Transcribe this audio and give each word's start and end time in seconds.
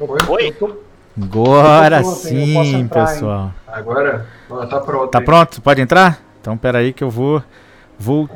Oi? 0.00 0.56
Agora 1.22 2.02
sim, 2.04 2.88
pessoal. 2.88 3.46
Hein? 3.46 3.52
Agora? 3.66 4.26
tá 4.68 4.80
pronto. 4.80 5.10
Tá 5.10 5.20
pronto? 5.20 5.60
Pode 5.60 5.80
entrar? 5.82 6.20
Então, 6.40 6.56
peraí 6.56 6.92
que 6.92 7.04
eu 7.04 7.10
vou... 7.10 7.42
Vou 7.98 8.28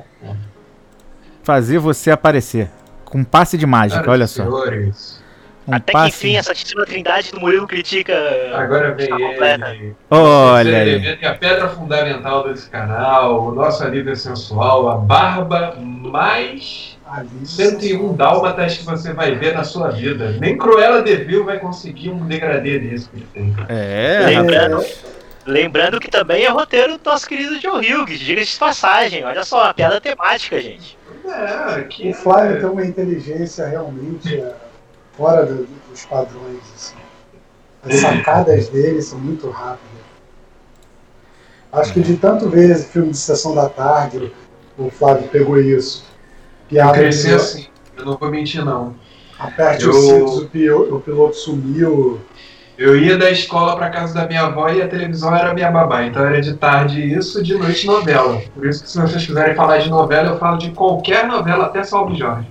fazer 1.43 1.79
você 1.79 2.11
aparecer. 2.11 2.71
Com 3.05 3.19
um 3.19 3.25
passe 3.25 3.57
de 3.57 3.65
mágica, 3.65 4.11
olha 4.11 4.27
só. 4.27 4.45
Um 5.67 5.75
Até 5.75 5.93
passe... 5.93 6.11
que 6.11 6.27
enfim, 6.27 6.37
essa 6.37 6.55
típica 6.55 6.85
trindade 6.85 7.31
do 7.31 7.41
Murilo 7.41 7.67
critica. 7.67 8.13
Agora 8.55 8.93
vem 8.93 9.09
ele. 9.09 9.97
Olha 10.11 10.83
aí. 10.83 11.19
É 11.23 11.27
a 11.27 11.35
pedra 11.35 11.71
fundamental 11.71 12.45
desse 12.45 12.69
canal, 12.69 13.47
o 13.47 13.55
nosso 13.55 13.83
alívio 13.83 14.15
sensual, 14.15 14.91
a 14.91 14.97
barba 14.97 15.75
mais 15.79 16.94
101 17.45 18.15
dálmatas 18.15 18.79
que 18.79 18.85
você 18.85 19.13
vai 19.13 19.35
ver 19.35 19.55
na 19.55 19.65
sua 19.65 19.91
vida. 19.91 20.33
Nem 20.41 20.57
Cruella 20.57 21.03
de 21.03 21.17
Vil 21.17 21.45
vai 21.45 21.59
conseguir 21.59 22.11
um 22.11 22.27
degradê 22.27 22.79
desse 22.79 23.09
que 23.09 23.17
ele 23.17 23.29
tem. 23.33 23.55
É, 23.69 24.21
lembrando, 24.27 24.85
lembrando 25.47 26.01
que 26.01 26.11
também 26.11 26.45
é 26.45 26.49
roteiro 26.49 26.99
do 26.99 27.11
nosso 27.11 27.27
querido 27.29 27.61
Joe 27.61 27.81
Hughes, 27.81 28.19
diga-se 28.19 28.53
de 28.53 28.59
passagem. 28.59 29.25
Olha 29.25 29.45
só, 29.45 29.65
uma 29.65 29.75
piada 29.75 30.01
temática, 30.01 30.61
gente. 30.61 30.99
É, 31.27 31.83
que... 31.83 32.11
O 32.11 32.15
Flávio 32.15 32.61
tem 32.61 32.69
uma 32.69 32.85
inteligência 32.85 33.67
realmente 33.67 34.37
é, 34.37 34.55
fora 35.17 35.47
do, 35.47 35.67
dos 35.91 36.05
padrões. 36.07 36.61
Assim. 36.75 36.97
As 37.83 37.97
sacadas 37.97 38.69
dele 38.69 39.03
são 39.03 39.19
muito 39.19 39.51
rápidas. 39.51 39.95
Acho 41.73 41.93
que 41.93 42.01
de 42.01 42.17
tanto 42.17 42.49
ver 42.49 42.71
esse 42.71 42.87
filme 42.87 43.11
de 43.11 43.19
sessão 43.19 43.55
da 43.55 43.69
tarde, 43.69 44.33
o 44.79 44.91
Flávio 44.91 45.29
pegou 45.29 45.59
isso. 45.59 46.05
Piada 46.69 46.91
eu 46.91 47.03
cresci 47.03 47.33
assim, 47.33 47.67
eu 47.97 48.05
não 48.05 48.17
vou 48.17 48.31
mentir 48.31 48.65
não. 48.65 48.95
Aperte 49.39 49.85
eu... 49.85 49.91
os 49.91 49.97
cintos, 49.97 50.39
o 50.39 50.47
piloto, 50.47 50.97
o 50.97 51.01
piloto 51.01 51.37
sumiu. 51.37 52.21
Eu 52.77 52.97
ia 52.97 53.17
da 53.17 53.31
escola 53.31 53.77
para 53.77 53.89
casa 53.91 54.13
da 54.13 54.27
minha 54.27 54.43
avó 54.43 54.69
e 54.69 54.83
a 54.83 54.89
televisão 54.89 55.35
era 55.35 55.55
minha 55.55 55.71
babá. 55.71 56.05
Então 56.05 56.25
era 56.25 56.41
de 56.41 56.55
tarde 56.55 57.01
isso, 57.01 57.43
de 57.43 57.55
noite 57.55 57.87
novela. 57.87 58.43
Por 58.53 58.67
isso 58.67 58.83
que 58.83 58.91
se 58.91 59.01
vocês 59.01 59.25
quiserem 59.25 59.55
falar 59.55 59.79
de 59.79 59.89
novela, 59.89 60.31
eu 60.31 60.39
falo 60.39 60.59
de 60.59 60.71
qualquer 60.73 61.27
novela, 61.27 61.67
até 61.67 61.85
Salve 61.85 62.17
Jorge. 62.17 62.49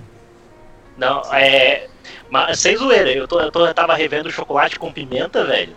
Não, 0.96 1.20
é. 1.32 1.88
Mas 2.30 2.58
sem 2.58 2.76
zoeira, 2.76 3.10
eu, 3.10 3.28
tô, 3.28 3.38
eu, 3.38 3.50
tô, 3.52 3.66
eu 3.66 3.74
tava 3.74 3.94
revendo 3.94 4.30
Chocolate 4.30 4.78
com 4.78 4.90
Pimenta, 4.90 5.44
velho. 5.44 5.72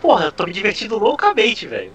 Porra, 0.00 0.26
eu 0.26 0.32
tô 0.32 0.46
me 0.46 0.52
divertindo 0.52 0.98
loucamente, 0.98 1.66
velho. 1.66 1.90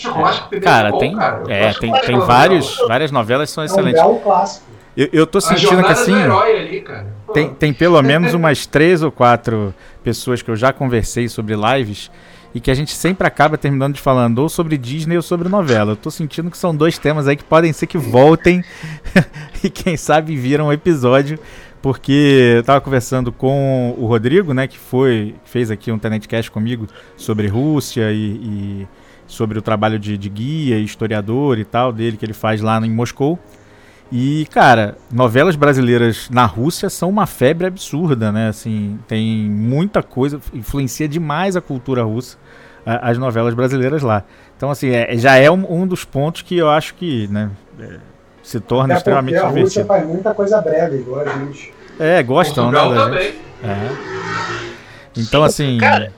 Chocolate 0.00 0.60
cara, 0.60 0.88
é 0.88 0.92
bom, 0.92 0.98
tem, 0.98 1.14
cara. 1.14 1.42
É, 1.48 1.72
tem, 1.74 1.92
tem 1.92 2.18
vários, 2.18 2.76
várias 2.88 3.10
novelas 3.10 3.50
que 3.50 3.54
são 3.54 3.64
excelentes. 3.64 4.00
É 4.00 4.04
um 4.04 4.18
clássico. 4.18 4.64
Eu, 4.96 5.08
eu 5.12 5.26
tô 5.26 5.40
sentindo 5.40 5.82
que 5.82 5.92
assim. 5.92 6.14
Ali, 6.14 6.84
tem, 7.32 7.54
tem 7.54 7.72
pelo 7.72 8.00
menos 8.02 8.34
umas 8.34 8.66
três 8.66 9.02
ou 9.02 9.12
quatro 9.12 9.74
pessoas 10.02 10.42
que 10.42 10.50
eu 10.50 10.56
já 10.56 10.72
conversei 10.72 11.28
sobre 11.28 11.54
lives 11.54 12.10
e 12.54 12.60
que 12.60 12.70
a 12.70 12.74
gente 12.74 12.92
sempre 12.92 13.26
acaba 13.26 13.56
terminando 13.56 13.94
de 13.94 14.00
falando 14.00 14.38
ou 14.40 14.48
sobre 14.48 14.76
Disney 14.76 15.16
ou 15.16 15.22
sobre 15.22 15.48
novela. 15.48 15.92
Eu 15.92 15.96
tô 15.96 16.10
sentindo 16.10 16.50
que 16.50 16.58
são 16.58 16.74
dois 16.74 16.98
temas 16.98 17.28
aí 17.28 17.36
que 17.36 17.44
podem 17.44 17.72
ser 17.72 17.86
que 17.86 17.98
voltem 17.98 18.64
e 19.62 19.70
quem 19.70 19.96
sabe 19.96 20.34
viram 20.34 20.66
um 20.66 20.72
episódio, 20.72 21.38
porque 21.80 22.54
eu 22.56 22.64
tava 22.64 22.80
conversando 22.80 23.30
com 23.30 23.94
o 23.96 24.06
Rodrigo, 24.06 24.52
né, 24.52 24.66
que 24.66 24.78
foi 24.78 25.34
fez 25.44 25.70
aqui 25.70 25.92
um 25.92 25.98
Tenant 25.98 26.26
Cast 26.26 26.50
comigo 26.50 26.88
sobre 27.16 27.46
Rússia 27.46 28.10
e, 28.10 28.16
e 28.16 28.88
sobre 29.30 29.58
o 29.58 29.62
trabalho 29.62 29.98
de, 29.98 30.18
de 30.18 30.28
guia, 30.28 30.78
historiador 30.78 31.58
e 31.58 31.64
tal 31.64 31.92
dele 31.92 32.16
que 32.16 32.24
ele 32.24 32.32
faz 32.32 32.60
lá 32.60 32.78
em 32.84 32.90
Moscou. 32.90 33.38
E, 34.12 34.44
cara, 34.50 34.96
novelas 35.10 35.54
brasileiras 35.54 36.28
na 36.30 36.44
Rússia 36.44 36.90
são 36.90 37.08
uma 37.08 37.26
febre 37.26 37.66
absurda, 37.68 38.32
né? 38.32 38.48
Assim, 38.48 38.98
tem 39.06 39.48
muita 39.48 40.02
coisa, 40.02 40.40
influencia 40.52 41.08
demais 41.08 41.56
a 41.56 41.60
cultura 41.60 42.02
russa, 42.02 42.36
as 42.84 43.16
novelas 43.18 43.54
brasileiras 43.54 44.02
lá. 44.02 44.24
Então, 44.56 44.68
assim, 44.68 44.90
é, 44.90 45.16
já 45.16 45.36
é 45.36 45.48
um, 45.48 45.82
um, 45.82 45.86
dos 45.86 46.04
pontos 46.04 46.42
que 46.42 46.56
eu 46.56 46.68
acho 46.68 46.94
que, 46.94 47.28
né, 47.28 47.50
é, 47.78 47.98
se 48.42 48.58
torna 48.58 48.94
Até 48.94 48.98
extremamente 48.98 49.36
a 49.36 49.48
divertido. 49.48 49.60
A 49.60 49.62
Rússia 49.62 49.84
faz 49.84 50.06
muita 50.06 50.34
coisa 50.34 50.60
breve, 50.60 50.96
igual 50.96 51.20
a 51.20 51.28
gente. 51.28 51.72
É, 51.98 52.22
gostam, 52.22 52.64
Portugal 52.72 52.90
né? 52.90 53.04
Também. 53.04 53.34
É. 53.62 53.90
Então, 55.16 55.44
assim. 55.44 55.78
Cara, 55.78 56.12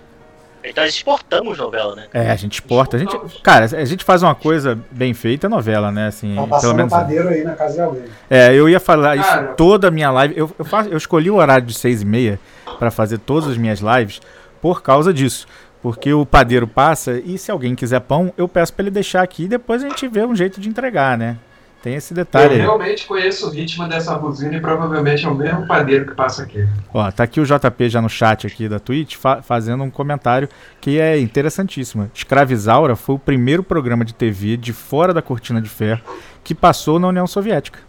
então 0.64 0.84
nós 0.84 0.94
exportamos 0.94 1.58
novela, 1.58 1.96
né? 1.96 2.06
É, 2.12 2.30
a 2.30 2.36
gente 2.36 2.54
exporta. 2.54 2.96
A 2.96 3.00
gente, 3.00 3.16
cara, 3.42 3.64
a 3.64 3.84
gente 3.84 4.04
faz 4.04 4.22
uma 4.22 4.34
coisa 4.34 4.78
bem 4.90 5.12
feita, 5.12 5.48
novela, 5.48 5.90
né? 5.90 6.06
Assim, 6.06 6.36
tá 6.48 6.60
pelo 6.60 6.74
menos. 6.74 6.92
padeiro 6.92 7.28
aí 7.28 7.42
na 7.44 7.54
casa 7.54 7.74
de 7.74 7.80
alguém. 7.80 8.04
É, 8.30 8.54
eu 8.54 8.68
ia 8.68 8.80
falar 8.80 9.16
isso 9.16 9.28
cara. 9.28 9.48
toda 9.54 9.88
a 9.88 9.90
minha 9.90 10.10
live. 10.10 10.34
Eu, 10.36 10.50
eu, 10.58 10.64
faço, 10.64 10.88
eu 10.88 10.96
escolhi 10.96 11.30
o 11.30 11.36
horário 11.36 11.66
de 11.66 11.74
seis 11.74 12.02
e 12.02 12.04
meia 12.04 12.38
para 12.78 12.90
fazer 12.90 13.18
todas 13.18 13.50
as 13.50 13.56
minhas 13.56 13.80
lives 13.80 14.20
por 14.60 14.82
causa 14.82 15.12
disso. 15.12 15.46
Porque 15.82 16.12
o 16.12 16.24
padeiro 16.24 16.68
passa 16.68 17.20
e 17.24 17.36
se 17.36 17.50
alguém 17.50 17.74
quiser 17.74 18.00
pão, 18.00 18.32
eu 18.36 18.46
peço 18.46 18.72
para 18.72 18.84
ele 18.84 18.90
deixar 18.90 19.22
aqui 19.22 19.44
e 19.44 19.48
depois 19.48 19.82
a 19.82 19.88
gente 19.88 20.06
vê 20.06 20.24
um 20.24 20.36
jeito 20.36 20.60
de 20.60 20.68
entregar, 20.68 21.18
né? 21.18 21.38
Tem 21.82 21.96
esse 21.96 22.14
detalhe. 22.14 22.54
Eu 22.54 22.60
realmente 22.60 23.06
conheço 23.06 23.48
o 23.48 23.50
ritmo 23.50 23.88
dessa 23.88 24.16
buzina 24.16 24.54
e 24.54 24.60
provavelmente 24.60 25.26
é 25.26 25.28
o 25.28 25.34
mesmo 25.34 25.66
padeiro 25.66 26.06
que 26.06 26.14
passa 26.14 26.44
aqui. 26.44 26.64
Ó, 26.94 27.10
tá 27.10 27.24
aqui 27.24 27.40
o 27.40 27.44
JP 27.44 27.88
já 27.88 28.00
no 28.00 28.08
chat 28.08 28.46
aqui 28.46 28.68
da 28.68 28.78
Twitch 28.78 29.16
fa 29.16 29.42
fazendo 29.42 29.82
um 29.82 29.90
comentário 29.90 30.48
que 30.80 31.00
é 31.00 31.18
interessantíssimo. 31.18 32.08
Escravizaura 32.14 32.94
foi 32.94 33.16
o 33.16 33.18
primeiro 33.18 33.64
programa 33.64 34.04
de 34.04 34.14
TV 34.14 34.56
de 34.56 34.72
fora 34.72 35.12
da 35.12 35.20
cortina 35.20 35.60
de 35.60 35.68
ferro 35.68 36.02
que 36.44 36.54
passou 36.54 37.00
na 37.00 37.08
União 37.08 37.26
Soviética. 37.26 37.80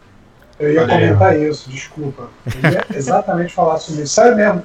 Eu 0.60 0.74
ia 0.74 0.88
comentar 0.88 1.40
isso, 1.40 1.70
desculpa. 1.70 2.30
Eu 2.48 2.72
ia 2.72 2.86
exatamente 2.98 3.54
falar 3.54 3.78
sobre 3.78 4.02
isso. 4.02 4.16
Sério 4.16 4.36
mesmo, 4.36 4.64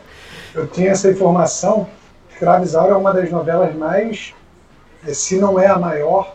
eu 0.55 0.67
tinha 0.67 0.91
essa 0.91 1.11
informação. 1.11 1.87
Escravizaura 2.33 2.94
é 2.94 2.97
uma 2.97 3.12
das 3.12 3.31
novelas 3.31 3.75
mais, 3.75 4.33
eh, 5.06 5.12
se 5.12 5.38
não 5.38 5.61
é 5.61 5.67
a 5.67 5.78
maior, 5.78 6.34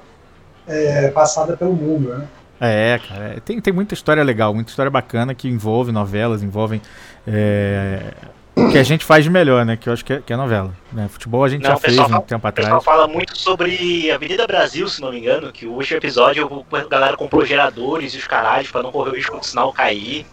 é, 0.68 1.10
passada 1.10 1.58
pelo 1.58 1.74
mundo, 1.74 2.10
né? 2.10 2.28
É, 2.66 2.98
cara, 2.98 3.42
tem, 3.44 3.60
tem 3.60 3.74
muita 3.74 3.94
história 3.94 4.24
legal, 4.24 4.54
muita 4.54 4.70
história 4.70 4.90
bacana 4.90 5.36
que 5.36 5.50
envolve 5.50 5.92
novelas, 5.92 6.42
envolvem 6.42 6.82
é, 7.28 8.14
o 8.56 8.70
que 8.70 8.78
a 8.78 8.84
gente 8.84 9.04
faz 9.04 9.26
de 9.26 9.30
melhor, 9.30 9.66
né? 9.66 9.76
Que 9.76 9.90
eu 9.90 9.94
acho 9.94 10.06
que 10.06 10.14
é, 10.14 10.22
que 10.22 10.32
é 10.32 10.38
novela. 10.38 10.74
Né? 10.90 11.10
Futebol 11.10 11.44
a 11.44 11.50
gente 11.50 11.64
não, 11.64 11.72
já 11.72 11.76
fez 11.76 12.00
um 12.00 12.22
tempo 12.22 12.48
atrás. 12.48 12.70
O 12.70 12.78
pessoal 12.78 12.82
fala 12.82 13.06
muito 13.06 13.38
sobre 13.38 14.10
Avenida 14.10 14.48
Brasil, 14.48 14.88
se 14.88 15.02
não 15.02 15.12
me 15.12 15.20
engano, 15.20 15.52
que 15.52 15.66
o 15.66 15.74
último 15.74 15.98
episódio 15.98 16.66
a 16.72 16.84
galera 16.86 17.18
comprou 17.18 17.46
geradores 17.46 18.14
e 18.14 18.18
os 18.18 18.28
caralhos 18.28 18.72
pra 18.72 18.82
não 18.82 18.94
correr 18.94 19.10
o 19.10 19.16
risco 19.16 19.38
do 19.38 19.46
sinal 19.46 19.74
cair. 19.74 20.26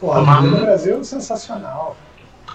Pô, 0.00 0.12
Avenida 0.12 0.58
Brasil 0.58 1.00
é 1.00 1.02
sensacional. 1.02 1.96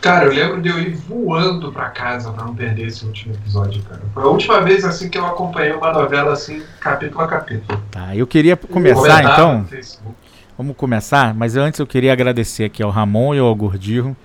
Cara, 0.01 0.25
eu 0.25 0.31
lembro 0.31 0.61
de 0.61 0.69
eu 0.69 0.79
ir 0.79 0.93
voando 0.95 1.71
pra 1.71 1.89
casa 1.89 2.31
pra 2.31 2.45
não 2.45 2.55
perder 2.55 2.87
esse 2.87 3.05
último 3.05 3.33
episódio, 3.33 3.81
cara. 3.83 4.01
Foi 4.13 4.23
a 4.23 4.27
última 4.27 4.61
vez 4.61 4.85
assim 4.85 5.09
que 5.09 5.17
eu 5.17 5.25
acompanhei 5.25 5.73
uma 5.73 5.91
novela 5.91 6.33
assim, 6.33 6.61
capítulo 6.79 7.21
a 7.21 7.27
capítulo. 7.27 7.81
Tá, 7.91 8.15
eu 8.15 8.27
queria 8.27 8.55
começar 8.55 9.23
então. 9.23 9.65
Vamos 10.57 10.75
começar, 10.75 11.35
mas 11.35 11.55
antes 11.55 11.79
eu 11.79 11.85
queria 11.85 12.11
agradecer 12.11 12.63
aqui 12.63 12.81
ao 12.81 12.89
Ramon 12.89 13.35
e 13.35 13.39
ao 13.39 13.53
Gordirro, 13.53 14.17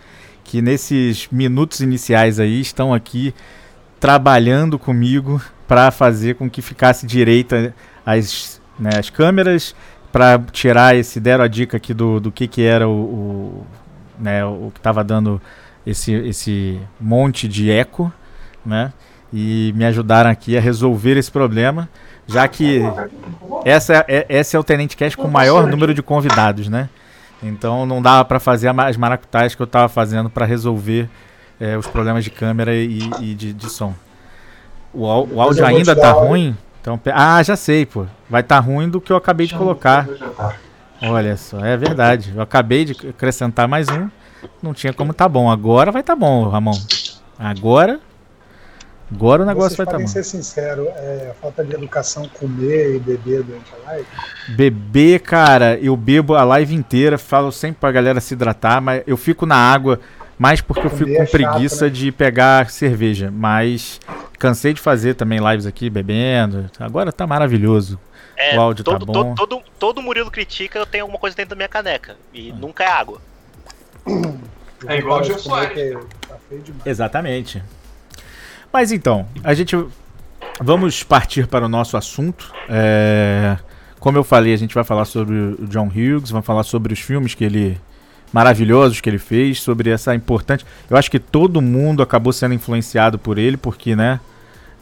que 0.43 0.63
nesses 0.63 1.29
minutos 1.31 1.81
iniciais 1.81 2.41
aí 2.41 2.61
estão 2.61 2.95
aqui 2.95 3.35
trabalhando 4.01 4.79
comigo 4.79 5.41
para 5.69 5.91
fazer 5.91 6.35
com 6.35 6.49
que 6.49 6.63
ficasse 6.63 7.07
direita 7.07 7.75
as, 8.05 8.61
né, 8.79 8.91
as 8.99 9.11
câmeras, 9.11 9.75
para 10.11 10.39
tirar 10.51 10.97
esse, 10.97 11.21
deram 11.21 11.45
a 11.45 11.49
dica 11.49 11.77
aqui 11.77 11.95
do, 11.95 12.19
do 12.19 12.33
que, 12.33 12.47
que 12.47 12.63
era 12.63 12.89
o, 12.89 12.93
o 12.93 13.67
né, 14.19 14.45
o 14.45 14.71
que 14.73 14.79
estava 14.79 15.03
dando 15.03 15.41
esse, 15.87 16.13
esse 16.13 16.81
monte 17.01 17.49
de 17.49 17.71
eco, 17.71 18.13
né? 18.65 18.93
E 19.33 19.73
me 19.75 19.85
ajudaram 19.85 20.31
aqui 20.31 20.57
a 20.57 20.61
resolver 20.61 21.17
esse 21.17 21.31
problema, 21.31 21.89
já 22.27 22.47
que 22.47 22.83
essa 23.65 24.05
é, 24.07 24.27
esse 24.29 24.55
é 24.55 24.59
o 24.59 24.65
Tenente 24.65 24.97
Cash 24.97 25.15
com 25.15 25.27
o 25.27 25.31
maior 25.31 25.67
número 25.67 25.95
de 25.95 26.03
convidados, 26.03 26.69
né? 26.69 26.89
Então 27.43 27.87
não 27.87 28.01
dava 28.01 28.25
para 28.25 28.39
fazer 28.39 28.69
as 28.69 28.97
maracutaias 28.97 29.55
que 29.55 29.63
eu 29.63 29.65
estava 29.65 29.89
fazendo 29.89 30.31
para 30.31 30.45
resolver 30.45 31.09
é, 31.59 31.77
os 31.77 31.87
problemas 31.87 32.25
de 32.25 32.31
câmera 32.31 32.75
e, 32.75 32.99
e 33.21 33.35
de, 33.35 33.53
de, 33.53 33.71
som. 33.71 33.95
O, 34.93 35.07
o 35.07 35.41
áudio 35.41 35.65
ainda 35.65 35.97
tá 35.97 36.13
ruim? 36.13 36.57
Então, 36.81 37.01
ah, 37.15 37.43
já 37.43 37.55
sei, 37.57 37.87
pô. 37.87 38.07
Vai 38.29 38.41
estar 38.41 38.57
tá 38.57 38.61
ruim 38.61 38.89
do 38.89 39.01
que 39.01 39.13
eu 39.13 39.17
acabei 39.17 39.47
de 39.47 39.55
colocar. 39.55 40.07
Olha 41.03 41.37
só, 41.37 41.59
é 41.65 41.77
verdade. 41.77 42.33
Eu 42.35 42.43
acabei 42.43 42.85
de 42.85 43.09
acrescentar 43.09 43.67
mais 43.67 43.89
um. 43.89 44.09
Não 44.63 44.73
tinha 44.73 44.93
como 44.93 45.13
tá 45.13 45.29
bom. 45.29 45.51
Agora 45.51 45.91
vai 45.91 46.03
tá 46.03 46.15
bom, 46.15 46.49
Ramon. 46.49 46.79
Agora. 47.39 47.99
Agora 49.13 49.43
o 49.43 49.47
negócio 49.47 49.77
Vocês 49.77 49.87
vai 49.87 49.87
tá 49.87 49.99
bom. 49.99 50.07
ser 50.07 50.25
sincero, 50.25 50.89
é, 50.89 51.35
falta 51.39 51.63
de 51.63 51.75
educação 51.75 52.27
comer 52.29 52.97
e 52.97 52.99
beber 52.99 53.43
durante 53.43 53.71
a 53.75 53.91
live? 53.91 54.07
Beber, 54.57 55.21
cara, 55.21 55.79
eu 55.79 55.95
bebo 55.95 56.35
a 56.35 56.45
live 56.45 56.75
inteira, 56.75 57.19
falo 57.19 57.53
sempre 57.53 57.79
pra 57.79 57.93
galera 57.93 58.23
se 58.23 58.33
hidratar, 58.33 58.81
mas 58.81 59.03
eu 59.07 59.19
fico 59.19 59.45
na 59.45 59.57
água 59.57 60.01
mais 60.39 60.63
porque 60.63 60.87
eu 60.87 60.91
fico 60.91 61.15
com 61.15 61.23
é 61.23 61.27
preguiça 61.27 61.77
chato, 61.77 61.83
né? 61.83 61.91
de 61.91 62.11
pegar 62.11 62.71
cerveja. 62.71 63.31
Mas 63.31 64.01
cansei 64.39 64.73
de 64.73 64.81
fazer 64.81 65.15
também 65.15 65.39
lives 65.39 65.67
aqui 65.67 65.91
bebendo. 65.91 66.71
Agora 66.81 67.13
tá 67.13 67.27
maravilhoso. 67.27 68.01
É, 68.43 68.59
o 68.59 68.61
áudio 68.61 68.85
todo, 68.85 69.07
tá 69.07 69.13
bom. 69.13 69.35
Todo, 69.35 69.35
todo, 69.37 69.63
todo 69.79 70.03
Murilo 70.03 70.31
critica, 70.31 70.79
eu 70.79 70.87
tenho 70.87 71.05
alguma 71.05 71.19
coisa 71.19 71.37
dentro 71.37 71.51
da 71.51 71.57
minha 71.57 71.69
caneca. 71.69 72.17
E 72.33 72.51
hum. 72.51 72.57
nunca 72.57 72.83
é 72.83 72.89
água. 72.89 73.21
É 74.87 74.99
igual 74.99 75.21
o 75.21 75.25
Gil 75.25 75.39
Soares. 75.39 75.97
Tá 76.29 76.37
Exatamente. 76.85 77.63
Mas 78.73 78.91
então, 78.91 79.27
a 79.45 79.55
gente. 79.55 79.77
Vamos 80.61 81.03
partir 81.03 81.47
para 81.47 81.67
o 81.67 81.69
nosso 81.69 81.97
assunto. 81.97 82.53
É, 82.69 83.57
como 83.99 84.19
eu 84.19 84.25
falei, 84.25 84.53
a 84.53 84.57
gente 84.57 84.75
vai 84.75 84.85
falar 84.85 85.05
sobre 85.05 85.35
o 85.35 85.67
John 85.69 85.87
Hughes, 85.87 86.31
vai 86.31 86.43
falar 86.43 86.65
sobre 86.65 86.93
os 86.93 87.01
filmes 87.01 87.35
que 87.35 87.45
ele. 87.45 87.81
maravilhosos 88.33 89.01
que 89.01 89.09
ele 89.09 89.19
fez, 89.19 89.61
sobre 89.61 89.91
essa 89.91 90.15
importante. 90.15 90.67
Eu 90.91 90.97
acho 90.97 91.11
que 91.11 91.19
todo 91.19 91.63
mundo 91.63 92.03
acabou 92.03 92.33
sendo 92.33 92.55
influenciado 92.55 93.19
por 93.19 93.39
ele, 93.39 93.57
porque, 93.57 93.95
né? 93.95 94.21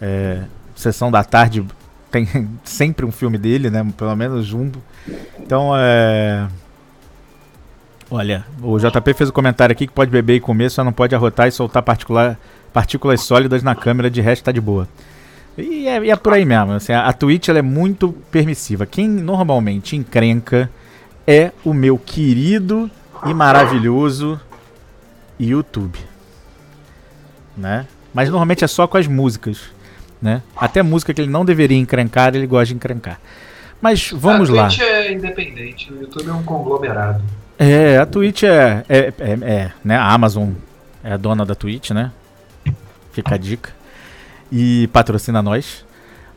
É, 0.00 0.40
Sessão 0.74 1.10
da 1.10 1.22
Tarde 1.22 1.62
tem 2.10 2.28
sempre 2.64 3.06
um 3.06 3.12
filme 3.12 3.38
dele, 3.38 3.70
né? 3.70 3.86
Pelo 3.96 4.14
menos 4.16 4.52
um. 4.52 4.70
Então, 5.38 5.72
é. 5.76 6.48
Olha, 8.10 8.44
o 8.60 8.76
JP 8.78 9.14
fez 9.14 9.28
o 9.28 9.32
um 9.32 9.34
comentário 9.34 9.72
aqui 9.72 9.86
que 9.86 9.92
pode 9.92 10.10
beber 10.10 10.34
e 10.34 10.40
comer, 10.40 10.68
só 10.70 10.82
não 10.82 10.92
pode 10.92 11.14
arrotar 11.14 11.46
e 11.46 11.52
soltar 11.52 11.80
particular, 11.82 12.36
partículas 12.72 13.20
sólidas 13.20 13.62
na 13.62 13.74
câmera, 13.74 14.10
de 14.10 14.20
resto 14.20 14.44
tá 14.44 14.52
de 14.52 14.60
boa. 14.60 14.88
E 15.56 15.86
é, 15.86 16.04
e 16.04 16.10
é 16.10 16.16
por 16.16 16.32
aí 16.32 16.44
mesmo. 16.44 16.72
Assim, 16.72 16.92
a, 16.92 17.06
a 17.06 17.12
Twitch 17.12 17.48
ela 17.48 17.60
é 17.60 17.62
muito 17.62 18.12
permissiva. 18.30 18.84
Quem 18.84 19.08
normalmente 19.08 19.96
encrenca 19.96 20.68
é 21.26 21.52
o 21.64 21.72
meu 21.72 21.96
querido 21.96 22.90
e 23.26 23.34
maravilhoso 23.34 24.40
YouTube. 25.38 25.98
Né? 27.56 27.86
Mas 28.12 28.28
normalmente 28.28 28.64
é 28.64 28.68
só 28.68 28.86
com 28.86 28.96
as 28.96 29.06
músicas. 29.06 29.70
Né? 30.20 30.42
Até 30.56 30.82
música 30.82 31.14
que 31.14 31.20
ele 31.20 31.30
não 31.30 31.44
deveria 31.44 31.78
encrencar, 31.78 32.34
ele 32.34 32.46
gosta 32.46 32.66
de 32.66 32.74
encrencar. 32.74 33.18
Mas 33.80 34.10
vamos 34.12 34.48
lá. 34.48 34.66
A 34.66 34.68
Twitch 34.68 34.80
é 34.80 35.12
independente, 35.12 35.92
o 35.92 36.02
YouTube 36.02 36.28
é 36.28 36.32
um 36.32 36.42
conglomerado. 36.42 37.22
É, 37.58 37.98
a 37.98 38.06
Twitch 38.06 38.42
é, 38.42 38.84
é, 38.88 39.12
é, 39.18 39.32
é, 39.42 39.72
né? 39.84 39.96
A 39.96 40.12
Amazon 40.12 40.50
é 41.04 41.12
a 41.12 41.16
dona 41.16 41.44
da 41.44 41.54
Twitch, 41.54 41.90
né? 41.90 42.10
Fica 43.12 43.34
a 43.34 43.38
dica. 43.38 43.70
E 44.50 44.88
patrocina 44.88 45.42
nós. 45.42 45.84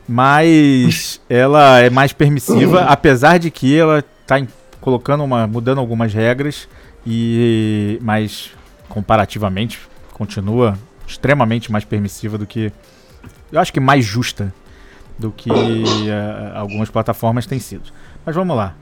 Mas 0.06 1.20
ela 1.28 1.80
é 1.80 1.88
mais 1.88 2.12
permissiva, 2.12 2.82
apesar 2.82 3.38
de 3.38 3.50
que 3.50 3.74
ela 3.74 4.04
tá 4.26 4.36
colocando 4.80 5.24
uma. 5.24 5.46
mudando 5.46 5.78
algumas 5.78 6.12
regras. 6.12 6.68
E. 7.06 7.98
Mas 8.02 8.50
comparativamente 8.88 9.80
continua 10.12 10.78
extremamente 11.06 11.72
mais 11.72 11.84
permissiva 11.84 12.36
do 12.36 12.46
que. 12.46 12.70
Eu 13.54 13.60
acho 13.60 13.72
que 13.72 13.78
mais 13.78 14.04
justa 14.04 14.52
do 15.16 15.30
que 15.30 15.48
uh, 15.48 15.54
algumas 16.56 16.90
plataformas 16.90 17.46
têm 17.46 17.60
sido. 17.60 17.84
Mas 18.26 18.34
vamos 18.34 18.56
lá. 18.56 18.74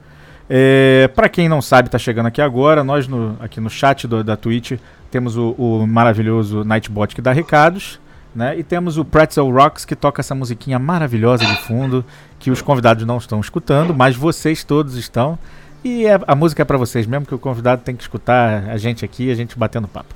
É, 0.49 1.09
para 1.15 1.29
quem 1.29 1.47
não 1.47 1.61
sabe, 1.61 1.87
está 1.87 1.99
chegando 1.99 2.25
aqui 2.25 2.41
agora, 2.41 2.83
nós 2.83 3.07
no, 3.07 3.37
aqui 3.39 3.61
no 3.61 3.69
chat 3.69 4.07
do, 4.07 4.23
da 4.23 4.35
Twitch 4.35 4.73
temos 5.09 5.37
o, 5.37 5.51
o, 5.51 5.87
maravilhoso 5.87 6.63
Nightbot 6.63 7.13
que 7.15 7.21
dá 7.21 7.31
recados, 7.31 7.99
né? 8.35 8.57
E 8.57 8.63
temos 8.63 8.97
o 8.97 9.05
Pretzel 9.05 9.49
Rocks 9.51 9.85
que 9.85 9.95
toca 9.95 10.21
essa 10.21 10.33
musiquinha 10.33 10.79
maravilhosa 10.79 11.45
de 11.45 11.55
fundo 11.57 12.03
que 12.39 12.49
os 12.49 12.61
convidados 12.61 13.05
não 13.05 13.17
estão 13.17 13.39
escutando, 13.39 13.93
mas 13.93 14.15
vocês 14.15 14.63
todos 14.63 14.95
estão. 14.97 15.37
E 15.83 16.07
é, 16.07 16.19
a 16.25 16.33
música 16.35 16.63
é 16.63 16.65
para 16.65 16.77
vocês 16.77 17.05
mesmo, 17.05 17.25
que 17.25 17.35
o 17.35 17.39
convidado 17.39 17.83
tem 17.83 17.95
que 17.95 18.01
escutar 18.01 18.69
a 18.69 18.77
gente 18.77 19.05
aqui, 19.05 19.31
a 19.31 19.35
gente 19.35 19.57
batendo 19.57 19.87
papo. 19.87 20.13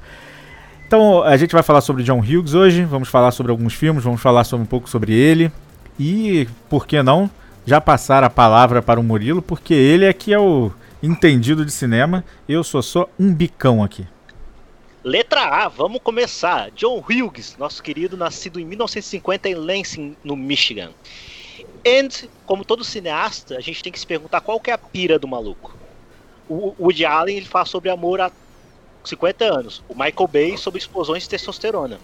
Então, 0.87 1.21
a 1.21 1.35
gente 1.35 1.51
vai 1.51 1.61
falar 1.61 1.81
sobre 1.81 2.01
John 2.01 2.19
Hughes 2.21 2.53
hoje, 2.53 2.85
vamos 2.85 3.09
falar 3.09 3.31
sobre 3.31 3.51
alguns 3.51 3.73
filmes, 3.73 4.05
vamos 4.05 4.21
falar 4.21 4.45
sobre 4.45 4.63
um 4.63 4.65
pouco 4.65 4.89
sobre 4.89 5.13
ele. 5.13 5.51
E, 5.99 6.47
por 6.69 6.87
que 6.87 7.03
não, 7.03 7.29
já 7.65 7.81
passar 7.81 8.23
a 8.23 8.29
palavra 8.29 8.81
para 8.81 8.97
o 8.97 9.03
Murilo, 9.03 9.41
porque 9.41 9.73
ele 9.73 10.05
é 10.05 10.13
que 10.13 10.33
é 10.33 10.39
o 10.39 10.71
entendido 11.03 11.65
de 11.65 11.73
cinema. 11.73 12.23
Eu 12.47 12.63
sou 12.63 12.81
só 12.81 13.09
um 13.19 13.33
bicão 13.33 13.83
aqui. 13.83 14.07
Letra 15.03 15.41
A, 15.41 15.67
vamos 15.67 16.01
começar. 16.01 16.71
John 16.71 17.03
Hughes, 17.03 17.57
nosso 17.59 17.83
querido, 17.83 18.15
nascido 18.15 18.57
em 18.57 18.63
1950 18.63 19.49
em 19.49 19.55
Lansing, 19.55 20.15
no 20.23 20.37
Michigan. 20.37 20.91
And, 21.85 22.29
como 22.45 22.63
todo 22.63 22.85
cineasta, 22.85 23.57
a 23.57 23.61
gente 23.61 23.83
tem 23.83 23.91
que 23.91 23.99
se 23.99 24.07
perguntar 24.07 24.39
qual 24.39 24.57
que 24.57 24.71
é 24.71 24.73
a 24.73 24.77
pira 24.77 25.19
do 25.19 25.27
maluco. 25.27 25.75
O 26.47 26.73
Woody 26.79 27.03
Allen 27.03 27.35
ele 27.35 27.45
fala 27.45 27.65
sobre 27.65 27.89
amor 27.89 28.21
há 28.21 28.31
50 29.07 29.45
anos. 29.45 29.83
O 29.87 29.93
Michael 29.93 30.27
Bay 30.27 30.57
sobre 30.57 30.79
explosões 30.79 31.23
de 31.23 31.29
testosterona. 31.29 31.99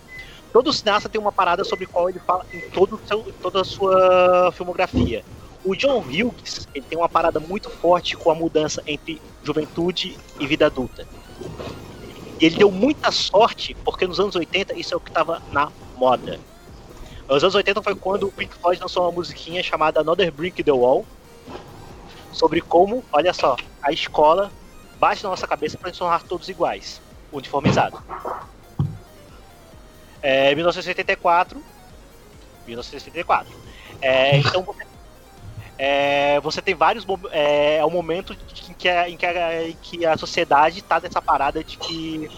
Todo 0.52 0.72
cineasta 0.72 1.10
tem 1.10 1.20
uma 1.20 1.32
parada 1.32 1.64
sobre 1.64 1.86
qual 1.86 2.10
ele 2.10 2.20
fala 2.20 2.46
em 2.54 2.62
todo 2.72 3.00
seu, 3.06 3.24
toda 3.42 3.62
a 3.62 3.64
sua 3.64 4.52
filmografia. 4.54 5.24
O 5.64 5.76
John 5.76 6.00
Hughes 6.00 6.68
ele 6.74 6.86
tem 6.88 6.98
uma 6.98 7.10
parada 7.10 7.40
muito 7.40 7.70
forte 7.70 8.16
com 8.16 8.30
a 8.30 8.36
mudança 8.36 8.84
entre 8.86 9.22
juventude 9.42 10.18
e 10.40 10.46
vida 10.46 10.68
adulta. 10.68 11.08
E 12.40 12.46
ele 12.46 12.58
deu 12.58 12.70
muita 12.70 13.12
sorte, 13.12 13.76
porque 13.84 14.06
nos 14.06 14.20
anos 14.20 14.36
80 14.36 14.78
isso 14.78 14.94
é 14.94 14.98
o 14.98 15.00
que 15.00 15.10
estava 15.10 15.42
na 15.52 15.72
moda. 15.96 16.40
Nos 17.28 17.44
anos 17.44 17.56
80 17.56 17.82
foi 17.82 17.96
quando 17.96 18.28
o 18.28 18.32
Pink 18.32 18.54
Floyd 18.56 18.82
lançou 18.82 19.04
uma 19.04 19.12
musiquinha 19.12 19.64
chamada 19.64 20.02
Another 20.02 20.32
Brick 20.32 20.64
the 20.64 20.72
Wall, 20.72 21.06
sobre 22.32 22.62
como, 22.62 23.04
olha 23.12 23.34
só, 23.34 23.56
a 23.82 23.92
escola 23.92 24.52
bate 25.04 25.22
na 25.22 25.32
nossa 25.32 25.46
cabeça 25.46 25.78
para 25.78 25.90
nos 25.90 25.98
tornar 25.98 26.24
todos 26.24 26.48
iguais, 26.48 27.02
uniformizado. 27.30 28.02
É, 30.22 30.56
1984. 30.56 31.62
1984. 32.66 33.54
É, 34.02 34.38
então 34.38 34.64
você 34.64 34.86
é, 35.78 36.40
você 36.40 36.62
tem 36.62 36.74
vários 36.74 37.06
é, 37.32 37.78
é 37.78 37.86
um 37.86 37.90
momento 37.90 38.32
em 38.70 38.74
que 38.74 38.88
a, 38.88 39.10
em 39.10 39.18
que 39.18 39.26
a, 39.26 39.68
em 39.68 39.78
que 39.82 40.06
a 40.06 40.16
sociedade 40.16 40.80
está 40.80 41.02
nessa 41.02 41.22
parada 41.22 41.62
de 41.62 41.76
que 41.76 42.32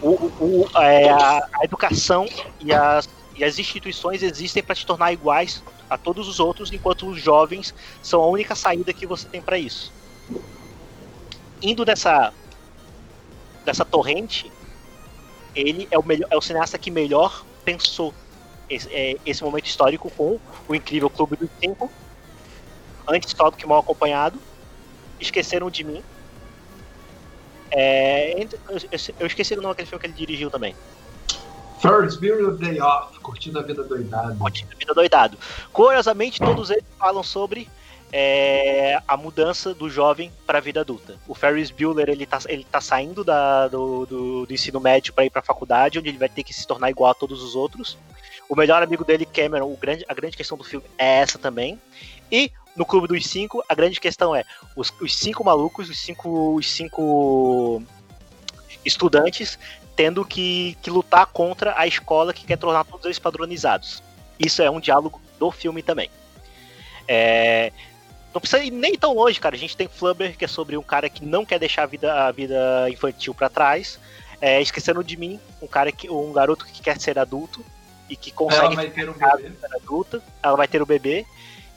o, 0.00 0.08
o, 0.08 0.70
é, 0.76 1.10
a, 1.10 1.46
a, 1.60 1.64
educação 1.64 2.26
e 2.58 2.72
as, 2.72 3.06
e 3.36 3.44
as 3.44 3.58
instituições 3.58 4.22
existem 4.22 4.62
para 4.62 4.74
te 4.74 4.86
tornar 4.86 5.12
iguais 5.12 5.62
a 5.90 5.98
todos 5.98 6.26
os 6.26 6.40
outros, 6.40 6.72
enquanto 6.72 7.06
os 7.06 7.20
jovens 7.20 7.74
são 8.02 8.22
a 8.22 8.26
única 8.26 8.54
saída 8.54 8.94
que 8.94 9.06
você 9.06 9.28
tem 9.28 9.42
para 9.42 9.58
isso. 9.58 9.92
Indo 11.62 11.84
nessa 11.84 12.32
dessa 13.64 13.84
torrente, 13.84 14.50
ele 15.54 15.86
é 15.90 15.98
o 15.98 16.02
melhor, 16.02 16.28
é 16.30 16.36
o 16.36 16.40
cineasta 16.40 16.78
que 16.78 16.90
melhor 16.90 17.44
pensou 17.64 18.14
esse, 18.68 18.88
é, 18.90 19.16
esse 19.26 19.42
momento 19.44 19.66
histórico 19.66 20.10
com 20.10 20.38
o 20.68 20.74
incrível 20.74 21.10
Clube 21.10 21.36
dos 21.36 21.50
Cinco, 21.60 21.90
antes 23.06 23.34
só 23.36 23.50
do 23.50 23.56
que 23.56 23.66
mal 23.66 23.80
acompanhado, 23.80 24.38
Esqueceram 25.20 25.70
de 25.70 25.84
Mim. 25.84 26.02
É, 27.70 28.46
eu 29.18 29.26
esqueci 29.26 29.52
o 29.54 29.56
nome 29.56 29.68
daquele 29.68 29.88
filme 29.88 30.00
que 30.00 30.06
ele 30.06 30.14
dirigiu 30.14 30.50
também. 30.50 30.74
Ferris 31.80 32.16
Bueller 32.16 32.52
Day 32.56 32.80
Off, 32.80 33.18
Curtindo 33.20 33.58
a 33.58 33.62
Vida 33.62 33.84
Doidado. 33.84 34.36
Curtindo 34.36 34.72
a 34.72 34.78
Vida 34.78 34.94
Doidado. 34.94 35.38
Curiosamente, 35.72 36.40
todos 36.40 36.70
eles 36.70 36.84
falam 36.98 37.22
sobre 37.22 37.68
é, 38.12 39.00
a 39.06 39.16
mudança 39.16 39.72
do 39.72 39.88
jovem 39.88 40.32
para 40.46 40.58
a 40.58 40.60
vida 40.60 40.80
adulta. 40.80 41.18
O 41.28 41.34
Ferris 41.34 41.70
Bueller 41.70 42.08
ele 42.08 42.26
tá, 42.26 42.38
ele 42.48 42.64
tá 42.64 42.80
saindo 42.80 43.22
da, 43.22 43.68
do, 43.68 44.06
do, 44.06 44.46
do 44.46 44.54
ensino 44.54 44.80
médio 44.80 45.12
para 45.12 45.24
ir 45.24 45.30
para 45.30 45.40
a 45.40 45.44
faculdade, 45.44 45.98
onde 45.98 46.08
ele 46.08 46.18
vai 46.18 46.28
ter 46.28 46.42
que 46.42 46.52
se 46.52 46.66
tornar 46.66 46.90
igual 46.90 47.10
a 47.10 47.14
todos 47.14 47.42
os 47.42 47.54
outros. 47.54 47.96
O 48.48 48.56
melhor 48.56 48.82
amigo 48.82 49.04
dele, 49.04 49.24
Cameron, 49.24 49.72
grande, 49.74 50.04
a 50.08 50.14
grande 50.14 50.36
questão 50.36 50.58
do 50.58 50.64
filme 50.64 50.86
é 50.98 51.20
essa 51.20 51.38
também. 51.38 51.80
E 52.32 52.50
no 52.74 52.84
Clube 52.84 53.06
dos 53.06 53.26
Cinco, 53.26 53.62
a 53.68 53.74
grande 53.74 54.00
questão 54.00 54.34
é 54.34 54.44
os, 54.74 54.92
os 55.00 55.16
cinco 55.16 55.44
malucos, 55.44 55.88
os 55.88 56.00
cinco, 56.00 56.54
os 56.54 56.70
cinco 56.70 57.82
estudantes 58.84 59.58
tendo 59.94 60.24
que, 60.24 60.76
que 60.80 60.90
lutar 60.90 61.26
contra 61.26 61.78
a 61.78 61.86
escola 61.86 62.32
que 62.32 62.46
quer 62.46 62.56
tornar 62.56 62.84
todos 62.84 63.04
eles 63.04 63.18
padronizados. 63.18 64.02
Isso 64.38 64.62
é 64.62 64.70
um 64.70 64.80
diálogo 64.80 65.20
do 65.38 65.50
filme 65.50 65.82
também. 65.82 66.10
É, 67.06 67.72
não 68.32 68.40
precisa 68.40 68.62
ir 68.62 68.70
nem 68.70 68.94
tão 68.94 69.14
longe, 69.14 69.40
cara. 69.40 69.54
A 69.54 69.58
gente 69.58 69.76
tem 69.76 69.88
Flubber, 69.88 70.36
que 70.36 70.44
é 70.44 70.48
sobre 70.48 70.76
um 70.76 70.82
cara 70.82 71.08
que 71.08 71.24
não 71.24 71.44
quer 71.44 71.58
deixar 71.58 71.82
a 71.82 71.86
vida, 71.86 72.26
a 72.26 72.30
vida 72.30 72.88
infantil 72.88 73.34
para 73.34 73.48
trás. 73.48 73.98
É, 74.40 74.60
Esquecendo 74.60 75.02
de 75.02 75.16
mim, 75.16 75.38
um 75.60 75.66
cara 75.66 75.92
que, 75.92 76.08
um 76.08 76.32
garoto 76.32 76.64
que 76.64 76.80
quer 76.80 76.98
ser 76.98 77.18
adulto 77.18 77.64
e 78.08 78.16
que 78.16 78.30
consegue 78.30 78.64
ela 78.66 78.74
vai 78.74 78.90
ter 78.90 79.08
um 79.08 79.12
bebê. 79.12 79.52
ser 79.60 79.76
adulta, 79.76 80.22
ela 80.42 80.56
vai 80.56 80.68
ter 80.68 80.80
o 80.80 80.86
bebê, 80.86 81.26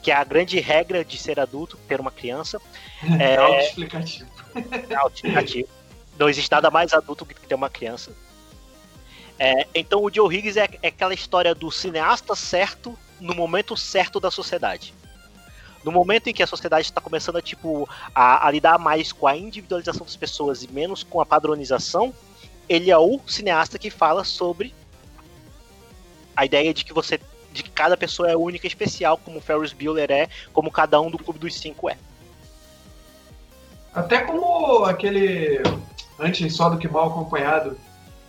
que 0.02 0.10
é 0.10 0.14
a 0.14 0.24
grande 0.24 0.58
regra 0.60 1.04
de 1.04 1.18
ser 1.18 1.38
adulto, 1.38 1.76
ter 1.88 2.00
uma 2.00 2.10
criança. 2.10 2.60
É, 3.20 3.36
auto-explicativo. 3.36 4.30
É 4.88 4.94
auto-explicativo. 4.94 5.68
Não 6.18 6.28
existe 6.28 6.50
nada 6.50 6.70
mais 6.70 6.94
adulto 6.94 7.26
que 7.26 7.34
ter 7.34 7.54
uma 7.54 7.68
criança. 7.68 8.12
É, 9.38 9.66
então 9.74 10.02
o 10.02 10.10
Joe 10.10 10.34
Higgins 10.34 10.56
é, 10.56 10.68
é 10.80 10.88
aquela 10.88 11.12
história 11.12 11.54
do 11.54 11.70
cineasta 11.70 12.34
certo 12.34 12.96
no 13.20 13.34
momento 13.34 13.76
certo 13.76 14.18
da 14.18 14.30
sociedade. 14.30 14.94
No 15.84 15.92
momento 15.92 16.28
em 16.28 16.32
que 16.32 16.42
a 16.42 16.46
sociedade 16.46 16.86
está 16.86 17.00
começando 17.00 17.36
a, 17.36 17.42
tipo, 17.42 17.88
a, 18.14 18.46
a, 18.46 18.50
lidar 18.50 18.78
mais 18.78 19.12
com 19.12 19.26
a 19.26 19.36
individualização 19.36 20.04
das 20.04 20.16
pessoas 20.16 20.62
e 20.62 20.72
menos 20.72 21.02
com 21.02 21.20
a 21.20 21.26
padronização, 21.26 22.12
ele 22.68 22.90
é 22.90 22.96
o 22.96 23.20
cineasta 23.26 23.78
que 23.78 23.90
fala 23.90 24.24
sobre 24.24 24.74
a 26.34 26.44
ideia 26.44 26.72
de 26.72 26.84
que 26.84 26.92
você 26.92 27.20
de 27.52 27.62
que 27.62 27.70
cada 27.70 27.96
pessoa 27.96 28.28
é 28.28 28.36
única 28.36 28.66
e 28.66 28.68
especial, 28.68 29.16
como 29.16 29.38
o 29.38 29.40
Ferris 29.40 29.72
Bueller 29.72 30.10
é, 30.10 30.28
como 30.52 30.72
cada 30.72 31.00
um 31.00 31.08
do 31.08 31.18
Clube 31.18 31.38
dos 31.38 31.54
Cinco 31.54 31.88
é. 31.88 31.96
Até 33.94 34.22
como 34.22 34.84
aquele 34.84 35.62
antes 36.18 36.54
só 36.56 36.68
do 36.68 36.78
que 36.78 36.88
mal 36.88 37.08
acompanhado. 37.08 37.76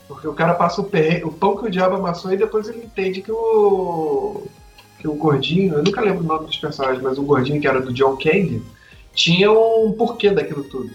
Porque 0.07 0.27
o 0.27 0.33
cara 0.33 0.53
passa 0.53 0.81
o, 0.81 0.83
perre... 0.83 1.23
o 1.23 1.31
pão 1.31 1.57
que 1.57 1.65
o 1.65 1.71
diabo 1.71 1.95
amassou 1.95 2.31
e 2.31 2.37
depois 2.37 2.67
ele 2.67 2.83
entende 2.85 3.21
que 3.21 3.31
o. 3.31 4.45
que 4.99 5.07
o 5.07 5.15
gordinho, 5.15 5.75
eu 5.75 5.83
nunca 5.83 6.01
lembro 6.01 6.23
o 6.23 6.27
nome 6.27 6.47
dos 6.47 6.57
personagens, 6.57 7.01
mas 7.01 7.17
o 7.17 7.23
gordinho 7.23 7.59
que 7.59 7.67
era 7.67 7.81
do 7.81 7.93
John 7.93 8.17
Candy, 8.17 8.61
tinha 9.13 9.51
um 9.51 9.93
porquê 9.93 10.29
daquilo 10.29 10.63
tudo. 10.63 10.91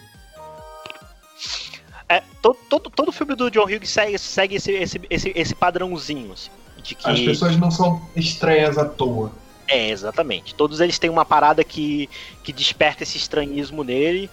É, 2.09 2.23
todo, 2.43 2.59
todo, 2.69 2.91
todo 2.91 3.13
filme 3.13 3.35
do 3.35 3.51
John 3.51 3.65
Hughes 3.65 3.89
segue, 3.89 4.19
segue 4.19 4.57
esse, 4.57 4.73
esse, 4.73 5.01
esse, 5.09 5.33
esse 5.35 5.55
padrãozinho, 5.55 6.33
assim, 6.33 6.51
de 6.83 6.95
que... 6.95 7.09
As 7.09 7.21
pessoas 7.21 7.57
não 7.57 7.71
são 7.71 8.03
estranhas 8.17 8.77
à 8.77 8.85
toa. 8.85 9.33
É, 9.69 9.91
exatamente. 9.91 10.55
Todos 10.55 10.81
eles 10.81 10.99
têm 10.99 11.09
uma 11.09 11.25
parada 11.25 11.63
que, 11.63 12.11
que 12.43 12.53
desperta 12.53 13.05
esse 13.05 13.17
estranhismo 13.17 13.85
nele. 13.85 14.29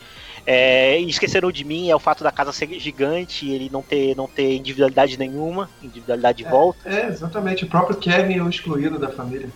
É, 0.49 0.97
esqueceram 1.01 1.51
de 1.51 1.65
mim 1.65 1.89
é 1.89 1.95
o 1.95 1.99
fato 1.99 2.23
da 2.23 2.31
casa 2.31 2.53
ser 2.53 2.79
gigante 2.79 3.45
e 3.45 3.53
ele 3.53 3.69
não 3.69 3.81
ter, 3.81 4.15
não 4.15 4.27
ter 4.27 4.55
individualidade 4.55 5.19
nenhuma, 5.19 5.69
individualidade 5.83 6.37
de 6.37 6.45
é, 6.45 6.49
volta. 6.49 6.79
É, 6.85 7.07
exatamente. 7.07 7.65
O 7.65 7.67
próprio 7.67 7.97
Kevin 7.97 8.37
é 8.37 8.41
o 8.41 8.49
excluído 8.49 8.97
da 8.97 9.09
família. 9.09 9.49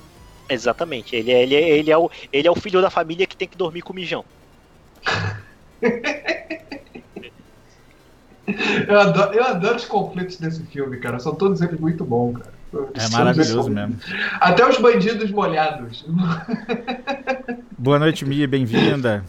Exatamente. 0.50 1.16
Ele, 1.16 1.32
é, 1.32 1.44
ele, 1.44 1.56
é, 1.56 1.70
ele, 1.70 1.90
é 1.92 1.98
o, 1.98 2.12
ele 2.34 2.46
é 2.46 2.52
o 2.52 2.56
filho 2.56 2.82
da 2.82 2.90
família 2.90 3.26
que 3.26 3.38
tem 3.38 3.48
que 3.48 3.58
dormir 3.58 3.84
com 3.84 3.94
o 3.94 3.96
mijão. 3.96 4.26
eu, 8.86 9.00
adoro, 9.00 9.34
eu 9.34 9.46
adoro 9.46 9.78
os 9.78 9.86
conflitos 9.86 10.36
desse 10.36 10.62
filme, 10.64 10.98
cara. 10.98 11.20
São 11.20 11.34
todos 11.34 11.62
eles 11.62 11.80
muito 11.80 12.04
bons, 12.04 12.34
cara. 12.34 12.52
É 12.96 13.08
maravilhoso 13.14 13.70
mesmo. 13.70 13.96
Até 14.42 14.68
os 14.68 14.78
bandidos 14.78 15.32
molhados. 15.32 16.06
Boa 17.80 17.98
noite, 17.98 18.26
Mia, 18.26 18.46
bem-vinda. 18.46 19.24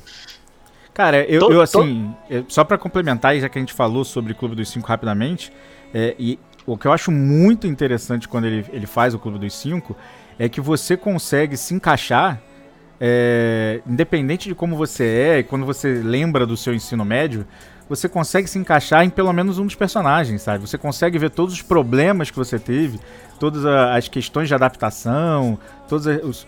Cara, 0.95 1.25
eu, 1.25 1.41
tô, 1.41 1.53
eu 1.53 1.61
assim, 1.63 2.15
tô... 2.29 2.45
só 2.49 2.65
para 2.65 2.77
complementar, 2.77 3.37
já 3.39 3.49
que 3.49 3.59
a 3.59 3.63
gente 3.63 3.73
falou 3.73 4.05
sobre 4.05 4.33
o 4.33 4.35
Clube 4.35 4.55
dos 4.55 4.69
Cinco 4.69 4.87
rapidamente, 4.87 5.53
é, 5.95 6.15
e 6.19 6.39
o 6.67 6.77
que 6.77 6.87
eu 6.87 6.93
acho 6.93 7.11
muito 7.11 7.67
interessante 7.67 8.29
quando 8.29 8.47
ele, 8.47 8.65
ele 8.73 8.87
faz 8.87 9.15
o 9.15 9.19
Clube 9.19 9.39
dos 9.39 9.55
Cinco 9.55 9.97
é 10.39 10.49
que 10.49 10.61
você 10.61 10.97
consegue 10.97 11.57
se 11.57 11.75
encaixar, 11.75 12.41
é, 13.01 13.81
independente 13.87 14.49
de 14.49 14.55
como 14.55 14.77
você 14.77 15.05
é, 15.05 15.39
e 15.39 15.43
quando 15.43 15.65
você 15.65 15.95
lembra 15.95 16.47
do 16.47 16.57
seu 16.57 16.75
ensino 16.75 17.05
médio, 17.05 17.47
você 17.93 18.09
consegue 18.09 18.49
se 18.49 18.59
encaixar 18.59 19.05
em 19.05 19.11
pelo 19.11 19.31
menos 19.35 19.59
um 19.59 19.67
dos 19.67 19.75
personagens, 19.75 20.41
sabe? 20.41 20.67
Você 20.67 20.79
consegue 20.79 21.19
ver 21.19 21.29
todos 21.29 21.53
os 21.53 21.61
problemas 21.61 22.31
que 22.31 22.37
você 22.39 22.59
teve, 22.59 22.99
todas 23.39 23.67
as 23.67 24.09
questões 24.09 24.49
de 24.49 24.55
adaptação, 24.55 25.59
todos 25.87 26.07
os, 26.07 26.47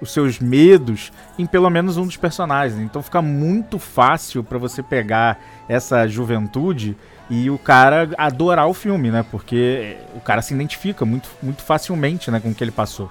os 0.00 0.12
seus 0.12 0.38
medos 0.38 1.12
em 1.36 1.46
pelo 1.46 1.68
menos 1.68 1.96
um 1.96 2.06
dos 2.06 2.16
personagens. 2.16 2.80
Então 2.80 3.02
fica 3.02 3.20
muito 3.20 3.76
fácil 3.76 4.44
para 4.44 4.56
você 4.56 4.84
pegar 4.84 5.40
essa 5.68 6.06
juventude 6.06 6.96
e 7.28 7.50
o 7.50 7.58
cara 7.58 8.10
adorar 8.16 8.68
o 8.68 8.74
filme, 8.74 9.10
né? 9.10 9.24
Porque 9.28 9.96
o 10.14 10.20
cara 10.20 10.42
se 10.42 10.54
identifica 10.54 11.04
muito, 11.04 11.28
muito 11.42 11.62
facilmente 11.62 12.30
né, 12.30 12.38
com 12.38 12.50
o 12.50 12.54
que 12.54 12.62
ele 12.62 12.70
passou. 12.70 13.10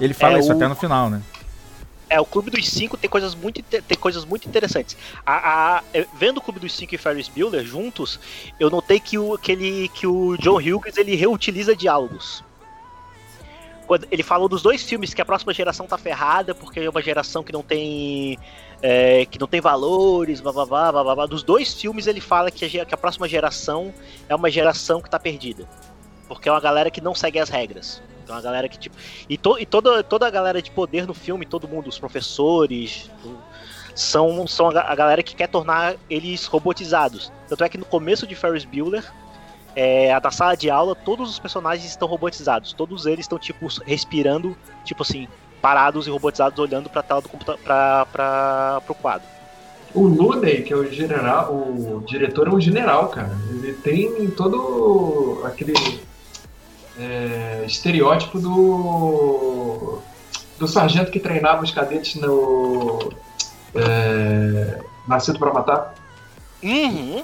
Ele 0.00 0.14
fala 0.14 0.36
é 0.36 0.40
isso 0.40 0.50
o... 0.50 0.56
até 0.56 0.66
no 0.66 0.74
final, 0.74 1.10
né? 1.10 1.20
É, 2.10 2.20
o 2.20 2.24
Clube 2.24 2.50
dos 2.50 2.68
Cinco 2.68 2.96
tem 2.96 3.08
coisas 3.08 3.34
muito, 3.34 3.62
tem 3.62 3.98
coisas 3.98 4.24
muito 4.24 4.48
interessantes. 4.48 4.96
A, 5.26 5.76
a, 5.76 5.82
é, 5.92 6.06
vendo 6.14 6.38
o 6.38 6.40
Clube 6.40 6.60
dos 6.60 6.72
Cinco 6.72 6.94
e 6.94 6.98
Ferris 6.98 7.28
Bueller 7.28 7.64
juntos, 7.64 8.18
eu 8.58 8.70
notei 8.70 8.98
que 8.98 9.18
o, 9.18 9.36
que 9.36 9.52
ele, 9.52 9.88
que 9.88 10.06
o 10.06 10.36
John 10.38 10.56
Hughes 10.56 10.96
ele 10.96 11.14
reutiliza 11.14 11.76
diálogos. 11.76 12.42
Quando 13.86 14.06
ele 14.10 14.22
falou 14.22 14.48
dos 14.48 14.60
dois 14.60 14.82
filmes 14.82 15.14
que 15.14 15.22
a 15.22 15.24
próxima 15.24 15.52
geração 15.54 15.86
tá 15.86 15.96
ferrada 15.96 16.54
porque 16.54 16.80
é 16.80 16.90
uma 16.90 17.00
geração 17.00 17.42
que 17.42 17.50
não 17.50 17.62
tem 17.62 18.38
é, 18.82 19.24
que 19.26 19.38
não 19.38 19.46
tem 19.46 19.60
valores, 19.60 20.40
blá, 20.40 20.52
blá, 20.52 20.66
blá, 20.66 20.92
blá, 20.92 21.14
blá. 21.14 21.26
Dos 21.26 21.42
dois 21.42 21.72
filmes 21.74 22.06
ele 22.06 22.20
fala 22.20 22.50
que 22.50 22.64
a, 22.64 22.84
que 22.84 22.94
a 22.94 22.98
próxima 22.98 23.28
geração 23.28 23.92
é 24.28 24.34
uma 24.34 24.50
geração 24.50 25.00
que 25.00 25.10
tá 25.10 25.18
perdida. 25.18 25.68
Porque 26.28 26.48
é 26.48 26.52
uma 26.52 26.60
galera 26.60 26.90
que 26.90 27.00
não 27.00 27.14
segue 27.14 27.38
as 27.38 27.48
regras. 27.48 28.02
Então 28.28 28.36
a 28.36 28.42
galera 28.42 28.68
que, 28.68 28.78
tipo. 28.78 28.94
E, 29.26 29.38
to, 29.38 29.58
e 29.58 29.64
toda, 29.64 30.02
toda 30.02 30.26
a 30.26 30.30
galera 30.30 30.60
de 30.60 30.70
poder 30.70 31.06
no 31.06 31.14
filme, 31.14 31.46
todo 31.46 31.66
mundo, 31.66 31.88
os 31.88 31.98
professores, 31.98 33.10
são, 33.94 34.46
são 34.46 34.68
a, 34.68 34.80
a 34.82 34.94
galera 34.94 35.22
que 35.22 35.34
quer 35.34 35.48
tornar 35.48 35.96
eles 36.10 36.44
robotizados. 36.44 37.32
Tanto 37.48 37.64
é 37.64 37.68
que 37.70 37.78
no 37.78 37.86
começo 37.86 38.26
de 38.26 38.34
Ferris 38.34 38.66
Bueller, 38.66 39.02
é, 39.74 40.12
a 40.12 40.18
da 40.18 40.30
sala 40.30 40.54
de 40.54 40.68
aula, 40.68 40.94
todos 40.94 41.30
os 41.30 41.38
personagens 41.38 41.88
estão 41.88 42.06
robotizados. 42.06 42.74
Todos 42.74 43.06
eles 43.06 43.20
estão, 43.20 43.38
tipo, 43.38 43.66
respirando, 43.86 44.54
tipo 44.84 45.02
assim, 45.02 45.26
parados 45.62 46.06
e 46.06 46.10
robotizados, 46.10 46.58
olhando 46.58 46.90
pra 46.90 47.02
tela 47.02 47.22
do 47.22 47.30
computador, 47.30 47.58
pro 48.84 48.94
quadro. 48.94 49.26
O 49.94 50.02
Looney, 50.02 50.64
que 50.64 50.72
é 50.74 50.76
o 50.76 50.84
general, 50.92 51.50
o 51.54 52.04
diretor 52.06 52.46
é 52.46 52.50
um 52.50 52.60
general, 52.60 53.08
cara. 53.08 53.34
Ele 53.48 53.72
tem 53.72 54.30
todo 54.32 55.40
aquele 55.46 55.72
é, 56.98 57.64
estereótipo 57.66 58.38
do 58.38 60.02
do 60.58 60.66
sargento 60.66 61.10
que 61.10 61.20
treinava 61.20 61.62
os 61.62 61.70
cadetes 61.70 62.16
no 62.16 63.12
é, 63.74 64.80
Nascido 65.06 65.38
para 65.38 65.52
Matar. 65.52 65.94
Uhum. 66.62 67.22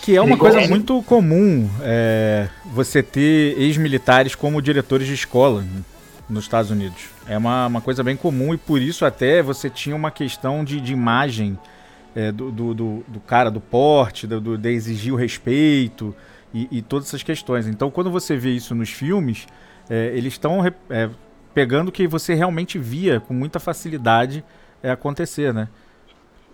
Que 0.00 0.16
é 0.16 0.20
uma 0.20 0.36
coisa 0.36 0.60
muito 0.68 1.00
comum 1.04 1.70
é, 1.80 2.48
você 2.66 3.02
ter 3.02 3.58
ex-militares 3.58 4.34
como 4.34 4.60
diretores 4.60 5.06
de 5.06 5.14
escola 5.14 5.64
nos 6.28 6.44
Estados 6.44 6.70
Unidos. 6.70 7.04
É 7.26 7.38
uma, 7.38 7.66
uma 7.66 7.80
coisa 7.80 8.02
bem 8.02 8.16
comum 8.16 8.52
e 8.52 8.58
por 8.58 8.82
isso 8.82 9.04
até 9.04 9.42
você 9.42 9.70
tinha 9.70 9.94
uma 9.94 10.10
questão 10.10 10.64
de, 10.64 10.80
de 10.80 10.92
imagem 10.92 11.56
é, 12.14 12.32
do, 12.32 12.50
do, 12.50 12.74
do, 12.74 13.04
do, 13.06 13.20
cara, 13.20 13.50
do 13.50 13.60
porte, 13.60 14.26
do, 14.26 14.40
do, 14.40 14.58
de 14.58 14.70
exigir 14.70 15.12
o 15.12 15.16
respeito 15.16 16.14
e, 16.52 16.68
e, 16.70 16.82
todas 16.82 17.08
essas 17.08 17.22
questões. 17.22 17.66
Então, 17.66 17.90
quando 17.90 18.10
você 18.10 18.36
vê 18.36 18.50
isso 18.50 18.74
nos 18.74 18.90
filmes, 18.90 19.46
é, 19.88 20.12
eles 20.14 20.34
estão 20.34 20.64
é, 20.66 21.10
pegando 21.54 21.88
o 21.88 21.92
que 21.92 22.06
você 22.06 22.34
realmente 22.34 22.78
via 22.78 23.20
com 23.20 23.34
muita 23.34 23.58
facilidade 23.58 24.44
é, 24.82 24.90
acontecer, 24.90 25.52
né? 25.52 25.68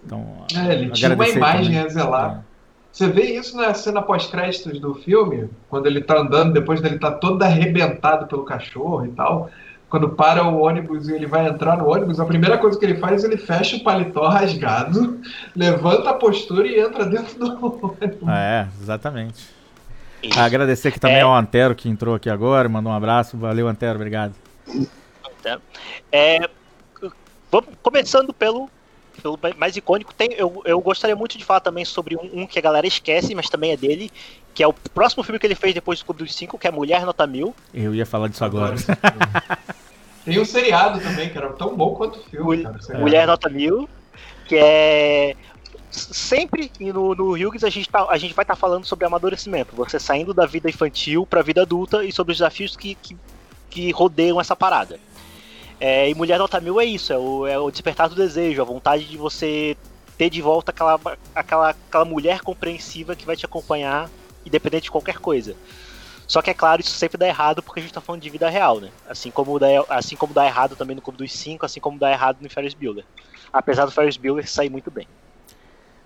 Então, 0.05 0.45
é, 0.55 0.73
ele 0.73 0.91
tinha 0.91 1.15
uma 1.15 1.29
imagem 1.29 1.75
também. 1.75 1.81
a 1.81 1.89
zelar. 1.89 2.45
É. 2.45 2.59
Você 2.93 3.09
vê 3.09 3.23
isso 3.39 3.57
na 3.57 3.73
cena 3.75 4.03
pós-créditos 4.03 4.81
do 4.81 4.95
filme, 4.95 5.49
quando 5.69 5.87
ele 5.87 6.01
tá 6.01 6.19
andando, 6.19 6.53
depois 6.53 6.81
dele 6.81 6.99
tá 6.99 7.13
todo 7.13 7.43
arrebentado 7.43 8.27
pelo 8.27 8.45
cachorro 8.45 9.05
e 9.05 9.11
tal. 9.11 9.51
Quando 9.89 10.11
para 10.11 10.45
o 10.45 10.61
ônibus 10.61 11.09
e 11.09 11.15
ele 11.15 11.27
vai 11.27 11.47
entrar 11.49 11.79
no 11.79 11.89
ônibus, 11.89 12.21
a 12.21 12.25
primeira 12.27 12.59
coisa 12.59 12.79
que 12.79 12.85
ele 12.85 12.99
faz, 12.99 13.25
ele 13.25 13.39
fecha 13.39 13.77
o 13.77 13.83
paletó 13.83 14.29
rasgado, 14.29 15.21
levanta 15.57 16.11
a 16.11 16.15
postura 16.15 16.67
e 16.67 16.79
entra 16.79 17.07
dentro 17.07 17.39
do 17.39 17.47
ônibus. 17.87 18.29
É, 18.29 18.67
exatamente. 18.81 19.58
Agradecer 20.37 20.89
aqui 20.89 21.01
também 21.01 21.19
é... 21.19 21.23
ao 21.23 21.35
Antero 21.35 21.75
que 21.75 21.89
entrou 21.89 22.15
aqui 22.15 22.29
agora, 22.29 22.69
mandou 22.69 22.93
um 22.93 22.95
abraço. 22.95 23.37
Valeu, 23.37 23.69
Antero, 23.69 23.97
obrigado. 23.97 24.35
É, 26.13 26.49
vamos, 27.51 27.71
começando 27.83 28.33
pelo, 28.33 28.69
pelo 29.23 29.39
mais 29.57 29.77
icônico, 29.77 30.13
tem, 30.15 30.33
eu, 30.33 30.63
eu 30.65 30.81
gostaria 30.81 31.17
muito 31.17 31.39
de 31.39 31.45
falar 31.45 31.61
também 31.61 31.85
sobre 31.85 32.17
um, 32.17 32.43
um, 32.43 32.47
que 32.47 32.59
a 32.59 32.63
galera 32.63 32.87
esquece, 32.87 33.35
mas 33.35 33.49
também 33.49 33.73
é 33.73 33.77
dele, 33.77 34.11
que 34.55 34.63
é 34.63 34.69
o 34.69 34.73
próximo 34.73 35.23
filme 35.23 35.39
que 35.39 35.47
ele 35.47 35.55
fez 35.55 35.75
depois 35.75 36.01
do 36.01 36.05
Clube 36.05 36.25
dos 36.25 36.35
Cinco, 36.35 36.59
que 36.59 36.67
é 36.67 36.71
Mulher 36.71 37.05
Nota 37.05 37.27
Mil. 37.27 37.55
Eu 37.73 37.95
ia 37.95 38.07
falar 38.07 38.29
disso 38.29 38.45
agora. 38.45 38.75
tem 40.25 40.39
um 40.39 40.45
seriado 40.45 41.01
também, 41.01 41.31
que 41.31 41.39
era 41.39 41.53
tão 41.53 41.77
bom 41.77 41.95
quanto 41.95 42.19
o 42.19 42.23
filme. 42.25 42.63
Cara, 42.63 42.79
Mulher 42.99 43.27
Nota 43.27 43.49
Mil, 43.49 43.89
que 44.47 44.57
é 44.57 45.37
sempre 45.91 46.71
no, 46.81 47.15
no 47.15 47.33
Hughes 47.33 47.65
a 47.65 47.71
gente, 47.71 47.89
tá, 47.89 48.07
a 48.09 48.17
gente 48.19 48.35
vai 48.35 48.43
estar 48.43 48.55
tá 48.55 48.61
falando 48.61 48.85
sobre 48.85 49.07
amadurecimento, 49.07 49.75
você 49.75 49.99
saindo 49.99 50.35
da 50.35 50.47
vida 50.47 50.69
infantil 50.69 51.27
para 51.27 51.41
a 51.41 51.43
vida 51.43 51.63
adulta 51.63 52.05
e 52.05 52.13
sobre 52.13 52.33
os 52.33 52.39
desafios 52.39 52.77
que, 52.77 52.95
que, 52.97 53.17
que 53.71 53.91
rodeiam 53.91 54.41
essa 54.41 54.55
parada. 54.55 54.99
É, 55.81 56.11
e 56.11 56.15
Mulher 56.15 56.39
Nota 56.39 56.61
Mil 56.61 56.81
é 56.81 56.85
isso, 56.85 57.13
é 57.13 57.19
o, 57.19 57.47
é 57.47 57.59
o 57.59 57.71
despertar 57.71 58.09
do 58.09 58.15
desejo, 58.15 58.61
a 58.61 58.65
vontade 58.65 59.05
de 59.05 59.17
você 59.17 59.77
ter 60.17 60.29
de 60.29 60.43
volta 60.43 60.73
aquela, 60.73 61.01
aquela, 61.35 61.71
aquela 61.71 62.05
mulher 62.05 62.41
compreensiva 62.41 63.15
que 63.15 63.25
vai 63.25 63.37
te 63.37 63.45
acompanhar, 63.45 64.11
independente 64.45 64.85
de 64.85 64.91
qualquer 64.91 65.19
coisa. 65.19 65.55
Só 66.27 66.43
que 66.43 66.51
é 66.51 66.55
claro, 66.55 66.83
isso 66.83 66.91
sempre 66.91 67.17
dá 67.17 67.27
errado 67.27 67.63
porque 67.63 67.81
a 67.81 67.83
gente 67.83 67.95
tá 67.95 68.03
falando 68.03 68.21
de 68.21 68.29
vida 68.29 68.51
real, 68.51 68.81
né? 68.81 68.91
Assim 69.09 69.31
como 69.31 69.59
dá, 69.59 69.67
assim 69.89 70.15
como 70.15 70.35
dá 70.35 70.45
errado 70.45 70.77
também 70.77 70.95
no 70.95 71.01
Clube 71.01 71.17
dos 71.17 71.33
Cinco, 71.33 71.65
assim 71.65 71.81
como 71.81 71.99
dá 71.99 72.11
errado 72.11 72.39
no 72.43 72.51
Ferris 72.51 72.75
Bueller. 72.75 73.05
Apesar 73.51 73.87
do 73.87 73.93
Ferris 73.93 74.19
Bueller 74.19 74.47
sair 74.47 74.69
muito 74.69 74.91
bem. 74.91 75.09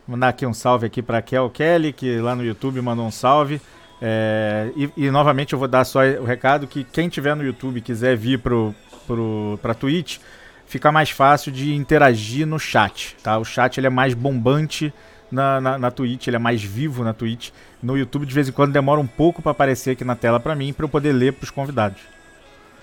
Mandar 0.07 0.29
aqui 0.29 0.45
um 0.45 0.55
salve 0.55 0.87
aqui 0.87 1.01
para 1.01 1.23
Kel 1.23 1.49
Kelly, 1.51 1.93
que 1.93 2.19
lá 2.19 2.35
no 2.35 2.45
YouTube 2.45 2.81
mandou 2.81 3.07
um 3.07 3.11
salve. 3.11 3.61
É, 4.01 4.73
e, 4.75 4.91
e, 4.97 5.11
novamente 5.13 5.53
eu 5.53 5.59
vou 5.59 5.69
dar 5.69 5.85
só 5.85 6.01
o 6.05 6.25
recado 6.25 6.67
que 6.67 6.83
quem 6.83 7.09
tiver 7.09 7.37
no 7.37 7.45
YouTube 7.45 7.81
quiser 7.81 8.17
vir 8.17 8.41
pro, 8.41 8.75
pro, 9.07 9.57
pra 9.63 9.75
Twitch, 9.75 10.19
fica 10.67 10.91
mais 10.91 11.11
fácil 11.11 11.53
de 11.53 11.73
interagir 11.73 12.45
no 12.45 12.59
chat, 12.59 13.17
tá? 13.23 13.39
O 13.39 13.45
chat 13.45 13.79
ele 13.79 13.87
é 13.87 13.91
mais 13.91 14.13
bombante 14.13 14.93
na, 15.31 15.61
na, 15.61 15.79
na 15.79 15.91
Twitch, 15.93 16.27
ele 16.27 16.35
é 16.35 16.39
mais 16.41 16.61
vivo 16.61 17.05
na 17.05 17.15
Twitch. 17.15 17.51
No 17.81 17.97
YouTube 17.97 18.27
de 18.27 18.35
vez 18.35 18.49
em 18.49 18.53
quando 18.53 18.73
demora 18.73 19.01
um 19.01 19.07
pouco 19.07 19.41
para 19.41 19.53
aparecer 19.53 19.93
aqui 19.93 20.05
na 20.05 20.17
tela 20.17 20.41
para 20.41 20.57
mim, 20.57 20.73
para 20.73 20.85
eu 20.85 20.89
poder 20.89 21.13
ler 21.13 21.33
para 21.35 21.45
os 21.45 21.51
convidados. 21.51 22.01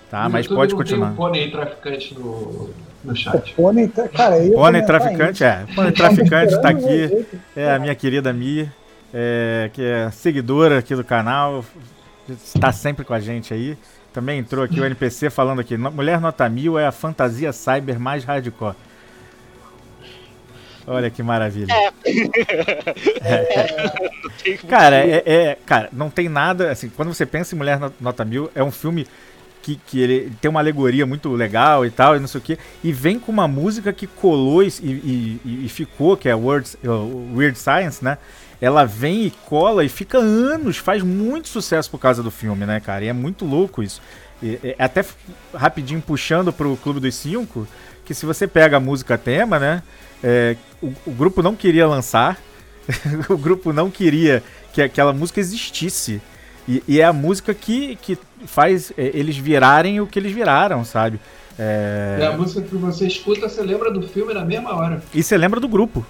Tá, 0.09 0.27
mas 0.27 0.47
pode 0.47 0.73
continuar. 0.73 1.07
Tem 1.07 1.13
um 1.13 1.17
pônei 1.17 1.51
traficante 1.51 2.15
no, 2.15 2.69
no 3.03 3.15
chat. 3.15 3.51
O 3.51 3.55
pônei, 3.55 3.87
cara, 3.87 4.37
eu 4.39 4.53
pônei 4.53 4.81
traficante, 4.81 5.43
é. 5.43 5.65
Pônei 5.75 5.91
traficante 5.91 6.61
tá 6.61 6.69
aqui. 6.69 7.25
É 7.55 7.71
a 7.71 7.79
minha 7.79 7.93
querida 7.93 8.33
Mia, 8.33 8.73
é, 9.13 9.69
que 9.71 9.83
é 9.83 10.09
seguidora 10.11 10.79
aqui 10.79 10.95
do 10.95 11.03
canal. 11.03 11.63
Está 12.27 12.71
sempre 12.71 13.05
com 13.05 13.13
a 13.13 13.19
gente 13.19 13.53
aí. 13.53 13.77
Também 14.11 14.39
entrou 14.39 14.63
aqui 14.63 14.79
o 14.79 14.85
NPC 14.85 15.29
falando 15.29 15.61
aqui: 15.61 15.77
Mulher 15.77 16.19
Nota 16.19 16.49
Mil 16.49 16.79
é 16.79 16.87
a 16.87 16.91
fantasia 16.91 17.53
cyber 17.53 17.99
mais 17.99 18.23
hardcore. 18.23 18.75
Olha 20.87 21.11
que 21.11 21.21
maravilha. 21.21 21.71
É. 21.71 21.91
é. 24.49 24.57
cara, 24.67 24.95
é, 24.95 25.23
é, 25.23 25.57
cara, 25.63 25.87
não 25.93 26.09
tem 26.09 26.27
nada. 26.27 26.71
Assim, 26.71 26.89
quando 26.89 27.13
você 27.13 27.27
pensa 27.27 27.53
em 27.53 27.57
Mulher 27.59 27.79
Nota 28.01 28.25
Mil, 28.25 28.49
é 28.55 28.63
um 28.63 28.71
filme 28.71 29.05
que, 29.69 29.75
que 29.85 30.01
ele 30.01 30.31
tem 30.41 30.49
uma 30.49 30.59
alegoria 30.59 31.05
muito 31.05 31.29
legal 31.33 31.85
e 31.85 31.91
tal, 31.91 32.15
e 32.15 32.19
não 32.19 32.27
sei 32.27 32.39
o 32.39 32.43
quê. 32.43 32.57
E 32.83 32.91
vem 32.91 33.19
com 33.19 33.31
uma 33.31 33.47
música 33.47 33.93
que 33.93 34.07
colou 34.07 34.63
e, 34.63 34.67
e, 34.81 35.61
e 35.65 35.69
ficou, 35.69 36.17
que 36.17 36.29
é 36.29 36.35
Words, 36.35 36.77
uh, 36.83 37.35
Weird 37.35 37.57
Science, 37.57 38.03
né? 38.03 38.17
Ela 38.61 38.85
vem 38.85 39.25
e 39.25 39.31
cola 39.45 39.85
e 39.85 39.89
fica 39.89 40.17
anos, 40.17 40.77
faz 40.77 41.01
muito 41.03 41.47
sucesso 41.47 41.89
por 41.89 41.99
causa 41.99 42.21
do 42.21 42.31
filme, 42.31 42.65
né, 42.65 42.79
cara? 42.79 43.05
E 43.05 43.07
é 43.07 43.13
muito 43.13 43.45
louco 43.45 43.83
isso. 43.83 44.01
E, 44.41 44.59
é, 44.63 44.75
até 44.79 45.05
rapidinho 45.53 46.01
puxando 46.01 46.51
pro 46.51 46.75
Clube 46.77 46.99
dos 46.99 47.15
Cinco, 47.15 47.67
que 48.03 48.13
se 48.13 48.25
você 48.25 48.47
pega 48.47 48.77
a 48.77 48.79
música 48.79 49.17
tema, 49.17 49.59
né? 49.59 49.83
É, 50.23 50.55
o, 50.81 50.93
o, 51.05 51.11
grupo 51.11 51.41
não 51.41 51.55
queria 51.55 51.87
lançar, 51.87 52.37
o 53.29 53.37
grupo 53.37 53.71
não 53.71 53.89
queria 53.89 54.43
que 54.73 54.81
aquela 54.81 55.13
música 55.13 55.39
existisse. 55.39 56.21
E, 56.69 56.83
e, 56.87 57.01
é 57.01 57.03
a 57.03 57.11
música 57.11 57.51
que, 57.51 57.95
que 57.95 58.15
faz 58.45 58.93
é, 58.95 59.09
eles 59.15 59.35
virarem 59.35 59.99
o 59.99 60.05
que 60.05 60.19
eles 60.19 60.31
viraram, 60.31 60.85
sabe? 60.85 61.19
É... 61.57 62.19
é... 62.21 62.27
a 62.27 62.37
música 62.37 62.61
que 62.61 62.75
você 62.75 63.07
escuta, 63.07 63.49
você 63.49 63.63
lembra 63.63 63.89
do 63.89 64.07
filme 64.07 64.35
na 64.35 64.45
mesma 64.45 64.75
hora. 64.75 65.01
E 65.11 65.23
você 65.23 65.35
lembra 65.35 65.59
do 65.59 65.67
grupo. 65.67 66.05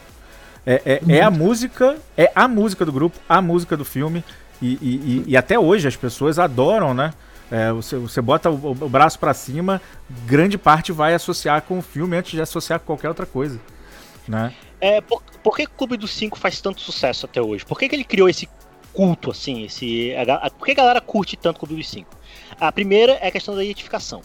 É, 0.66 1.00
é, 1.08 1.16
é 1.16 1.22
a 1.22 1.32
música, 1.32 1.96
é 2.18 2.30
a 2.36 2.46
música 2.46 2.86
do 2.86 2.92
grupo, 2.92 3.18
a 3.30 3.42
música 3.42 3.78
do 3.78 3.86
filme. 3.86 4.22
E, 4.62 4.74
e, 4.82 5.24
e 5.28 5.38
até 5.38 5.58
hoje 5.58 5.88
as 5.88 5.96
pessoas 5.96 6.38
adoram, 6.38 6.94
né? 6.94 7.14
É, 7.50 7.72
você, 7.72 7.96
você 7.96 8.22
bota 8.22 8.50
o, 8.50 8.72
o 8.72 8.90
braço 8.90 9.18
para 9.18 9.34
cima, 9.34 9.82
grande 10.26 10.58
parte 10.58 10.92
vai 10.92 11.14
associar 11.14 11.62
com 11.62 11.80
o 11.80 11.82
filme 11.82 12.18
antes 12.18 12.32
de 12.32 12.42
associar 12.42 12.82
com 12.82 12.86
qualquer 12.86 13.08
outra 13.08 13.26
coisa. 13.26 13.58
Né? 14.28 14.54
É, 14.82 15.00
por, 15.00 15.24
por 15.42 15.56
que 15.56 15.64
o 15.64 15.70
Clube 15.70 15.98
dos 15.98 16.12
Cinco 16.12 16.38
faz 16.38 16.62
tanto 16.62 16.82
sucesso 16.82 17.26
até 17.26 17.42
hoje? 17.42 17.66
Por 17.66 17.80
que, 17.80 17.90
que 17.90 17.96
ele 17.96 18.04
criou 18.04 18.30
esse 18.30 18.48
culto, 18.94 19.32
assim? 19.32 19.64
Esse, 19.64 20.14
a, 20.16 20.36
a, 20.36 20.50
por 20.50 20.66
que 20.66 20.72
a 20.72 20.76
galera 20.76 21.02
curte 21.02 21.38
tanto 21.38 21.58
o 21.58 21.60
Clube 21.60 21.76
dos 21.76 21.90
Cinco? 21.90 22.10
A 22.60 22.72
primeira 22.72 23.14
é 23.14 23.28
a 23.28 23.32
questão 23.32 23.56
da 23.56 23.64
identificação. 23.64 24.22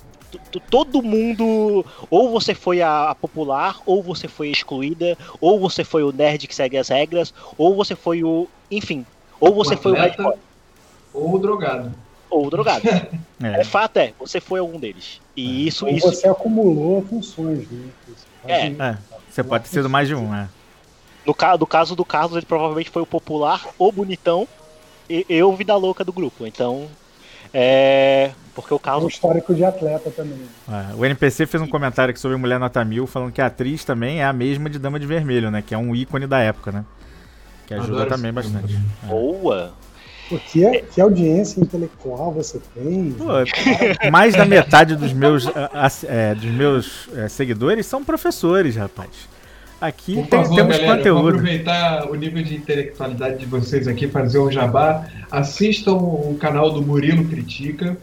Todo 0.68 1.00
mundo, 1.00 1.86
ou 2.10 2.30
você 2.30 2.54
foi 2.54 2.82
a, 2.82 3.10
a 3.10 3.14
popular, 3.14 3.78
ou 3.86 4.02
você 4.02 4.26
foi 4.26 4.48
excluída, 4.48 5.16
ou 5.40 5.60
você 5.60 5.84
foi 5.84 6.02
o 6.02 6.10
nerd 6.10 6.48
que 6.48 6.54
segue 6.54 6.76
as 6.76 6.88
regras, 6.88 7.32
ou 7.56 7.76
você 7.76 7.94
foi 7.94 8.24
o. 8.24 8.48
Enfim, 8.68 9.06
ou 9.38 9.54
você 9.54 9.74
o 9.74 9.78
foi 9.78 9.92
o 9.92 10.34
Ou 11.12 11.34
o 11.36 11.38
drogado. 11.38 11.94
Ou 12.28 12.46
o 12.46 12.50
drogado. 12.50 12.88
é. 13.42 13.60
é. 13.60 13.64
fato 13.64 13.98
é, 13.98 14.12
você 14.18 14.40
foi 14.40 14.58
algum 14.58 14.78
deles. 14.78 15.20
E 15.36 15.46
é. 15.46 15.68
isso. 15.68 15.86
Ou 15.86 15.92
isso... 15.92 16.10
você 16.10 16.28
acumulou 16.28 17.02
funções, 17.02 17.68
né? 17.70 17.88
É. 18.46 18.66
é. 18.66 18.98
Você 19.30 19.44
pode 19.44 19.64
ter 19.64 19.70
sido 19.70 19.88
mais 19.88 20.08
de 20.08 20.14
um, 20.16 20.28
né? 20.28 20.48
No, 21.26 21.34
ca 21.34 21.56
no 21.56 21.66
caso 21.66 21.96
do 21.96 22.04
Carlos, 22.04 22.36
ele 22.36 22.46
provavelmente 22.46 22.90
foi 22.90 23.02
o 23.02 23.06
popular 23.06 23.66
ou 23.78 23.90
bonitão 23.90 24.46
e 25.08 25.24
eu 25.28 25.54
vida 25.54 25.74
louca 25.76 26.04
do 26.04 26.12
grupo. 26.12 26.46
Então, 26.46 26.88
é. 27.52 28.32
Porque 28.54 28.74
o 28.74 28.78
Carlos. 28.78 29.04
É 29.04 29.06
um 29.06 29.08
histórico 29.08 29.54
de 29.54 29.64
atleta 29.64 30.10
também. 30.10 30.40
É, 30.68 30.94
o 30.94 31.04
NPC 31.04 31.46
fez 31.46 31.62
um 31.62 31.68
comentário 31.68 32.10
aqui 32.10 32.20
sobre 32.20 32.36
Mulher 32.36 32.58
Nota 32.58 32.84
Mil, 32.84 33.06
falando 33.06 33.32
que 33.32 33.40
a 33.40 33.46
atriz 33.46 33.84
também 33.84 34.20
é 34.20 34.24
a 34.24 34.32
mesma 34.32 34.68
de 34.68 34.78
Dama 34.78 34.98
de 34.98 35.06
Vermelho, 35.06 35.50
né? 35.50 35.62
Que 35.62 35.74
é 35.74 35.78
um 35.78 35.94
ícone 35.94 36.26
da 36.26 36.40
época, 36.40 36.72
né? 36.72 36.84
Que 37.66 37.74
ajuda 37.74 38.02
Adoro 38.02 38.10
também 38.10 38.32
bastante. 38.32 38.74
É. 38.74 39.06
Boa! 39.06 39.72
Pô, 40.28 40.38
que, 40.38 40.64
é, 40.64 40.80
que 40.80 41.00
audiência 41.00 41.60
intelectual 41.60 42.32
você 42.32 42.60
tem? 42.74 43.12
Pô, 43.12 43.26
mais 44.10 44.34
da 44.34 44.44
metade 44.44 44.96
dos 44.96 45.12
meus, 45.12 45.46
é, 46.08 46.34
dos 46.34 46.50
meus 46.50 47.08
é, 47.14 47.28
seguidores 47.28 47.86
são 47.86 48.02
professores, 48.02 48.76
rapaz. 48.76 49.10
Aqui 49.84 50.14
Por 50.14 50.26
tem, 50.28 50.42
favor, 50.42 50.56
temos 50.56 50.78
galera, 50.78 50.96
conteúdo. 50.96 51.28
aproveitar 51.28 52.10
o 52.10 52.14
nível 52.14 52.42
de 52.42 52.54
intelectualidade 52.56 53.36
de 53.36 53.44
vocês 53.44 53.86
aqui, 53.86 54.08
fazer 54.08 54.38
um 54.38 54.50
jabá. 54.50 55.06
Assistam 55.30 55.92
o 55.92 56.34
canal 56.40 56.70
do 56.70 56.80
Murilo 56.80 57.22
Critica, 57.26 57.94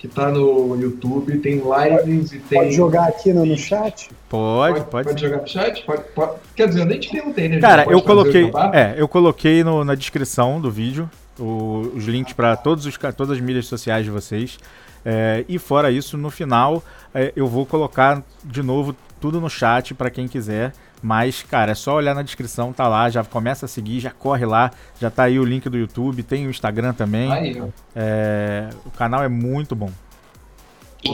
que 0.00 0.08
está 0.08 0.32
no 0.32 0.74
YouTube. 0.74 1.38
Tem 1.38 1.62
lives 1.62 2.32
e 2.32 2.40
tem. 2.40 2.58
Pode 2.58 2.72
jogar 2.72 3.04
aqui 3.04 3.32
no, 3.32 3.46
no 3.46 3.56
chat? 3.56 4.10
Pode, 4.28 4.80
pode. 4.86 5.06
Pode, 5.10 5.20
jogar 5.20 5.42
no 5.42 5.46
chat? 5.46 5.84
Pode, 5.84 6.02
pode, 6.12 6.32
Quer 6.56 6.66
dizer, 6.66 6.80
eu 6.80 6.86
nem 6.86 6.98
te 6.98 7.08
perguntei, 7.08 7.48
né? 7.48 7.60
Cara, 7.60 7.84
eu 7.88 8.02
coloquei. 8.02 8.50
É, 8.72 8.96
eu 8.96 9.06
coloquei 9.06 9.62
no, 9.62 9.84
na 9.84 9.94
descrição 9.94 10.60
do 10.60 10.72
vídeo 10.72 11.08
o, 11.38 11.92
os 11.94 12.04
links 12.04 12.32
para 12.32 12.56
todas 12.56 12.84
as 13.30 13.40
mídias 13.40 13.66
sociais 13.66 14.04
de 14.04 14.10
vocês. 14.10 14.58
É, 15.04 15.44
e 15.48 15.56
fora 15.56 15.92
isso, 15.92 16.18
no 16.18 16.30
final 16.30 16.82
é, 17.14 17.32
eu 17.36 17.46
vou 17.46 17.64
colocar 17.64 18.24
de 18.42 18.60
novo 18.60 18.96
tudo 19.20 19.40
no 19.40 19.48
chat 19.48 19.94
para 19.94 20.10
quem 20.10 20.26
quiser. 20.26 20.72
Mas, 21.02 21.42
cara, 21.42 21.72
é 21.72 21.74
só 21.74 21.94
olhar 21.94 22.14
na 22.14 22.22
descrição, 22.22 22.72
tá 22.72 22.88
lá, 22.88 23.08
já 23.08 23.22
começa 23.22 23.66
a 23.66 23.68
seguir, 23.68 24.00
já 24.00 24.10
corre 24.10 24.44
lá, 24.44 24.70
já 25.00 25.10
tá 25.10 25.24
aí 25.24 25.38
o 25.38 25.44
link 25.44 25.68
do 25.68 25.76
YouTube, 25.76 26.22
tem 26.22 26.46
o 26.46 26.50
Instagram 26.50 26.92
também. 26.92 27.32
Aí, 27.32 27.62
é, 27.94 28.68
o 28.84 28.90
canal 28.90 29.22
é 29.22 29.28
muito 29.28 29.76
bom. 29.76 29.90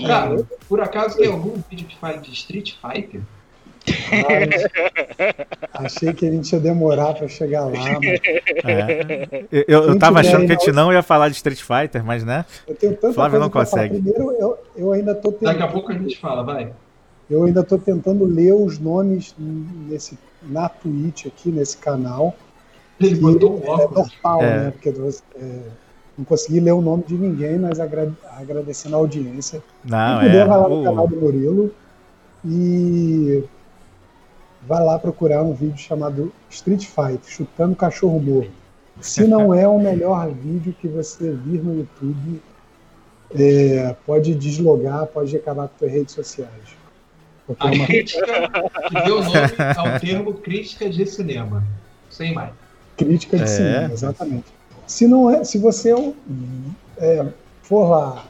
Cara, 0.06 0.42
por 0.68 0.80
acaso 0.80 1.18
tem 1.18 1.30
algum 1.30 1.60
vídeo 1.70 1.86
que 1.86 1.96
fale 1.98 2.18
de 2.18 2.32
Street 2.32 2.72
Fighter? 2.80 3.20
achei 5.74 6.14
que 6.14 6.26
a 6.26 6.30
gente 6.30 6.50
ia 6.50 6.58
demorar 6.58 7.12
para 7.12 7.28
chegar 7.28 7.66
lá. 7.66 7.72
Mas... 7.72 8.20
É. 8.64 9.44
Eu, 9.68 9.88
eu 9.88 9.98
tava 9.98 10.20
achando 10.20 10.46
que 10.46 10.52
a 10.52 10.54
gente 10.54 10.72
não 10.72 10.90
ia 10.90 11.02
falar 11.02 11.28
de 11.28 11.34
Street 11.36 11.60
Fighter, 11.60 12.02
mas 12.02 12.24
né? 12.24 12.46
Eu 12.66 12.74
tenho 12.74 12.96
tanta 12.96 13.12
Flávio 13.12 13.38
não 13.38 13.50
consegue. 13.50 14.00
Primeiro, 14.00 14.32
eu, 14.32 14.58
eu 14.74 14.92
ainda 14.92 15.14
tô 15.14 15.30
tentando... 15.32 15.52
Daqui 15.52 15.62
a 15.62 15.68
pouco 15.68 15.92
a 15.92 15.94
gente 15.94 16.18
fala, 16.18 16.42
vai. 16.42 16.72
Eu 17.30 17.44
ainda 17.44 17.62
tô 17.62 17.78
tentando 17.78 18.24
ler 18.24 18.52
os 18.52 18.78
nomes 18.78 19.34
nesse, 19.38 20.18
na 20.42 20.68
Twitch 20.68 21.26
aqui, 21.26 21.50
nesse 21.50 21.76
canal. 21.78 22.34
Ele 23.00 23.16
botou 23.16 23.56
um 23.56 23.80
É 23.80 23.88
normal, 23.88 24.42
é. 24.42 24.58
né? 24.58 24.70
Porque 24.70 24.90
você, 24.90 25.22
é, 25.36 25.60
não 26.16 26.24
consegui 26.24 26.60
ler 26.60 26.72
o 26.72 26.80
nome 26.80 27.04
de 27.04 27.14
ninguém, 27.14 27.58
mas 27.58 27.80
agra 27.80 28.12
agradecendo 28.36 28.94
a 28.94 28.98
audiência. 28.98 29.62
Não, 29.84 30.20
Quem 30.20 30.28
puder, 30.28 30.42
é. 30.42 30.48
vai 30.48 30.58
lá 30.58 30.68
no 30.68 30.84
canal 30.84 31.08
do 31.08 31.16
Murilo 31.16 31.74
e 32.44 33.42
vai 34.66 34.84
lá 34.84 34.98
procurar 34.98 35.42
um 35.42 35.52
vídeo 35.52 35.78
chamado 35.78 36.32
Street 36.50 36.86
Fight, 36.86 37.20
chutando 37.26 37.74
cachorro 37.74 38.20
morto. 38.20 38.64
Se 39.00 39.26
não 39.26 39.52
é 39.52 39.66
o 39.66 39.78
melhor 39.78 40.30
vídeo 40.30 40.74
que 40.80 40.86
você 40.86 41.32
vir 41.32 41.62
no 41.62 41.78
YouTube, 41.78 42.40
é, 43.34 43.96
pode 44.06 44.34
deslogar, 44.34 45.06
pode 45.06 45.36
acabar 45.36 45.68
com 45.68 45.78
suas 45.78 45.90
redes 45.90 46.14
sociais. 46.14 46.83
Porque 47.46 47.66
a 47.66 47.70
é 47.70 47.74
uma... 47.74 47.86
crítica 47.86 48.50
que 48.88 49.02
deu 49.02 49.22
nome 49.22 49.38
ao 49.76 50.00
termo 50.00 50.34
crítica 50.34 50.88
de 50.88 51.06
cinema. 51.06 51.64
Sem 52.10 52.32
mais. 52.32 52.52
Crítica 52.96 53.36
de 53.36 53.42
é. 53.42 53.46
cinema, 53.46 53.92
exatamente. 53.92 54.46
Se, 54.86 55.06
não 55.06 55.30
é, 55.30 55.44
se 55.44 55.58
você 55.58 55.92
é, 56.98 57.26
for 57.62 57.88
lá 57.88 58.24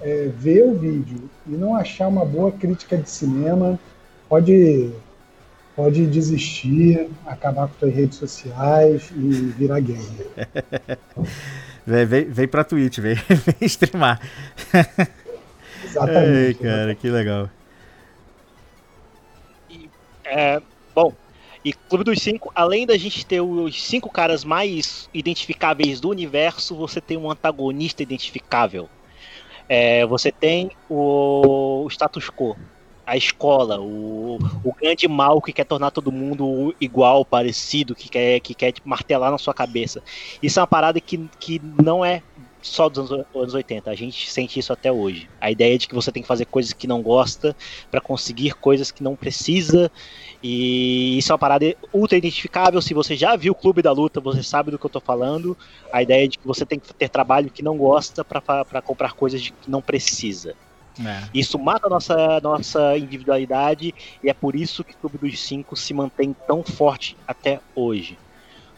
é, 0.00 0.28
ver 0.28 0.64
o 0.64 0.78
vídeo 0.78 1.28
e 1.46 1.50
não 1.50 1.74
achar 1.74 2.08
uma 2.08 2.24
boa 2.24 2.52
crítica 2.52 2.96
de 2.96 3.10
cinema, 3.10 3.78
pode 4.28 4.92
pode 5.74 6.06
desistir, 6.06 7.08
acabar 7.24 7.66
com 7.68 7.78
suas 7.78 7.94
redes 7.94 8.18
sociais 8.18 9.10
e 9.16 9.54
virar 9.56 9.80
gamer. 9.80 10.26
vem, 11.86 12.04
vem, 12.04 12.24
vem 12.26 12.48
pra 12.48 12.64
Twitch, 12.64 12.98
vem, 12.98 13.14
vem 13.28 13.54
streamar. 13.62 14.20
Exatamente. 15.82 16.28
Ei, 16.28 16.54
cara, 16.54 16.94
que 16.94 17.08
legal. 17.08 17.48
É, 20.32 20.62
bom, 20.94 21.12
e 21.64 21.72
Clube 21.72 22.04
dos 22.04 22.22
Cinco, 22.22 22.52
além 22.54 22.86
da 22.86 22.96
gente 22.96 23.26
ter 23.26 23.40
os 23.40 23.82
cinco 23.82 24.08
caras 24.08 24.44
mais 24.44 25.10
identificáveis 25.12 26.00
do 26.00 26.08
universo, 26.08 26.76
você 26.76 27.00
tem 27.00 27.16
um 27.16 27.28
antagonista 27.28 28.02
identificável. 28.02 28.88
É, 29.68 30.06
você 30.06 30.30
tem 30.30 30.70
o, 30.88 31.84
o 31.84 31.88
status 31.88 32.30
quo, 32.30 32.56
a 33.04 33.16
escola, 33.16 33.80
o, 33.80 34.38
o 34.64 34.72
grande 34.80 35.08
mal 35.08 35.42
que 35.42 35.52
quer 35.52 35.64
tornar 35.64 35.90
todo 35.90 36.12
mundo 36.12 36.74
igual, 36.80 37.24
parecido, 37.24 37.94
que 37.94 38.08
quer, 38.08 38.38
que 38.40 38.54
quer 38.54 38.72
martelar 38.84 39.32
na 39.32 39.38
sua 39.38 39.52
cabeça. 39.52 40.00
Isso 40.40 40.60
é 40.60 40.62
uma 40.62 40.66
parada 40.66 41.00
que, 41.00 41.28
que 41.40 41.60
não 41.82 42.04
é 42.04 42.22
só 42.62 42.88
dos 42.88 43.10
anos, 43.10 43.26
anos 43.34 43.54
80, 43.54 43.90
a 43.90 43.94
gente 43.94 44.30
sente 44.30 44.58
isso 44.58 44.72
até 44.72 44.92
hoje. 44.92 45.28
A 45.40 45.50
ideia 45.50 45.78
de 45.78 45.88
que 45.88 45.94
você 45.94 46.12
tem 46.12 46.22
que 46.22 46.28
fazer 46.28 46.44
coisas 46.44 46.72
que 46.72 46.86
não 46.86 47.02
gosta 47.02 47.56
para 47.90 48.00
conseguir 48.00 48.54
coisas 48.54 48.90
que 48.90 49.02
não 49.02 49.16
precisa. 49.16 49.90
E 50.42 51.18
isso 51.18 51.32
é 51.32 51.34
uma 51.34 51.38
parada 51.38 51.74
ultra 51.92 52.18
identificável. 52.18 52.80
Se 52.82 52.94
você 52.94 53.16
já 53.16 53.36
viu 53.36 53.52
o 53.52 53.56
Clube 53.56 53.82
da 53.82 53.92
Luta, 53.92 54.20
você 54.20 54.42
sabe 54.42 54.70
do 54.70 54.78
que 54.78 54.86
eu 54.86 54.90
tô 54.90 55.00
falando. 55.00 55.56
A 55.92 56.02
ideia 56.02 56.28
de 56.28 56.38
que 56.38 56.46
você 56.46 56.66
tem 56.66 56.78
que 56.78 56.92
ter 56.92 57.08
trabalho 57.08 57.50
que 57.50 57.62
não 57.62 57.76
gosta 57.76 58.24
para 58.24 58.82
comprar 58.82 59.12
coisas 59.12 59.40
de 59.40 59.52
que 59.52 59.70
não 59.70 59.80
precisa. 59.80 60.54
É. 61.04 61.28
Isso 61.32 61.58
mata 61.58 61.86
a 61.86 61.90
nossa, 61.90 62.40
nossa 62.40 62.98
individualidade 62.98 63.94
e 64.22 64.28
é 64.28 64.34
por 64.34 64.54
isso 64.54 64.84
que 64.84 64.92
o 64.94 64.96
Clube 64.96 65.18
dos 65.18 65.40
Cinco 65.40 65.76
se 65.76 65.94
mantém 65.94 66.34
tão 66.46 66.62
forte 66.62 67.16
até 67.26 67.60
hoje. 67.74 68.18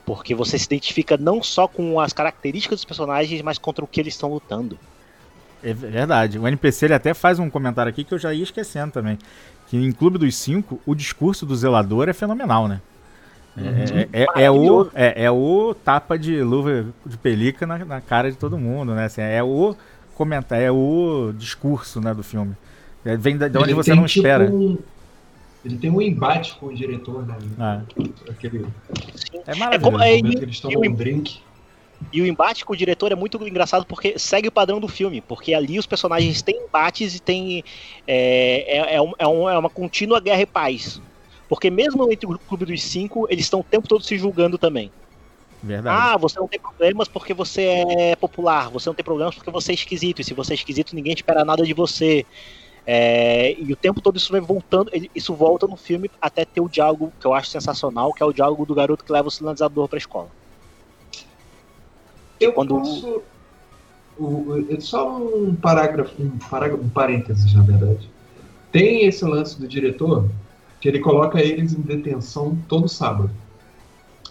Porque 0.05 0.35
você 0.35 0.59
se 0.59 0.65
identifica 0.65 1.17
não 1.17 1.43
só 1.43 1.69
com 1.69 2.01
as 2.01 2.13
características 2.13 2.81
dos 2.81 2.85
personagens, 2.85 3.41
mas 3.43 3.59
contra 3.59 3.85
o 3.85 3.89
que 3.89 4.01
eles 4.01 4.15
estão 4.15 4.33
lutando. 4.33 4.79
É 5.63 5.73
verdade. 5.73 6.39
O 6.39 6.49
NPC 6.49 6.87
ele 6.87 6.95
até 6.95 7.15
faz 7.15 7.39
um 7.39 7.49
comentário 7.49 7.91
aqui 7.91 8.03
que 8.03 8.13
eu 8.13 8.19
já 8.19 8.35
ia 8.35 8.43
esquecendo 8.43 8.93
também. 8.93 9.17
Que 9.69 9.77
em 9.77 9.93
Clube 9.93 10.19
dos 10.19 10.35
Cinco, 10.35 10.81
o 10.85 10.95
discurso 10.95 11.47
do 11.47 11.55
zelador 11.55 12.09
é 12.09 12.13
fenomenal, 12.13 12.67
né? 12.67 12.81
É, 13.57 13.61
uhum. 13.61 13.99
é, 14.13 14.23
é, 14.23 14.45
é, 14.45 14.51
o, 14.51 14.91
é, 14.95 15.25
é, 15.25 15.31
o 15.31 15.75
tapa 15.75 16.19
de 16.19 16.43
luva 16.43 16.87
de 17.05 17.17
pelica 17.19 17.67
na, 17.67 17.85
na 17.85 18.01
cara 18.01 18.31
de 18.31 18.37
todo 18.37 18.59
mundo, 18.59 18.95
né? 18.95 19.05
Assim, 19.05 19.21
é 19.21 19.43
o 19.43 19.77
comentário, 20.15 20.65
é 20.65 20.71
o 20.71 21.33
discurso 21.37 22.01
né, 22.01 22.15
do 22.15 22.23
filme. 22.23 22.57
É, 23.05 23.17
vem 23.17 23.37
de 23.37 23.59
onde 23.59 23.75
você 23.75 23.95
não 23.95 24.07
tipo 24.07 24.21
espera. 24.21 24.51
Um, 24.51 24.79
ele 25.65 25.79
tem 25.79 25.91
um 25.91 26.01
embate 26.01 26.55
com 26.57 26.67
o 26.67 26.75
diretor, 26.75 27.27
né? 27.27 27.37
Ah. 27.59 27.83
Aquele... 28.29 28.67
É 29.47 29.55
maravilhoso. 29.55 29.75
É 29.75 29.79
como, 29.79 30.03
é, 30.03 30.17
e, 30.17 30.43
eles 30.43 30.61
tomam 30.61 30.83
um 30.83 30.95
drink. 30.95 31.41
E 32.13 32.21
o 32.21 32.27
embate 32.27 32.65
com 32.65 32.73
o 32.73 32.77
diretor 32.77 33.13
é 33.13 33.15
muito 33.15 33.41
engraçado 33.47 33.87
porque 33.87 34.19
segue 34.19 34.49
o 34.49 34.53
padrão 34.53 34.81
do 34.81 34.89
filme, 34.89 35.21
porque 35.21 35.55
ali 35.55 35.79
os 35.79 35.87
personagens 35.87 36.43
têm 36.43 36.65
embates 36.65 37.15
e 37.15 37.21
tem. 37.21 37.63
É, 38.07 38.79
é, 38.79 38.97
é, 38.97 39.13
é, 39.19 39.29
um, 39.29 39.49
é 39.49 39.57
uma 39.57 39.71
contínua 39.71 40.21
guerra 40.21 40.43
e 40.43 40.47
paz. 40.47 41.01
Porque 41.49 41.71
mesmo 41.71 42.11
entre 42.11 42.27
o 42.27 42.39
Clube 42.39 42.65
dos 42.65 42.83
Cinco, 42.83 43.27
eles 43.31 43.45
estão 43.45 43.61
o 43.61 43.65
tempo 43.65 43.87
todo 43.87 44.03
se 44.03 44.17
julgando 44.19 44.59
também. 44.59 44.91
Verdade. 45.63 45.97
Ah, 45.97 46.17
você 46.17 46.41
não 46.41 46.49
tem 46.49 46.59
problemas 46.59 47.07
porque 47.07 47.33
você 47.33 47.85
é 47.87 48.17
popular, 48.17 48.69
você 48.69 48.89
não 48.89 48.95
tem 48.95 49.05
problemas 49.05 49.35
porque 49.35 49.51
você 49.51 49.71
é 49.71 49.75
esquisito, 49.75 50.21
e 50.21 50.25
se 50.25 50.35
você 50.35 50.55
é 50.55 50.57
esquisito, 50.57 50.97
ninguém 50.97 51.13
espera 51.13 51.45
nada 51.45 51.65
de 51.65 51.73
você. 51.73 52.27
É, 52.85 53.55
e 53.59 53.73
o 53.73 53.77
tempo 53.77 54.01
todo 54.01 54.17
isso 54.17 54.33
vai 54.33 54.41
voltando, 54.41 54.91
isso 55.15 55.35
volta 55.35 55.67
no 55.67 55.77
filme 55.77 56.11
até 56.21 56.45
ter 56.45 56.61
o 56.61 56.69
diálogo 56.69 57.13
que 57.21 57.27
eu 57.27 57.33
acho 57.33 57.49
sensacional, 57.49 58.13
que 58.13 58.23
é 58.23 58.27
o 58.27 58.33
diálogo 58.33 58.67
do 58.67 58.75
garoto 58.75 59.05
que 59.05 59.13
leva 59.13 59.29
o 59.29 59.31
sinalizador 59.31 59.89
pra 59.89 59.99
escola. 59.99 60.29
Eu 62.41 62.53
Quando... 62.53 62.79
posso. 62.79 63.23
O, 64.19 64.67
só 64.81 65.17
um 65.17 65.55
parágrafo, 65.55 66.23
um 66.23 66.39
parágrafo, 66.39 66.85
um 66.85 66.89
parênteses, 66.89 67.55
na 67.55 67.63
verdade. 67.63 68.11
Tem 68.71 69.07
esse 69.07 69.25
lance 69.25 69.59
do 69.59 69.67
diretor 69.67 70.29
que 70.81 70.89
ele 70.89 70.99
coloca 70.99 71.41
eles 71.41 71.73
em 71.73 71.81
detenção 71.81 72.59
todo 72.69 72.89
sábado. 72.89 73.31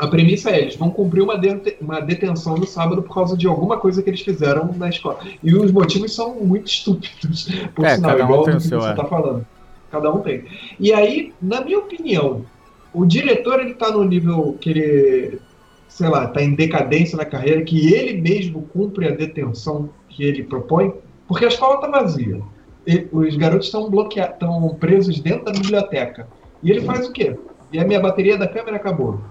A 0.01 0.07
premissa 0.07 0.49
é, 0.49 0.61
eles 0.61 0.75
vão 0.75 0.89
cumprir 0.89 1.21
uma, 1.21 1.37
de, 1.37 1.77
uma 1.79 1.99
detenção 1.99 2.57
no 2.57 2.65
sábado 2.65 3.03
por 3.03 3.13
causa 3.13 3.37
de 3.37 3.45
alguma 3.45 3.77
coisa 3.77 4.01
que 4.01 4.09
eles 4.09 4.21
fizeram 4.21 4.73
na 4.75 4.89
escola. 4.89 5.19
E 5.43 5.53
os 5.53 5.71
motivos 5.71 6.15
são 6.15 6.33
muito 6.43 6.65
estúpidos, 6.71 7.47
por 7.75 7.85
é, 7.85 7.93
sinal, 7.93 8.19
igual 8.19 8.41
um 8.41 8.45
que 8.45 8.59
seu, 8.61 8.81
você 8.81 8.89
está 8.89 9.03
é. 9.03 9.07
falando. 9.07 9.45
Cada 9.91 10.11
um 10.11 10.21
tem. 10.21 10.43
E 10.79 10.91
aí, 10.91 11.31
na 11.39 11.61
minha 11.61 11.77
opinião, 11.77 12.43
o 12.91 13.05
diretor 13.05 13.59
ele 13.59 13.75
tá 13.75 13.91
no 13.91 14.03
nível 14.03 14.57
que 14.59 14.71
ele, 14.71 15.39
sei 15.87 16.09
lá, 16.09 16.25
tá 16.29 16.41
em 16.41 16.55
decadência 16.55 17.15
na 17.15 17.23
carreira, 17.25 17.61
que 17.61 17.93
ele 17.93 18.19
mesmo 18.19 18.63
cumpre 18.73 19.07
a 19.07 19.11
detenção 19.11 19.87
que 20.09 20.23
ele 20.23 20.41
propõe, 20.41 20.95
porque 21.27 21.45
a 21.45 21.49
escola 21.49 21.79
tá 21.79 21.87
vazia. 21.87 22.41
E, 22.87 23.07
os 23.11 23.35
garotos 23.35 23.67
estão 23.67 23.87
bloqueados, 23.87 24.33
estão 24.33 24.67
presos 24.79 25.19
dentro 25.19 25.45
da 25.45 25.51
biblioteca. 25.51 26.27
E 26.63 26.71
ele 26.71 26.81
faz 26.81 27.07
o 27.07 27.11
quê? 27.11 27.35
E 27.71 27.77
a 27.77 27.85
minha 27.85 27.99
bateria 27.99 28.35
da 28.35 28.47
câmera 28.47 28.77
acabou. 28.77 29.21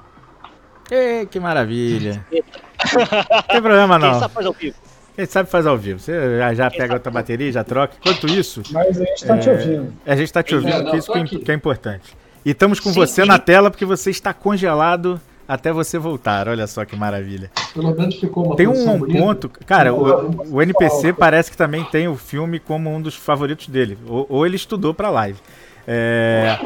Ei, 0.90 1.26
que 1.26 1.38
maravilha. 1.38 2.24
não 2.33 3.42
tem 3.48 3.62
problema 3.62 3.98
não. 3.98 4.11
Quem 4.11 4.20
sabe 4.20 4.35
faz 4.35 4.46
ao 4.46 4.53
vivo. 4.53 4.76
Quem 5.16 5.26
sabe 5.26 5.50
faz 5.50 5.66
ao 5.66 5.79
vivo. 5.79 5.98
Você 5.98 6.38
já, 6.38 6.55
já 6.55 6.70
pega 6.70 6.94
outra 6.94 7.11
bateria, 7.11 7.53
já 7.53 7.62
troca. 7.62 7.94
Enquanto 8.00 8.26
isso. 8.26 8.62
Mas 8.70 9.00
a 9.00 9.05
gente 9.05 9.22
está 9.22 9.37
é... 9.37 9.38
te 9.38 9.50
ouvindo. 9.50 9.92
A 10.07 10.16
gente 10.16 10.24
está 10.24 10.42
te 10.42 10.55
ouvindo, 10.55 10.72
é, 10.72 10.83
não, 10.83 10.96
isso 10.96 11.12
que, 11.12 11.38
que, 11.38 11.50
é 11.50 11.55
importante. 11.55 12.16
E 12.44 12.50
estamos 12.50 12.81
com 12.81 12.90
sim, 12.90 12.98
você 12.98 13.22
sim. 13.22 13.29
na 13.29 13.38
tela 13.38 13.70
porque 13.70 13.85
você 13.85 14.11
está 14.11 14.33
congelado 14.33 15.20
até 15.46 15.72
você 15.72 15.98
voltar. 15.98 16.48
Olha 16.48 16.66
só 16.66 16.85
que 16.85 16.96
maravilha. 16.96 17.50
Pelo 17.74 17.94
menos 17.94 18.16
ficou 18.16 18.46
uma 18.46 18.57
Tem 18.57 18.66
um 18.66 19.00
ponto. 19.00 19.48
Cara, 19.66 19.92
o, 19.92 20.55
o 20.55 20.62
NPC 20.62 21.12
parece 21.12 21.50
que 21.50 21.57
também 21.57 21.85
tem 21.85 22.09
o 22.09 22.16
filme 22.16 22.59
como 22.59 22.88
um 22.88 23.00
dos 23.00 23.14
favoritos 23.14 23.68
dele. 23.68 23.98
Ou, 24.07 24.26
ou 24.29 24.46
ele 24.46 24.57
estudou 24.57 24.94
para 24.94 25.11
live. 25.11 25.38
É, 25.87 26.59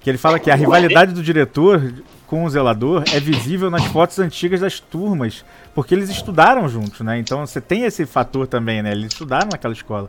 que 0.00 0.08
ele 0.08 0.18
fala 0.18 0.38
que 0.38 0.50
a 0.50 0.54
rivalidade 0.54 1.12
do 1.12 1.22
diretor 1.22 1.92
com 2.30 2.44
o 2.44 2.48
zelador 2.48 3.02
é 3.12 3.18
visível 3.18 3.68
nas 3.72 3.84
fotos 3.86 4.20
antigas 4.20 4.60
das 4.60 4.78
turmas, 4.78 5.44
porque 5.74 5.92
eles 5.92 6.08
estudaram 6.08 6.68
juntos, 6.68 7.00
né? 7.00 7.18
Então 7.18 7.44
você 7.44 7.60
tem 7.60 7.82
esse 7.82 8.06
fator 8.06 8.46
também, 8.46 8.80
né? 8.80 8.92
Eles 8.92 9.10
estudaram 9.10 9.48
naquela 9.50 9.74
escola. 9.74 10.08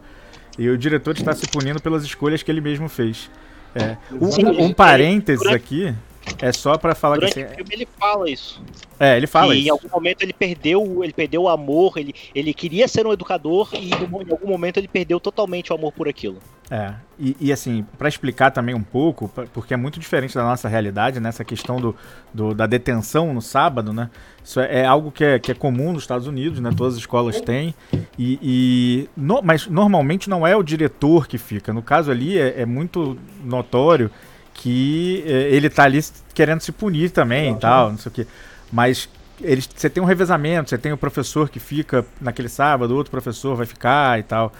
E 0.55 0.69
o 0.69 0.77
diretor 0.77 1.15
está 1.17 1.33
se 1.33 1.47
punindo 1.47 1.81
pelas 1.81 2.03
escolhas 2.03 2.43
que 2.43 2.51
ele 2.51 2.61
mesmo 2.61 2.87
fez. 2.87 3.27
É. 3.73 3.97
Um, 4.11 4.65
um 4.65 4.71
parênteses 4.71 5.47
aqui 5.47 5.95
é 6.39 6.51
só 6.51 6.77
para 6.77 6.93
falar 6.95 7.15
Durante 7.15 7.33
que 7.33 7.43
assim, 7.43 7.53
o 7.53 7.55
filme 7.55 7.73
ele 7.73 7.87
fala 7.99 8.29
isso. 8.29 8.61
É, 8.99 9.17
ele 9.17 9.27
fala 9.27 9.55
e 9.55 9.59
isso. 9.59 9.67
em 9.67 9.71
algum 9.71 9.89
momento 9.89 10.21
ele 10.21 10.33
perdeu, 10.33 11.03
ele 11.03 11.13
perdeu 11.13 11.43
o 11.43 11.49
amor, 11.49 11.97
ele, 11.97 12.13
ele 12.33 12.53
queria 12.53 12.87
ser 12.87 13.05
um 13.05 13.13
educador 13.13 13.69
e 13.73 13.89
em 13.89 13.93
algum 13.93 14.47
momento 14.47 14.77
ele 14.77 14.87
perdeu 14.87 15.19
totalmente 15.19 15.71
o 15.71 15.75
amor 15.75 15.91
por 15.91 16.07
aquilo. 16.07 16.39
É, 16.69 16.93
e, 17.19 17.35
e 17.37 17.51
assim, 17.51 17.85
para 17.97 18.07
explicar 18.07 18.49
também 18.49 18.73
um 18.73 18.81
pouco, 18.81 19.29
porque 19.53 19.73
é 19.73 19.77
muito 19.77 19.99
diferente 19.99 20.33
da 20.33 20.43
nossa 20.43 20.69
realidade, 20.69 21.19
nessa 21.19 21.43
né, 21.43 21.45
questão 21.45 21.81
do, 21.81 21.93
do, 22.33 22.53
da 22.53 22.65
detenção 22.65 23.33
no 23.33 23.41
sábado, 23.41 23.91
né? 23.91 24.09
Isso 24.41 24.57
é, 24.57 24.79
é, 24.79 24.85
algo 24.85 25.11
que 25.11 25.21
é, 25.21 25.37
que 25.37 25.51
é 25.51 25.53
comum 25.53 25.91
nos 25.91 26.03
Estados 26.03 26.27
Unidos, 26.27 26.61
né? 26.61 26.71
Todas 26.73 26.93
as 26.93 26.99
escolas 27.01 27.41
têm. 27.41 27.75
E, 28.17 28.39
e 28.41 29.09
no, 29.17 29.41
mas 29.41 29.67
normalmente 29.67 30.29
não 30.29 30.47
é 30.47 30.55
o 30.55 30.63
diretor 30.63 31.27
que 31.27 31.37
fica. 31.37 31.73
No 31.73 31.81
caso 31.81 32.09
ali 32.09 32.39
é, 32.39 32.61
é 32.61 32.65
muito 32.65 33.17
notório 33.43 34.09
que 34.53 35.23
é, 35.25 35.53
ele 35.53 35.69
tá 35.69 35.83
ali 35.83 35.99
querendo 36.33 36.61
se 36.61 36.71
punir 36.71 37.11
também 37.11 37.53
e 37.53 37.55
tal, 37.57 37.91
não 37.91 37.97
sei 37.97 38.09
o 38.09 38.13
quê. 38.13 38.27
Mas 38.71 39.09
eles, 39.41 39.67
você 39.73 39.89
tem 39.89 40.01
um 40.01 40.05
revezamento, 40.05 40.69
você 40.69 40.77
tem 40.77 40.91
o 40.91 40.97
professor 40.97 41.49
que 41.49 41.59
fica 41.59 42.05
naquele 42.19 42.49
sábado, 42.49 42.95
outro 42.95 43.11
professor 43.11 43.55
vai 43.55 43.65
ficar 43.65 44.19
e 44.19 44.23
tal. 44.23 44.53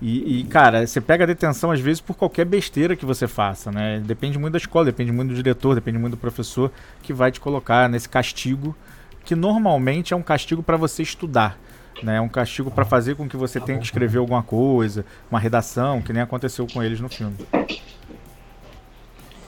E, 0.00 0.40
e, 0.40 0.44
cara, 0.44 0.86
você 0.86 1.00
pega 1.00 1.24
a 1.24 1.26
detenção 1.26 1.72
às 1.72 1.80
vezes 1.80 2.00
por 2.00 2.16
qualquer 2.16 2.44
besteira 2.44 2.94
que 2.94 3.04
você 3.04 3.26
faça, 3.26 3.72
né? 3.72 4.00
Depende 4.04 4.38
muito 4.38 4.52
da 4.52 4.58
escola, 4.58 4.84
depende 4.84 5.10
muito 5.10 5.30
do 5.30 5.34
diretor, 5.34 5.74
depende 5.74 5.98
muito 5.98 6.12
do 6.12 6.18
professor 6.18 6.70
que 7.02 7.12
vai 7.12 7.32
te 7.32 7.40
colocar 7.40 7.88
nesse 7.88 8.08
castigo, 8.08 8.76
que 9.24 9.34
normalmente 9.34 10.14
é 10.14 10.16
um 10.16 10.22
castigo 10.22 10.62
para 10.62 10.76
você 10.76 11.02
estudar. 11.02 11.58
Né, 12.00 12.18
é 12.18 12.20
um 12.20 12.28
castigo 12.28 12.70
para 12.70 12.84
fazer 12.84 13.16
com 13.16 13.28
que 13.28 13.36
você 13.36 13.58
tenha 13.58 13.76
que 13.76 13.84
escrever 13.84 14.18
alguma 14.18 14.40
coisa, 14.40 15.04
uma 15.28 15.40
redação, 15.40 16.00
que 16.00 16.12
nem 16.12 16.22
aconteceu 16.22 16.64
com 16.72 16.80
eles 16.80 17.00
no 17.00 17.08
filme. 17.08 17.34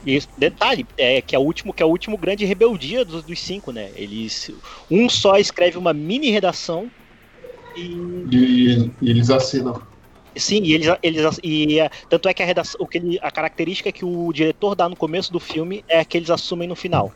E 0.05 0.19
detalhe, 0.37 0.85
é 0.97 1.21
que 1.21 1.35
é 1.35 1.39
o 1.39 1.43
último, 1.43 1.73
que 1.73 1.83
é 1.83 1.85
o 1.85 1.89
último 1.89 2.17
grande 2.17 2.45
rebeldia 2.45 3.05
dos, 3.05 3.23
dos 3.23 3.39
cinco, 3.39 3.71
né? 3.71 3.91
Eles 3.95 4.51
um 4.89 5.07
só 5.07 5.37
escreve 5.37 5.77
uma 5.77 5.93
mini 5.93 6.31
redação 6.31 6.89
e, 7.77 7.97
e, 8.31 8.91
e 9.01 9.09
eles 9.09 9.29
assinam. 9.29 9.81
Sim, 10.35 10.61
e 10.63 10.73
eles, 10.73 10.87
eles 11.03 11.39
e 11.43 11.79
é, 11.79 11.89
tanto 12.09 12.29
é 12.29 12.33
que 12.33 12.41
a 12.41 12.45
redação, 12.45 12.79
o 12.79 12.87
que 12.87 12.97
ele, 12.97 13.19
a 13.21 13.29
característica 13.29 13.91
que 13.91 14.05
o 14.05 14.31
diretor 14.31 14.75
dá 14.75 14.87
no 14.87 14.95
começo 14.95 15.31
do 15.31 15.39
filme 15.39 15.83
é 15.87 16.03
que 16.03 16.17
eles 16.17 16.29
assumem 16.29 16.67
no 16.67 16.75
final. 16.75 17.11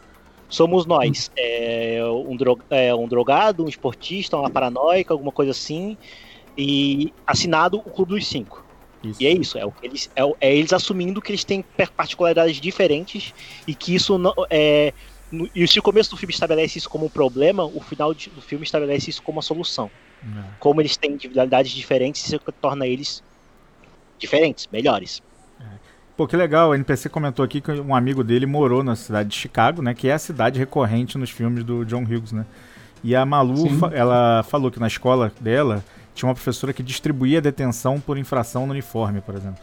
Somos 0.48 0.86
nós, 0.86 1.32
é, 1.38 2.00
um, 2.06 2.38
drog, 2.38 2.62
é, 2.70 2.94
um 2.94 3.08
drogado, 3.08 3.64
um 3.64 3.70
esportista, 3.70 4.38
uma 4.38 4.50
paranoica, 4.50 5.14
alguma 5.14 5.32
coisa 5.32 5.52
assim, 5.52 5.98
e 6.58 7.12
assinado 7.26 7.78
o 7.78 7.92
Clube 7.92 8.14
dos 8.14 8.28
Cinco. 8.28 8.65
Isso. 9.06 9.22
E 9.22 9.28
é 9.28 9.32
isso, 9.32 9.58
é, 9.58 9.66
o 9.66 9.72
que 9.72 9.86
eles, 9.86 10.10
é, 10.16 10.22
é, 10.42 10.56
eles 10.56 10.74
assumindo 10.74 11.22
que 11.22 11.32
eles 11.32 11.44
têm 11.44 11.64
particularidades 11.96 12.60
diferentes 12.60 13.34
e 13.68 13.76
que 13.76 13.94
isso 13.94 14.18
não, 14.18 14.34
é, 14.50 14.94
no, 15.32 15.50
e 15.56 15.68
se 15.68 15.80
o 15.80 15.82
começo 15.82 16.12
do 16.12 16.18
filme 16.18 16.34
estabelece 16.34 16.78
isso 16.78 16.90
como 16.90 17.06
um 17.06 17.10
problema, 17.10 17.66
o 17.66 17.82
final 17.82 18.14
de, 18.14 18.30
do 18.30 18.42
filme 18.42 18.64
estabelece 18.64 19.10
isso 19.10 19.22
como 19.22 19.38
uma 19.38 19.42
solução. 19.42 19.90
É. 20.24 20.44
Como 20.60 20.82
eles 20.82 20.96
têm 20.98 21.14
individualidades 21.14 21.72
diferentes, 21.72 22.26
isso 22.26 22.40
torna 22.62 22.88
eles 22.88 23.24
diferentes, 24.18 24.68
melhores. 24.72 25.22
É. 25.60 25.64
Pô, 26.16 26.28
que 26.28 26.38
legal, 26.38 26.70
o 26.70 26.76
NPC 26.76 27.10
comentou 27.10 27.44
aqui 27.44 27.60
que 27.60 27.72
um 27.72 27.94
amigo 27.94 28.24
dele 28.24 28.46
morou 28.46 28.84
na 28.84 28.96
cidade 28.96 29.30
de 29.30 29.36
Chicago, 29.36 29.82
né? 29.82 29.94
Que 29.94 30.08
é 30.08 30.14
a 30.14 30.20
cidade 30.20 30.58
recorrente 30.58 31.18
nos 31.18 31.30
filmes 31.30 31.64
do 31.64 31.84
John 31.86 32.04
Hughes, 32.04 32.32
né? 32.32 32.46
E 33.04 33.16
a 33.16 33.26
Malu, 33.26 33.68
ela 33.94 34.44
falou 34.44 34.72
que 34.72 34.80
na 34.80 34.88
escola 34.88 35.32
dela 35.40 35.84
tinha 36.16 36.28
uma 36.28 36.34
professora 36.34 36.74
que 36.74 36.82
distribuía 36.82 37.42
detenção 37.42 38.00
por 38.00 38.18
infração 38.18 38.66
no 38.66 38.72
uniforme, 38.72 39.22
por 39.22 39.36
exemplo. 39.36 39.62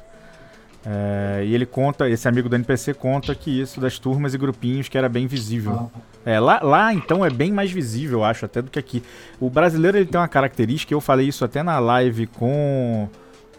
É, 0.85 1.45
e 1.47 1.55
ele 1.55 1.65
conta, 1.65 2.09
esse 2.09 2.27
amigo 2.27 2.49
do 2.49 2.57
NPC 2.57 2.93
conta 2.95 3.35
que 3.35 3.61
isso 3.61 3.81
das 3.81 3.99
turmas 3.99 4.35
e 4.35 4.39
grupinhos 4.39 4.89
que 4.89 4.99
era 4.99 5.09
bem 5.09 5.27
visível. 5.27 5.91
É, 6.25 6.39
lá, 6.39 6.61
lá 6.63 6.93
então 6.93 7.25
é 7.25 7.31
bem 7.31 7.53
mais 7.53 7.71
visível, 7.71 8.21
eu 8.21 8.25
acho, 8.25 8.45
até 8.45 8.61
do 8.61 8.71
que 8.71 8.79
aqui. 8.79 9.03
O 9.41 9.49
brasileiro 9.49 9.97
ele 9.97 10.07
tem 10.07 10.21
uma 10.21 10.29
característica, 10.29 10.93
eu 10.93 11.01
falei 11.01 11.27
isso 11.27 11.45
até 11.45 11.63
na 11.63 11.79
live 11.79 12.27
com, 12.27 13.09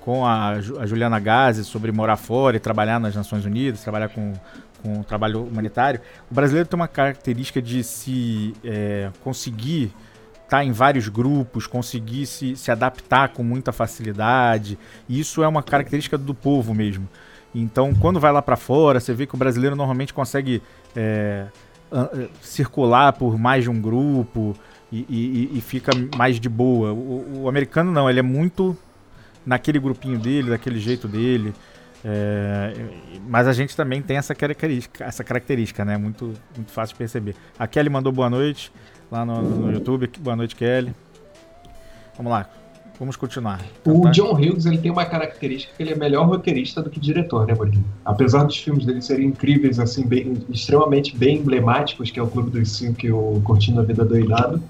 com 0.02 0.26
a, 0.26 0.50
a 0.50 0.86
Juliana 0.86 1.20
Gazi 1.20 1.64
sobre 1.64 1.92
morar 1.92 2.18
fora 2.18 2.58
e 2.58 2.60
trabalhar 2.60 3.00
nas 3.00 3.16
Nações 3.16 3.46
Unidas, 3.46 3.82
trabalhar 3.82 4.10
com, 4.10 4.34
com 4.82 5.02
trabalho 5.04 5.44
humanitário. 5.44 6.02
O 6.30 6.36
brasileiro 6.36 6.68
tem 6.68 6.78
uma 6.78 6.90
característica 6.90 7.62
de 7.62 7.84
se 7.84 8.54
é, 8.66 9.10
conseguir 9.24 9.94
tá 10.50 10.64
em 10.64 10.72
vários 10.72 11.08
grupos, 11.08 11.66
conseguir 11.66 12.26
se, 12.26 12.56
se 12.56 12.72
adaptar 12.72 13.30
com 13.30 13.44
muita 13.44 13.72
facilidade. 13.72 14.78
Isso 15.10 15.44
é 15.44 15.48
uma 15.48 15.64
característica 15.64 16.18
do 16.18 16.34
povo 16.34 16.74
mesmo. 16.74 17.08
Então, 17.56 17.94
quando 17.94 18.20
vai 18.20 18.32
lá 18.32 18.42
para 18.42 18.56
fora, 18.56 19.00
você 19.00 19.14
vê 19.14 19.26
que 19.26 19.36
o 19.36 19.38
brasileiro 19.38 19.76
normalmente 19.76 20.14
consegue 20.14 20.62
é, 20.96 21.46
circular 22.42 23.14
por 23.14 23.38
mais 23.38 23.64
de 23.64 23.70
um 23.70 23.80
grupo 23.80 24.56
e, 24.92 25.06
e, 25.10 25.58
e 25.58 25.62
fica 25.62 25.92
mais 26.16 26.40
de 26.40 26.50
boa. 26.50 26.94
O, 26.94 27.44
o, 27.44 27.50
americano 27.50 27.92
não, 27.92 28.10
ele 28.10 28.20
é 28.20 28.24
muito 28.24 28.76
naquele 29.46 29.80
grupinho 29.80 30.18
dele, 30.18 30.50
daquele 30.50 30.80
jeito 30.80 31.08
dele. 31.08 31.54
É, 32.06 32.74
mas 33.28 33.48
a 33.48 33.54
gente 33.54 33.76
também 33.78 34.02
tem 34.02 34.18
essa 34.18 34.36
característica, 34.36 35.06
essa 35.06 35.24
característica, 35.24 35.86
né? 35.86 35.96
Muito, 35.98 36.34
muito 36.56 36.72
fácil 36.72 36.94
de 36.94 36.98
perceber. 36.98 37.36
A 37.58 37.66
Kelly 37.66 37.90
mandou 37.90 38.12
boa 38.12 38.30
noite 38.30 38.72
lá 39.14 39.24
no, 39.24 39.42
no 39.44 39.72
YouTube. 39.72 40.10
Boa 40.20 40.36
noite, 40.36 40.56
Kelly. 40.56 40.94
Vamos 42.18 42.32
lá. 42.32 42.50
Vamos 43.00 43.16
continuar. 43.16 43.62
O 43.86 44.02
tá? 44.02 44.12
John 44.12 44.34
Hughes 44.34 44.66
ele 44.66 44.78
tem 44.80 44.90
uma 44.90 45.06
característica 45.06 45.74
que 45.76 45.84
ele 45.84 45.92
é 45.92 45.96
melhor 45.96 46.26
roteirista 46.26 46.82
do 46.82 46.90
que 46.90 47.00
diretor, 47.00 47.46
né, 47.46 47.54
Borinho? 47.54 47.84
Apesar 48.04 48.44
dos 48.44 48.58
filmes 48.58 48.86
dele 48.86 49.02
serem 49.02 49.28
incríveis, 49.28 49.80
assim, 49.80 50.06
bem, 50.06 50.44
extremamente 50.50 51.16
bem 51.16 51.38
emblemáticos, 51.38 52.10
que 52.10 52.20
é 52.20 52.24
o 52.24 52.28
Clube 52.28 52.50
dos 52.50 52.72
Cinco 52.72 53.06
e 53.06 53.12
o 53.12 53.42
Curtindo 53.44 53.82
a 53.82 53.84
Vida 53.84 54.04
Doidado, 54.04 54.62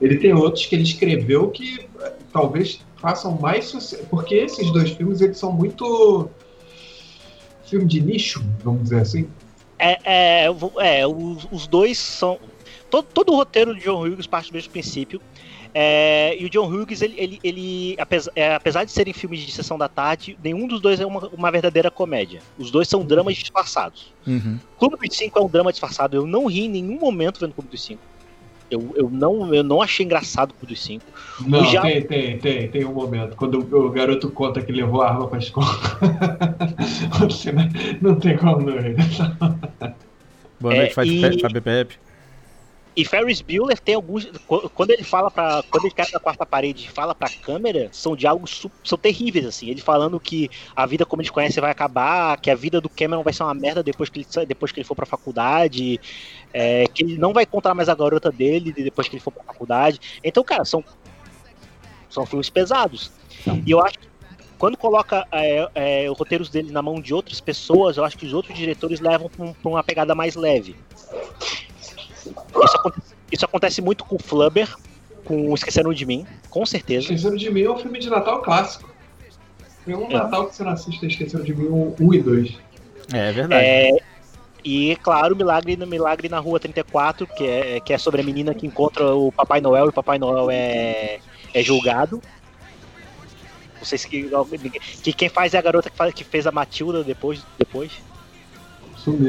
ele 0.00 0.16
tem 0.18 0.32
outros 0.32 0.66
que 0.66 0.76
ele 0.76 0.84
escreveu 0.84 1.50
que 1.50 1.88
eh, 2.00 2.12
talvez 2.32 2.80
façam 2.96 3.36
mais 3.38 3.66
sucesso, 3.66 4.04
porque 4.10 4.34
esses 4.34 4.70
dois 4.70 4.90
filmes 4.90 5.20
eles 5.20 5.38
são 5.38 5.52
muito 5.52 6.28
filme 7.64 7.86
de 7.86 8.00
nicho, 8.00 8.44
vamos 8.62 8.84
dizer 8.84 9.00
assim. 9.00 9.28
É, 9.78 9.98
é, 10.04 10.44
é 10.46 11.06
os, 11.06 11.48
os 11.50 11.66
dois 11.66 11.98
são 11.98 12.38
todo, 12.90 13.06
todo 13.06 13.32
o 13.32 13.36
roteiro 13.36 13.74
de 13.74 13.82
John 13.82 14.06
Hughes 14.06 14.26
parte 14.26 14.50
do 14.50 14.54
mesmo 14.54 14.70
princípio. 14.70 15.20
É, 15.74 16.36
e 16.40 16.46
o 16.46 16.50
John 16.50 16.66
Hughes, 16.66 17.02
ele, 17.02 17.14
ele, 17.18 17.40
ele 17.44 17.96
apesar, 17.98 18.32
é, 18.34 18.54
apesar, 18.54 18.84
de 18.84 18.90
serem 18.90 19.12
filmes 19.12 19.40
de 19.40 19.52
sessão 19.52 19.76
da 19.76 19.88
tarde, 19.88 20.38
nenhum 20.42 20.66
dos 20.66 20.80
dois 20.80 20.98
é 20.98 21.06
uma, 21.06 21.28
uma 21.28 21.50
verdadeira 21.50 21.90
comédia. 21.90 22.40
Os 22.58 22.70
dois 22.70 22.88
são 22.88 23.04
dramas 23.04 23.36
disfarçados. 23.36 24.12
Uhum. 24.26 24.58
Clube 24.78 25.06
dos 25.06 25.16
Cinco 25.16 25.38
é 25.38 25.42
um 25.42 25.48
drama 25.48 25.70
disfarçado. 25.70 26.16
Eu 26.16 26.26
não 26.26 26.46
ri 26.46 26.64
em 26.64 26.68
nenhum 26.68 26.98
momento 26.98 27.40
vendo 27.40 27.52
Clube 27.52 27.70
dos 27.70 27.84
Cinco. 27.84 28.00
Eu, 28.70 28.92
eu, 28.94 29.08
não, 29.08 29.54
eu 29.54 29.64
não 29.64 29.80
achei 29.80 30.04
engraçado 30.04 30.54
o 30.62 30.66
dos 30.66 30.82
cinco. 30.82 31.06
Não, 31.46 31.64
já... 31.64 31.80
tem, 31.80 32.02
tem, 32.02 32.38
tem, 32.38 32.68
tem 32.68 32.84
um 32.84 32.92
momento. 32.92 33.34
Quando 33.34 33.60
o 33.60 33.90
garoto 33.90 34.30
conta 34.30 34.60
que 34.60 34.70
levou 34.70 35.00
a 35.00 35.08
arma 35.08 35.26
pra 35.26 35.38
escola. 35.38 35.66
Não, 38.02 38.16
tem 38.16 38.36
como 38.36 38.60
não 38.60 38.78
rir. 38.78 38.96
Boa 40.60 40.74
noite, 40.74 41.00
é, 41.00 41.04
e... 41.04 41.40
Fábio 41.40 41.62
Pepe. 41.62 41.98
E 42.98 43.04
Ferris 43.04 43.40
Bueller 43.40 43.78
tem 43.78 43.94
alguns. 43.94 44.28
Quando 44.74 44.90
ele 44.90 45.04
fala 45.04 45.30
para 45.30 45.62
Quando 45.70 45.84
ele 45.84 45.94
cai 45.94 46.08
na 46.12 46.18
quarta 46.18 46.44
parede 46.44 46.86
e 46.86 46.90
fala 46.90 47.14
pra 47.14 47.28
câmera, 47.30 47.88
são 47.92 48.16
diálogos 48.16 48.66
são 48.82 48.98
terríveis, 48.98 49.46
assim. 49.46 49.70
Ele 49.70 49.80
falando 49.80 50.18
que 50.18 50.50
a 50.74 50.84
vida 50.84 51.06
como 51.06 51.22
eles 51.22 51.30
conhecem 51.30 51.60
vai 51.60 51.70
acabar, 51.70 52.40
que 52.40 52.50
a 52.50 52.56
vida 52.56 52.80
do 52.80 52.88
Cameron 52.88 53.22
vai 53.22 53.32
ser 53.32 53.44
uma 53.44 53.54
merda 53.54 53.84
depois 53.84 54.08
que 54.08 54.18
ele, 54.18 54.46
depois 54.46 54.72
que 54.72 54.80
ele 54.80 54.84
for 54.84 54.96
pra 54.96 55.06
faculdade, 55.06 56.00
é, 56.52 56.88
que 56.92 57.04
ele 57.04 57.16
não 57.16 57.32
vai 57.32 57.44
encontrar 57.44 57.72
mais 57.72 57.88
a 57.88 57.94
garota 57.94 58.32
dele 58.32 58.72
depois 58.72 59.06
que 59.06 59.14
ele 59.14 59.22
for 59.22 59.30
pra 59.30 59.44
faculdade. 59.44 60.00
Então, 60.24 60.42
cara, 60.42 60.64
são. 60.64 60.82
São 62.10 62.26
filmes 62.26 62.50
pesados. 62.50 63.12
E 63.64 63.70
eu 63.70 63.80
acho 63.80 63.96
que 63.96 64.08
quando 64.58 64.76
coloca 64.76 65.24
é, 65.30 65.68
é, 65.72 66.10
os 66.10 66.18
roteiros 66.18 66.48
dele 66.48 66.72
na 66.72 66.82
mão 66.82 67.00
de 67.00 67.14
outras 67.14 67.40
pessoas, 67.40 67.96
eu 67.96 68.04
acho 68.04 68.18
que 68.18 68.26
os 68.26 68.32
outros 68.32 68.58
diretores 68.58 68.98
levam 68.98 69.30
pra 69.30 69.70
uma 69.70 69.84
pegada 69.84 70.16
mais 70.16 70.34
leve. 70.34 70.74
Isso 72.64 72.76
acontece, 72.76 73.14
isso 73.32 73.44
acontece 73.44 73.82
muito 73.82 74.04
com 74.04 74.18
Flubber, 74.18 74.74
com 75.24 75.54
Esqueceram 75.54 75.92
de 75.92 76.06
Mim, 76.06 76.26
com 76.50 76.64
certeza. 76.64 77.04
Esqueceram 77.04 77.36
de 77.36 77.50
Mim 77.50 77.62
é 77.62 77.70
um 77.70 77.78
filme 77.78 77.98
de 77.98 78.10
Natal 78.10 78.42
clássico. 78.42 78.88
Tem 79.84 79.94
um 79.94 80.10
é. 80.10 80.14
Natal 80.14 80.46
que 80.46 80.56
você 80.56 80.64
não 80.64 80.72
assiste 80.72 81.06
Esqueceram 81.06 81.44
de 81.44 81.54
Mim 81.54 81.94
1 81.98 82.14
e 82.14 82.22
2. 82.22 82.58
É, 83.12 83.28
é 83.28 83.32
verdade. 83.32 83.64
É, 83.64 83.98
e, 84.64 84.96
claro, 84.96 85.36
Milagre, 85.36 85.76
Milagre 85.76 86.28
na 86.28 86.38
Rua 86.38 86.60
34, 86.60 87.26
que 87.26 87.46
é, 87.46 87.80
que 87.80 87.92
é 87.92 87.98
sobre 87.98 88.20
a 88.20 88.24
menina 88.24 88.54
que 88.54 88.66
encontra 88.66 89.14
o 89.14 89.32
Papai 89.32 89.60
Noel 89.60 89.86
e 89.86 89.88
o 89.88 89.92
Papai 89.92 90.18
Noel 90.18 90.50
é, 90.50 91.20
é 91.54 91.62
julgado. 91.62 92.20
Não 93.76 93.84
sei 93.84 93.96
se 93.96 94.08
que, 94.08 94.28
que 95.02 95.12
quem 95.12 95.28
faz 95.28 95.54
é 95.54 95.58
a 95.58 95.62
garota 95.62 95.88
que, 95.88 95.96
faz, 95.96 96.12
que 96.12 96.24
fez 96.24 96.46
a 96.46 96.52
Matilda 96.52 97.04
depois. 97.04 97.40
depois. 97.58 97.92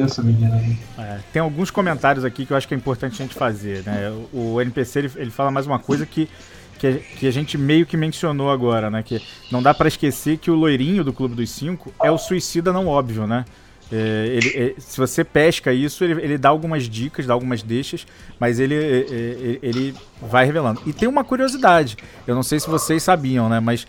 Essa 0.04 0.22
menina 0.22 0.56
aí. 0.56 0.78
É, 0.98 1.20
tem 1.32 1.42
alguns 1.42 1.72
comentários 1.72 2.26
aqui 2.26 2.46
que 2.46 2.54
eu 2.54 2.58
acho 2.58 2.68
que 2.68 2.74
é 2.74 2.78
importante 2.78 3.14
a 3.14 3.26
gente 3.26 3.36
fazer. 3.36 3.84
Né? 3.84 4.12
O, 4.34 4.62
NPC 4.62 5.00
ele, 5.00 5.12
ele 5.16 5.32
fala 5.32 5.52
mais 5.52 5.66
uma 5.66 5.80
coisa 5.80 6.06
que, 6.06 6.30
que, 6.78 6.94
que, 7.18 7.28
a 7.28 7.32
gente 7.32 7.58
meio 7.58 7.86
que 7.86 7.98
mencionou 7.98 8.52
agora, 8.52 8.90
né? 8.90 9.04
Que 9.04 9.22
não 9.52 9.62
dá 9.62 9.74
para 9.74 9.88
esquecer 9.88 10.38
que 10.38 10.50
o 10.50 10.56
loirinho 10.56 11.04
do 11.04 11.14
Clube 11.14 11.36
dos 11.36 11.50
Cinco 11.50 11.94
é 12.02 12.12
o 12.12 12.18
suicida 12.18 12.72
não 12.72 12.88
óbvio, 12.88 13.28
né? 13.28 13.46
É, 13.92 14.28
ele, 14.28 14.50
é, 14.56 14.80
se 14.80 14.98
você 14.98 15.24
pesca 15.24 15.74
isso, 15.74 16.04
ele, 16.04 16.22
ele, 16.22 16.38
dá 16.38 16.50
algumas 16.50 16.84
dicas, 16.88 17.26
dá 17.26 17.34
algumas 17.34 17.64
deixas, 17.64 18.06
mas 18.40 18.60
ele, 18.60 18.76
é, 18.76 19.00
é, 19.00 19.60
ele 19.64 19.96
vai 20.22 20.46
revelando. 20.46 20.82
E 20.86 20.94
tem 20.94 21.10
uma 21.10 21.24
curiosidade, 21.24 21.98
eu 22.28 22.36
não 22.36 22.44
sei 22.44 22.60
se 22.60 22.70
vocês 22.70 23.02
sabiam, 23.02 23.50
né? 23.50 23.60
Mas 23.60 23.88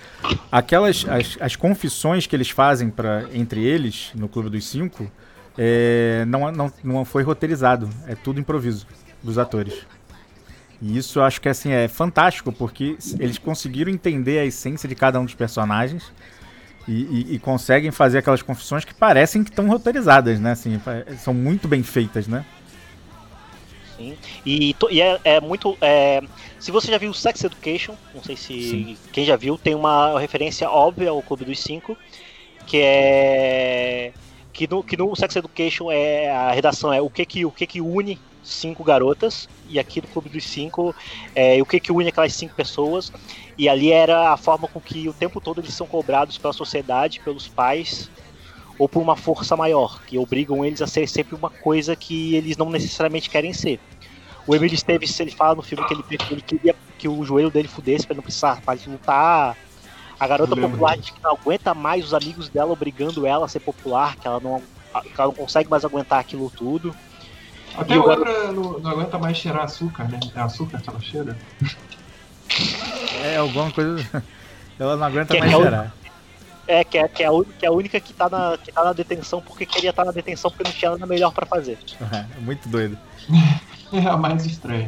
aquelas 0.50 1.04
as, 1.06 1.36
as 1.38 1.56
confissões 1.56 2.26
que 2.26 2.34
eles 2.34 2.48
fazem 2.48 2.88
para 2.88 3.26
entre 3.34 3.62
eles 3.62 4.10
no 4.14 4.28
Clube 4.28 4.48
dos 4.48 4.66
Cinco 4.66 5.10
é, 5.62 6.24
não, 6.26 6.50
não, 6.50 6.72
não 6.82 7.04
foi 7.04 7.22
roteirizado, 7.22 7.86
é 8.06 8.14
tudo 8.14 8.40
improviso 8.40 8.86
dos 9.22 9.36
atores. 9.36 9.86
E 10.80 10.96
isso 10.96 11.18
eu 11.18 11.22
acho 11.22 11.38
que 11.38 11.50
assim, 11.50 11.70
é 11.70 11.86
fantástico, 11.86 12.50
porque 12.50 12.96
eles 13.18 13.36
conseguiram 13.36 13.92
entender 13.92 14.38
a 14.38 14.46
essência 14.46 14.88
de 14.88 14.94
cada 14.94 15.20
um 15.20 15.26
dos 15.26 15.34
personagens 15.34 16.10
e, 16.88 17.02
e, 17.02 17.34
e 17.34 17.38
conseguem 17.38 17.90
fazer 17.90 18.16
aquelas 18.16 18.40
confissões 18.40 18.86
que 18.86 18.94
parecem 18.94 19.44
que 19.44 19.50
estão 19.50 19.68
roteirizadas, 19.68 20.40
né? 20.40 20.52
Assim, 20.52 20.80
são 21.18 21.34
muito 21.34 21.68
bem 21.68 21.82
feitas, 21.82 22.26
né? 22.26 22.42
Sim. 23.98 24.16
E, 24.46 24.74
e 24.90 25.02
é, 25.02 25.20
é, 25.24 25.40
muito. 25.42 25.76
É, 25.82 26.22
se 26.58 26.70
você 26.70 26.90
já 26.90 26.96
viu 26.96 27.12
Sex 27.12 27.44
Education, 27.44 27.94
não 28.14 28.22
sei 28.22 28.34
se 28.34 28.70
Sim. 28.70 28.96
quem 29.12 29.26
já 29.26 29.36
viu, 29.36 29.58
tem 29.58 29.74
uma 29.74 30.18
referência 30.18 30.70
óbvia 30.70 31.10
ao 31.10 31.20
Clube 31.20 31.44
dos 31.44 31.60
Cinco, 31.60 31.98
que 32.66 32.78
é 32.78 34.14
que 34.52 34.66
no, 34.66 34.82
que 34.82 34.96
no 34.96 35.14
Sex 35.14 35.36
Education 35.36 35.90
é 35.90 36.30
a 36.30 36.50
redação 36.52 36.92
é 36.92 37.00
o 37.00 37.08
que 37.08 37.24
que, 37.24 37.44
o 37.44 37.50
que, 37.50 37.66
que 37.66 37.80
une 37.80 38.18
cinco 38.42 38.82
garotas, 38.82 39.48
e 39.68 39.78
aqui 39.78 40.00
no 40.00 40.08
Clube 40.08 40.28
dos 40.28 40.44
Cinco 40.44 40.94
é 41.34 41.60
o 41.60 41.66
que, 41.66 41.78
que 41.78 41.92
une 41.92 42.08
aquelas 42.08 42.32
cinco 42.32 42.54
pessoas, 42.54 43.12
e 43.56 43.68
ali 43.68 43.92
era 43.92 44.32
a 44.32 44.36
forma 44.36 44.66
com 44.66 44.80
que 44.80 45.08
o 45.08 45.12
tempo 45.12 45.40
todo 45.40 45.60
eles 45.60 45.74
são 45.74 45.86
cobrados 45.86 46.38
pela 46.38 46.52
sociedade, 46.52 47.20
pelos 47.20 47.48
pais, 47.48 48.10
ou 48.78 48.88
por 48.88 49.00
uma 49.02 49.14
força 49.14 49.56
maior, 49.56 50.02
que 50.06 50.18
obrigam 50.18 50.64
eles 50.64 50.80
a 50.80 50.86
ser 50.86 51.06
sempre 51.06 51.34
uma 51.34 51.50
coisa 51.50 51.94
que 51.94 52.34
eles 52.34 52.56
não 52.56 52.70
necessariamente 52.70 53.28
querem 53.28 53.52
ser. 53.52 53.78
O 54.46 54.56
Emily 54.56 54.74
Esteves, 54.74 55.20
ele 55.20 55.30
fala 55.30 55.54
no 55.54 55.62
filme 55.62 55.86
que 55.86 55.92
ele, 55.92 56.02
ele 56.30 56.40
queria 56.40 56.74
que 56.98 57.06
o 57.06 57.22
joelho 57.24 57.50
dele 57.50 57.68
fudesse 57.68 58.06
para 58.06 58.16
não 58.16 58.22
precisar 58.22 58.60
para 58.62 58.78
lutar 58.86 59.56
a 60.20 60.26
garota 60.26 60.54
popular 60.54 60.98
diz 60.98 61.08
que 61.08 61.22
não 61.22 61.30
aguenta 61.30 61.72
mais 61.72 62.04
os 62.04 62.12
amigos 62.12 62.50
dela 62.50 62.72
obrigando 62.72 63.26
ela 63.26 63.46
a 63.46 63.48
ser 63.48 63.60
popular, 63.60 64.16
que 64.16 64.28
ela 64.28 64.38
não, 64.38 64.60
que 64.60 65.18
ela 65.18 65.28
não 65.28 65.34
consegue 65.34 65.70
mais 65.70 65.82
aguentar 65.82 66.20
aquilo 66.20 66.50
tudo. 66.50 66.94
Até 67.74 67.94
agora 67.94 68.22
garoto... 68.22 68.52
não, 68.52 68.78
não, 68.80 68.90
aguenta 68.90 69.18
mais 69.18 69.38
cheirar 69.38 69.64
açúcar, 69.64 70.04
né? 70.04 70.20
É 70.36 70.40
açúcar 70.40 70.78
que 70.78 70.90
ela 70.90 71.00
cheira. 71.00 71.38
É, 73.24 73.36
alguma 73.36 73.70
coisa. 73.70 74.06
Ela 74.78 74.96
não 74.96 75.06
aguenta 75.06 75.34
que 75.34 75.36
é 75.36 75.40
mais 75.40 75.52
é 75.52 75.56
cheirar. 75.56 75.94
É, 76.66 76.84
que 76.84 76.98
é, 76.98 77.08
que, 77.08 77.22
é 77.22 77.26
a, 77.26 77.30
que 77.58 77.66
é 77.66 77.68
a 77.68 77.72
única 77.72 78.00
que 78.00 78.14
tá, 78.14 78.30
na, 78.30 78.56
que 78.56 78.72
tá 78.72 78.82
na 78.82 78.94
detenção 78.94 79.42
porque 79.42 79.66
queria 79.66 79.90
estar 79.90 80.02
tá 80.02 80.06
na 80.06 80.12
detenção 80.12 80.50
porque 80.50 80.64
não 80.64 80.72
tinha 80.72 80.90
nada 80.92 81.06
melhor 81.06 81.32
para 81.32 81.46
fazer. 81.46 81.78
É, 82.12 82.40
muito 82.40 82.68
doido. 82.68 82.98
É 83.92 84.06
a 84.06 84.16
mais 84.16 84.46
estranha. 84.46 84.86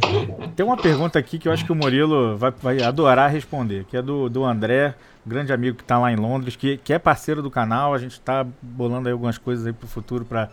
Tem 0.55 0.65
uma 0.65 0.77
pergunta 0.77 1.19
aqui 1.19 1.39
que 1.39 1.49
eu 1.49 1.53
acho 1.53 1.65
que 1.65 1.73
o 1.73 1.75
Murilo 1.75 2.37
vai, 2.37 2.51
vai 2.51 2.83
adorar 2.83 3.31
responder, 3.31 3.85
que 3.85 3.97
é 3.97 4.03
do, 4.03 4.29
do 4.29 4.45
André, 4.45 4.95
grande 5.27 5.53
amigo 5.53 5.77
que 5.77 5.83
está 5.83 5.99
lá 5.99 6.13
em 6.13 6.17
Londres, 6.17 6.55
que, 6.55 6.77
que 6.79 6.93
é 6.93 6.99
parceiro 6.99 7.43
do 7.43 7.51
canal. 7.51 7.95
A 7.95 7.99
gente 7.99 8.13
está 8.13 8.47
bolando 8.61 9.09
aí 9.09 9.13
algumas 9.13 9.39
coisas 9.39 9.67
aí 9.67 9.73
pro 9.73 9.89
futuro 9.89 10.25
para 10.25 10.49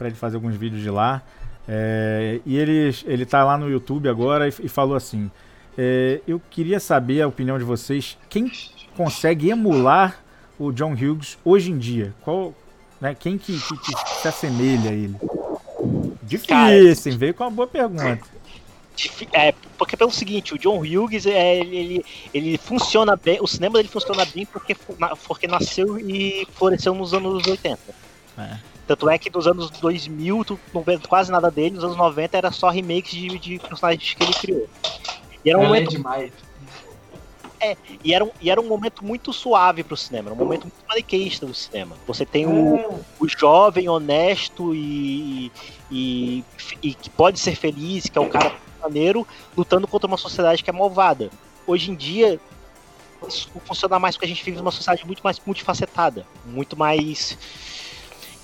ele 0.00 0.14
fazer 0.14 0.36
alguns 0.36 0.56
vídeos 0.56 0.82
de 0.82 0.90
lá. 0.90 1.22
É, 1.68 2.40
e 2.46 2.56
ele, 2.56 2.94
ele 3.04 3.26
tá 3.26 3.44
lá 3.44 3.58
no 3.58 3.68
YouTube 3.68 4.08
agora 4.08 4.48
e, 4.48 4.54
e 4.62 4.68
falou 4.68 4.96
assim: 4.96 5.30
é, 5.76 6.20
Eu 6.26 6.40
queria 6.50 6.80
saber 6.80 7.22
a 7.22 7.28
opinião 7.28 7.58
de 7.58 7.64
vocês. 7.64 8.16
Quem 8.28 8.50
consegue 8.96 9.50
emular 9.50 10.16
o 10.58 10.72
John 10.72 10.92
Hughes 10.92 11.38
hoje 11.44 11.70
em 11.70 11.78
dia? 11.78 12.14
Qual, 12.22 12.54
né, 13.00 13.14
quem 13.14 13.36
que, 13.36 13.58
que, 13.58 13.76
que 13.76 14.10
se 14.10 14.28
assemelha 14.28 14.90
a 14.90 14.94
ele? 14.94 15.16
Difícil, 16.30 17.18
veio 17.18 17.34
com 17.34 17.44
uma 17.44 17.50
boa 17.50 17.66
pergunta. 17.66 18.20
É, 19.32 19.52
porque 19.78 19.96
pelo 19.96 20.10
seguinte, 20.10 20.54
o 20.54 20.58
John 20.58 20.78
Hughes, 20.78 21.26
é, 21.26 21.58
ele, 21.58 22.04
ele 22.34 22.58
funciona 22.58 23.16
bem, 23.16 23.38
o 23.40 23.46
cinema 23.46 23.78
dele 23.78 23.88
funciona 23.88 24.24
bem 24.26 24.44
porque, 24.44 24.76
porque 25.26 25.46
nasceu 25.46 25.98
e 25.98 26.46
floresceu 26.54 26.94
nos 26.94 27.14
anos 27.14 27.46
80. 27.46 27.80
É. 28.38 28.58
Tanto 28.86 29.08
é 29.08 29.18
que 29.18 29.30
nos 29.30 29.46
anos 29.46 29.70
2000, 29.70 30.44
tu 30.44 30.60
não 30.74 30.82
vê 30.82 30.98
quase 30.98 31.32
nada 31.32 31.50
dele, 31.50 31.76
nos 31.76 31.84
anos 31.84 31.96
90 31.96 32.36
era 32.36 32.50
só 32.50 32.68
remakes 32.68 33.12
de, 33.12 33.38
de 33.38 33.58
personagens 33.58 34.14
que 34.14 34.22
ele 34.22 34.34
criou. 34.34 34.68
E 35.44 35.50
era 35.50 35.58
um 35.58 35.62
momento... 35.62 35.88
é 35.88 35.96
demais. 35.96 36.32
É, 37.60 37.76
e 38.02 38.14
era, 38.14 38.24
um, 38.24 38.30
e 38.40 38.50
era 38.50 38.58
um 38.58 38.66
momento 38.66 39.04
muito 39.04 39.32
suave 39.34 39.84
pro 39.84 39.96
cinema, 39.96 40.30
era 40.30 40.34
um 40.34 40.42
momento 40.42 40.62
muito 40.62 40.82
maniqueísta 40.88 41.44
do 41.44 41.52
cinema. 41.52 41.94
Você 42.06 42.24
tem 42.24 42.46
o, 42.46 42.76
é. 42.76 42.88
o 43.20 43.28
jovem, 43.28 43.86
honesto 43.86 44.74
e, 44.74 45.52
e, 45.90 46.42
e, 46.82 46.94
que 46.94 47.10
pode 47.10 47.38
ser 47.38 47.54
feliz, 47.54 48.08
que 48.08 48.16
é 48.16 48.20
o 48.20 48.28
cara 48.28 48.56
maneiro, 48.80 49.26
lutando 49.54 49.86
contra 49.86 50.06
uma 50.08 50.16
sociedade 50.16 50.64
que 50.64 50.70
é 50.70 50.72
malvada. 50.72 51.30
Hoje 51.66 51.90
em 51.90 51.94
dia, 51.94 52.40
isso 53.28 53.50
funciona 53.66 53.98
mais 53.98 54.16
porque 54.16 54.24
a 54.24 54.28
gente 54.28 54.42
vive 54.42 54.56
numa 54.56 54.70
sociedade 54.70 55.06
muito 55.06 55.20
mais 55.20 55.40
multifacetada, 55.44 56.26
muito 56.46 56.78
mais. 56.78 57.36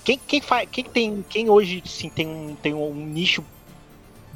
Quem, 0.04 0.18
quem, 0.18 0.40
faz, 0.42 0.68
quem 0.70 0.84
tem. 0.84 1.24
Quem 1.28 1.48
hoje 1.48 1.82
sim, 1.86 2.10
tem, 2.10 2.26
um, 2.26 2.54
tem 2.54 2.74
um 2.74 2.94
nicho. 2.94 3.42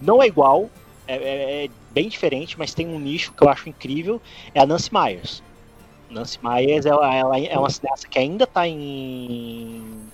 Não 0.01 0.23
é 0.23 0.27
igual, 0.27 0.71
é, 1.11 1.17
é, 1.17 1.65
é, 1.65 1.71
bem 1.91 2.09
diferente, 2.09 2.57
mas 2.57 2.73
tem 2.73 2.87
um 2.87 3.01
nicho 3.01 3.33
que 3.33 3.43
eu 3.43 3.49
acho 3.49 3.69
incrível, 3.69 4.23
é 4.55 4.61
a 4.61 4.67
Nancy 4.67 4.91
Myers. 4.93 5.43
Nancy 6.09 6.39
Myers 6.41 6.87
ela, 6.87 7.13
ela 7.13 7.41
é 7.41 7.59
uma 7.59 7.69
cineasta 7.69 8.07
que 8.07 8.17
ainda 8.17 8.45
está 8.45 8.69
em, 8.69 10.09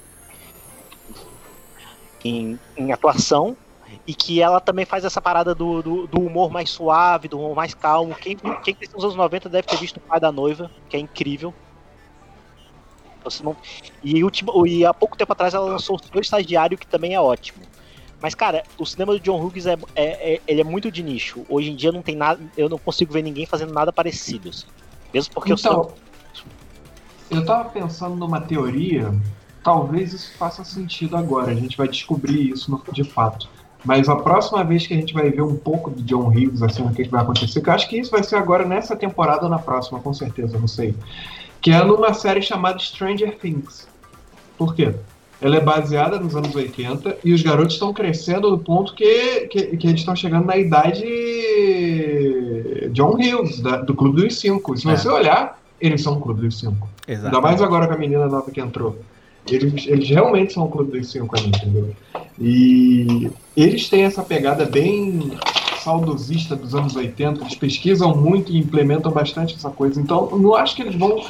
em, 2.24 2.58
em, 2.78 2.92
atuação 2.92 3.54
e 4.06 4.14
que 4.14 4.40
ela 4.40 4.58
também 4.58 4.86
faz 4.86 5.04
essa 5.04 5.20
parada 5.20 5.54
do, 5.54 5.82
do, 5.82 6.06
do, 6.06 6.20
humor 6.20 6.50
mais 6.50 6.70
suave, 6.70 7.28
do 7.28 7.38
humor 7.38 7.54
mais 7.54 7.74
calmo. 7.74 8.14
Quem, 8.14 8.36
quem 8.36 8.76
nos 8.94 9.04
anos 9.04 9.16
90 9.16 9.50
deve 9.50 9.68
ter 9.68 9.76
visto 9.76 9.98
o 9.98 10.00
pai 10.00 10.18
da 10.18 10.32
noiva, 10.32 10.70
que 10.88 10.96
é 10.96 11.00
incrível. 11.00 11.52
Não... 13.42 13.54
E, 14.02 14.24
último, 14.24 14.66
e 14.66 14.86
há 14.86 14.94
pouco 14.94 15.16
tempo 15.16 15.32
atrás 15.32 15.52
ela 15.52 15.66
lançou 15.66 15.96
o 15.96 15.98
seu 15.98 16.20
estagiário, 16.20 16.78
que 16.78 16.86
também 16.86 17.14
é 17.14 17.20
ótimo. 17.20 17.62
Mas, 18.20 18.34
cara, 18.34 18.62
o 18.78 18.86
cinema 18.86 19.12
do 19.12 19.20
John 19.20 19.40
Hughes 19.40 19.66
é, 19.66 19.76
é, 19.94 20.34
é, 20.34 20.40
ele 20.46 20.60
é 20.60 20.64
muito 20.64 20.90
de 20.90 21.02
nicho. 21.02 21.44
Hoje 21.48 21.70
em 21.70 21.76
dia 21.76 21.92
não 21.92 22.02
tem 22.02 22.16
nada. 22.16 22.40
Eu 22.56 22.68
não 22.68 22.78
consigo 22.78 23.12
ver 23.12 23.22
ninguém 23.22 23.46
fazendo 23.46 23.72
nada 23.72 23.92
parecido. 23.92 24.48
Assim. 24.48 24.66
Mesmo 25.12 25.34
porque 25.34 25.52
então, 25.52 25.92
eu. 27.30 27.38
Eu 27.38 27.44
tava 27.44 27.68
pensando 27.68 28.16
numa 28.16 28.40
teoria. 28.40 29.14
Talvez 29.62 30.12
isso 30.12 30.32
faça 30.38 30.64
sentido 30.64 31.16
agora. 31.16 31.50
A 31.50 31.54
gente 31.54 31.76
vai 31.76 31.88
descobrir 31.88 32.50
isso 32.50 32.70
no, 32.70 32.82
de 32.92 33.04
fato. 33.04 33.48
Mas 33.84 34.08
a 34.08 34.16
próxima 34.16 34.64
vez 34.64 34.86
que 34.86 34.94
a 34.94 34.96
gente 34.96 35.12
vai 35.12 35.30
ver 35.30 35.42
um 35.42 35.56
pouco 35.56 35.90
do 35.90 36.02
John 36.02 36.28
Hughes, 36.28 36.62
assim, 36.62 36.82
o 36.82 36.92
que 36.92 37.04
vai 37.04 37.22
acontecer, 37.22 37.60
que 37.60 37.68
eu 37.68 37.72
acho 37.72 37.88
que 37.88 37.98
isso 37.98 38.10
vai 38.10 38.22
ser 38.22 38.36
agora 38.36 38.64
nessa 38.64 38.96
temporada 38.96 39.44
ou 39.44 39.48
na 39.48 39.58
próxima, 39.58 40.00
com 40.00 40.12
certeza, 40.12 40.58
não 40.58 40.66
sei. 40.66 40.94
Que 41.60 41.70
é 41.70 41.84
numa 41.84 42.12
série 42.14 42.42
chamada 42.42 42.78
Stranger 42.78 43.38
Things. 43.38 43.86
Por 44.56 44.74
quê? 44.74 44.94
Ela 45.40 45.56
é 45.56 45.60
baseada 45.60 46.18
nos 46.18 46.34
anos 46.34 46.54
80 46.54 47.18
e 47.24 47.32
os 47.32 47.42
garotos 47.42 47.74
estão 47.74 47.92
crescendo 47.92 48.50
do 48.50 48.58
ponto 48.58 48.94
que, 48.94 49.46
que, 49.48 49.76
que 49.76 49.86
eles 49.86 50.00
estão 50.00 50.16
chegando 50.16 50.46
na 50.46 50.56
idade 50.56 51.04
John 52.92 53.14
Hughes, 53.14 53.60
da, 53.60 53.76
do 53.76 53.94
Clube 53.94 54.22
dos 54.22 54.38
Cinco. 54.38 54.76
Se 54.76 54.88
é. 54.88 54.96
você 54.96 55.08
olhar, 55.08 55.60
eles 55.80 56.02
são 56.02 56.14
o 56.14 56.20
Clube 56.20 56.40
dos 56.40 56.58
Cinco. 56.58 56.88
Exatamente. 57.06 57.36
Ainda 57.36 57.40
mais 57.40 57.62
agora 57.62 57.86
com 57.86 57.94
a 57.94 57.98
menina 57.98 58.26
nova 58.26 58.50
que 58.50 58.60
entrou. 58.60 58.98
Eles, 59.48 59.86
eles 59.86 60.08
realmente 60.08 60.52
são 60.54 60.64
o 60.64 60.68
Clube 60.68 60.98
dos 60.98 61.10
Cinco 61.10 61.36
ali, 61.38 61.48
entendeu? 61.48 61.94
E 62.40 63.30
eles 63.56 63.88
têm 63.88 64.04
essa 64.04 64.22
pegada 64.22 64.64
bem 64.64 65.32
saudosista 65.78 66.56
dos 66.56 66.74
anos 66.74 66.96
80, 66.96 67.42
eles 67.42 67.54
pesquisam 67.54 68.16
muito 68.16 68.50
e 68.50 68.58
implementam 68.58 69.12
bastante 69.12 69.54
essa 69.54 69.70
coisa. 69.70 70.00
Então, 70.00 70.36
não 70.36 70.54
acho 70.54 70.74
que 70.74 70.82
eles 70.82 70.96
vão 70.96 71.22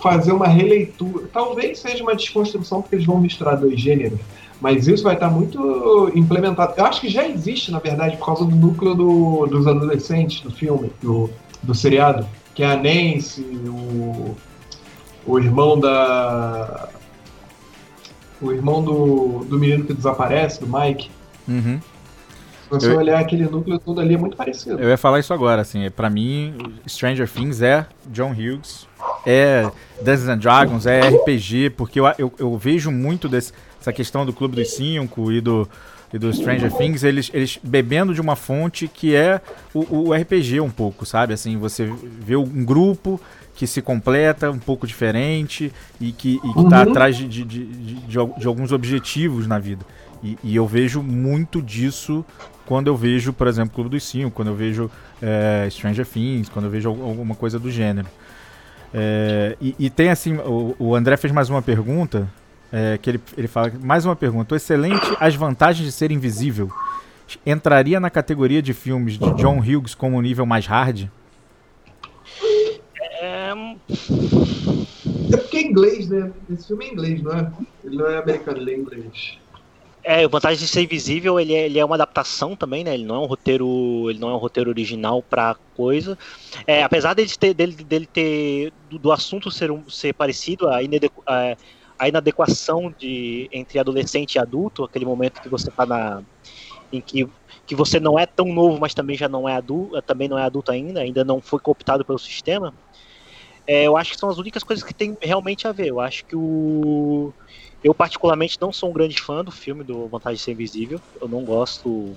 fazer 0.00 0.32
uma 0.32 0.48
releitura. 0.48 1.26
Talvez 1.32 1.78
seja 1.78 2.02
uma 2.02 2.14
desconstrução, 2.14 2.82
porque 2.82 2.96
eles 2.96 3.06
vão 3.06 3.20
misturar 3.20 3.56
dois 3.56 3.80
gêneros. 3.80 4.18
Mas 4.60 4.86
isso 4.86 5.02
vai 5.02 5.14
estar 5.14 5.30
muito 5.30 6.12
implementado. 6.14 6.74
Eu 6.76 6.84
acho 6.84 7.00
que 7.00 7.08
já 7.08 7.26
existe, 7.26 7.70
na 7.70 7.78
verdade, 7.78 8.16
por 8.18 8.26
causa 8.26 8.44
do 8.44 8.54
núcleo 8.54 8.94
do, 8.94 9.46
dos 9.46 9.66
adolescentes 9.66 10.42
do 10.42 10.50
filme, 10.50 10.92
do, 11.02 11.30
do 11.62 11.74
seriado, 11.74 12.26
que 12.54 12.62
é 12.62 12.66
a 12.66 12.76
Nancy, 12.76 13.42
o, 13.66 14.36
o 15.26 15.38
irmão 15.38 15.78
da. 15.78 16.88
O 18.40 18.52
irmão 18.52 18.82
do, 18.82 19.44
do 19.44 19.58
menino 19.58 19.84
que 19.84 19.92
desaparece, 19.92 20.60
do 20.60 20.66
Mike. 20.66 21.10
Uhum. 21.46 21.80
Se 22.70 22.86
você 22.86 22.92
eu... 22.92 22.98
olhar 22.98 23.20
aquele 23.20 23.44
núcleo 23.44 23.78
todo 23.78 24.00
ali, 24.00 24.14
é 24.14 24.18
muito 24.18 24.36
parecido. 24.36 24.80
Eu 24.80 24.88
ia 24.88 24.96
falar 24.96 25.18
isso 25.18 25.34
agora, 25.34 25.62
assim. 25.62 25.90
para 25.90 26.08
mim, 26.08 26.54
Stranger 26.86 27.28
Things 27.28 27.60
é 27.62 27.86
John 28.06 28.32
Hughes 28.32 28.88
é 29.26 29.70
Dungeons 30.02 30.28
and 30.28 30.38
Dragons, 30.38 30.86
é 30.86 31.00
RPG, 31.00 31.70
porque 31.70 32.00
eu, 32.00 32.06
eu, 32.18 32.32
eu 32.38 32.56
vejo 32.56 32.90
muito 32.90 33.28
desse, 33.28 33.52
dessa 33.78 33.92
questão 33.92 34.24
do 34.24 34.32
Clube 34.32 34.56
dos 34.56 34.72
Cinco 34.74 35.30
e 35.30 35.40
do, 35.40 35.68
e 36.12 36.18
do 36.18 36.32
Stranger 36.32 36.72
Things, 36.72 37.02
eles, 37.02 37.30
eles 37.32 37.58
bebendo 37.62 38.14
de 38.14 38.20
uma 38.20 38.36
fonte 38.36 38.88
que 38.88 39.14
é 39.14 39.40
o, 39.74 40.08
o 40.08 40.14
RPG 40.14 40.60
um 40.60 40.70
pouco, 40.70 41.04
sabe? 41.04 41.34
Assim, 41.34 41.56
você 41.56 41.90
vê 42.02 42.36
um 42.36 42.64
grupo 42.64 43.20
que 43.54 43.66
se 43.66 43.82
completa 43.82 44.50
um 44.50 44.58
pouco 44.58 44.86
diferente 44.86 45.70
e 46.00 46.12
que, 46.12 46.40
e 46.42 46.54
que 46.54 46.70
tá 46.70 46.82
uhum. 46.82 46.90
atrás 46.90 47.16
de, 47.16 47.28
de, 47.28 47.44
de, 47.44 47.64
de, 47.66 47.94
de 48.06 48.46
alguns 48.46 48.72
objetivos 48.72 49.46
na 49.46 49.58
vida. 49.58 49.84
E, 50.22 50.38
e, 50.44 50.56
eu 50.56 50.66
vejo 50.66 51.02
muito 51.02 51.62
disso 51.62 52.24
quando 52.70 52.86
eu 52.86 52.96
vejo, 52.96 53.32
por 53.32 53.48
exemplo, 53.48 53.74
Clube 53.74 53.90
dos 53.90 54.04
Cinco, 54.04 54.30
quando 54.30 54.46
eu 54.46 54.54
vejo 54.54 54.88
é, 55.20 55.66
Stranger 55.68 56.06
Things, 56.06 56.48
quando 56.48 56.66
eu 56.66 56.70
vejo 56.70 56.88
alguma 56.88 57.34
coisa 57.34 57.58
do 57.58 57.68
gênero. 57.68 58.06
É, 58.94 59.56
e, 59.60 59.74
e, 59.76 59.90
tem 59.90 60.08
assim, 60.08 60.36
o, 60.36 60.76
o, 60.78 60.94
André 60.94 61.16
fez 61.16 61.32
mais 61.32 61.50
uma 61.50 61.60
pergunta, 61.60 62.30
é, 62.70 62.96
que 62.96 63.10
ele, 63.10 63.20
ele 63.36 63.48
fala, 63.48 63.72
mais 63.82 64.06
uma 64.06 64.14
pergunta, 64.14 64.54
o 64.54 64.56
excelente, 64.56 65.04
as 65.18 65.34
vantagens 65.34 65.84
de 65.84 65.90
ser 65.90 66.12
invisível, 66.12 66.70
entraria 67.44 67.98
na 67.98 68.08
categoria 68.08 68.62
de 68.62 68.72
filmes 68.72 69.18
de 69.18 69.34
John 69.34 69.58
Hughes 69.58 69.92
como 69.92 70.22
nível 70.22 70.46
mais 70.46 70.64
hard? 70.64 71.08
É... 73.20 73.52
é 75.32 75.36
porque 75.38 75.56
é 75.56 75.62
inglês, 75.62 76.08
né? 76.08 76.30
Esse 76.48 76.68
filme 76.68 76.84
é 76.84 76.92
inglês, 76.92 77.20
não 77.20 77.32
é? 77.32 77.50
Ele 77.82 77.96
não 77.96 78.06
é 78.06 78.18
americano, 78.18 78.58
ele 78.58 78.70
é 78.70 78.78
inglês. 78.78 79.39
É, 80.02 80.24
a 80.24 80.28
vantagem 80.28 80.58
de 80.58 80.66
ser 80.66 80.82
invisível, 80.82 81.38
ele 81.38 81.54
é, 81.54 81.66
ele 81.66 81.78
é 81.78 81.84
uma 81.84 81.94
adaptação 81.94 82.56
também, 82.56 82.82
né? 82.82 82.94
Ele 82.94 83.04
não 83.04 83.16
é 83.16 83.18
um 83.18 83.26
roteiro, 83.26 84.08
ele 84.08 84.18
não 84.18 84.30
é 84.30 84.34
um 84.34 84.38
roteiro 84.38 84.70
original 84.70 85.22
para 85.22 85.56
coisa. 85.76 86.18
É, 86.66 86.82
apesar 86.82 87.14
dele 87.14 87.30
ter, 87.38 87.52
dele, 87.52 87.74
dele 87.74 88.06
ter 88.06 88.72
do, 88.88 88.98
do 88.98 89.12
assunto 89.12 89.50
ser, 89.50 89.70
um, 89.70 89.88
ser 89.90 90.14
parecido, 90.14 90.68
a, 90.68 90.82
inadequ, 90.82 91.22
a, 91.26 91.56
a, 91.98 92.08
inadequação 92.08 92.94
de 92.98 93.48
entre 93.52 93.78
adolescente 93.78 94.36
e 94.36 94.38
adulto, 94.38 94.84
aquele 94.84 95.04
momento 95.04 95.40
que 95.42 95.48
você 95.48 95.70
tá 95.70 95.84
na 95.84 96.22
em 96.92 97.00
que, 97.00 97.28
que 97.66 97.74
você 97.74 98.00
não 98.00 98.18
é 98.18 98.26
tão 98.26 98.46
novo, 98.46 98.80
mas 98.80 98.94
também 98.94 99.16
já 99.16 99.28
não 99.28 99.48
é 99.48 99.54
adulto, 99.54 100.00
também 100.02 100.28
não 100.28 100.38
é 100.38 100.42
adulto 100.42 100.72
ainda, 100.72 101.00
ainda 101.00 101.24
não 101.24 101.40
foi 101.40 101.60
cooptado 101.60 102.04
pelo 102.04 102.18
sistema. 102.18 102.74
É, 103.66 103.84
eu 103.84 103.96
acho 103.96 104.12
que 104.12 104.18
são 104.18 104.28
as 104.28 104.38
únicas 104.38 104.64
coisas 104.64 104.84
que 104.84 104.92
tem 104.92 105.16
realmente 105.20 105.68
a 105.68 105.72
ver. 105.72 105.88
Eu 105.88 106.00
acho 106.00 106.24
que 106.24 106.34
o 106.34 107.32
eu, 107.82 107.94
particularmente, 107.94 108.58
não 108.60 108.72
sou 108.72 108.90
um 108.90 108.92
grande 108.92 109.20
fã 109.20 109.42
do 109.42 109.50
filme 109.50 109.82
do 109.82 110.06
Vantagem 110.06 110.36
de 110.36 110.42
Ser 110.42 110.52
Invisível. 110.52 111.00
Eu 111.20 111.28
não 111.28 111.42
gosto 111.44 112.14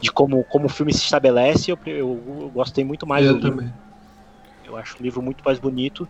de 0.00 0.10
como, 0.10 0.42
como 0.44 0.66
o 0.66 0.70
filme 0.70 0.92
se 0.92 1.00
estabelece. 1.00 1.70
Eu, 1.70 1.78
eu, 1.86 2.40
eu 2.40 2.50
gostei 2.54 2.82
muito 2.82 3.06
mais 3.06 3.26
eu 3.26 3.34
do 3.34 3.40
também. 3.40 3.66
livro. 3.66 3.82
Eu 4.64 4.76
acho 4.76 4.96
o 4.98 5.02
livro 5.02 5.20
muito 5.20 5.44
mais 5.44 5.58
bonito. 5.58 6.08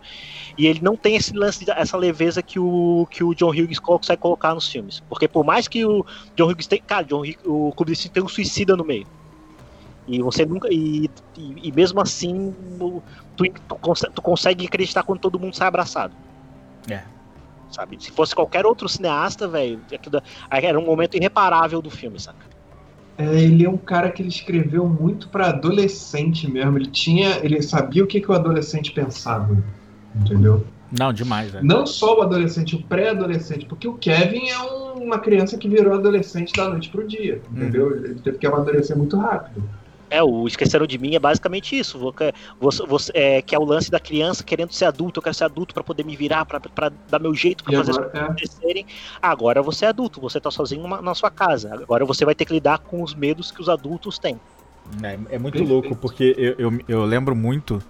E 0.57 0.65
ele 0.65 0.79
não 0.81 0.95
tem 0.95 1.17
esse 1.17 1.33
lance, 1.33 1.65
essa 1.69 1.97
leveza 1.97 2.41
que 2.41 2.57
o, 2.57 3.05
que 3.11 3.21
o 3.21 3.33
John 3.33 3.49
Hughes 3.49 3.79
consegue 3.79 4.21
colocar 4.21 4.53
nos 4.53 4.69
filmes. 4.69 5.01
Porque 5.09 5.27
por 5.27 5.43
mais 5.43 5.67
que 5.67 5.85
o 5.85 6.05
John 6.37 6.49
Hughes 6.49 6.67
tem. 6.67 6.81
Cara, 6.81 7.03
John, 7.03 7.23
o 7.43 7.73
Clube 7.73 7.93
de 7.93 8.09
tem 8.09 8.23
um 8.23 8.29
suicida 8.29 8.77
no 8.77 8.85
meio. 8.85 9.05
E 10.07 10.21
você 10.21 10.45
nunca. 10.45 10.69
E, 10.71 11.09
e, 11.37 11.67
e 11.67 11.71
mesmo 11.73 11.99
assim, 11.99 12.55
tu, 13.35 13.43
tu, 13.67 13.75
consegue, 13.75 14.13
tu 14.13 14.21
consegue 14.21 14.65
acreditar 14.65 15.03
quando 15.03 15.19
todo 15.19 15.39
mundo 15.39 15.53
sai 15.53 15.67
abraçado. 15.67 16.15
É 16.89 17.12
sabe? 17.73 17.97
Se 17.99 18.11
fosse 18.11 18.35
qualquer 18.35 18.65
outro 18.65 18.87
cineasta, 18.87 19.47
velho, 19.47 19.79
era 20.51 20.79
um 20.79 20.85
momento 20.85 21.15
irreparável 21.15 21.81
do 21.81 21.89
filme, 21.89 22.19
saca? 22.19 22.53
É, 23.17 23.41
ele 23.41 23.63
é 23.63 23.69
um 23.69 23.77
cara 23.77 24.09
que 24.09 24.21
ele 24.21 24.29
escreveu 24.29 24.87
muito 24.87 25.29
para 25.29 25.49
adolescente 25.49 26.49
mesmo. 26.49 26.77
Ele 26.77 26.87
tinha, 26.87 27.39
ele 27.43 27.61
sabia 27.61 28.03
o 28.03 28.07
que, 28.07 28.19
que 28.19 28.31
o 28.31 28.33
adolescente 28.33 28.91
pensava, 28.91 29.55
entendeu? 30.15 30.65
Não, 30.97 31.11
demais, 31.11 31.51
velho. 31.51 31.65
Não 31.65 31.85
só 31.85 32.19
o 32.19 32.21
adolescente, 32.21 32.75
o 32.75 32.83
pré-adolescente, 32.83 33.65
porque 33.65 33.87
o 33.87 33.93
Kevin 33.93 34.47
é 34.49 34.59
um, 34.59 35.03
uma 35.03 35.19
criança 35.19 35.57
que 35.57 35.67
virou 35.67 35.93
adolescente 35.93 36.53
da 36.53 36.69
noite 36.69 36.89
pro 36.89 37.07
dia, 37.07 37.41
entendeu? 37.51 37.87
Uhum. 37.87 38.05
Ele 38.05 38.15
teve 38.15 38.37
que 38.37 38.45
amadurecer 38.45 38.95
muito 38.95 39.17
rápido. 39.17 39.63
É, 40.13 40.21
o 40.21 40.45
Esqueceram 40.45 40.85
de 40.85 40.99
Mim 40.99 41.15
é 41.15 41.19
basicamente 41.19 41.75
isso. 41.75 41.97
Você, 42.59 42.85
você, 42.85 43.11
é, 43.15 43.41
que 43.41 43.55
é 43.55 43.57
o 43.57 43.65
lance 43.65 43.89
da 43.89 43.99
criança 43.99 44.43
querendo 44.43 44.71
ser 44.71 44.85
adulto. 44.85 45.17
Eu 45.17 45.23
quero 45.23 45.33
ser 45.33 45.45
adulto 45.45 45.73
para 45.73 45.83
poder 45.83 46.05
me 46.05 46.15
virar, 46.15 46.45
para 46.45 46.91
dar 47.09 47.17
meu 47.17 47.33
jeito, 47.33 47.63
para 47.63 47.77
fazer 47.77 47.89
agora, 47.89 48.05
as 48.05 48.11
coisas 48.11 48.21
é. 48.21 48.31
acontecerem. 48.31 48.85
Agora 49.19 49.63
você 49.63 49.85
é 49.85 49.87
adulto, 49.87 50.21
você 50.21 50.39
tá 50.39 50.51
sozinho 50.51 50.87
na 50.87 51.15
sua 51.15 51.31
casa. 51.31 51.73
Agora 51.73 52.05
você 52.05 52.23
vai 52.25 52.35
ter 52.35 52.45
que 52.45 52.53
lidar 52.53 52.77
com 52.77 53.01
os 53.01 53.15
medos 53.15 53.49
que 53.49 53.59
os 53.59 53.67
adultos 53.67 54.19
têm. 54.19 54.39
É, 55.01 55.13
é 55.31 55.39
muito 55.39 55.57
Perfeito. 55.57 55.67
louco, 55.67 55.95
porque 55.95 56.35
eu, 56.37 56.55
eu, 56.59 56.79
eu 56.87 57.05
lembro 57.05 57.35
muito. 57.35 57.81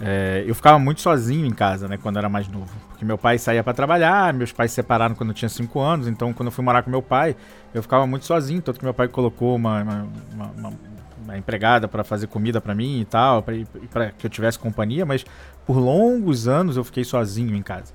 É, 0.00 0.44
eu 0.46 0.54
ficava 0.54 0.78
muito 0.78 1.02
sozinho 1.02 1.44
em 1.44 1.52
casa, 1.52 1.86
né, 1.86 1.98
quando 1.98 2.16
eu 2.16 2.20
era 2.20 2.30
mais 2.30 2.48
novo. 2.48 2.72
Porque 2.88 3.04
meu 3.04 3.18
pai 3.18 3.36
saía 3.36 3.62
para 3.62 3.74
trabalhar, 3.74 4.32
meus 4.32 4.52
pais 4.52 4.70
se 4.70 4.76
separaram 4.76 5.14
quando 5.14 5.30
eu 5.30 5.34
tinha 5.34 5.50
5 5.50 5.78
anos, 5.78 6.08
então 6.08 6.32
quando 6.32 6.46
eu 6.46 6.52
fui 6.52 6.64
morar 6.64 6.82
com 6.82 6.90
meu 6.90 7.02
pai, 7.02 7.36
eu 7.74 7.82
ficava 7.82 8.06
muito 8.06 8.24
sozinho. 8.24 8.62
Tanto 8.62 8.78
que 8.78 8.86
meu 8.86 8.94
pai 8.94 9.06
colocou 9.06 9.54
uma, 9.54 9.82
uma, 9.82 10.08
uma, 10.32 10.46
uma 10.56 10.91
a 11.28 11.38
empregada 11.38 11.88
para 11.88 12.04
fazer 12.04 12.26
comida 12.26 12.60
para 12.60 12.74
mim 12.74 13.00
e 13.00 13.04
tal, 13.04 13.42
para 13.42 14.10
que 14.10 14.26
eu 14.26 14.30
tivesse 14.30 14.58
companhia, 14.58 15.04
mas 15.04 15.24
por 15.66 15.76
longos 15.76 16.48
anos 16.48 16.76
eu 16.76 16.84
fiquei 16.84 17.04
sozinho 17.04 17.54
em 17.54 17.62
casa. 17.62 17.92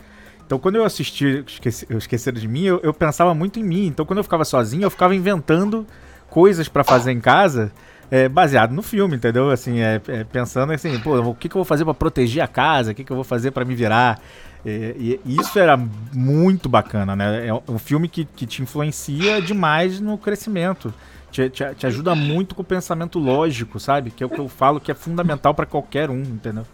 Então, 0.47 0.57
quando 0.57 0.77
eu 0.77 0.85
assisti 0.85 1.43
Esqueci, 1.45 1.85
Esqueceram 1.89 2.39
de 2.39 2.47
Mim, 2.47 2.63
eu, 2.63 2.79
eu, 2.81 2.93
pensava 2.93 3.33
muito 3.33 3.59
em 3.59 3.63
mim. 3.63 3.87
Então, 3.87 4.05
quando 4.05 4.19
eu 4.19 4.23
ficava 4.23 4.45
sozinho, 4.45 4.83
eu 4.83 4.89
ficava 4.89 5.13
inventando 5.13 5.85
coisas 6.29 6.69
para 6.69 6.85
fazer 6.85 7.11
em 7.11 7.19
casa, 7.19 7.69
é, 8.09 8.29
baseado 8.29 8.71
no 8.71 8.81
filme, 8.81 9.17
entendeu? 9.17 9.49
Assim, 9.49 9.81
é, 9.81 10.01
é, 10.07 10.23
pensando 10.23 10.71
assim, 10.71 10.97
pô, 10.99 11.19
o 11.19 11.35
que, 11.35 11.49
que 11.49 11.55
eu 11.55 11.59
vou 11.59 11.65
fazer 11.65 11.83
para 11.83 11.93
proteger 11.93 12.41
a 12.41 12.47
casa? 12.47 12.91
O 12.91 12.95
que, 12.95 13.03
que 13.03 13.11
eu 13.11 13.15
vou 13.15 13.25
fazer 13.25 13.51
para 13.51 13.65
me 13.65 13.75
virar? 13.75 14.21
E, 14.65 15.19
e, 15.25 15.35
isso 15.35 15.59
era 15.59 15.77
muito 16.13 16.69
bacana, 16.69 17.13
né? 17.13 17.47
É 17.47 17.53
um 17.53 17.77
filme 17.77 18.07
que, 18.07 18.23
que 18.23 18.45
te 18.45 18.61
influencia 18.61 19.41
demais 19.41 19.99
no 19.99 20.17
crescimento. 20.17 20.93
Te, 21.31 21.49
te, 21.49 21.75
te 21.75 21.85
ajuda 21.85 22.15
muito 22.15 22.55
com 22.55 22.61
o 22.61 22.65
pensamento 22.65 23.19
lógico, 23.19 23.79
sabe? 23.79 24.11
Que 24.11 24.23
é 24.23 24.25
o 24.25 24.29
que 24.29 24.39
eu 24.39 24.47
falo 24.47 24.79
que 24.79 24.91
é 24.91 24.95
fundamental 24.95 25.53
para 25.53 25.65
qualquer 25.65 26.09
um, 26.09 26.21
entendeu? 26.21 26.65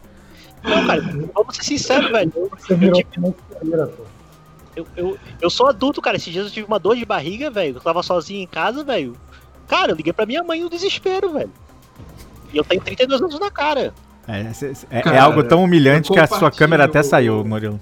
Não, 0.63 0.87
cara, 0.87 1.01
vamos 1.33 1.55
ser 1.55 1.63
sinceros, 1.63 2.11
velho. 2.11 2.31
Você 2.57 2.75
virou 2.75 3.03
eu, 3.21 4.07
eu, 4.75 4.87
eu, 4.95 5.19
eu 5.41 5.49
sou 5.49 5.67
adulto, 5.67 6.01
cara. 6.01 6.17
Esses 6.17 6.31
dias 6.31 6.45
eu 6.45 6.51
tive 6.51 6.67
uma 6.67 6.79
dor 6.79 6.95
de 6.95 7.05
barriga, 7.05 7.49
velho. 7.49 7.77
Eu 7.77 7.81
tava 7.81 8.01
sozinho 8.01 8.41
em 8.41 8.47
casa, 8.47 8.83
velho. 8.83 9.15
Cara, 9.67 9.91
eu 9.91 9.95
liguei 9.95 10.13
pra 10.13 10.25
minha 10.25 10.43
mãe 10.43 10.61
no 10.61 10.69
desespero, 10.69 11.33
velho. 11.33 11.51
E 12.53 12.57
eu 12.57 12.63
tenho 12.63 12.81
32 12.81 13.21
anos 13.21 13.39
na 13.39 13.51
cara. 13.51 13.93
É, 14.27 14.51
é, 14.89 15.01
cara, 15.01 15.15
é 15.17 15.19
algo 15.19 15.43
tão 15.43 15.63
humilhante 15.63 16.11
que 16.11 16.19
a 16.19 16.27
sua 16.27 16.49
câmera 16.49 16.85
até 16.85 17.03
saiu, 17.03 17.43
Murilo. 17.43 17.79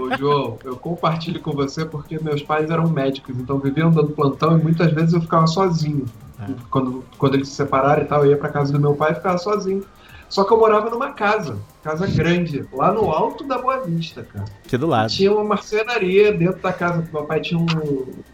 Ô, 0.00 0.16
João, 0.16 0.58
eu 0.64 0.76
compartilho 0.76 1.40
com 1.40 1.52
você 1.52 1.84
porque 1.84 2.18
meus 2.22 2.42
pais 2.42 2.70
eram 2.70 2.88
médicos, 2.88 3.36
então 3.36 3.58
viviam 3.58 3.90
dando 3.90 4.10
plantão 4.10 4.58
e 4.58 4.62
muitas 4.62 4.92
vezes 4.92 5.12
eu 5.12 5.20
ficava 5.20 5.46
sozinho. 5.46 6.06
É. 6.40 6.52
Quando, 6.70 7.04
quando 7.18 7.34
eles 7.34 7.48
se 7.48 7.54
separaram 7.54 8.02
e 8.02 8.06
tal, 8.06 8.24
eu 8.24 8.30
ia 8.30 8.36
pra 8.36 8.48
casa 8.48 8.72
do 8.72 8.80
meu 8.80 8.94
pai 8.94 9.12
e 9.12 9.14
ficava 9.14 9.38
sozinho. 9.38 9.84
Só 10.32 10.44
que 10.44 10.52
eu 10.52 10.58
morava 10.58 10.88
numa 10.88 11.12
casa, 11.12 11.58
casa 11.84 12.06
grande, 12.06 12.66
lá 12.72 12.90
no 12.90 13.10
alto 13.10 13.44
da 13.44 13.58
Boa 13.58 13.82
Vista, 13.82 14.22
cara. 14.22 14.46
Aqui 14.64 14.78
do 14.78 14.86
lado. 14.86 15.10
Tinha 15.10 15.30
uma 15.30 15.44
marcenaria 15.44 16.32
dentro 16.32 16.62
da 16.62 16.72
casa. 16.72 17.06
Meu 17.12 17.24
pai 17.24 17.42
tinha 17.42 17.60
um, 17.60 17.66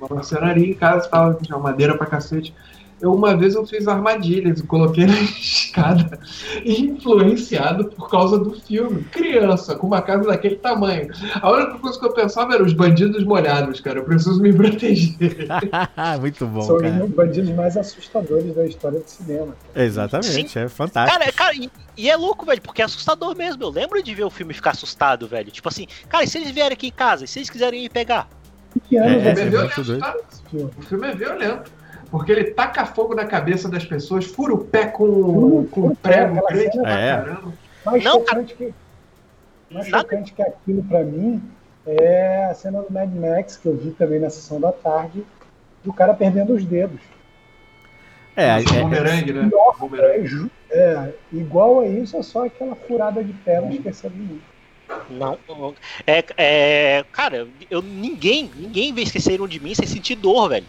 uma 0.01 0.15
marcenaria 0.15 0.65
em 0.65 0.75
casa, 0.75 1.09
tava, 1.09 1.35
tinha 1.43 1.59
madeira 1.59 1.99
pra 1.99 2.07
cacete. 2.07 2.55
Eu, 3.01 3.15
uma 3.15 3.37
vez 3.37 3.55
eu 3.55 3.65
fiz 3.67 3.87
armadilhas 3.87 4.59
e 4.61 4.63
coloquei 4.65 5.07
na 5.07 5.15
escada, 5.39 6.19
influenciado 6.65 7.85
por 7.87 8.11
causa 8.11 8.39
do 8.39 8.59
filme. 8.61 9.05
Criança, 9.05 9.77
com 9.77 9.87
uma 9.87 10.03
casa 10.03 10.25
daquele 10.25 10.57
tamanho. 10.57 11.09
A 11.41 11.51
única 11.51 11.79
coisa 11.79 11.99
que 11.99 12.07
eu 12.07 12.13
pensava 12.13 12.55
era 12.55 12.65
os 12.65 12.73
bandidos 12.73 13.23
molhados, 13.25 13.81
cara. 13.81 14.01
Eu 14.01 14.05
preciso 14.05 14.41
me 14.43 14.53
proteger. 14.53 15.47
Muito 16.21 16.47
bom. 16.47 16.63
São 16.63 16.77
os 16.77 17.11
bandidos 17.11 17.51
mais 17.51 17.77
assustadores 17.77 18.55
da 18.55 18.67
história 18.67 18.99
do 18.99 19.09
cinema. 19.09 19.55
Exatamente, 19.75 20.51
Sim. 20.51 20.59
é 20.59 20.69
fantástico. 20.69 21.19
Cara, 21.19 21.33
cara 21.33 21.55
e, 21.55 21.71
e, 21.97 22.11
é 22.11 22.17
louco, 22.17 22.45
velho, 22.45 22.61
porque 22.61 22.83
é 22.83 22.85
assustador 22.85 23.37
mesmo. 23.37 23.63
Eu 23.63 23.71
lembro 23.71 24.03
de 24.03 24.15
ver 24.15 24.25
o 24.25 24.31
filme 24.31 24.53
e 24.53 24.55
ficar 24.55 24.71
assustado, 24.71 25.29
velho. 25.29 25.51
Tipo 25.51 25.69
assim, 25.69 25.87
cara, 26.09 26.25
e 26.25 26.27
se 26.27 26.39
eles 26.39 26.51
vierem 26.51 26.73
aqui 26.73 26.89
em 26.89 26.93
casa, 26.93 27.25
e 27.25 27.29
se 27.29 27.39
eles 27.39 27.51
quiserem 27.51 27.83
me 27.83 27.89
pegar? 27.89 28.29
Que 28.89 28.97
ano, 28.97 29.09
é, 29.09 29.29
é, 29.29 29.31
é, 29.31 29.35
violento? 29.35 29.81
O 30.53 30.83
filme 30.83 31.09
é 31.09 31.15
violento. 31.15 31.78
Porque 32.11 32.33
ele 32.33 32.45
taca 32.45 32.87
fogo 32.87 33.15
na 33.15 33.27
cabeça 33.27 33.69
das 33.69 33.85
pessoas, 33.85 34.25
fura 34.25 34.55
o 34.55 34.65
pé 34.65 34.87
com, 34.87 35.67
com 35.67 35.95
prego 35.95 36.47
grande 36.49 36.79
é. 36.79 36.83
caramba. 36.83 37.53
Mais 37.85 38.05
não, 38.05 38.13
chocante 38.13 38.55
que, 38.55 38.75
mais 39.71 39.87
chocante 39.87 40.33
que 40.33 40.43
aquilo 40.43 40.83
para 40.85 41.05
mim 41.05 41.43
é 41.87 42.47
a 42.51 42.55
cena 42.55 42.83
do 42.83 42.93
Mad 42.93 43.11
Max, 43.15 43.57
que 43.57 43.67
eu 43.67 43.77
vi 43.77 43.91
também 43.91 44.21
na 44.21 44.31
sessão 44.31 44.61
da 44.61 44.73
tarde, 44.73 45.25
do 45.85 45.93
cara 45.93 46.15
perdendo 46.15 46.55
os 46.55 46.65
dedos. 46.65 47.01
É, 48.37 48.45
é, 48.45 48.59
é 48.61 48.83
bumerangue, 48.83 49.33
né? 49.33 49.51
Bumerangue. 49.79 50.51
É, 50.71 51.13
igual 51.33 51.81
a 51.81 51.87
isso, 51.87 52.17
é 52.17 52.23
só 52.23 52.47
aquela 52.47 52.75
furada 52.75 53.23
de 53.23 53.33
pé, 53.33 53.61
não 53.61 53.71
esqueça 53.71 54.09
de 54.09 54.17
mim. 54.17 54.41
Não, 55.11 55.39
é, 56.07 56.25
é, 56.37 57.05
cara, 57.13 57.47
eu, 57.71 57.83
ninguém, 57.83 58.51
ninguém 58.57 58.93
vê 58.95 59.03
esqueceram 59.03 59.47
de 59.47 59.61
mim 59.61 59.75
sem 59.75 59.87
sentir 59.87 60.15
dor, 60.15 60.49
velho. 60.49 60.67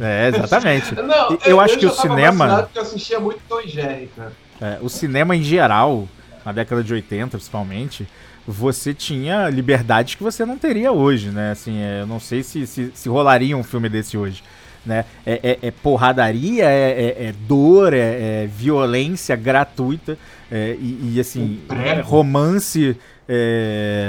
É, 0.00 0.28
exatamente. 0.28 0.94
Não, 0.96 1.30
eu, 1.30 1.38
eu 1.46 1.60
acho 1.60 1.78
que 1.78 1.86
o 1.86 1.90
cinema. 1.90 2.68
eu 2.74 2.82
assistia 2.82 3.20
muito 3.20 3.40
Tom 3.48 3.62
Jerry, 3.62 4.10
cara. 4.14 4.32
É, 4.60 4.78
o 4.80 4.88
cinema 4.88 5.34
em 5.34 5.42
geral, 5.42 6.08
na 6.44 6.52
década 6.52 6.82
de 6.82 6.92
80 6.92 7.36
principalmente, 7.36 8.06
você 8.46 8.92
tinha 8.92 9.48
liberdades 9.48 10.14
que 10.14 10.22
você 10.22 10.44
não 10.44 10.58
teria 10.58 10.92
hoje, 10.92 11.30
né? 11.30 11.52
Assim, 11.52 11.80
é, 11.80 12.02
eu 12.02 12.06
não 12.06 12.20
sei 12.20 12.42
se, 12.42 12.66
se, 12.66 12.92
se, 12.94 13.08
rolaria 13.08 13.56
um 13.56 13.62
filme 13.62 13.88
desse 13.88 14.16
hoje. 14.16 14.42
Né? 14.84 15.04
É, 15.24 15.40
é, 15.42 15.58
é 15.68 15.70
porradaria, 15.70 16.66
é, 16.66 16.90
é, 16.90 17.28
é 17.28 17.34
dor, 17.48 17.94
é, 17.94 18.46
violência 18.46 19.34
gratuita 19.34 20.18
e, 20.52 21.14
e, 21.14 21.20
assim, 21.20 21.62
romance, 22.04 22.94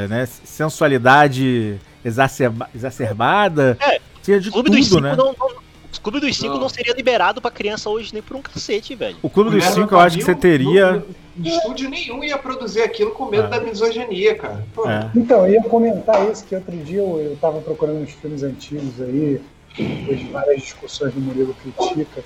né? 0.09 0.27
sensualidade 0.43 1.79
exacerba 2.03 2.69
exacerbada. 2.75 3.77
tinha 4.21 4.39
de 4.39 4.51
Clube 4.51 4.69
tudo, 4.69 5.01
né? 5.01 5.15
Não, 5.15 5.33
não, 5.39 5.64
o 5.97 6.01
Clube 6.01 6.19
dos 6.19 6.35
Cinco 6.37 6.53
não. 6.53 6.61
não 6.61 6.69
seria 6.69 6.93
liberado 6.93 7.41
pra 7.41 7.51
criança 7.51 7.89
hoje 7.89 8.13
nem 8.13 8.21
por 8.21 8.35
um 8.35 8.41
cacete, 8.41 8.95
velho. 8.95 9.17
O 9.21 9.29
Clube 9.29 9.51
dos 9.51 9.63
Cinco 9.65 9.95
eu 9.95 9.99
acho 9.99 10.17
que 10.17 10.23
você 10.23 10.35
teria. 10.35 11.03
Estúdio 11.43 11.89
nenhum 11.89 12.23
ia 12.23 12.37
produzir 12.37 12.81
aquilo 12.81 13.11
com 13.11 13.25
medo 13.25 13.47
é. 13.47 13.49
da 13.49 13.59
misoginia, 13.59 14.35
cara. 14.35 14.65
É. 14.85 15.17
Então, 15.17 15.45
eu 15.45 15.53
ia 15.53 15.63
comentar 15.63 16.29
isso, 16.31 16.45
que 16.45 16.55
outro 16.55 16.75
dia 16.77 16.99
eu, 16.99 17.19
eu 17.19 17.37
tava 17.41 17.59
procurando 17.59 18.01
uns 18.01 18.11
filmes 18.11 18.41
antigos 18.41 19.01
aí, 19.01 19.41
depois 19.77 20.19
de 20.19 20.25
várias 20.27 20.61
discussões 20.61 21.13
do 21.13 21.19
Murilo 21.19 21.53
Critica. 21.55 22.23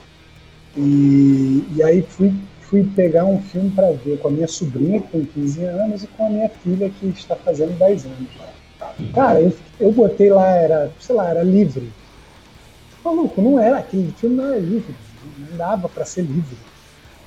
E, 0.78 1.65
e 1.76 1.84
aí 1.84 2.03
fui, 2.03 2.32
fui 2.61 2.84
pegar 2.95 3.26
um 3.26 3.41
filme 3.41 3.72
para 3.72 3.91
ver 3.91 4.20
com 4.20 4.28
a 4.28 4.32
minha 4.32 4.47
sobrinha, 4.47 5.01
que 5.01 5.07
tem 5.07 5.26
15 5.26 5.63
anos, 5.63 6.03
e 6.03 6.07
com 6.07 6.28
a 6.28 6.30
minha 6.30 6.49
filha, 6.49 6.91
que 6.99 7.07
está 7.07 7.36
fazendo 7.36 7.78
10 7.80 8.05
anos. 8.05 8.30
Cara, 9.13 9.41
eu, 9.41 9.51
eu 9.80 9.91
botei 9.91 10.30
lá, 10.30 10.47
era, 10.51 10.91
sei 10.99 11.15
lá, 11.15 11.30
era 11.30 11.41
livre 11.41 11.89
maluco, 13.03 13.41
não 13.41 13.59
era, 13.59 13.77
aquele 13.79 14.11
filme 14.17 14.35
não 14.35 14.45
era 14.45 14.59
livre, 14.59 14.95
não 15.49 15.57
dava 15.57 15.87
para 15.89 16.05
ser 16.05 16.21
livre. 16.21 16.57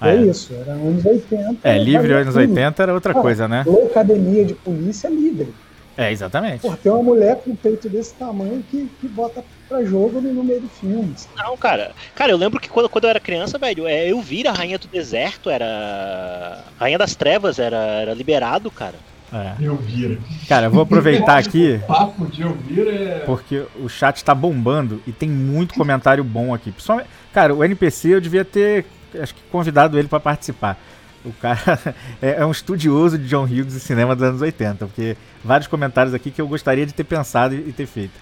Ah, 0.00 0.10
é, 0.10 0.16
é 0.16 0.22
isso, 0.22 0.52
era 0.54 0.72
anos 0.72 1.04
80. 1.04 1.56
É, 1.62 1.78
livre 1.78 2.12
anos 2.12 2.34
80 2.34 2.82
era 2.82 2.92
outra 2.92 3.14
coisa, 3.14 3.46
né? 3.46 3.64
Academia 3.90 4.44
de 4.44 4.54
polícia 4.54 5.08
livre. 5.08 5.54
É, 5.96 6.10
exatamente. 6.10 6.62
Pô, 6.62 6.74
tem 6.74 6.90
uma 6.90 7.02
mulher 7.02 7.36
com 7.36 7.50
um 7.50 7.56
peito 7.56 7.88
desse 7.88 8.14
tamanho 8.14 8.64
que, 8.70 8.90
que 9.00 9.06
bota 9.08 9.44
pra 9.68 9.84
jogo 9.84 10.20
no 10.20 10.42
meio 10.42 10.62
do 10.62 10.68
filme. 10.68 11.14
Não, 11.36 11.56
cara. 11.56 11.92
Cara, 12.14 12.32
eu 12.32 12.36
lembro 12.36 12.58
que 12.58 12.68
quando, 12.68 12.88
quando 12.88 13.04
eu 13.04 13.10
era 13.10 13.20
criança, 13.20 13.58
velho, 13.58 13.86
é, 13.86 14.10
eu 14.10 14.20
vi 14.20 14.46
a 14.46 14.52
Rainha 14.52 14.78
do 14.78 14.88
Deserto, 14.88 15.50
era. 15.50 16.64
Rainha 16.78 16.98
das 16.98 17.14
Trevas 17.14 17.58
era, 17.58 17.76
era 17.76 18.14
liberado, 18.14 18.70
cara. 18.70 18.94
É. 19.32 19.64
Elvira. 19.64 20.18
Cara, 20.46 20.66
eu 20.66 20.70
vou 20.70 20.82
aproveitar 20.82 21.38
aqui. 21.38 21.80
O 21.82 21.86
papo 21.86 22.26
de 22.26 22.42
Elvira 22.42 22.90
é. 22.90 23.18
Porque 23.24 23.64
o 23.80 23.88
chat 23.88 24.22
tá 24.22 24.34
bombando 24.34 25.00
e 25.06 25.12
tem 25.12 25.28
muito 25.28 25.74
comentário 25.74 26.22
bom 26.22 26.52
aqui. 26.52 26.70
Principalmente, 26.70 27.08
cara, 27.32 27.54
o 27.54 27.64
NPC 27.64 28.14
eu 28.14 28.20
devia 28.20 28.44
ter, 28.44 28.84
acho 29.18 29.34
que, 29.34 29.40
convidado 29.50 29.98
ele 29.98 30.06
para 30.06 30.20
participar. 30.20 30.78
O 31.24 31.32
cara 31.32 31.78
é, 32.20 32.40
é, 32.40 32.46
um 32.46 32.50
estudioso 32.50 33.16
de 33.16 33.26
John 33.26 33.44
Hughes 33.44 33.74
e 33.74 33.80
cinema 33.80 34.14
dos 34.14 34.24
anos 34.24 34.42
80, 34.42 34.86
porque 34.86 35.16
vários 35.42 35.66
comentários 35.66 36.12
aqui 36.12 36.30
que 36.30 36.40
eu 36.40 36.48
gostaria 36.48 36.84
de 36.84 36.92
ter 36.92 37.04
pensado 37.04 37.54
e 37.54 37.72
ter 37.72 37.86
feito. 37.86 38.12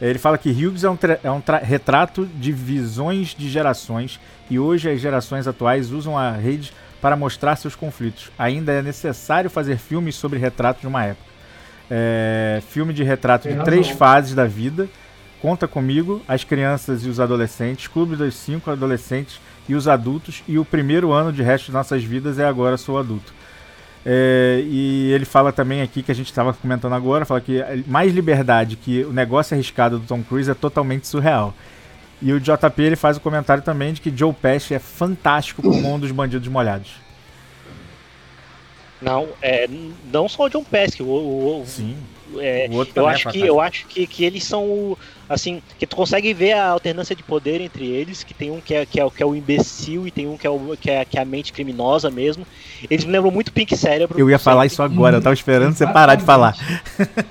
Ele 0.00 0.18
fala 0.18 0.38
que 0.38 0.50
Hughes 0.50 0.84
é 0.84 0.90
um, 0.90 0.98
é 1.22 1.30
um 1.30 1.42
retrato 1.62 2.26
de 2.26 2.52
visões 2.52 3.34
de 3.34 3.50
gerações 3.50 4.18
e 4.48 4.58
hoje 4.58 4.88
as 4.88 5.00
gerações 5.00 5.46
atuais 5.46 5.90
usam 5.90 6.16
a 6.16 6.30
rede 6.30 6.72
para 7.00 7.16
mostrar 7.16 7.56
seus 7.56 7.74
conflitos. 7.74 8.30
Ainda 8.38 8.72
é 8.72 8.82
necessário 8.82 9.50
fazer 9.50 9.78
filmes 9.78 10.14
sobre 10.14 10.38
retratos 10.38 10.82
de 10.82 10.86
uma 10.86 11.04
época. 11.04 11.30
É, 11.90 12.62
filme 12.68 12.92
de 12.92 13.02
retrato 13.02 13.48
de 13.48 13.64
três 13.64 13.88
fases 13.88 14.34
da 14.34 14.44
vida. 14.44 14.88
Conta 15.40 15.66
comigo, 15.66 16.22
as 16.28 16.44
crianças 16.44 17.04
e 17.04 17.08
os 17.08 17.18
adolescentes, 17.18 17.86
Clube 17.86 18.14
dos 18.14 18.34
Cinco 18.34 18.70
Adolescentes 18.70 19.40
e 19.66 19.74
os 19.74 19.88
adultos, 19.88 20.42
e 20.46 20.58
o 20.58 20.64
primeiro 20.64 21.12
ano 21.12 21.32
de 21.32 21.42
resto 21.42 21.66
de 21.66 21.72
nossas 21.72 22.04
vidas 22.04 22.38
é 22.38 22.44
agora 22.44 22.76
sou 22.76 22.98
adulto. 22.98 23.32
É, 24.04 24.62
e 24.64 25.10
ele 25.12 25.24
fala 25.24 25.52
também 25.52 25.82
aqui 25.82 26.02
que 26.02 26.10
a 26.12 26.14
gente 26.14 26.26
estava 26.26 26.52
comentando 26.52 26.94
agora, 26.94 27.24
fala 27.24 27.40
que 27.40 27.62
mais 27.86 28.12
liberdade 28.12 28.76
que 28.76 29.02
o 29.04 29.12
negócio 29.12 29.54
arriscado 29.54 29.98
do 29.98 30.06
Tom 30.06 30.22
Cruise 30.22 30.50
é 30.50 30.54
totalmente 30.54 31.06
surreal. 31.06 31.54
E 32.22 32.32
o 32.32 32.40
JP 32.40 32.82
ele 32.82 32.96
faz 32.96 33.16
o 33.16 33.20
comentário 33.20 33.62
também 33.62 33.92
de 33.92 34.00
que 34.00 34.14
Joe 34.14 34.32
Pesci 34.32 34.74
é 34.74 34.78
fantástico 34.78 35.62
como 35.62 35.94
um 35.94 35.98
dos 35.98 36.10
bandidos 36.10 36.48
molhados. 36.48 36.90
Não, 39.00 39.28
é, 39.40 39.68
não 40.12 40.28
só 40.28 40.44
o 40.44 40.48
John 40.50 40.62
Pesci, 40.62 41.02
o, 41.02 41.06
o, 41.06 41.64
Sim. 41.66 41.96
É, 42.38 42.68
o 42.70 42.86
eu, 42.94 43.08
é 43.08 43.12
acho 43.14 43.28
é 43.28 43.32
que, 43.32 43.40
eu 43.40 43.60
acho 43.60 43.86
que, 43.86 44.06
que 44.06 44.24
eles 44.24 44.44
são 44.44 44.96
assim, 45.28 45.62
que 45.78 45.86
tu 45.86 45.96
consegue 45.96 46.34
ver 46.34 46.52
a 46.52 46.68
alternância 46.68 47.16
de 47.16 47.22
poder 47.22 47.60
entre 47.60 47.86
eles, 47.86 48.22
que 48.22 48.34
tem 48.34 48.50
um 48.50 48.60
que 48.60 48.74
é, 48.74 48.84
que 48.84 49.00
é, 49.00 49.10
que 49.10 49.22
é 49.22 49.26
o 49.26 49.34
imbecil 49.34 50.06
e 50.06 50.10
tem 50.10 50.28
um 50.28 50.36
que 50.36 50.46
é, 50.46 50.50
o, 50.50 50.76
que, 50.78 50.90
é, 50.90 51.04
que 51.04 51.18
é 51.18 51.22
a 51.22 51.24
mente 51.24 51.52
criminosa 51.52 52.10
mesmo. 52.10 52.46
Eles 52.90 53.04
me 53.04 53.12
lembram 53.12 53.30
muito 53.30 53.52
Pink 53.52 53.74
Cérebro. 53.76 54.18
Eu 54.20 54.28
ia 54.28 54.38
falar 54.38 54.66
isso 54.66 54.82
agora, 54.82 55.16
eu 55.16 55.22
tava 55.22 55.34
esperando 55.34 55.74
você 55.74 55.86
parar 55.86 56.16
de 56.16 56.24
falar. 56.24 56.54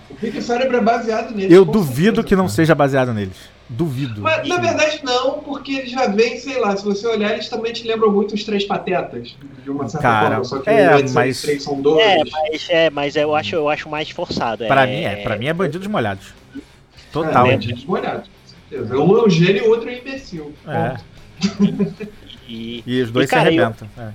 O 0.10 0.16
Pink 0.16 0.42
Cérebro 0.42 0.78
é 0.78 0.82
baseado 0.82 1.36
neles. 1.36 1.52
Eu 1.52 1.64
duvido 1.64 2.24
que 2.24 2.36
não 2.36 2.50
seja 2.50 2.74
baseado 2.74 3.14
neles. 3.14 3.38
Duvido. 3.72 4.22
Mas, 4.22 4.48
na 4.48 4.58
verdade, 4.58 5.00
não, 5.04 5.40
porque 5.42 5.74
eles 5.74 5.92
já 5.92 6.08
vêm, 6.08 6.40
sei 6.40 6.60
lá, 6.60 6.76
se 6.76 6.84
você 6.84 7.06
olhar, 7.06 7.34
eles 7.34 7.48
também 7.50 7.72
te 7.72 7.88
lembram 7.88 8.12
muito 8.12 8.34
os 8.34 8.44
Três 8.44 8.66
Patetas, 8.66 9.36
de 9.64 9.70
uma 9.70 9.88
certa 9.88 10.02
Cara, 10.08 10.30
forma, 10.30 10.44
só 10.44 10.58
que 10.60 10.70
é, 10.72 11.04
mas- 11.14 11.36
os 11.38 11.42
três 11.44 11.64
são 11.64 11.80
dois. 11.80 12.04
É, 12.04 12.18
mas, 12.32 12.68
é, 12.70 12.90
mas 12.90 13.16
eu 13.16 13.36
acho, 13.36 13.56
eu 13.56 13.70
acho 13.70 13.88
mais 13.88 14.10
forçado. 14.10 14.66
Pra 14.66 14.88
é, 14.88 14.92
mim 14.92 15.04
é, 15.04 15.16
pra 15.18 15.36
mim 15.38 15.46
é 15.46 15.54
bandidos 15.54 15.86
molhados. 15.88 16.34
É, 16.58 16.60
Total. 17.14 17.46
bandidos 17.46 17.86
molhados, 17.86 18.28
com 18.28 18.50
certeza. 18.80 18.98
Um 19.00 19.18
é 19.18 19.24
um 19.26 19.30
gênio 19.30 19.64
e 19.64 19.68
o 19.68 19.70
outro 19.70 19.88
é 19.90 19.94
um 19.94 19.98
imbecil. 19.98 20.52
É. 20.68 20.98
E, 22.48 22.84
E 22.88 23.02
os 23.04 23.12
dois 23.12 23.28
E, 23.28 23.30
cara, 23.30 23.50
se 23.52 23.56
eu- 23.56 23.64
arrebentam. 23.64 23.88
É. 24.00 24.10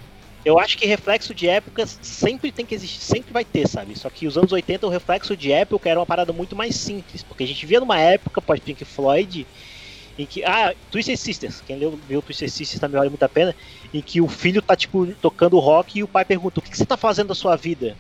eu 0.45 0.59
acho 0.59 0.77
que 0.77 0.87
reflexo 0.87 1.35
de 1.35 1.49
época 1.49 1.87
sempre 1.87 2.53
tem 2.53 2.67
que 2.67 2.75
existir, 2.75 3.01
sempre 3.01 3.33
vai 3.33 3.45
ter, 3.45 3.67
sabe? 3.67 3.99
Só 3.99 4.11
que 4.11 4.27
os 4.27 4.37
anos 4.37 4.53
80, 4.53 4.87
o 4.87 4.91
reflexo 4.91 5.37
de 5.37 5.51
época 5.51 5.89
era 5.89 5.99
uma 5.99 6.05
parada 6.05 6.33
muito 6.33 6.55
mais 6.55 6.77
simples, 6.77 7.23
porque 7.23 7.45
a 7.45 7.47
gente 7.47 7.65
via 7.65 7.81
numa 7.81 7.99
época 7.99 8.43
pós 8.43 8.61
Pink 8.61 8.85
Floyd, 8.85 9.47
em 10.19 10.27
que. 10.27 10.45
Ah, 10.45 10.75
Twisted 10.91 11.17
Sisters, 11.17 11.63
quem 11.63 11.77
leu, 11.77 11.99
viu 12.09 12.21
Twisted 12.21 12.51
Sisters 12.51 12.81
também 12.81 12.99
vale 12.99 13.09
muito 13.09 13.23
a 13.23 13.29
pena, 13.29 13.55
em 13.93 14.03
que 14.03 14.21
o 14.21 14.29
filho 14.29 14.61
tá, 14.61 14.77
tipo, 14.77 15.07
tocando 15.15 15.59
rock 15.59 15.99
e 15.99 16.03
o 16.03 16.09
pai 16.09 16.25
pergunta: 16.25 16.61
o 16.61 16.63
que 16.63 16.77
você 16.77 16.85
tá 16.85 16.97
fazendo 16.97 17.29
da 17.29 17.35
sua 17.35 17.57
vida? 17.57 17.97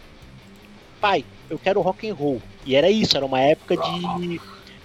Pai, 1.00 1.24
eu 1.48 1.58
quero 1.58 1.80
rock 1.80 2.08
and 2.08 2.14
roll. 2.14 2.42
E 2.64 2.76
era 2.76 2.90
isso, 2.90 3.16
era 3.16 3.24
uma 3.24 3.40
época 3.40 3.76
de. 3.76 4.40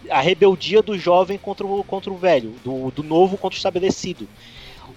A 0.10 0.22
rebeldia 0.22 0.82
do 0.82 0.98
jovem 0.98 1.38
contra 1.38 1.68
o, 1.68 1.84
contra 1.84 2.12
o 2.12 2.18
velho, 2.18 2.56
do, 2.64 2.90
do 2.90 3.04
novo 3.04 3.38
contra 3.38 3.56
o 3.56 3.58
estabelecido. 3.58 4.28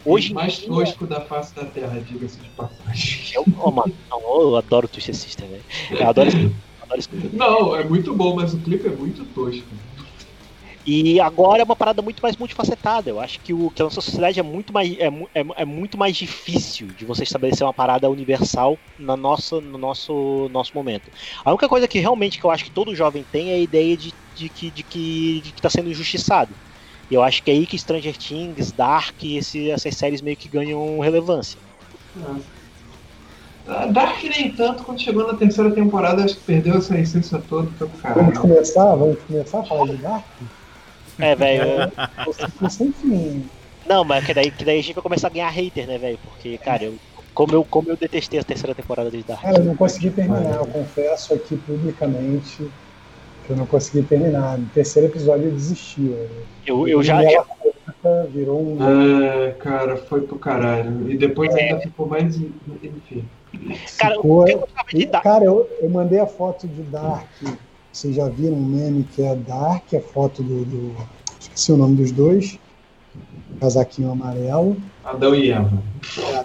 Hoje 0.04 0.32
mais 0.32 0.54
dia- 0.54 0.68
tosco 0.68 1.06
da 1.06 1.20
face 1.20 1.54
da 1.54 1.64
Terra, 1.64 2.00
diga-se 2.00 2.38
de 2.38 2.48
passagem. 2.50 3.18
eu, 3.34 3.44
oh, 3.62 3.70
mano, 3.70 3.94
eu 4.10 4.56
adoro 4.56 4.88
Twisted 4.88 5.14
Sister, 5.14 5.48
velho. 5.48 5.64
Eu 5.90 6.08
adoro 6.08 6.28
esse 6.28 6.38
clipe, 6.38 6.56
adoro 6.82 6.98
esse 6.98 7.08
clipe. 7.08 7.36
Não, 7.36 7.76
é 7.76 7.84
muito 7.84 8.14
bom, 8.14 8.34
mas 8.34 8.54
o 8.54 8.58
clipe 8.60 8.86
é 8.88 8.90
muito 8.90 9.24
tosco. 9.26 9.66
E 10.84 11.20
agora 11.20 11.62
é 11.62 11.64
uma 11.64 11.76
parada 11.76 12.02
muito 12.02 12.20
mais 12.20 12.36
multifacetada. 12.36 13.08
Eu 13.08 13.20
acho 13.20 13.40
que, 13.40 13.54
o, 13.54 13.70
que 13.70 13.80
a 13.80 13.84
nossa 13.84 14.00
sociedade 14.00 14.40
é 14.40 14.42
muito, 14.42 14.72
mais, 14.72 14.92
é, 14.98 15.06
é, 15.34 15.44
é 15.58 15.64
muito 15.64 15.96
mais 15.96 16.16
difícil 16.16 16.88
de 16.88 17.04
você 17.04 17.22
estabelecer 17.22 17.64
uma 17.64 17.72
parada 17.72 18.10
universal 18.10 18.78
na 18.98 19.16
nossa, 19.16 19.60
no 19.60 19.78
nosso, 19.78 20.48
nosso 20.50 20.72
momento. 20.74 21.10
A 21.44 21.50
única 21.50 21.68
coisa 21.68 21.86
que 21.86 22.00
realmente 22.00 22.38
que 22.38 22.44
eu 22.44 22.50
acho 22.50 22.64
que 22.64 22.70
todo 22.72 22.94
jovem 22.96 23.24
tem 23.30 23.50
é 23.52 23.54
a 23.54 23.60
ideia 23.60 23.96
de, 23.96 24.12
de 24.34 24.48
que 24.48 24.70
de 24.70 24.82
que 24.82 25.40
de 25.42 25.52
que 25.52 25.62
tá 25.62 25.70
sendo 25.70 25.88
injustiçado. 25.88 26.56
E 27.10 27.14
eu 27.14 27.22
acho 27.22 27.42
que 27.42 27.50
é 27.50 27.54
aí 27.54 27.66
que 27.66 27.78
Stranger 27.78 28.16
Things, 28.16 28.72
Dark, 28.72 29.22
esse, 29.22 29.70
essas 29.70 29.94
séries 29.96 30.20
meio 30.22 30.36
que 30.36 30.48
ganham 30.48 30.98
relevância. 31.00 31.58
Ah, 33.66 33.86
Dark 33.86 34.22
nem 34.24 34.50
tanto, 34.52 34.82
quando 34.82 35.00
chegou 35.00 35.26
na 35.26 35.34
terceira 35.38 35.70
temporada, 35.70 36.24
acho 36.24 36.34
que 36.34 36.40
perdeu 36.40 36.76
essa 36.76 36.98
essência 36.98 37.40
toda, 37.48 37.68
foi 37.78 37.86
pro 37.88 37.98
Vamos 37.98 38.02
caralho. 38.32 38.40
começar? 38.40 38.94
Vamos 38.96 39.18
começar 39.26 39.60
a 39.60 39.64
falar 39.64 39.86
de 39.86 39.96
Dark? 39.98 40.24
É, 41.18 41.34
velho. 41.36 41.62
eu- 41.62 42.24
Você 42.26 42.46
ficou 42.48 42.70
sem 42.70 42.92
fim. 42.92 43.44
Não, 43.86 44.04
mas 44.04 44.24
que 44.24 44.32
daí, 44.34 44.50
que 44.50 44.64
daí 44.64 44.78
a 44.78 44.82
gente 44.82 44.94
vai 44.94 45.02
começar 45.02 45.26
a 45.28 45.30
ganhar 45.30 45.48
hater, 45.50 45.86
né, 45.86 45.98
velho? 45.98 46.18
Porque, 46.24 46.56
cara, 46.58 46.84
eu, 46.84 46.94
como, 47.34 47.52
eu, 47.54 47.64
como 47.64 47.90
eu 47.90 47.96
detestei 47.96 48.40
a 48.40 48.44
terceira 48.44 48.74
temporada 48.74 49.10
de 49.10 49.22
Dark. 49.22 49.42
Cara, 49.42 49.58
eu 49.58 49.64
não 49.64 49.76
consegui 49.76 50.10
terminar. 50.10 50.56
Eu 50.56 50.66
confesso 50.66 51.34
aqui 51.34 51.56
publicamente 51.56 52.68
que 53.44 53.50
eu 53.50 53.56
não 53.56 53.66
consegui 53.66 54.02
terminar. 54.06 54.58
No 54.58 54.66
terceiro 54.66 55.08
episódio 55.08 55.46
eu 55.46 55.52
desisti. 55.52 56.02
Eu, 56.06 56.28
Eu, 56.66 56.88
eu 56.88 57.02
já. 57.02 57.22
Ela 57.22 57.44
conta, 57.44 58.28
virou 58.32 58.60
um. 58.62 58.78
Ah, 58.80 59.52
cara, 59.58 59.96
foi 59.96 60.20
pro 60.22 60.38
caralho. 60.38 61.10
E 61.10 61.16
depois 61.16 61.54
É. 61.54 61.60
ainda 61.70 61.80
ficou 61.80 62.06
mais. 62.06 62.36
Enfim. 62.36 63.24
Cara, 63.98 64.14
ficou- 64.14 64.48
eu 64.48 64.60
gostava 64.60 64.88
de 64.88 65.02
E, 65.02 65.06
Dark. 65.06 65.22
cara, 65.24 65.44
eu, 65.44 65.68
eu 65.80 65.90
mandei 65.90 66.18
a 66.20 66.26
foto 66.26 66.66
de 66.66 66.82
Dark. 66.82 67.26
Vocês 67.92 68.14
já 68.16 68.28
viram 68.28 68.56
um 68.56 68.64
meme 68.64 69.04
que 69.04 69.22
é 69.22 69.34
Dark, 69.34 69.92
a 69.94 70.00
foto 70.00 70.42
do. 70.42 70.64
do 70.64 70.94
esqueci 71.38 71.72
o 71.72 71.76
nome 71.76 71.96
dos 71.96 72.10
dois. 72.12 72.58
Casaquinho 73.60 74.10
amarelo. 74.10 74.76
Adão 75.04 75.34
e 75.34 75.50
Eva. 75.50 75.70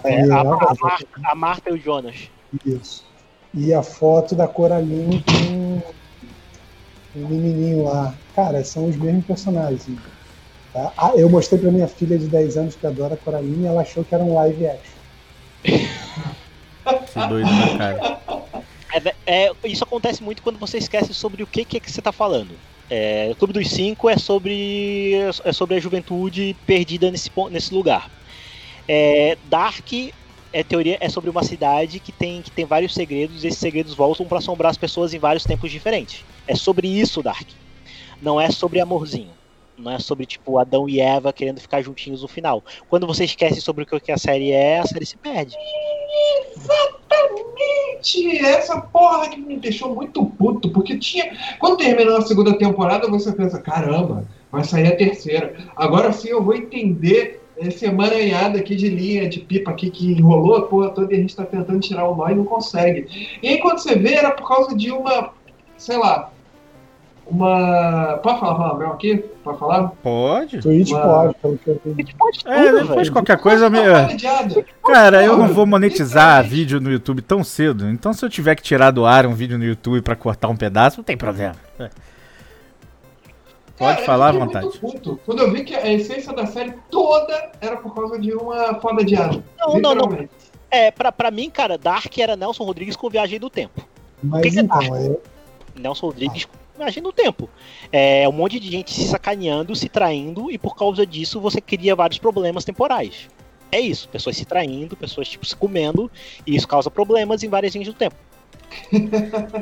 É, 0.04 0.24
E 0.26 0.30
a, 0.30 0.40
a 0.40 0.44
Marta, 0.44 1.06
a 1.24 1.34
Marta 1.34 1.70
e 1.70 1.72
o 1.72 1.78
Jonas. 1.78 2.30
Isso. 2.64 3.04
E 3.54 3.72
a 3.72 3.82
foto 3.82 4.34
da 4.34 4.46
Coraline 4.46 5.24
com 5.24 5.80
um 7.24 7.28
menininho 7.28 7.84
lá. 7.84 8.14
Cara, 8.34 8.64
são 8.64 8.88
os 8.88 8.96
mesmos 8.96 9.24
personagens. 9.24 9.86
Tá? 10.72 10.92
Ah, 10.96 11.12
eu 11.16 11.28
mostrei 11.28 11.58
pra 11.58 11.70
minha 11.70 11.88
filha 11.88 12.18
de 12.18 12.26
10 12.26 12.56
anos 12.56 12.74
que 12.76 12.86
adora 12.86 13.14
a 13.14 13.16
Coraline 13.16 13.64
e 13.64 13.66
ela 13.66 13.82
achou 13.82 14.04
que 14.04 14.14
era 14.14 14.24
um 14.24 14.34
live 14.34 14.66
action. 14.66 14.98
Que 17.12 17.26
doido, 17.28 17.50
né, 17.50 17.76
cara? 17.76 18.18
É, 19.26 19.44
é, 19.46 19.52
isso 19.64 19.84
acontece 19.84 20.22
muito 20.22 20.42
quando 20.42 20.58
você 20.58 20.78
esquece 20.78 21.12
sobre 21.12 21.42
o 21.42 21.46
que, 21.46 21.62
que 21.64 21.76
é 21.76 21.80
que 21.80 21.90
você 21.90 22.00
tá 22.00 22.12
falando. 22.12 22.52
É, 22.90 23.28
o 23.30 23.34
Clube 23.34 23.52
dos 23.52 23.70
Cinco 23.70 24.08
é 24.08 24.16
sobre, 24.16 25.12
é 25.44 25.52
sobre 25.52 25.76
a 25.76 25.80
juventude 25.80 26.56
perdida 26.66 27.10
nesse, 27.10 27.30
nesse 27.50 27.74
lugar. 27.74 28.10
É, 28.88 29.36
Dark 29.50 29.92
é 30.50 30.62
teoria 30.62 30.96
é 30.98 31.08
sobre 31.10 31.28
uma 31.28 31.44
cidade 31.44 32.00
que 32.00 32.10
tem, 32.10 32.40
que 32.40 32.50
tem 32.50 32.64
vários 32.64 32.94
segredos 32.94 33.44
e 33.44 33.48
esses 33.48 33.60
segredos 33.60 33.94
voltam 33.94 34.24
para 34.24 34.38
assombrar 34.38 34.70
as 34.70 34.78
pessoas 34.78 35.12
em 35.12 35.18
vários 35.18 35.44
tempos 35.44 35.70
diferentes. 35.70 36.24
É 36.48 36.54
sobre 36.54 36.88
isso 36.88 37.22
Dark. 37.22 37.46
Não 38.20 38.40
é 38.40 38.50
sobre 38.50 38.80
amorzinho. 38.80 39.36
Não 39.78 39.92
é 39.92 39.98
sobre 40.00 40.26
tipo 40.26 40.58
Adão 40.58 40.88
e 40.88 40.98
Eva 40.98 41.32
querendo 41.32 41.60
ficar 41.60 41.80
juntinhos 41.82 42.22
no 42.22 42.28
final. 42.28 42.64
Quando 42.88 43.06
você 43.06 43.24
esquece 43.24 43.60
sobre 43.60 43.84
o 43.84 44.00
que 44.00 44.10
a 44.10 44.18
série 44.18 44.50
é, 44.50 44.80
a 44.80 44.86
série 44.86 45.06
se 45.06 45.16
perde. 45.16 45.54
Exatamente! 46.56 48.38
Essa 48.44 48.80
porra 48.80 49.28
que 49.28 49.38
me 49.38 49.56
deixou 49.58 49.94
muito 49.94 50.24
puto, 50.24 50.70
porque 50.70 50.98
tinha. 50.98 51.32
Quando 51.60 51.76
terminou 51.76 52.16
a 52.16 52.22
segunda 52.22 52.58
temporada, 52.58 53.08
você 53.08 53.30
pensa, 53.30 53.60
caramba, 53.60 54.26
vai 54.50 54.64
sair 54.64 54.88
a 54.88 54.96
terceira. 54.96 55.54
Agora 55.76 56.12
sim 56.12 56.30
eu 56.30 56.42
vou 56.42 56.54
entender 56.54 57.40
esse 57.56 57.84
emaranhado 57.84 58.58
aqui 58.58 58.74
de 58.74 58.88
linha, 58.88 59.28
de 59.28 59.40
pipa 59.40 59.70
aqui 59.70 59.90
que 59.90 60.12
enrolou 60.12 60.56
a 60.56 60.62
porra 60.62 60.90
toda 60.90 61.12
e 61.12 61.16
a 61.16 61.20
gente 61.20 61.36
tá 61.36 61.44
tentando 61.44 61.80
tirar 61.80 62.08
o 62.08 62.16
nó 62.16 62.28
e 62.28 62.34
não 62.34 62.44
consegue. 62.44 63.38
E 63.42 63.48
aí 63.48 63.58
quando 63.58 63.78
você 63.78 63.96
vê, 63.96 64.14
era 64.14 64.32
por 64.32 64.48
causa 64.48 64.76
de 64.76 64.90
uma, 64.90 65.32
sei 65.76 65.98
lá, 65.98 66.32
uma. 67.30 68.18
Pode 68.22 68.40
falar 68.40 68.54
palavrão 68.54 68.92
aqui? 68.92 69.18
Pode 69.44 69.58
falar? 69.58 69.88
Pode? 70.02 70.60
Twitch 70.60 70.90
Uma- 70.90 71.00
pode, 71.02 71.34
pelo 71.34 71.58
que 71.58 71.68
eu 71.70 71.80
vi. 71.84 72.14
Pode 72.14 72.38
tudo, 72.44 72.52
É, 72.52 72.72
depois 72.72 73.10
qualquer 73.10 73.38
coisa 73.38 73.68
me. 73.70 73.78
Cara, 74.84 75.24
eu 75.24 75.36
não 75.36 75.48
vou 75.48 75.66
monetizar 75.66 76.42
vídeo 76.44 76.80
no 76.80 76.90
YouTube 76.90 77.22
tão 77.22 77.44
cedo. 77.44 77.88
Então, 77.88 78.12
se 78.12 78.24
eu 78.24 78.28
tiver 78.30 78.54
que 78.54 78.62
tirar 78.62 78.90
do 78.90 79.04
ar 79.06 79.26
um 79.26 79.34
vídeo 79.34 79.58
no 79.58 79.64
YouTube 79.64 80.00
pra 80.02 80.16
cortar 80.16 80.48
um 80.48 80.56
pedaço, 80.56 80.98
não 80.98 81.04
tem 81.04 81.16
problema. 81.16 81.54
É. 81.78 81.90
Pode 83.76 83.94
Cara, 83.96 84.06
falar 84.06 84.28
à 84.30 84.32
vontade. 84.32 84.66
muito 84.66 84.80
puto 84.80 85.20
Quando 85.24 85.38
eu 85.40 85.52
vi 85.52 85.62
que 85.62 85.72
a 85.72 85.92
essência 85.92 86.32
da 86.32 86.46
série 86.46 86.74
toda 86.90 87.52
era 87.60 87.76
por 87.76 87.94
causa 87.94 88.18
de 88.18 88.32
uma 88.34 88.74
foda 88.80 89.04
de 89.04 89.14
asa. 89.14 89.40
Não, 89.56 89.78
não, 89.78 89.94
não. 89.94 90.28
É, 90.68 90.90
pra, 90.90 91.12
pra 91.12 91.30
mim, 91.30 91.48
cara, 91.48 91.78
Dark 91.78 92.16
era 92.18 92.34
Nelson 92.34 92.64
Rodrigues 92.64 92.96
com 92.96 93.08
Viagem 93.08 93.38
do 93.38 93.48
Tempo. 93.48 93.80
Mas 94.20 94.42
que 94.42 94.50
que 94.50 94.58
é 94.58 94.62
então, 94.62 94.78
Dark? 94.80 94.92
é, 94.94 95.16
Nelson 95.80 96.06
Rodrigues 96.06 96.44
com 96.44 96.52
Viagem 96.78 97.02
do 97.02 97.12
Tempo. 97.12 97.48
É 97.92 98.28
um 98.28 98.32
monte 98.32 98.58
de 98.58 98.70
gente 98.70 98.92
se 98.92 99.06
sacaneando, 99.06 99.74
se 99.76 99.88
traindo, 99.88 100.50
e 100.50 100.56
por 100.58 100.74
causa 100.76 101.04
disso 101.04 101.40
você 101.40 101.60
cria 101.60 101.94
vários 101.94 102.18
problemas 102.18 102.64
temporais. 102.64 103.28
É 103.70 103.78
isso, 103.80 104.08
pessoas 104.08 104.36
se 104.36 104.46
traindo, 104.46 104.96
pessoas 104.96 105.28
tipo 105.28 105.44
se 105.44 105.54
comendo, 105.54 106.10
e 106.46 106.56
isso 106.56 106.66
causa 106.66 106.90
problemas 106.90 107.42
em 107.42 107.48
várias 107.48 107.74
linhas 107.74 107.88
do 107.88 107.94
tempo. 107.94 108.16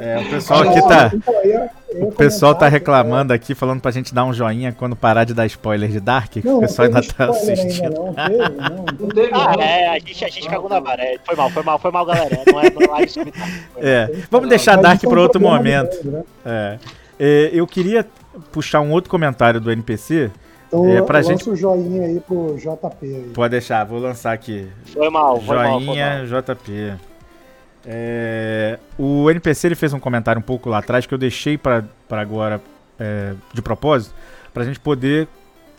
É, 0.01 0.19
o 0.19 0.31
pessoal 0.31 0.61
aqui 0.63 0.81
tá. 0.89 1.11
Então, 1.15 2.09
O 2.09 2.13
pessoal 2.13 2.55
tá 2.55 2.67
reclamando 2.69 3.33
aqui, 3.33 3.55
falando 3.55 3.81
pra 3.81 3.91
gente 3.93 4.13
dar 4.13 4.25
um 4.25 4.33
joinha 4.33 4.73
quando 4.77 4.97
parar 4.97 5.23
de 5.25 5.33
dar 5.33 5.47
spoiler 5.47 5.89
de 5.91 6.01
Dark. 6.01 6.33
que 6.33 6.45
Não, 6.45 6.59
o 6.59 6.61
pessoal 6.61 6.87
ainda 6.87 7.03
tá 7.03 7.31
assistindo. 7.31 7.91
não, 7.95 8.13
teve, 8.15 8.39
não. 8.57 8.85
Não 8.99 9.09
teve, 9.09 9.31
Ah, 9.33 9.55
é, 9.61 9.89
a 9.89 9.99
gente, 9.99 10.25
a 10.25 10.29
gente 10.29 10.49
cagou 10.49 10.69
na 10.69 10.81
vara. 10.81 11.03
é, 11.03 11.19
Foi 11.25 11.37
mal, 11.37 11.51
foi 11.51 11.63
mal, 11.63 11.79
foi 11.79 11.91
mal, 11.93 12.05
galera. 12.05 12.43
Não 12.47 12.61
é, 12.61 12.71
não 12.71 12.97
é. 12.97 13.07
É, 13.79 14.11
vamos 14.31 14.49
deixar 14.49 14.77
Dark 14.77 15.03
é 15.03 15.09
pra 15.09 15.21
outro 15.21 15.41
momento. 15.41 15.97
né? 16.05 16.25
É. 16.45 16.79
É, 17.19 17.51
eu 17.53 17.67
queria 17.67 18.07
puxar 18.53 18.81
um 18.81 18.91
outro 18.93 19.11
comentário 19.11 19.61
do 19.61 19.71
NPC. 19.71 20.31
Então, 20.69 20.89
É, 20.89 21.01
pra 21.03 21.23
gente- 21.23 21.49
o 21.49 21.55
joinha 21.57 22.07
aí 22.07 22.21
pro 22.21 22.57
JP 22.59 23.07
aí. 23.07 23.31
Pode 23.33 23.51
deixar, 23.53 23.85
vou 23.85 23.99
lançar 24.01 24.33
aqui. 24.33 24.69
Foi 24.87 25.09
mal, 25.09 25.41
foi 25.41 25.57
mal, 25.57 25.65
foi 25.79 25.85
Joinha 25.87 26.17
mal. 26.19 26.27
JP. 26.43 26.95
É, 27.89 28.79
o 28.99 29.31
NPC 29.31 29.69
ele 29.69 29.75
fez 29.77 29.93
um 29.93 30.01
comentário 30.01 30.39
um 30.41 30.43
pouco 30.43 30.69
lá 30.69 30.79
atrás 30.79 31.07
que 31.07 31.15
eu 31.15 31.19
deixei 31.19 31.57
pra 31.57 31.85
pra 32.09 32.21
agora 32.21 32.61
é, 32.99 33.33
de 33.53 33.63
propósito 33.63 34.15
pra 34.53 34.65
gente 34.65 34.81
poder 34.81 35.29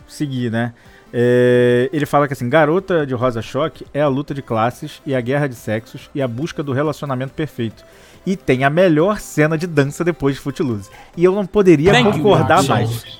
seguir, 0.06 0.50
né? 0.50 0.72
É, 1.12 1.88
ele 1.92 2.04
fala 2.04 2.26
que 2.26 2.34
assim, 2.34 2.48
Garota 2.48 3.06
de 3.06 3.14
Rosa 3.14 3.40
Choque 3.40 3.86
é 3.94 4.00
a 4.00 4.08
luta 4.08 4.34
de 4.34 4.42
classes 4.42 5.00
e 5.06 5.14
a 5.14 5.20
guerra 5.20 5.46
de 5.46 5.54
sexos 5.54 6.10
e 6.14 6.20
a 6.20 6.28
busca 6.28 6.62
do 6.62 6.72
relacionamento 6.72 7.32
perfeito. 7.32 7.84
E 8.26 8.36
tem 8.36 8.62
a 8.64 8.70
melhor 8.70 9.18
cena 9.18 9.56
de 9.56 9.66
dança 9.66 10.04
depois 10.04 10.34
de 10.34 10.40
Footloose. 10.42 10.90
E 11.16 11.24
eu 11.24 11.32
não 11.34 11.46
poderia 11.46 11.92
Thank 11.92 12.08
you, 12.08 12.12
concordar 12.24 12.62
Marcos. 12.62 12.68
mais. 12.68 13.18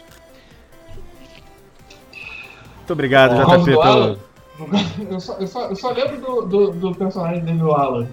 Muito 2.77 2.93
obrigado, 2.93 3.45
Por 3.45 3.59
JP, 3.59 3.65
pelo. 3.65 3.83
Alan? 3.83 4.17
Eu 5.09 5.21
só, 5.21 5.37
eu 5.39 5.47
só, 5.47 5.69
eu 5.69 5.77
só 5.77 5.93
lembro 5.93 6.21
do, 6.21 6.43
do, 6.43 6.71
do 6.73 6.95
personagem 6.97 7.45
dele, 7.45 7.63
o 7.63 7.71
Alan. 7.73 8.09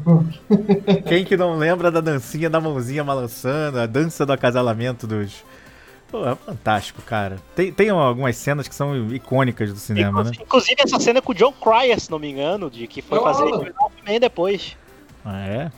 Quem 1.08 1.26
que 1.26 1.36
não 1.36 1.58
lembra 1.58 1.90
da 1.90 2.00
dancinha 2.00 2.48
da 2.52 2.62
mãozinha 2.62 3.04
balançando, 3.04 3.80
a 3.80 3.88
dança 3.88 4.28
do 4.28 4.32
acasalamento 4.32 5.08
dos. 5.08 5.44
Pô, 6.16 6.30
é 6.30 6.36
fantástico, 6.36 7.02
cara. 7.02 7.38
Tem, 7.54 7.74
tem 7.74 7.90
algumas 7.90 8.38
cenas 8.38 8.70
que 8.70 8.74
são 8.74 9.14
icônicas 9.14 9.74
do 9.74 9.80
cinema, 9.80 10.22
inclusive, 10.22 10.38
né? 10.38 10.44
Inclusive 10.46 10.76
essa 10.82 11.00
cena 11.00 11.22
com 11.22 11.34
o 11.34 11.36
John 11.36 11.52
Cryer, 11.52 12.00
se 12.00 12.10
não 12.10 12.18
me 12.18 12.32
engano, 12.32 12.72
de 12.72 12.88
que 12.88 13.02
foi 13.02 13.20
fazer 13.20 13.52
também 13.98 14.18
depois. 14.18 14.78
Ah, 15.26 15.46
é? 15.46 15.72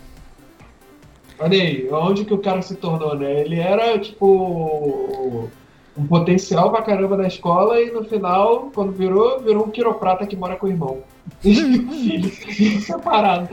Olha 1.40 1.60
aí, 1.60 1.90
onde 1.92 2.24
que 2.24 2.34
o 2.36 2.38
cara 2.38 2.62
se 2.62 2.76
tornou, 2.76 3.16
né? 3.16 3.42
Ele 3.42 3.60
era, 3.60 3.98
tipo, 3.98 5.50
um 5.98 6.06
potencial 6.06 6.72
pra 6.72 6.82
caramba 6.82 7.18
da 7.18 7.28
escola 7.28 7.82
e 7.82 7.92
no 7.92 8.04
final, 8.04 8.70
quando 8.74 8.92
virou, 8.92 9.40
virou 9.40 9.66
um 9.66 9.72
quiroprata 9.72 10.28
que 10.28 10.36
mora 10.36 10.56
com 10.56 10.68
o 10.68 10.70
irmão. 10.70 11.00
E 11.44 11.60
o 11.60 11.92
filho, 11.92 12.32
separado. 12.82 13.50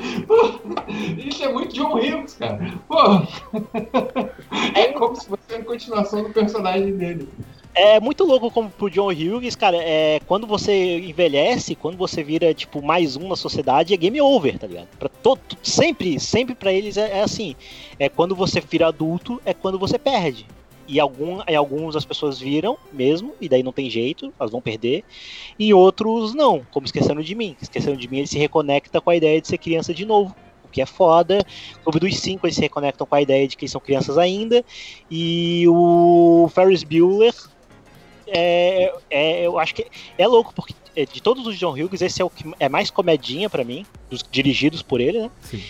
isso 1.18 1.42
é 1.42 1.52
muito 1.52 1.74
John 1.74 1.94
Hughes, 1.94 2.34
cara. 2.34 2.72
Pô, 2.86 2.96
é 4.74 4.92
como 4.92 5.16
se 5.16 5.26
fosse 5.26 5.54
a 5.54 5.64
continuação 5.64 6.22
do 6.22 6.30
personagem 6.30 6.96
dele. 6.96 7.28
É 7.76 7.98
muito 7.98 8.24
louco 8.24 8.52
como 8.52 8.70
pro 8.70 8.88
John 8.88 9.08
Hughes, 9.08 9.56
cara, 9.56 9.76
é, 9.78 10.20
quando 10.28 10.46
você 10.46 10.98
envelhece, 10.98 11.74
quando 11.74 11.96
você 11.96 12.22
vira, 12.22 12.54
tipo, 12.54 12.80
mais 12.80 13.16
um 13.16 13.26
na 13.26 13.34
sociedade, 13.34 13.92
é 13.92 13.96
game 13.96 14.20
over, 14.20 14.56
tá 14.56 14.68
ligado? 14.68 14.86
Pra 14.96 15.08
todo, 15.08 15.40
sempre, 15.60 16.20
sempre 16.20 16.54
para 16.54 16.72
eles 16.72 16.96
é, 16.96 17.18
é, 17.18 17.22
assim. 17.22 17.56
É 17.98 18.08
quando 18.08 18.36
você 18.36 18.60
vira 18.60 18.86
adulto, 18.86 19.42
é 19.44 19.52
quando 19.52 19.76
você 19.76 19.98
perde. 19.98 20.46
E 20.86 21.00
algum, 21.00 21.40
e 21.48 21.54
alguns 21.54 21.96
as 21.96 22.04
pessoas 22.04 22.38
viram 22.38 22.76
mesmo, 22.92 23.34
e 23.40 23.48
daí 23.48 23.62
não 23.62 23.72
tem 23.72 23.88
jeito, 23.88 24.32
elas 24.38 24.52
vão 24.52 24.60
perder. 24.60 25.02
E 25.58 25.72
outros 25.72 26.34
não, 26.34 26.64
como 26.70 26.86
Esquecendo 26.86 27.22
de 27.22 27.34
Mim. 27.34 27.56
Esquecendo 27.60 27.96
de 27.96 28.08
Mim, 28.08 28.18
ele 28.18 28.26
se 28.26 28.38
reconecta 28.38 29.00
com 29.00 29.10
a 29.10 29.16
ideia 29.16 29.40
de 29.40 29.48
ser 29.48 29.58
criança 29.58 29.94
de 29.94 30.04
novo 30.04 30.34
o 30.62 30.68
que 30.68 30.82
é 30.82 30.86
foda. 30.86 31.44
Clube 31.82 32.00
dos 32.00 32.18
Cinco 32.18 32.46
eles 32.46 32.56
se 32.56 32.60
reconectam 32.60 33.06
com 33.06 33.14
a 33.14 33.22
ideia 33.22 33.48
de 33.48 33.56
que 33.56 33.64
eles 33.64 33.72
são 33.72 33.80
crianças 33.80 34.18
ainda. 34.18 34.64
E 35.10 35.64
o 35.68 36.50
Ferris 36.54 36.82
Bueller 36.82 37.34
é, 38.26 38.92
é, 39.10 39.46
eu 39.46 39.58
acho 39.58 39.74
que 39.74 39.86
é 40.18 40.26
louco, 40.26 40.52
porque 40.54 40.74
é, 40.96 41.04
de 41.04 41.20
todos 41.22 41.46
os 41.46 41.58
John 41.58 41.72
Hughes, 41.72 42.02
esse 42.02 42.22
é 42.22 42.24
o 42.24 42.30
que 42.30 42.44
é 42.58 42.68
mais 42.68 42.90
comedinha 42.90 43.50
para 43.50 43.64
mim, 43.64 43.84
dos 44.08 44.24
dirigidos 44.28 44.82
por 44.82 45.00
ele, 45.00 45.22
né? 45.22 45.30
Sim. 45.42 45.62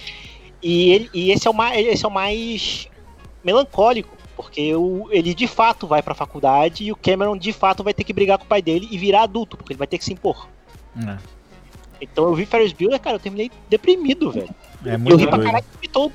E, 0.63 0.93
ele, 0.93 1.11
e 1.13 1.31
esse, 1.31 1.47
é 1.47 1.51
o 1.51 1.55
mais, 1.55 1.87
esse 1.87 2.05
é 2.05 2.09
o 2.09 2.11
mais 2.11 2.89
melancólico, 3.43 4.17
porque 4.37 4.75
o, 4.75 5.09
ele 5.11 5.35
de 5.35 5.47
fato 5.47 5.87
vai 5.87 6.03
pra 6.03 6.15
faculdade 6.15 6.85
e 6.85 6.93
o 6.93 6.97
Cameron 6.97 7.37
de 7.37 7.53
fato 7.53 7.83
vai 7.83 7.95
ter 7.95 8.05
que 8.05 8.13
brigar 8.13 8.39
com 8.39 8.45
o 8.45 8.49
pai 8.49 8.63
dele 8.63 8.89
e 8.91 8.99
virar 8.99 9.23
adulto, 9.23 9.57
porque 9.57 9.73
ele 9.73 9.79
vai 9.79 9.87
ter 9.87 9.99
que 9.99 10.05
se 10.05 10.13
impor. 10.13 10.49
É. 11.07 11.17
Então 12.01 12.25
eu 12.25 12.35
vi 12.35 12.45
Ferris 12.45 12.73
Bueller, 12.73 13.01
cara, 13.01 13.17
eu 13.17 13.21
terminei 13.21 13.51
deprimido, 13.69 14.31
velho. 14.31 14.51
É 14.85 14.97
muito 14.97 15.13
eu 15.13 15.17
ri 15.17 15.27
pra 15.27 15.39
caralho 15.39 15.65
todo. 15.93 16.13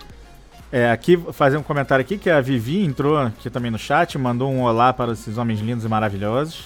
É, 0.72 0.91
aqui, 0.91 1.17
fazer 1.34 1.57
um 1.57 1.63
comentário 1.63 2.03
aqui, 2.03 2.17
que 2.17 2.30
a 2.30 2.39
Vivi 2.41 2.86
entrou 2.86 3.17
aqui 3.17 3.49
também 3.49 3.72
no 3.72 3.80
chat, 3.80 4.17
mandou 4.17 4.51
um 4.51 4.61
olá 4.61 4.93
para 4.93 5.13
esses 5.13 5.38
homens 5.38 5.59
lindos 5.59 5.84
e 5.84 5.88
maravilhosos. 5.88 6.65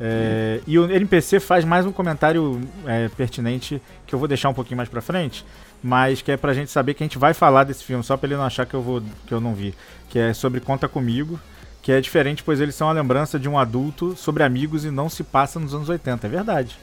É, 0.00 0.60
e 0.66 0.76
o 0.76 0.90
NPC 0.90 1.38
faz 1.38 1.64
mais 1.64 1.86
um 1.86 1.92
comentário 1.92 2.60
é, 2.84 3.08
pertinente 3.10 3.80
que 4.04 4.12
eu 4.12 4.18
vou 4.18 4.26
deixar 4.26 4.48
um 4.48 4.54
pouquinho 4.54 4.76
mais 4.76 4.88
pra 4.88 5.00
frente, 5.00 5.44
mas 5.82 6.22
que 6.22 6.30
é 6.30 6.36
pra 6.36 6.54
gente 6.54 6.70
saber 6.70 6.94
que 6.94 7.02
a 7.02 7.06
gente 7.06 7.18
vai 7.18 7.34
falar 7.34 7.64
desse 7.64 7.82
filme, 7.84 8.04
só 8.04 8.16
pra 8.16 8.28
ele 8.28 8.36
não 8.36 8.44
achar 8.44 8.64
que 8.66 8.74
eu, 8.74 8.82
vou, 8.82 9.02
que 9.26 9.32
eu 9.32 9.40
não 9.40 9.54
vi. 9.54 9.74
Que 10.08 10.18
é 10.18 10.34
sobre 10.34 10.60
Conta 10.60 10.88
Comigo, 10.88 11.40
que 11.82 11.90
é 11.90 12.00
diferente, 12.00 12.42
pois 12.42 12.60
eles 12.60 12.74
são 12.74 12.88
a 12.88 12.92
lembrança 12.92 13.38
de 13.38 13.48
um 13.48 13.58
adulto 13.58 14.16
sobre 14.16 14.42
amigos 14.42 14.84
e 14.84 14.90
não 14.90 15.08
se 15.08 15.24
passa 15.24 15.58
nos 15.58 15.74
anos 15.74 15.88
80, 15.88 16.26
é 16.26 16.30
verdade. 16.30 16.76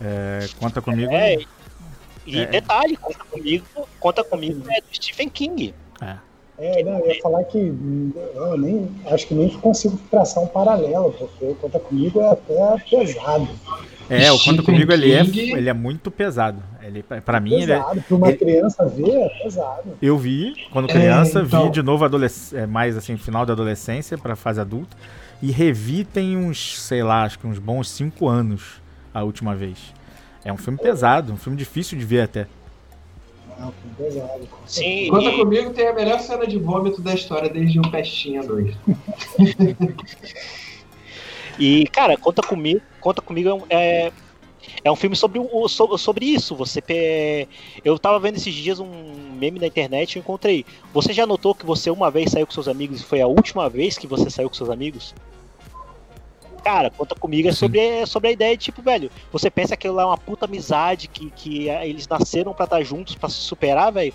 É, 0.00 0.46
conta 0.58 0.82
Comigo. 0.82 1.10
É, 1.10 1.38
e 2.26 2.40
é. 2.40 2.46
detalhe, 2.46 2.96
conta 2.96 3.24
comigo, 3.30 3.64
conta 3.98 4.22
comigo 4.22 4.62
é 4.68 4.80
do 4.80 4.86
Stephen 4.92 5.28
King. 5.28 5.74
É. 6.02 6.16
É, 6.58 6.82
não, 6.82 6.98
eu 7.00 7.08
ia 7.08 7.20
falar 7.20 7.44
que 7.44 7.58
eu 7.58 8.58
nem, 8.58 8.90
acho 9.06 9.26
que 9.26 9.34
nem 9.34 9.50
consigo 9.50 9.98
traçar 10.10 10.42
um 10.42 10.46
paralelo, 10.46 11.12
porque 11.12 11.54
Conta 11.60 11.78
Comigo 11.78 12.20
é 12.20 12.30
até 12.30 12.78
pesado. 12.88 13.48
É, 14.08 14.30
o 14.30 14.38
Conta 14.38 14.62
Comigo 14.62 14.92
ele 14.92 15.12
é, 15.12 15.20
ele 15.20 15.68
é 15.68 15.72
muito 15.72 16.10
pesado. 16.10 16.62
Ele, 16.80 17.02
pra 17.02 17.38
é 17.38 17.40
mim, 17.40 17.50
pesado. 17.50 17.90
ele 17.90 18.00
é. 18.00 18.02
Pra 18.02 18.16
uma 18.16 18.28
ele, 18.28 18.36
criança 18.36 18.86
ver, 18.86 19.10
é 19.10 19.28
pesado. 19.42 19.98
Eu 20.00 20.16
vi, 20.16 20.54
quando 20.70 20.88
criança, 20.88 21.40
é, 21.40 21.42
então... 21.42 21.64
vi 21.64 21.70
de 21.70 21.82
novo 21.82 22.04
é, 22.04 22.66
mais 22.66 22.96
assim, 22.96 23.16
final 23.16 23.44
da 23.44 23.52
adolescência 23.52 24.16
pra 24.16 24.36
fase 24.36 24.60
adulta. 24.60 24.96
E 25.42 25.50
revi 25.50 26.04
tem 26.04 26.36
uns, 26.36 26.80
sei 26.80 27.02
lá, 27.02 27.24
acho 27.24 27.38
que 27.38 27.46
uns 27.46 27.58
bons 27.58 27.90
cinco 27.90 28.28
anos 28.28 28.80
a 29.12 29.22
última 29.22 29.54
vez. 29.54 29.92
É 30.44 30.52
um 30.52 30.56
filme 30.56 30.78
pesado, 30.78 31.32
um 31.32 31.36
filme 31.36 31.58
difícil 31.58 31.98
de 31.98 32.04
ver 32.04 32.22
até. 32.22 32.46
Filme 33.56 33.96
pesado. 33.98 34.48
Sim. 34.66 35.08
Conta 35.10 35.28
e... 35.30 35.36
comigo, 35.36 35.70
tem 35.70 35.88
a 35.88 35.92
melhor 35.92 36.20
cena 36.20 36.46
de 36.46 36.58
vômito 36.58 37.02
da 37.02 37.14
história 37.14 37.48
desde 37.48 37.80
o 37.80 37.90
Pestinha 37.90 38.42
2. 38.42 38.74
E, 41.58 41.86
cara, 41.86 42.16
conta 42.16 42.42
comigo, 42.42 42.80
conta 43.00 43.22
comigo 43.22 43.66
é, 43.70 44.12
é 44.84 44.90
um 44.90 44.96
filme 44.96 45.16
sobre, 45.16 45.38
o, 45.38 45.68
sobre 45.68 46.26
isso. 46.26 46.54
Você 46.56 47.48
Eu 47.84 47.98
tava 47.98 48.18
vendo 48.18 48.36
esses 48.36 48.54
dias 48.54 48.80
um 48.80 48.88
meme 49.38 49.58
na 49.58 49.66
internet 49.66 50.16
e 50.16 50.18
encontrei. 50.18 50.64
Você 50.92 51.12
já 51.12 51.26
notou 51.26 51.54
que 51.54 51.66
você 51.66 51.90
uma 51.90 52.10
vez 52.10 52.30
saiu 52.30 52.46
com 52.46 52.52
seus 52.52 52.68
amigos 52.68 53.00
e 53.00 53.04
foi 53.04 53.20
a 53.20 53.26
última 53.26 53.68
vez 53.68 53.96
que 53.98 54.06
você 54.06 54.30
saiu 54.30 54.48
com 54.48 54.54
seus 54.54 54.70
amigos? 54.70 55.14
cara, 56.66 56.90
conta 56.90 57.14
comigo 57.14 57.48
é 57.48 57.52
sobre, 57.52 57.78
é 57.78 58.04
sobre 58.04 58.30
a 58.30 58.32
ideia 58.32 58.56
de, 58.56 58.64
tipo, 58.64 58.82
velho, 58.82 59.08
você 59.30 59.48
pensa 59.48 59.76
que 59.76 59.88
lá 59.88 60.02
é 60.02 60.06
uma 60.06 60.18
puta 60.18 60.46
amizade, 60.46 61.06
que, 61.06 61.30
que 61.30 61.68
eles 61.68 62.08
nasceram 62.08 62.52
pra 62.52 62.64
estar 62.64 62.78
tá 62.78 62.82
juntos, 62.82 63.14
pra 63.14 63.28
se 63.28 63.36
superar, 63.36 63.92
velho. 63.92 64.12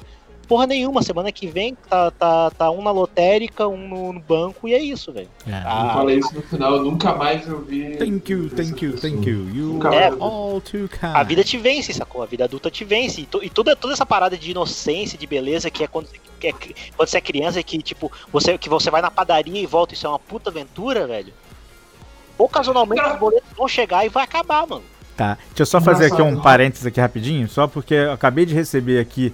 Porra 0.52 0.68
nenhuma, 0.68 1.02
semana 1.02 1.32
que 1.32 1.48
vem 1.48 1.78
tá, 1.90 2.12
tá, 2.12 2.52
tá 2.52 2.70
um 2.70 2.82
na 2.82 2.92
lotérica, 2.92 3.70
um 3.70 3.88
no, 3.88 4.12
no 4.12 4.20
banco, 4.20 4.68
e 4.68 4.74
é 4.74 4.80
isso, 4.82 5.10
velho. 5.14 5.30
É. 5.48 5.54
Ah, 5.54 5.86
eu 5.88 5.94
falei 5.94 6.20
isso 6.20 6.36
no 6.36 6.42
final, 6.42 6.76
eu 6.76 6.84
nunca 6.84 7.16
mais 7.16 7.48
eu 7.48 7.64
vi. 7.64 7.96
Thank 7.96 8.34
you, 8.34 8.50
thank 8.50 8.84
you, 8.84 8.98
thank 8.98 9.30
you. 9.30 9.50
You 9.50 9.80
é, 9.94 10.10
all 10.20 10.60
too 10.60 10.90
kind. 10.90 11.16
A 11.16 11.24
vida 11.24 11.42
te 11.42 11.58
vence, 11.58 11.94
sacou? 11.94 12.22
A 12.22 12.26
vida 12.26 12.44
adulta 12.44 12.70
te 12.70 12.84
vence. 12.84 13.22
E, 13.22 13.46
e 13.46 13.50
toda, 13.50 13.78
toda 13.78 13.94
essa 13.94 14.06
parada 14.06 14.38
de 14.38 14.52
inocência, 14.52 15.18
de 15.18 15.26
beleza, 15.26 15.72
que 15.72 15.86
é 15.86 15.88
quando, 15.88 16.10
que 16.38 16.48
é, 16.48 16.52
quando 16.98 17.08
você 17.08 17.20
é 17.20 17.22
criança, 17.22 17.64
que, 17.64 17.82
tipo, 17.82 18.12
você, 18.30 18.58
que 18.58 18.68
você 18.68 18.92
vai 18.92 19.02
na 19.02 19.10
padaria 19.10 19.62
e 19.62 19.66
volta, 19.66 19.94
isso 19.94 20.06
é 20.06 20.10
uma 20.10 20.20
puta 20.20 20.50
aventura, 20.50 21.08
velho 21.08 21.32
ocasionalmente 22.38 23.02
os 23.02 23.20
boletos 23.20 23.50
vão 23.56 23.68
chegar 23.70 24.06
e 24.06 24.10
vai 24.10 24.24
acabar, 24.26 24.68
mano. 24.68 24.84
Tá. 25.16 25.38
Deixa 25.50 25.62
eu 25.62 25.66
só 25.66 25.80
fazer 25.80 26.12
aqui 26.12 26.22
um 26.22 26.42
parênteses 26.42 26.86
aqui 26.86 27.00
rapidinho, 27.00 27.48
só 27.48 27.68
porque 27.68 27.94
eu 27.94 28.12
acabei 28.12 28.46
de 28.46 28.56
receber 28.56 29.00
aqui 29.00 29.32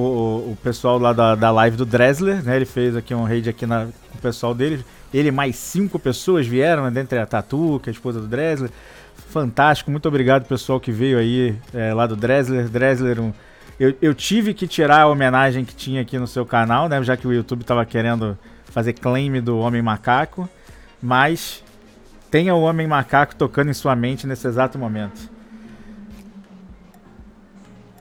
o, 0.00 0.52
o 0.52 0.58
pessoal 0.62 0.98
lá 0.98 1.12
da, 1.12 1.34
da 1.34 1.50
live 1.50 1.76
do 1.76 1.86
Dresler, 1.86 2.42
né? 2.42 2.56
Ele 2.56 2.64
fez 2.64 2.96
aqui 2.96 3.14
um 3.14 3.24
raid 3.24 3.48
aqui 3.48 3.66
na, 3.66 3.86
com 3.86 4.18
o 4.18 4.20
pessoal 4.20 4.54
dele. 4.54 4.84
Ele 5.12 5.30
mais 5.30 5.56
cinco 5.56 5.98
pessoas 5.98 6.46
vieram, 6.46 6.84
né, 6.84 6.90
dentre 6.90 7.18
a 7.18 7.26
Tatu, 7.26 7.80
que 7.82 7.88
é 7.88 7.90
a 7.90 7.94
esposa 7.94 8.20
do 8.20 8.26
Dresler. 8.26 8.70
Fantástico, 9.30 9.90
muito 9.90 10.06
obrigado 10.06 10.46
pessoal 10.46 10.78
que 10.78 10.92
veio 10.92 11.18
aí 11.18 11.56
é, 11.74 11.92
lá 11.94 12.06
do 12.06 12.16
Dresler. 12.16 12.68
Dresler, 12.68 13.20
um, 13.20 13.32
eu, 13.80 13.94
eu 14.00 14.14
tive 14.14 14.54
que 14.54 14.66
tirar 14.66 15.02
a 15.02 15.06
homenagem 15.08 15.64
que 15.64 15.74
tinha 15.74 16.02
aqui 16.02 16.18
no 16.18 16.26
seu 16.26 16.44
canal, 16.44 16.88
né? 16.88 17.02
Já 17.02 17.16
que 17.16 17.26
o 17.26 17.32
YouTube 17.32 17.64
tava 17.64 17.84
querendo 17.84 18.38
fazer 18.66 18.92
claim 18.92 19.40
do 19.40 19.58
Homem 19.58 19.82
Macaco. 19.82 20.48
Mas 21.00 21.62
Tenha 22.30 22.54
o 22.54 22.60
Homem 22.60 22.86
Macaco 22.86 23.34
tocando 23.34 23.70
em 23.70 23.74
sua 23.74 23.96
mente 23.96 24.26
nesse 24.26 24.46
exato 24.46 24.78
momento. 24.78 25.30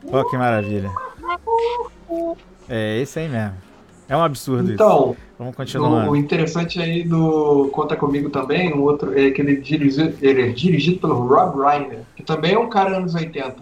Oh, 0.03 0.23
que 0.25 0.37
maravilha. 0.37 0.91
É 2.69 2.99
esse 2.99 3.19
aí 3.19 3.29
mesmo. 3.29 3.55
É 4.09 4.15
um 4.15 4.23
absurdo 4.23 4.71
então, 4.71 5.11
isso. 5.11 5.21
Vamos 5.37 5.55
continuar. 5.55 6.09
O, 6.09 6.15
interessante 6.15 6.81
aí 6.81 7.03
do 7.03 7.69
Conta 7.73 7.95
Comigo 7.95 8.29
também, 8.29 8.73
um 8.73 8.81
outro, 8.81 9.17
é 9.17 9.31
que 9.31 9.41
ele, 9.41 9.57
dirigi, 9.57 10.15
ele 10.21 10.41
é 10.43 10.47
dirigido 10.49 10.99
pelo 10.99 11.27
Rob 11.27 11.61
Reiner, 11.61 12.03
que 12.15 12.23
também 12.23 12.53
é 12.53 12.59
um 12.59 12.69
cara 12.69 12.95
anos 12.95 13.13
80. 13.15 13.55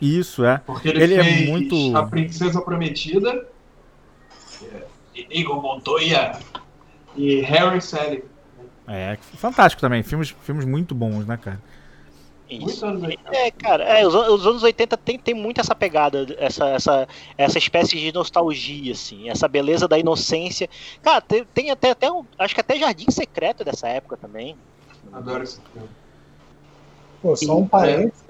Isso, 0.00 0.44
é. 0.44 0.58
Porque 0.64 0.88
ele, 0.88 1.02
ele 1.02 1.14
é 1.14 1.22
fez 1.22 1.48
é 1.48 1.50
muito... 1.50 1.96
A 1.96 2.06
Princesa 2.06 2.60
Prometida, 2.62 3.46
Inigo 5.14 5.60
Montoya 5.60 6.38
e 7.14 7.40
Harry 7.42 7.80
Sally. 7.80 8.24
É, 8.88 9.16
fantástico 9.36 9.80
também. 9.80 10.02
Filmes, 10.02 10.34
filmes 10.42 10.64
muito 10.64 10.94
bons, 10.94 11.26
né, 11.26 11.36
cara? 11.36 11.60
Isso. 12.58 12.84
É, 13.30 13.50
cara, 13.50 13.84
é, 13.84 14.06
os, 14.06 14.14
os, 14.14 14.46
anos 14.46 14.62
80 14.62 14.96
tem, 14.96 15.18
tem 15.18 15.34
muito 15.34 15.60
essa 15.60 15.74
pegada, 15.74 16.26
essa, 16.38 16.66
essa, 16.68 17.08
essa 17.36 17.58
espécie 17.58 17.98
de 17.98 18.12
nostalgia, 18.12 18.92
assim, 18.92 19.28
essa 19.28 19.48
beleza 19.48 19.88
da 19.88 19.98
inocência. 19.98 20.68
Cara, 21.02 21.20
tem, 21.20 21.44
tem 21.44 21.70
até, 21.70 21.90
até 21.90 22.10
um, 22.10 22.24
acho 22.38 22.54
que 22.54 22.60
até 22.60 22.76
Jardim 22.78 23.10
Secreto 23.10 23.64
dessa 23.64 23.88
época 23.88 24.16
também. 24.16 24.56
Adoro 25.12 25.42
esse 25.42 25.60
filme. 25.72 25.88
Pô, 27.22 27.36
só 27.36 27.56
um 27.56 27.68
parênteses, 27.68 28.22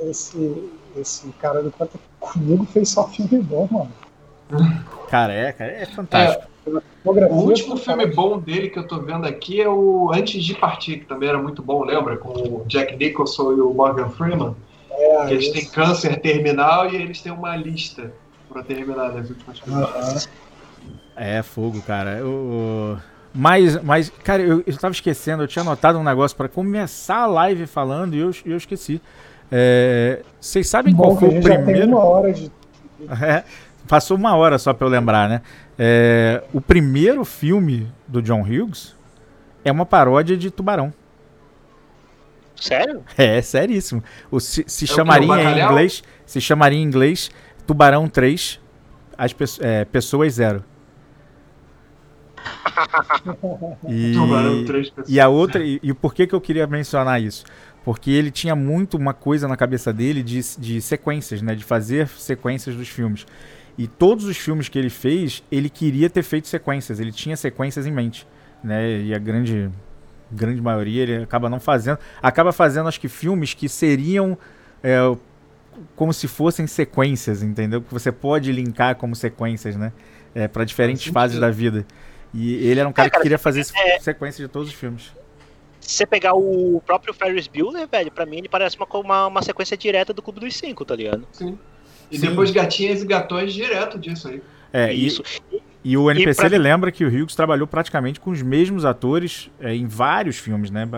esse, 0.00 0.70
esse 0.96 1.28
cara 1.32 1.62
do 1.62 1.72
Quanto 1.72 1.98
Comigo 2.20 2.64
fez 2.66 2.90
só 2.90 3.08
filme 3.08 3.42
bom, 3.42 3.68
mano. 3.70 3.92
Cara, 5.08 5.32
é, 5.32 5.52
cara, 5.52 5.72
é 5.72 5.86
fantástico. 5.86 6.44
É. 6.44 6.55
O 7.04 7.34
último 7.42 7.76
filme 7.76 8.06
bom 8.06 8.38
dele 8.38 8.68
que 8.68 8.78
eu 8.78 8.86
tô 8.86 8.98
vendo 8.98 9.26
aqui 9.26 9.60
é 9.60 9.68
o 9.68 10.10
Antes 10.12 10.44
de 10.44 10.54
Partir, 10.54 10.98
que 10.98 11.04
também 11.04 11.28
era 11.28 11.38
muito 11.38 11.62
bom, 11.62 11.84
lembra? 11.84 12.16
Com 12.16 12.30
o 12.30 12.64
Jack 12.66 12.96
Nicholson 12.96 13.52
e 13.52 13.60
o 13.60 13.72
Morgan 13.72 14.08
Freeman. 14.10 14.56
É, 14.90 15.30
eles 15.30 15.50
têm 15.50 15.64
câncer 15.66 16.20
terminal 16.20 16.90
e 16.90 16.96
eles 16.96 17.20
têm 17.20 17.30
uma 17.30 17.54
lista 17.54 18.12
para 18.48 18.62
terminar 18.62 19.10
das 19.10 19.28
últimas 19.28 19.60
coisas. 19.60 20.28
É, 21.14 21.42
fogo, 21.42 21.80
cara. 21.82 22.24
O, 22.26 22.96
Mas, 23.34 23.80
mas 23.82 24.10
cara, 24.24 24.42
eu, 24.42 24.62
eu 24.66 24.76
tava 24.76 24.92
esquecendo, 24.92 25.42
eu 25.42 25.48
tinha 25.48 25.62
anotado 25.62 25.98
um 25.98 26.04
negócio 26.04 26.36
para 26.36 26.48
começar 26.48 27.18
a 27.18 27.26
live 27.26 27.66
falando 27.66 28.14
e 28.14 28.18
eu, 28.18 28.30
eu 28.44 28.56
esqueci. 28.56 29.00
É, 29.52 30.22
vocês 30.40 30.68
sabem 30.68 30.94
Bom, 30.94 31.04
qual 31.04 31.16
foi 31.16 31.38
o 31.38 31.42
primeiro? 31.42 31.88
uma 31.88 32.04
hora 32.04 32.32
de... 32.32 32.50
É, 33.22 33.44
passou 33.86 34.16
uma 34.16 34.34
hora 34.34 34.58
só 34.58 34.72
para 34.72 34.86
eu 34.86 34.90
lembrar, 34.90 35.28
né? 35.28 35.42
É, 35.78 36.42
o 36.52 36.60
primeiro 36.60 37.24
filme 37.24 37.92
do 38.06 38.22
John 38.22 38.42
Hughes 38.42 38.96
é 39.64 39.70
uma 39.70 39.84
paródia 39.84 40.36
de 40.36 40.50
Tubarão. 40.50 40.92
Sério? 42.54 43.04
É, 43.16 43.42
seríssimo. 43.42 44.02
O, 44.30 44.40
se, 44.40 44.64
se 44.66 44.84
é 44.84 44.88
chamaria 44.88 45.42
em 45.42 45.62
inglês, 45.62 46.02
se 46.24 46.40
chamaria 46.40 46.78
em 46.78 46.82
inglês 46.82 47.30
Tubarão 47.66 48.08
3, 48.08 48.60
as 49.16 49.34
é, 49.60 49.84
pessoas 49.84 50.34
zero. 50.34 50.64
e, 53.88 54.12
Tubarão 54.14 54.64
3 54.64 54.90
pessoas. 54.90 55.08
E 55.08 55.20
a 55.20 55.28
outra, 55.28 55.62
e, 55.64 55.80
e 55.82 55.92
por 55.92 56.14
que 56.14 56.26
que 56.26 56.34
eu 56.34 56.40
queria 56.40 56.66
mencionar 56.66 57.20
isso? 57.20 57.44
Porque 57.84 58.10
ele 58.10 58.30
tinha 58.30 58.56
muito 58.56 58.96
uma 58.96 59.14
coisa 59.14 59.46
na 59.46 59.56
cabeça 59.56 59.92
dele 59.92 60.22
de, 60.22 60.40
de 60.58 60.80
sequências, 60.80 61.42
né, 61.42 61.54
de 61.54 61.64
fazer 61.64 62.08
sequências 62.08 62.74
dos 62.74 62.88
filmes. 62.88 63.26
E 63.78 63.86
todos 63.86 64.24
os 64.24 64.36
filmes 64.36 64.68
que 64.68 64.78
ele 64.78 64.88
fez, 64.88 65.42
ele 65.50 65.68
queria 65.68 66.08
ter 66.08 66.22
feito 66.22 66.48
sequências, 66.48 66.98
ele 66.98 67.12
tinha 67.12 67.36
sequências 67.36 67.86
em 67.86 67.92
mente, 67.92 68.26
né? 68.62 69.00
E 69.00 69.14
a 69.14 69.18
grande 69.18 69.70
grande 70.30 70.60
maioria 70.60 71.02
ele 71.02 71.22
acaba 71.22 71.48
não 71.48 71.60
fazendo, 71.60 71.98
acaba 72.20 72.52
fazendo 72.52 72.88
acho 72.88 73.00
que 73.00 73.08
filmes 73.08 73.54
que 73.54 73.68
seriam 73.68 74.36
é, 74.82 74.96
como 75.94 76.12
se 76.12 76.26
fossem 76.26 76.66
sequências, 76.66 77.42
entendeu? 77.42 77.82
Que 77.82 77.92
você 77.92 78.10
pode 78.10 78.50
linkar 78.50 78.96
como 78.96 79.14
sequências, 79.14 79.76
né? 79.76 79.92
É, 80.34 80.48
para 80.48 80.64
diferentes 80.64 81.06
fases 81.12 81.38
da 81.38 81.50
vida. 81.50 81.86
E 82.32 82.54
ele 82.66 82.80
era 82.80 82.88
um 82.88 82.92
cara, 82.92 83.08
é, 83.08 83.10
cara 83.10 83.20
que 83.20 83.24
queria 83.24 83.38
fazer 83.38 83.66
é... 83.74 83.98
sequência 84.00 84.44
de 84.44 84.50
todos 84.50 84.68
os 84.68 84.74
filmes. 84.74 85.12
Se 85.80 85.94
você 85.94 86.06
pegar 86.06 86.34
o 86.34 86.82
próprio 86.84 87.14
Ferris 87.14 87.46
Bueller, 87.46 87.86
velho, 87.88 88.10
pra 88.10 88.26
mim 88.26 88.38
ele 88.38 88.48
parece 88.48 88.76
uma, 88.76 88.86
uma, 88.98 89.26
uma 89.28 89.42
sequência 89.42 89.76
direta 89.76 90.12
do 90.12 90.20
Clube 90.20 90.40
dos 90.40 90.56
Cinco, 90.56 90.84
tá 90.84 90.96
ligado? 90.96 91.26
Sim. 91.32 91.58
E 92.10 92.18
Sim. 92.18 92.28
depois 92.28 92.50
gatinhas 92.50 93.02
e 93.02 93.06
gatões 93.06 93.52
direto 93.52 93.98
disso 93.98 94.28
aí. 94.28 94.42
É, 94.72 94.92
isso. 94.92 95.22
E, 95.52 95.62
e 95.84 95.96
o 95.96 96.10
NPC 96.10 96.30
e 96.30 96.34
pra... 96.34 96.46
ele 96.46 96.58
lembra 96.58 96.92
que 96.92 97.04
o 97.04 97.08
Hughes 97.08 97.34
trabalhou 97.34 97.66
praticamente 97.66 98.20
com 98.20 98.30
os 98.30 98.42
mesmos 98.42 98.84
atores 98.84 99.50
é, 99.60 99.74
em 99.74 99.86
vários 99.86 100.36
filmes, 100.36 100.70
né? 100.70 100.88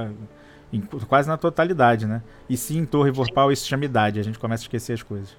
Em, 0.72 0.80
quase 0.80 1.28
na 1.28 1.36
totalidade, 1.36 2.06
né? 2.06 2.22
E 2.48 2.56
sim, 2.56 2.78
em 2.78 2.84
Torre 2.84 3.10
Vorpal 3.10 3.50
isso 3.50 3.66
chama 3.66 3.84
idade, 3.84 4.20
a 4.20 4.22
gente 4.22 4.38
começa 4.38 4.62
a 4.62 4.64
esquecer 4.64 4.92
as 4.92 5.02
coisas. 5.02 5.36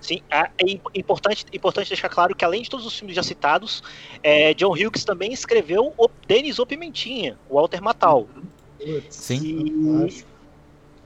Sim, 0.00 0.22
é 0.30 0.48
importante, 0.94 1.44
importante 1.52 1.88
deixar 1.88 2.08
claro 2.08 2.34
que 2.34 2.44
além 2.44 2.62
de 2.62 2.70
todos 2.70 2.86
os 2.86 2.98
filmes 2.98 3.14
já 3.14 3.22
citados, 3.22 3.82
é, 4.22 4.54
John 4.54 4.72
Hughes 4.72 5.04
também 5.04 5.32
escreveu 5.32 5.92
o 5.96 6.08
Denis 6.26 6.58
O 6.58 6.64
Pimentinha, 6.64 7.36
o 7.48 7.56
Walter 7.56 7.82
Matthau. 7.82 8.26
Sim. 9.10 9.42
E, 9.44 10.24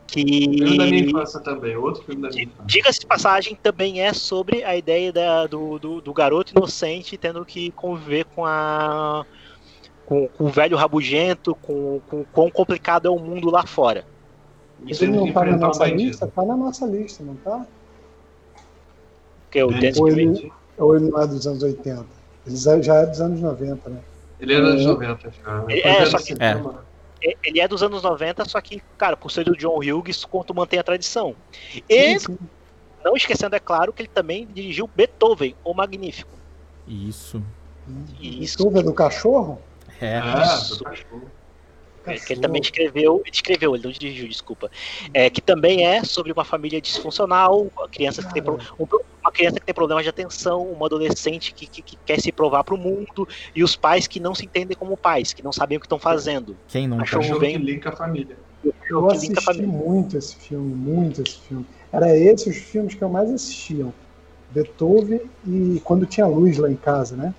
que... 0.06 0.22
Filme 0.22 0.78
da 0.78 0.84
minha 0.84 1.04
infância 1.04 1.40
também, 1.40 1.76
outro 1.76 2.02
filme 2.04 2.22
da 2.22 2.28
minha 2.28 2.44
infância. 2.44 2.64
Diga-se 2.66 3.00
de 3.00 3.06
passagem, 3.06 3.58
também 3.62 4.02
é 4.02 4.12
sobre 4.12 4.64
a 4.64 4.76
ideia 4.76 5.12
da, 5.12 5.46
do, 5.46 5.78
do, 5.78 6.00
do, 6.00 6.12
garoto 6.12 6.52
inocente 6.52 7.16
tendo 7.16 7.44
que 7.44 7.70
conviver 7.72 8.24
com 8.26 8.44
a. 8.44 9.24
Com, 10.06 10.28
com 10.28 10.44
o 10.44 10.48
velho 10.48 10.76
rabugento, 10.76 11.54
com, 11.54 12.00
com 12.08 12.24
quão 12.24 12.50
complicado 12.50 13.06
é 13.06 13.10
o 13.10 13.18
mundo 13.18 13.50
lá 13.50 13.66
fora. 13.66 14.04
Isso 14.86 15.04
ele 15.04 15.12
não 15.12 15.32
tá 15.32 15.44
na 15.46 15.56
nossa 15.56 15.86
lista? 15.86 16.26
Tá 16.26 16.44
na 16.44 16.56
nossa 16.56 16.86
lista, 16.86 17.24
não 17.24 17.34
tá? 17.36 17.66
Que 19.50 19.60
é 19.60 19.64
o 19.64 19.70
Dance 19.70 19.98
ou, 19.98 20.08
ele, 20.08 20.52
ou 20.76 20.96
ele 20.96 21.10
não 21.10 21.22
é 21.22 21.26
dos 21.26 21.46
anos 21.46 21.62
80? 21.62 22.04
Ele 22.46 22.56
já 22.56 22.94
é 22.96 23.06
dos 23.06 23.20
anos 23.20 23.40
90, 23.40 23.88
né? 23.88 24.00
Ele 24.38 24.52
é 24.52 24.60
dos 24.60 24.70
anos 24.72 24.86
90 24.86 25.30
já. 25.30 25.64
Ele, 25.68 25.80
é, 25.80 26.06
só 26.06 26.18
que, 26.18 26.34
é 26.34 26.62
ele 27.42 27.60
é 27.60 27.66
dos 27.66 27.82
anos 27.82 28.02
90, 28.02 28.44
só 28.44 28.60
que, 28.60 28.82
cara, 28.98 29.16
por 29.16 29.30
ser 29.30 29.44
do 29.44 29.56
John 29.56 29.78
Hughes, 29.78 30.24
quanto 30.24 30.54
mantém 30.54 30.78
a 30.78 30.82
tradição. 30.82 31.34
E, 31.88 32.18
sim, 32.18 32.18
sim. 32.18 32.38
não 33.04 33.16
esquecendo, 33.16 33.56
é 33.56 33.60
claro, 33.60 33.92
que 33.92 34.02
ele 34.02 34.08
também 34.08 34.46
dirigiu 34.46 34.88
Beethoven, 34.94 35.54
o 35.64 35.72
Magnífico. 35.72 36.32
Isso. 36.86 37.42
Isso. 38.20 38.58
Beethoven 38.58 38.84
do 38.84 38.92
cachorro? 38.92 39.60
É, 40.00 40.18
ah, 40.18 40.58
do 40.68 40.84
cachorro. 40.84 41.30
É, 42.06 42.16
que 42.16 42.34
ele 42.34 42.40
também 42.40 42.60
escreveu, 42.60 43.22
ele 43.24 43.34
escreveu, 43.34 43.74
ele 43.74 43.84
não 43.84 43.90
dirigiu, 43.90 44.28
desculpa. 44.28 44.70
É, 45.12 45.30
que 45.30 45.40
também 45.40 45.86
é 45.86 46.04
sobre 46.04 46.32
uma 46.32 46.44
família 46.44 46.80
disfuncional, 46.80 47.66
crianças 47.90 48.24
que 48.26 48.34
tem, 48.34 48.42
uma 48.42 49.32
criança 49.32 49.58
que 49.58 49.66
tem 49.66 49.74
problemas 49.74 50.04
de 50.04 50.10
atenção, 50.10 50.62
uma 50.62 50.86
adolescente 50.86 51.54
que, 51.54 51.66
que, 51.66 51.80
que 51.80 51.96
quer 52.04 52.20
se 52.20 52.30
provar 52.30 52.62
para 52.62 52.74
o 52.74 52.78
mundo, 52.78 53.26
e 53.54 53.64
os 53.64 53.74
pais 53.74 54.06
que 54.06 54.20
não 54.20 54.34
se 54.34 54.44
entendem 54.44 54.76
como 54.76 54.96
pais, 54.96 55.32
que 55.32 55.42
não 55.42 55.52
sabem 55.52 55.78
o 55.78 55.80
que 55.80 55.86
estão 55.86 55.98
fazendo. 55.98 56.56
Quem 56.68 56.86
não 56.86 56.98
Cachorro 56.98 57.38
bem... 57.38 57.58
que 57.58 57.64
linka 57.64 57.88
a 57.88 57.96
família. 57.96 58.36
Eu 58.88 59.10
assisti 59.10 59.62
muito 59.62 60.16
esse 60.16 60.36
filme, 60.36 60.74
muito 60.74 61.22
esse 61.22 61.38
filme. 61.38 61.66
Era 61.92 62.16
esses 62.16 62.56
os 62.56 62.62
filmes 62.62 62.94
que 62.94 63.02
eu 63.02 63.08
mais 63.08 63.30
assistia. 63.30 63.86
Beethoven 64.50 65.20
e 65.46 65.80
quando 65.84 66.06
tinha 66.06 66.26
luz 66.26 66.58
lá 66.58 66.70
em 66.70 66.76
casa, 66.76 67.16
né? 67.16 67.34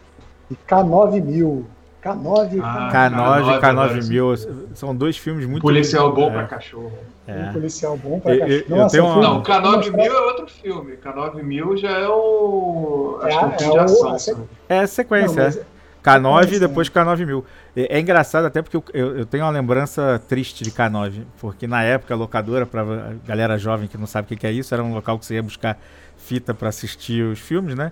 E 0.51 0.55
K9000, 0.55 1.63
K9 2.05 2.59
ah, 2.61 2.89
K9 2.93 3.59
K9000 3.59 4.75
são 4.75 4.95
dois 4.95 5.17
filmes 5.17 5.47
muito 5.47 5.63
Policial 5.63 6.13
bom 6.13 6.29
é. 6.29 6.33
pra 6.33 6.43
cachorro. 6.43 6.93
É. 7.27 7.49
Um 7.49 7.53
policial 7.53 7.97
bom 7.97 8.19
pra 8.19 8.37
cachorro. 8.37 8.63
Eu, 8.69 8.77
eu 8.77 8.87
tenho 8.87 9.05
uma... 9.05 9.21
Não, 9.21 9.41
K9000 9.41 10.05
é 10.05 10.11
outro 10.11 10.47
filme. 10.47 10.97
K9000 10.97 11.77
já 11.77 11.89
é 11.89 12.07
o. 12.07 13.19
Acho 13.23 13.39
é, 13.39 13.49
que 13.49 13.63
é, 13.63 13.67
é, 13.67 13.71
o... 13.71 13.79
ação, 13.79 14.47
é 14.69 14.79
a 14.79 14.87
sequência. 14.87 15.35
Não, 15.35 15.43
mas... 15.45 15.57
é. 15.57 15.65
K9 16.05 16.53
e 16.53 16.59
depois 16.59 16.87
K9000. 16.87 17.43
É, 17.75 17.97
é, 17.97 17.99
engraçado 17.99 18.45
até 18.45 18.61
porque 18.61 18.77
eu, 18.77 18.83
eu, 18.93 19.17
eu, 19.17 19.25
tenho 19.25 19.43
uma 19.43 19.49
lembrança 19.49 20.21
triste 20.29 20.63
de 20.63 20.69
K9, 20.69 21.23
porque 21.39 21.65
na 21.65 21.81
época 21.81 22.13
a 22.13 22.17
locadora, 22.17 22.67
pra 22.67 22.85
galera 23.25 23.57
jovem 23.57 23.87
que 23.87 23.97
não 23.97 24.05
sabe 24.05 24.31
o 24.31 24.37
que 24.37 24.45
é 24.45 24.51
isso, 24.51 24.71
era 24.75 24.83
um 24.83 24.93
local 24.93 25.17
que 25.17 25.25
você 25.25 25.33
ia 25.33 25.43
buscar 25.43 25.79
fita 26.15 26.53
para 26.53 26.69
assistir 26.69 27.23
os 27.23 27.39
filmes, 27.39 27.73
né? 27.73 27.91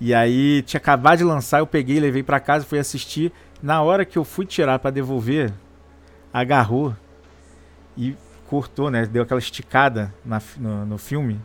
E 0.00 0.14
aí 0.14 0.62
tinha 0.62 0.78
acabado 0.78 1.18
de 1.18 1.24
lançar, 1.24 1.58
eu 1.58 1.66
peguei, 1.66 1.98
levei 1.98 2.22
para 2.22 2.38
casa, 2.38 2.64
fui 2.64 2.78
assistir. 2.78 3.32
Na 3.62 3.82
hora 3.82 4.04
que 4.04 4.16
eu 4.16 4.24
fui 4.24 4.46
tirar 4.46 4.78
para 4.78 4.90
devolver, 4.90 5.52
agarrou 6.32 6.94
e 7.96 8.16
cortou, 8.48 8.90
né? 8.90 9.04
Deu 9.04 9.22
aquela 9.22 9.40
esticada 9.40 10.14
na, 10.24 10.40
no, 10.56 10.86
no, 10.86 10.98
filme. 10.98 11.40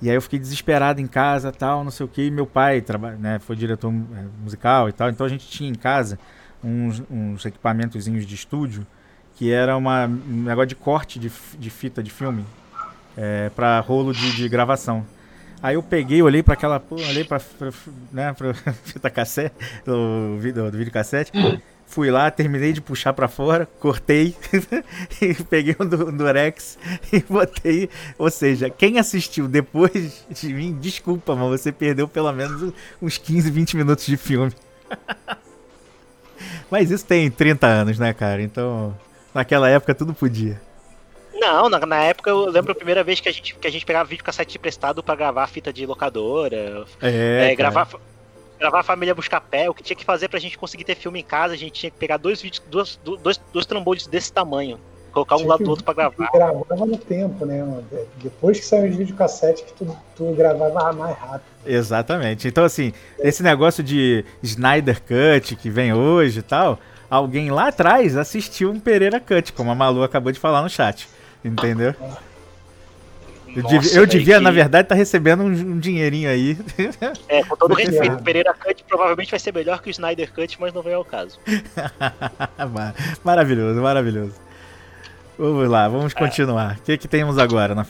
E 0.00 0.10
aí 0.10 0.16
eu 0.16 0.22
fiquei 0.22 0.38
desesperado 0.38 1.00
em 1.00 1.06
casa, 1.06 1.50
tal, 1.50 1.82
não 1.82 1.90
sei 1.90 2.04
o 2.04 2.08
que. 2.08 2.30
Meu 2.30 2.46
pai 2.46 2.80
trabalha, 2.80 3.16
né, 3.16 3.38
foi 3.38 3.56
diretor 3.56 3.90
é, 3.90 4.24
musical 4.42 4.88
e 4.88 4.92
tal. 4.92 5.08
Então 5.08 5.24
a 5.24 5.28
gente 5.28 5.48
tinha 5.48 5.70
em 5.70 5.74
casa 5.74 6.18
uns, 6.62 7.02
uns 7.10 7.44
equipamentozinhos 7.44 8.26
de 8.26 8.34
estúdio 8.34 8.86
que 9.34 9.50
era 9.50 9.76
uma, 9.76 10.06
um 10.06 10.42
negócio 10.44 10.68
de 10.68 10.76
corte 10.76 11.18
de, 11.18 11.32
de 11.58 11.70
fita 11.70 12.02
de 12.02 12.10
filme 12.10 12.44
é, 13.16 13.50
para 13.50 13.80
rolo 13.80 14.12
de, 14.12 14.36
de 14.36 14.48
gravação. 14.48 15.04
Aí 15.62 15.76
eu 15.76 15.82
peguei, 15.82 16.20
olhei 16.20 16.42
para 16.42 16.54
aquela, 16.54 16.82
olhei 16.90 17.22
para 17.22 17.40
né, 18.10 18.32
pra 18.32 18.52
fita 18.84 19.08
cassete, 19.08 19.54
do, 19.84 20.36
do, 20.36 20.70
do 20.72 20.76
vídeo 20.76 20.92
cassete, 20.92 21.30
fui 21.86 22.10
lá, 22.10 22.30
terminei 22.32 22.72
de 22.72 22.80
puxar 22.80 23.12
para 23.12 23.28
fora, 23.28 23.68
cortei, 23.78 24.34
peguei 25.48 25.76
um, 25.78 25.84
um 25.84 26.16
Durex 26.16 26.78
e 27.12 27.20
botei. 27.20 27.88
Ou 28.18 28.28
seja, 28.28 28.68
quem 28.68 28.98
assistiu 28.98 29.46
depois 29.46 30.24
de 30.28 30.52
mim, 30.52 30.76
desculpa, 30.80 31.36
mas 31.36 31.60
você 31.60 31.70
perdeu 31.70 32.08
pelo 32.08 32.32
menos 32.32 32.74
uns 33.00 33.16
15, 33.16 33.48
20 33.48 33.76
minutos 33.76 34.04
de 34.04 34.16
filme. 34.16 34.52
mas 36.68 36.90
isso 36.90 37.06
tem 37.06 37.30
30 37.30 37.66
anos, 37.68 37.98
né, 38.00 38.12
cara? 38.12 38.42
Então, 38.42 38.96
naquela 39.32 39.68
época 39.68 39.94
tudo 39.94 40.12
podia. 40.12 40.60
Não, 41.34 41.68
na, 41.68 41.80
na, 41.80 42.02
época 42.04 42.30
eu 42.30 42.46
lembro 42.46 42.72
a 42.72 42.74
primeira 42.74 43.02
vez 43.02 43.20
que 43.20 43.28
a 43.28 43.32
gente, 43.32 43.54
que 43.54 43.66
a 43.66 43.70
gente 43.70 43.84
pegava 43.84 44.08
vídeo 44.08 44.24
cassete 44.24 44.56
emprestado 44.56 45.02
para 45.02 45.14
gravar 45.14 45.46
fita 45.46 45.72
de 45.72 45.84
locadora. 45.86 46.84
É, 47.00 47.50
é 47.50 47.56
gravar, 47.56 47.88
gravar 48.58 48.80
a 48.80 48.84
família 48.84 49.14
buscar 49.14 49.40
pé. 49.40 49.68
O 49.68 49.74
que 49.74 49.82
tinha 49.82 49.96
que 49.96 50.04
fazer 50.04 50.28
pra 50.28 50.38
gente 50.38 50.56
conseguir 50.56 50.84
ter 50.84 50.94
filme 50.94 51.20
em 51.20 51.24
casa, 51.24 51.54
a 51.54 51.56
gente 51.56 51.72
tinha 51.72 51.90
que 51.90 51.98
pegar 51.98 52.16
dois 52.16 52.40
vídeos, 52.40 52.62
dois, 52.70 52.98
dois, 53.02 53.40
dois 53.52 53.66
trambolhos 53.66 54.06
desse 54.06 54.32
tamanho. 54.32 54.78
Colocar 55.12 55.36
um 55.36 55.46
lado 55.46 55.62
do 55.62 55.70
outro 55.70 55.84
pra 55.84 55.92
gravar. 55.92 56.28
gravava 56.32 56.86
no 56.86 56.96
tempo, 56.96 57.44
né? 57.44 57.62
Depois 58.16 58.58
que 58.58 58.64
saiu 58.64 58.90
de 58.90 59.12
cassete 59.12 59.62
que 59.64 59.72
tu, 59.74 59.96
tu 60.16 60.32
gravava 60.32 60.92
mais 60.92 61.16
rápido. 61.18 61.52
Exatamente. 61.66 62.48
Então, 62.48 62.64
assim, 62.64 62.92
esse 63.18 63.42
negócio 63.42 63.82
de 63.82 64.24
Snyder 64.42 65.00
Cut 65.02 65.54
que 65.56 65.68
vem 65.68 65.92
hoje 65.92 66.38
e 66.38 66.42
tal, 66.42 66.78
alguém 67.10 67.50
lá 67.50 67.68
atrás 67.68 68.16
assistiu 68.16 68.70
um 68.70 68.80
Pereira 68.80 69.20
Cut, 69.20 69.52
como 69.52 69.70
a 69.70 69.74
Malu 69.74 70.02
acabou 70.02 70.32
de 70.32 70.38
falar 70.38 70.62
no 70.62 70.70
chat. 70.70 71.06
Entendeu? 71.44 71.94
Eu, 73.54 73.62
Nossa, 73.62 73.78
devia, 73.78 73.98
eu 73.98 74.06
devia 74.06 74.36
que... 74.38 74.44
na 74.44 74.50
verdade, 74.50 74.86
estar 74.86 74.94
tá 74.94 74.98
recebendo 74.98 75.42
um, 75.42 75.48
um, 75.48 75.78
dinheirinho 75.78 76.28
aí. 76.28 76.56
É, 77.28 77.44
com 77.44 77.54
todo 77.54 77.74
respeito, 77.76 78.16
o 78.16 78.22
Pereira 78.22 78.54
Cut 78.54 78.82
provavelmente 78.84 79.30
vai 79.30 79.40
ser 79.40 79.52
melhor 79.52 79.82
que 79.82 79.88
o 79.88 79.90
Snyder 79.90 80.32
Cut, 80.32 80.58
mas 80.58 80.72
não 80.72 80.82
vem 80.82 80.94
ao 80.94 81.04
caso. 81.04 81.38
maravilhoso, 83.22 83.80
maravilhoso. 83.82 84.34
Vamos 85.38 85.68
lá, 85.68 85.88
vamos 85.88 86.14
continuar. 86.14 86.76
O 86.76 86.82
que, 86.82 86.96
que 86.96 87.08
temos 87.08 87.36
agora? 87.36 87.74
Na... 87.74 87.86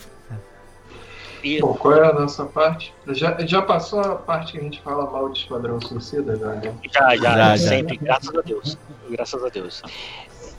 Bom, 1.60 1.74
qual 1.74 1.94
é 1.94 2.08
a 2.08 2.12
nossa 2.12 2.44
parte? 2.44 2.94
Já, 3.08 3.36
já 3.46 3.62
passou 3.62 4.00
a 4.00 4.14
parte 4.14 4.52
que 4.52 4.58
a 4.58 4.62
gente 4.62 4.80
fala 4.82 5.10
mal 5.10 5.28
de 5.28 5.40
Esquadrão 5.40 5.80
Suicida, 5.80 6.36
já, 6.36 6.46
né? 6.46 6.74
Já, 6.92 7.16
já, 7.16 7.16
já, 7.16 7.56
já. 7.56 7.68
sempre, 7.68 7.96
graças 7.96 8.34
a 8.34 8.40
Deus. 8.40 8.78
Graças 9.10 9.44
a 9.44 9.48
Deus. 9.48 9.82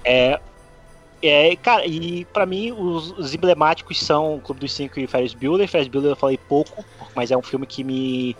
É, 0.03 0.39
é, 1.23 1.55
cara, 1.55 1.85
e 1.85 2.25
pra 2.25 2.45
mim 2.45 2.73
os, 2.73 3.11
os 3.11 3.33
emblemáticos 3.33 3.97
são 3.99 4.35
o 4.35 4.41
Clube 4.41 4.59
dos 4.59 4.73
Cinco 4.73 4.99
e 4.99 5.07
Ferris 5.07 5.33
Bueller. 5.33 5.69
Ferris 5.69 5.87
Bueller 5.87 6.11
eu 6.11 6.15
falei 6.17 6.37
pouco, 6.37 6.83
mas 7.15 7.31
é 7.31 7.37
um 7.37 7.41
filme 7.41 7.65
que 7.65 7.81
me 7.81 8.35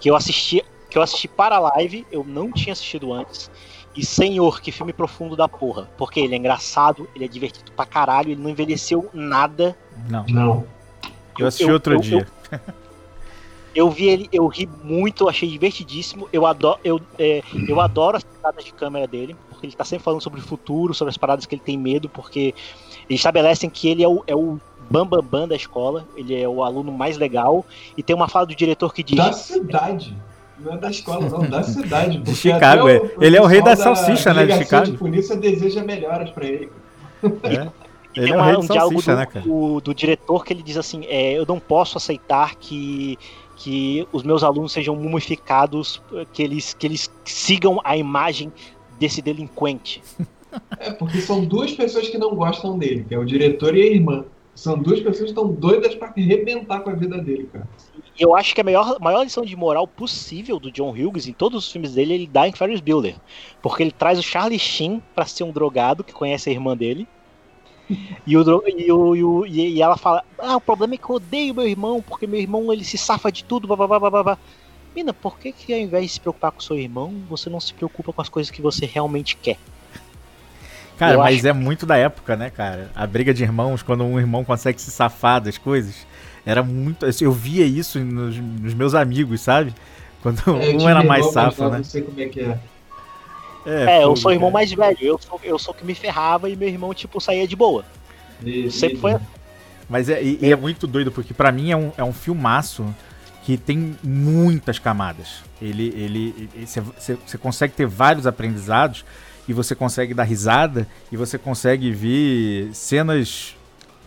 que 0.00 0.10
eu 0.10 0.16
assisti 0.16 0.64
que 0.90 0.98
eu 0.98 1.02
assisti 1.02 1.28
para 1.28 1.56
a 1.56 1.58
live, 1.58 2.04
eu 2.10 2.24
não 2.24 2.50
tinha 2.50 2.72
assistido 2.72 3.12
antes. 3.12 3.50
E 3.94 4.04
senhor, 4.04 4.60
que 4.60 4.72
filme 4.72 4.92
profundo 4.92 5.36
da 5.36 5.48
porra. 5.48 5.88
Porque 5.96 6.20
ele 6.20 6.34
é 6.34 6.38
engraçado, 6.38 7.08
ele 7.14 7.24
é 7.24 7.28
divertido 7.28 7.70
pra 7.72 7.86
caralho, 7.86 8.30
ele 8.30 8.42
não 8.42 8.50
envelheceu 8.50 9.08
nada. 9.14 9.76
Não. 10.08 10.24
Não. 10.28 10.66
Eu 11.38 11.46
assisti 11.46 11.68
eu, 11.68 11.74
outro 11.74 11.94
eu, 11.94 12.00
dia. 12.00 12.26
Eu, 12.50 12.58
eu, 13.74 13.90
vi 13.90 14.08
ele, 14.08 14.28
eu 14.32 14.46
ri 14.48 14.68
muito, 14.82 15.28
achei 15.28 15.48
divertidíssimo. 15.48 16.28
Eu 16.32 16.44
adoro, 16.44 16.78
eu, 16.82 17.00
é, 17.18 17.42
eu 17.68 17.80
adoro 17.80 18.16
as 18.16 18.24
paradas 18.24 18.64
de 18.64 18.72
câmera 18.72 19.06
dele, 19.06 19.36
porque 19.56 19.66
ele 19.66 19.74
tá 19.74 19.84
sempre 19.84 20.04
falando 20.04 20.20
sobre 20.20 20.40
o 20.40 20.42
futuro, 20.42 20.94
sobre 20.94 21.10
as 21.10 21.16
paradas 21.16 21.46
que 21.46 21.54
ele 21.54 21.62
tem 21.64 21.78
medo, 21.78 22.08
porque 22.08 22.54
eles 23.08 23.20
estabelecem 23.20 23.70
que 23.70 23.88
ele 23.88 24.02
é 24.02 24.08
o, 24.08 24.22
é 24.26 24.36
o 24.36 24.60
bambambam 24.90 25.22
bam, 25.22 25.40
bam 25.40 25.48
da 25.48 25.56
escola, 25.56 26.06
ele 26.16 26.40
é 26.40 26.46
o 26.46 26.62
aluno 26.62 26.92
mais 26.92 27.16
legal, 27.16 27.64
e 27.96 28.02
tem 28.02 28.14
uma 28.14 28.28
fala 28.28 28.46
do 28.46 28.54
diretor 28.54 28.92
que 28.92 29.02
diz. 29.02 29.16
Da 29.16 29.32
cidade. 29.32 30.16
Não 30.58 30.72
é 30.72 30.78
da 30.78 30.90
escola, 30.90 31.28
não, 31.28 31.50
da 31.50 31.62
cidade. 31.62 32.18
De 32.22 32.34
Chicago, 32.34 32.88
é. 32.88 33.00
Ele 33.20 33.36
é 33.36 33.42
o 33.42 33.46
rei 33.46 33.62
da 33.62 33.76
salsicha, 33.76 34.32
né? 34.32 34.46
De 34.46 34.54
Chicago. 34.54 34.90
A 34.94 34.98
polícia 34.98 35.36
deseja 35.36 35.82
melhoras 35.82 36.30
pra 36.30 36.46
ele. 36.46 36.70
É. 37.42 37.68
Ele 38.16 38.32
é 38.32 38.36
o 38.38 38.40
rei 38.40 38.54
da 38.54 38.62
salsicha, 38.62 39.12
do, 39.12 39.18
né, 39.18 39.26
cara? 39.26 39.44
Do, 39.44 39.78
do 39.78 39.94
diretor 39.94 40.42
que 40.42 40.50
ele 40.50 40.62
diz 40.62 40.78
assim: 40.78 41.04
é, 41.04 41.34
eu 41.34 41.44
não 41.44 41.60
posso 41.60 41.98
aceitar 41.98 42.54
que 42.54 43.18
que 43.56 44.06
os 44.12 44.22
meus 44.22 44.44
alunos 44.44 44.70
sejam 44.70 44.94
mumificados, 44.94 46.00
que 46.32 46.42
eles, 46.42 46.74
que 46.74 46.86
eles 46.86 47.10
sigam 47.24 47.80
a 47.82 47.96
imagem 47.96 48.52
desse 48.98 49.22
delinquente. 49.22 50.02
É, 50.78 50.90
porque 50.90 51.20
são 51.20 51.44
duas 51.44 51.72
pessoas 51.72 52.08
que 52.08 52.16
não 52.16 52.34
gostam 52.34 52.78
dele, 52.78 53.04
que 53.06 53.14
é 53.14 53.18
o 53.18 53.26
diretor 53.26 53.76
e 53.76 53.82
a 53.82 53.86
irmã. 53.86 54.24
São 54.54 54.78
duas 54.78 55.00
pessoas 55.00 55.24
que 55.24 55.26
estão 55.26 55.52
doidas 55.52 55.94
para 55.94 56.08
arrebentar 56.08 56.80
com 56.80 56.88
a 56.88 56.94
vida 56.94 57.18
dele, 57.18 57.46
cara. 57.52 57.68
E 58.18 58.22
eu 58.22 58.34
acho 58.34 58.54
que 58.54 58.60
a 58.62 58.64
maior, 58.64 58.98
maior 58.98 59.22
lição 59.22 59.44
de 59.44 59.54
moral 59.54 59.86
possível 59.86 60.58
do 60.58 60.72
John 60.72 60.92
Hughes 60.92 61.28
em 61.28 61.34
todos 61.34 61.66
os 61.66 61.70
filmes 61.70 61.92
dele, 61.92 62.14
ele 62.14 62.26
dá 62.26 62.48
em 62.48 62.52
Ferris 62.52 62.80
Bueller. 62.80 63.16
Porque 63.60 63.82
ele 63.82 63.90
traz 63.90 64.18
o 64.18 64.22
Charlie 64.22 64.58
Sheen 64.58 65.02
para 65.14 65.26
ser 65.26 65.44
um 65.44 65.50
drogado 65.50 66.02
que 66.02 66.14
conhece 66.14 66.48
a 66.48 66.52
irmã 66.52 66.74
dele. 66.74 67.06
E, 68.26 68.36
o, 68.36 68.62
e, 68.66 69.22
o, 69.22 69.46
e, 69.46 69.80
ela 69.80 69.96
fala: 69.96 70.24
Ah, 70.38 70.56
o 70.56 70.60
problema 70.60 70.94
é 70.94 70.96
que 70.96 71.08
eu 71.08 71.16
odeio 71.16 71.54
meu 71.54 71.68
irmão, 71.68 72.02
porque 72.02 72.26
meu 72.26 72.40
irmão 72.40 72.72
ele 72.72 72.82
se 72.82 72.96
safa 72.96 73.30
de 73.30 73.44
tudo. 73.44 73.68
Blá, 73.68 73.76
blá, 73.76 73.86
blá, 73.86 74.10
blá, 74.10 74.22
blá. 74.22 74.38
Mina, 74.96 75.12
por 75.12 75.38
que, 75.38 75.52
que 75.52 75.74
ao 75.74 75.78
invés 75.78 76.06
de 76.06 76.12
se 76.12 76.20
preocupar 76.20 76.50
com 76.50 76.58
seu 76.58 76.78
irmão, 76.78 77.12
você 77.28 77.50
não 77.50 77.60
se 77.60 77.74
preocupa 77.74 78.14
com 78.14 78.22
as 78.22 78.30
coisas 78.30 78.50
que 78.50 78.62
você 78.62 78.86
realmente 78.86 79.36
quer? 79.36 79.58
Cara, 80.96 81.12
eu 81.12 81.18
mas 81.18 81.36
acho... 81.36 81.48
é 81.48 81.52
muito 81.52 81.84
da 81.84 81.98
época, 81.98 82.34
né, 82.34 82.48
cara? 82.48 82.90
A 82.96 83.06
briga 83.06 83.34
de 83.34 83.42
irmãos, 83.42 83.82
quando 83.82 84.02
um 84.04 84.18
irmão 84.18 84.42
consegue 84.42 84.80
se 84.80 84.90
safar 84.90 85.42
das 85.42 85.58
coisas. 85.58 86.06
Era 86.46 86.62
muito. 86.62 87.04
Eu 87.20 87.30
via 87.30 87.66
isso 87.66 87.98
nos, 87.98 88.38
nos 88.38 88.72
meus 88.72 88.94
amigos, 88.94 89.42
sabe? 89.42 89.74
Quando 90.22 90.40
é, 90.48 90.74
um 90.74 90.88
era 90.88 91.04
mais 91.04 91.30
safo, 91.30 91.68
né? 91.68 91.76
Não 91.76 91.84
sei 91.84 92.00
como 92.00 92.18
é 92.18 92.26
que 92.28 92.40
é. 92.40 92.58
É, 93.66 93.98
é 93.98 94.04
eu 94.04 94.16
sou 94.16 94.30
o 94.30 94.34
irmão 94.34 94.50
mais 94.50 94.72
velho. 94.72 94.96
Eu 95.02 95.18
sou, 95.18 95.38
eu 95.44 95.58
sou 95.58 95.74
que 95.74 95.84
me 95.84 95.94
ferrava 95.94 96.48
e 96.48 96.56
meu 96.56 96.68
irmão, 96.68 96.94
tipo, 96.94 97.20
saía 97.20 97.46
de 97.46 97.54
boa. 97.54 97.84
Isso, 98.42 98.78
Sempre 98.78 98.96
foi 98.96 99.12
assim. 99.12 99.26
Mas 99.90 100.08
é, 100.08 100.22
e, 100.22 100.38
e, 100.40 100.50
é 100.50 100.56
muito 100.56 100.86
doido, 100.86 101.12
porque 101.12 101.34
para 101.34 101.52
mim 101.52 101.70
é 101.70 101.76
um, 101.76 101.92
é 101.98 102.02
um 102.02 102.12
filmaço 102.12 102.86
que 103.46 103.56
tem 103.56 103.96
muitas 104.02 104.76
camadas. 104.80 105.44
Ele. 105.62 105.94
ele 105.96 106.50
Você 107.24 107.38
consegue 107.38 107.74
ter 107.74 107.86
vários 107.86 108.26
aprendizados 108.26 109.04
e 109.46 109.52
você 109.52 109.72
consegue 109.72 110.12
dar 110.12 110.24
risada 110.24 110.88
e 111.12 111.16
você 111.16 111.38
consegue 111.38 111.92
ver 111.92 112.74
cenas 112.74 113.56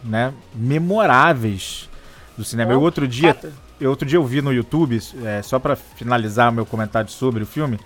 né, 0.03 0.33
memoráveis 0.53 1.89
do 2.37 2.43
cinema. 2.43 2.73
Eu 2.73 2.81
outro 2.81 3.07
dia, 3.07 3.33
eu, 3.79 3.89
outro 3.89 4.05
dia 4.05 4.17
eu 4.17 4.25
vi 4.25 4.41
no 4.41 4.51
YouTube, 4.51 4.99
é, 5.23 5.41
só 5.41 5.57
para 5.57 5.77
finalizar 5.77 6.51
meu 6.51 6.65
comentário 6.65 7.09
sobre 7.09 7.41
o 7.41 7.45
filme, 7.45 7.79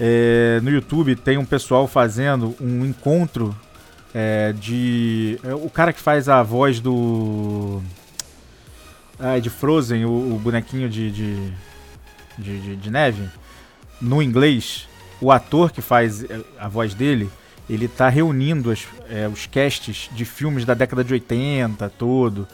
é, 0.00 0.58
no 0.60 0.70
YouTube 0.70 1.14
tem 1.14 1.38
um 1.38 1.44
pessoal 1.44 1.86
fazendo 1.86 2.56
um 2.60 2.84
encontro 2.84 3.54
é, 4.12 4.52
de. 4.58 5.38
É, 5.44 5.54
o 5.54 5.70
cara 5.70 5.92
que 5.92 6.00
faz 6.00 6.28
a 6.28 6.42
voz 6.42 6.80
do. 6.80 7.80
Ah, 9.20 9.38
de 9.38 9.50
Frozen, 9.50 10.06
o, 10.06 10.34
o 10.34 10.40
bonequinho 10.42 10.88
de 10.88 11.10
de, 11.10 11.52
de, 12.38 12.60
de, 12.60 12.76
de, 12.76 12.90
neve, 12.90 13.28
no 14.00 14.22
inglês, 14.22 14.88
o 15.20 15.30
ator 15.30 15.70
que 15.70 15.82
faz 15.82 16.24
é, 16.24 16.40
a 16.58 16.68
voz 16.68 16.94
dele, 16.94 17.30
ele 17.68 17.86
tá 17.86 18.08
reunindo 18.08 18.70
as, 18.70 18.88
é, 19.10 19.28
os 19.28 19.46
casts 19.46 20.08
de 20.12 20.24
filmes 20.24 20.64
da 20.64 20.72
década 20.72 21.04
de 21.04 21.12
80 21.12 21.86
todo 21.90 22.48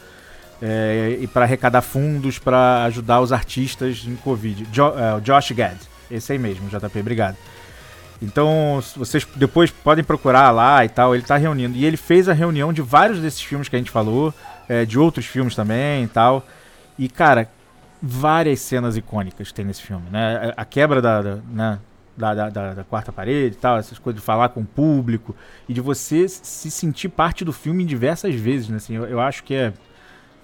é, 0.60 1.18
e 1.20 1.28
para 1.28 1.44
arrecadar 1.44 1.82
fundos 1.82 2.38
para 2.38 2.82
ajudar 2.84 3.20
os 3.20 3.32
artistas 3.32 4.02
em 4.04 4.16
Covid. 4.16 4.66
Jo, 4.72 4.92
Josh 5.22 5.52
Gad, 5.52 5.78
esse 6.10 6.32
aí 6.32 6.38
mesmo, 6.38 6.68
JP, 6.68 6.98
obrigado. 6.98 7.36
Então, 8.20 8.82
vocês 8.96 9.24
depois 9.36 9.70
podem 9.70 10.02
procurar 10.02 10.50
lá 10.50 10.84
e 10.84 10.88
tal, 10.88 11.14
ele 11.14 11.22
está 11.22 11.36
reunindo. 11.36 11.76
E 11.76 11.84
ele 11.84 11.96
fez 11.96 12.28
a 12.28 12.32
reunião 12.32 12.72
de 12.72 12.82
vários 12.82 13.20
desses 13.20 13.42
filmes 13.42 13.68
que 13.68 13.76
a 13.76 13.78
gente 13.78 13.90
falou, 13.90 14.34
é, 14.68 14.84
de 14.84 14.98
outros 14.98 15.26
filmes 15.26 15.54
também 15.54 16.04
e 16.04 16.08
tal. 16.08 16.44
E, 16.98 17.08
cara, 17.08 17.50
várias 18.00 18.60
cenas 18.60 18.96
icônicas 18.96 19.52
tem 19.52 19.64
nesse 19.64 19.82
filme, 19.82 20.08
né? 20.10 20.52
A 20.56 20.64
quebra 20.64 21.00
da, 21.02 21.22
da 21.22 21.36
né? 21.50 21.78
Da, 22.16 22.32
da, 22.32 22.72
da, 22.72 22.82
quarta 22.82 23.12
parede 23.12 23.56
e 23.56 23.58
tal, 23.58 23.76
essas 23.76 23.98
coisas 23.98 24.18
de 24.18 24.24
falar 24.24 24.48
com 24.48 24.62
o 24.62 24.64
público 24.64 25.36
e 25.68 25.74
de 25.74 25.82
você 25.82 26.26
se 26.26 26.70
sentir 26.70 27.10
parte 27.10 27.44
do 27.44 27.52
filme 27.52 27.84
diversas 27.84 28.34
vezes, 28.34 28.70
né? 28.70 28.78
Assim, 28.78 28.94
eu, 28.94 29.04
eu 29.04 29.20
acho 29.20 29.44
que 29.44 29.54
é 29.54 29.74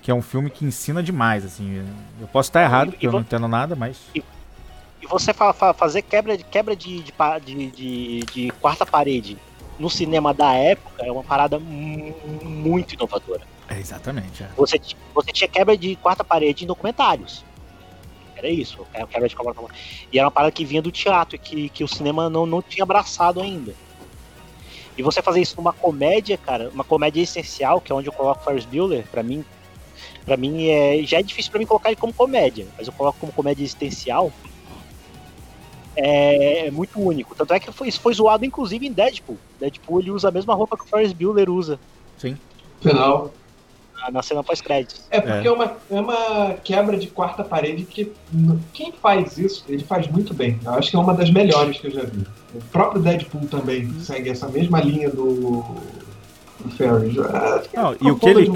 que 0.02 0.10
é 0.10 0.14
um 0.14 0.20
filme 0.20 0.50
que 0.50 0.64
ensina 0.64 1.02
demais, 1.02 1.44
assim. 1.44 1.82
Eu 2.20 2.26
posso 2.26 2.50
estar 2.50 2.60
errado, 2.60 2.90
porque 2.90 3.06
eu 3.06 3.12
não 3.12 3.20
entendo 3.20 3.46
nada, 3.46 3.76
mas. 3.76 3.98
E, 4.14 4.22
e 5.00 5.06
você 5.06 5.32
fa 5.32 5.52
fa 5.52 5.72
fazer 5.72 6.02
quebra, 6.02 6.36
quebra 6.36 6.76
de, 6.76 7.02
de, 7.02 7.70
de, 7.70 8.20
de, 8.20 8.50
quarta 8.60 8.84
parede 8.84 9.38
no 9.78 9.88
cinema 9.88 10.34
da 10.34 10.52
época 10.52 11.06
é 11.06 11.10
uma 11.10 11.22
parada 11.22 11.58
muito 11.58 12.94
inovadora. 12.94 13.51
É, 13.68 13.78
exatamente. 13.78 14.42
É. 14.42 14.48
Você, 14.56 14.80
você 15.14 15.32
tinha 15.32 15.48
quebra 15.48 15.76
de 15.76 15.96
quarta 15.96 16.22
parede 16.22 16.64
em 16.64 16.66
documentários. 16.66 17.44
Era 18.36 18.48
isso, 18.48 18.86
era 18.92 19.06
quebra 19.06 19.28
de 19.28 19.36
quarta 19.36 19.60
parede. 19.60 19.80
E 20.12 20.18
era 20.18 20.26
uma 20.26 20.32
parada 20.32 20.52
que 20.52 20.64
vinha 20.64 20.82
do 20.82 20.90
teatro, 20.90 21.38
que, 21.38 21.68
que 21.68 21.84
o 21.84 21.88
cinema 21.88 22.28
não, 22.28 22.44
não 22.44 22.60
tinha 22.60 22.82
abraçado 22.82 23.40
ainda. 23.40 23.74
E 24.96 25.02
você 25.02 25.22
fazer 25.22 25.40
isso 25.40 25.56
numa 25.56 25.72
comédia, 25.72 26.36
cara, 26.36 26.68
uma 26.70 26.84
comédia 26.84 27.22
essencial, 27.22 27.80
que 27.80 27.90
é 27.90 27.94
onde 27.94 28.08
eu 28.08 28.12
coloco 28.12 28.44
Ferris 28.44 28.64
Bueller, 28.64 29.06
pra 29.10 29.22
mim, 29.22 29.44
para 30.24 30.36
mim 30.36 30.68
é 30.68 31.02
já 31.04 31.18
é 31.18 31.22
difícil 31.22 31.50
para 31.50 31.58
mim 31.58 31.66
colocar 31.66 31.88
ele 31.88 31.96
como 31.96 32.12
comédia, 32.12 32.66
mas 32.76 32.86
eu 32.86 32.92
coloco 32.92 33.18
como 33.18 33.32
comédia 33.32 33.62
existencial. 33.62 34.30
É, 35.96 36.66
é 36.66 36.70
muito 36.70 36.98
único. 37.00 37.34
Tanto 37.34 37.52
é 37.52 37.60
que 37.60 37.70
foi, 37.72 37.88
isso 37.88 38.00
foi 38.00 38.14
zoado 38.14 38.44
inclusive 38.44 38.86
em 38.86 38.92
Deadpool. 38.92 39.38
Deadpool 39.58 40.00
ele 40.00 40.10
usa 40.10 40.28
a 40.28 40.32
mesma 40.32 40.54
roupa 40.54 40.76
que 40.76 40.84
o 40.84 40.86
Ferris 40.86 41.12
Bueller 41.12 41.48
usa. 41.50 41.78
Sim. 42.18 42.36
Final. 42.80 43.32
Na, 44.02 44.10
na 44.10 44.22
cena 44.22 44.42
pós-créditos. 44.42 45.02
É 45.10 45.20
porque 45.20 45.46
é. 45.46 45.50
é. 45.50 45.52
uma, 45.52 45.76
é 45.90 46.00
uma 46.00 46.54
quebra 46.64 46.96
de 46.98 47.06
quarta 47.06 47.44
parede 47.44 47.84
que 47.84 48.12
quem 48.72 48.92
faz 48.92 49.38
isso, 49.38 49.64
ele 49.68 49.84
faz 49.84 50.08
muito 50.08 50.34
bem. 50.34 50.58
Eu 50.64 50.72
acho 50.72 50.90
que 50.90 50.96
é 50.96 50.98
uma 50.98 51.14
das 51.14 51.30
melhores 51.30 51.78
que 51.78 51.86
eu 51.86 51.90
já 51.92 52.02
vi. 52.02 52.26
O 52.54 52.60
próprio 52.72 53.00
Deadpool 53.00 53.46
também 53.46 53.86
uhum. 53.86 54.00
segue 54.00 54.30
essa 54.30 54.48
mesma 54.48 54.80
linha 54.80 55.08
do, 55.08 55.62
do 56.60 56.70
Ferris. 56.76 57.14
Não, 57.72 57.96
e 58.00 58.10
o 58.10 58.16
que 58.16 58.28
ele... 58.28 58.50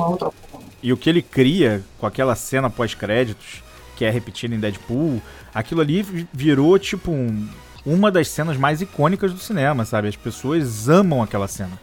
E 0.82 0.92
o 0.92 0.96
que 0.96 1.08
ele 1.08 1.22
cria 1.22 1.82
com 1.98 2.06
aquela 2.06 2.36
cena 2.36 2.70
pós-créditos, 2.70 3.62
que 3.96 4.04
é 4.04 4.10
repetida 4.10 4.54
em 4.54 4.60
Deadpool, 4.60 5.20
aquilo 5.52 5.80
ali 5.80 6.06
virou 6.32 6.78
tipo 6.78 7.10
um, 7.10 7.48
uma 7.84 8.10
das 8.10 8.28
cenas 8.28 8.56
mais 8.56 8.80
icônicas 8.80 9.32
do 9.32 9.38
cinema, 9.38 9.84
sabe? 9.84 10.06
As 10.06 10.16
pessoas 10.16 10.88
amam 10.88 11.22
aquela 11.22 11.48
cena. 11.48 11.80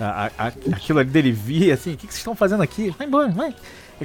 A, 0.00 0.30
a, 0.38 0.46
aquilo 0.46 0.98
ali 1.00 1.10
dele 1.10 1.32
vir, 1.32 1.72
assim, 1.72 1.94
o 1.94 1.96
que, 1.96 2.06
que 2.06 2.12
vocês 2.12 2.20
estão 2.20 2.34
fazendo 2.34 2.62
aqui? 2.62 2.90
Vai 2.90 3.06
embora, 3.06 3.28
vai. 3.28 3.54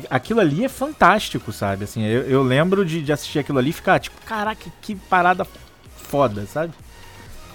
Aquilo 0.09 0.39
ali 0.39 0.65
é 0.65 0.69
fantástico, 0.69 1.51
sabe? 1.51 1.83
Assim, 1.83 2.03
eu, 2.03 2.23
eu 2.23 2.41
lembro 2.41 2.83
de, 2.83 3.01
de 3.01 3.13
assistir 3.13 3.39
aquilo 3.39 3.59
ali 3.59 3.69
e 3.69 3.73
ficar 3.73 3.99
tipo, 3.99 4.19
caraca, 4.25 4.65
que 4.81 4.95
parada 4.95 5.45
foda, 5.95 6.45
sabe? 6.47 6.73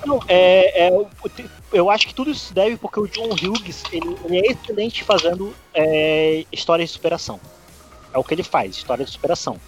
Não, 0.07 0.20
é, 0.28 0.86
é, 0.86 1.07
eu 1.72 1.91
acho 1.91 2.07
que 2.07 2.14
tudo 2.14 2.30
isso 2.30 2.55
deve 2.55 2.76
porque 2.76 3.01
o 3.01 3.09
John 3.09 3.30
Hughes 3.30 3.82
ele, 3.93 4.16
ele 4.24 4.39
é 4.39 4.53
excelente 4.53 5.03
fazendo 5.03 5.53
é, 5.74 6.45
história 6.53 6.84
de 6.84 6.91
superação. 6.91 7.41
É 8.12 8.18
o 8.18 8.24
que 8.24 8.34
ele 8.34 8.45
faz, 8.45 8.76
história 8.76 9.05
de 9.05 9.11
superação. 9.11 9.61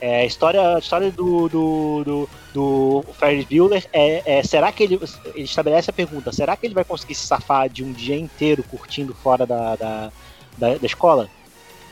É, 0.00 0.22
a 0.22 0.24
história, 0.24 0.76
a 0.76 0.78
história 0.78 1.10
do, 1.10 1.48
do, 1.48 2.04
do, 2.04 2.28
do 2.54 3.04
Ferris 3.14 3.44
Bueller 3.44 3.86
é, 3.92 4.38
é, 4.38 4.42
será 4.42 4.72
que 4.72 4.82
ele, 4.82 4.98
ele 5.34 5.44
estabelece 5.44 5.90
a 5.90 5.92
pergunta, 5.92 6.32
será 6.32 6.56
que 6.56 6.66
ele 6.66 6.74
vai 6.74 6.84
conseguir 6.84 7.14
se 7.14 7.26
safar 7.26 7.68
de 7.68 7.84
um 7.84 7.92
dia 7.92 8.16
inteiro 8.16 8.62
curtindo 8.62 9.14
fora 9.14 9.44
da, 9.46 9.76
da, 9.76 10.12
da, 10.56 10.74
da 10.78 10.86
escola? 10.86 11.28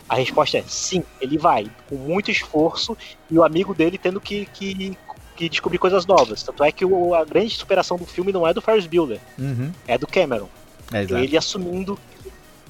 A 0.08 0.14
resposta 0.14 0.56
é 0.56 0.64
sim, 0.66 1.04
ele 1.20 1.36
vai, 1.36 1.70
com 1.86 1.96
muito 1.96 2.30
esforço, 2.30 2.96
e 3.30 3.38
o 3.38 3.44
amigo 3.44 3.74
dele 3.74 3.98
tendo 3.98 4.18
que, 4.20 4.46
que 4.54 4.96
conseguir 5.06 5.48
descobrir 5.50 5.78
coisas 5.78 6.06
novas. 6.06 6.42
Tanto 6.42 6.64
é 6.64 6.72
que 6.72 6.84
o, 6.84 7.14
a 7.14 7.24
grande 7.26 7.54
superação 7.54 7.98
do 7.98 8.06
filme 8.06 8.32
não 8.32 8.46
é 8.46 8.54
do 8.54 8.62
Ferris 8.62 8.86
Bueller, 8.86 9.20
Uhum. 9.38 9.70
é 9.86 9.98
do 9.98 10.06
Cameron. 10.06 10.48
É. 10.92 11.02
Ele 11.02 11.36
assumindo 11.36 11.98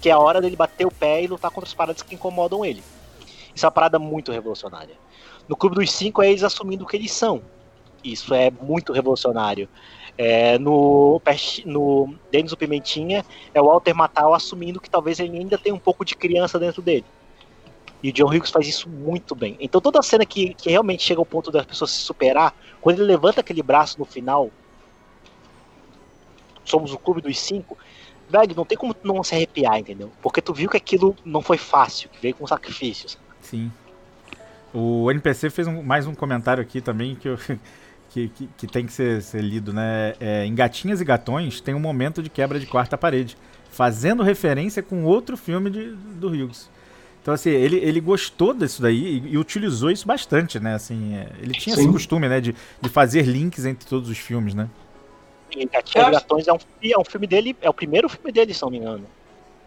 que 0.00 0.08
é 0.08 0.12
a 0.12 0.18
hora 0.18 0.40
dele 0.40 0.56
bater 0.56 0.84
o 0.86 0.90
pé 0.90 1.22
e 1.22 1.26
lutar 1.26 1.50
contra 1.50 1.68
as 1.68 1.74
paradas 1.74 2.02
que 2.02 2.14
incomodam 2.14 2.64
ele. 2.64 2.82
Isso 3.54 3.64
é 3.64 3.66
uma 3.66 3.72
parada 3.72 3.98
muito 3.98 4.30
revolucionária. 4.30 4.94
No 5.48 5.56
Clube 5.56 5.76
dos 5.76 5.90
Cinco 5.92 6.22
é 6.22 6.30
eles 6.30 6.44
assumindo 6.44 6.84
o 6.84 6.86
que 6.86 6.96
eles 6.96 7.10
são. 7.10 7.42
Isso 8.04 8.34
é 8.34 8.50
muito 8.50 8.92
revolucionário. 8.92 9.68
É, 10.16 10.58
no, 10.58 11.22
no 11.64 12.14
Denis 12.30 12.52
o 12.52 12.56
Pimentinha 12.56 13.24
é 13.54 13.60
o 13.60 13.66
Walter 13.66 13.94
Matthau 13.94 14.34
assumindo 14.34 14.80
que 14.80 14.90
talvez 14.90 15.20
ele 15.20 15.38
ainda 15.38 15.56
tenha 15.56 15.74
um 15.74 15.78
pouco 15.78 16.04
de 16.04 16.16
criança 16.16 16.58
dentro 16.58 16.82
dele. 16.82 17.04
E 18.02 18.10
o 18.10 18.12
John 18.12 18.26
Hughes 18.26 18.50
faz 18.50 18.66
isso 18.66 18.88
muito 18.88 19.34
bem. 19.34 19.56
Então 19.60 19.80
toda 19.80 20.02
cena 20.02 20.26
que, 20.26 20.54
que 20.54 20.70
realmente 20.70 21.02
chega 21.02 21.20
ao 21.20 21.26
ponto 21.26 21.50
das 21.50 21.64
pessoas 21.64 21.92
se 21.92 22.00
superar, 22.00 22.54
quando 22.80 22.98
ele 22.98 23.06
levanta 23.06 23.40
aquele 23.40 23.62
braço 23.62 23.98
no 23.98 24.04
final, 24.04 24.50
somos 26.64 26.92
o 26.92 26.98
clube 26.98 27.20
dos 27.20 27.38
cinco, 27.38 27.76
velho, 28.28 28.54
não 28.54 28.64
tem 28.64 28.76
como 28.76 28.94
não 29.02 29.22
se 29.22 29.34
arrepiar, 29.34 29.78
entendeu? 29.78 30.10
Porque 30.22 30.42
tu 30.42 30.52
viu 30.52 30.68
que 30.68 30.76
aquilo 30.76 31.16
não 31.24 31.42
foi 31.42 31.58
fácil, 31.58 32.08
que 32.08 32.20
veio 32.20 32.34
com 32.34 32.46
sacrifícios. 32.46 33.18
Sim. 33.40 33.70
O 34.72 35.10
NPC 35.10 35.50
fez 35.50 35.66
um- 35.66 35.82
mais 35.82 36.06
um 36.06 36.14
comentário 36.14 36.62
aqui 36.62 36.80
também 36.80 37.14
que, 37.16 37.28
eu- 37.28 37.38
que, 38.10 38.28
que, 38.28 38.48
que 38.56 38.66
tem 38.66 38.86
que 38.86 38.92
ser, 38.92 39.22
ser 39.22 39.42
lido, 39.42 39.72
né? 39.72 40.14
É, 40.20 40.44
em 40.44 40.54
Gatinhas 40.54 41.00
e 41.00 41.04
Gatões 41.04 41.60
tem 41.60 41.74
um 41.74 41.80
momento 41.80 42.22
de 42.22 42.30
quebra 42.30 42.58
de 42.60 42.66
quarta 42.66 42.96
parede, 42.98 43.36
fazendo 43.70 44.22
referência 44.22 44.82
com 44.82 45.04
outro 45.04 45.36
filme 45.36 45.70
de, 45.70 45.90
do 45.92 46.28
Hughes. 46.28 46.70
Então, 47.22 47.34
assim, 47.34 47.50
ele, 47.50 47.76
ele 47.76 48.00
gostou 48.00 48.54
disso 48.54 48.80
daí 48.80 49.20
e, 49.26 49.32
e 49.32 49.38
utilizou 49.38 49.90
isso 49.90 50.06
bastante, 50.06 50.58
né? 50.60 50.74
Assim, 50.74 51.14
é, 51.16 51.28
ele 51.40 51.54
tinha 51.54 51.74
esse 51.74 51.86
costume, 51.88 52.28
né? 52.28 52.40
De, 52.40 52.54
de 52.80 52.88
fazer 52.88 53.22
links 53.22 53.64
entre 53.66 53.86
todos 53.88 54.08
os 54.08 54.18
filmes, 54.18 54.54
né? 54.54 54.68
E 55.50 55.64
Gatinha 55.66 56.04
Eu 56.04 56.08
e 56.08 56.12
Gatões 56.12 56.46
é 56.48 56.52
um, 56.52 56.58
é 56.82 56.98
um 56.98 57.04
filme 57.04 57.26
dele, 57.26 57.56
é 57.60 57.68
o 57.68 57.74
primeiro 57.74 58.08
filme 58.08 58.30
dele, 58.32 58.54
se 58.54 58.62
não 58.62 58.70
me 58.70 58.78
engano. 58.78 59.04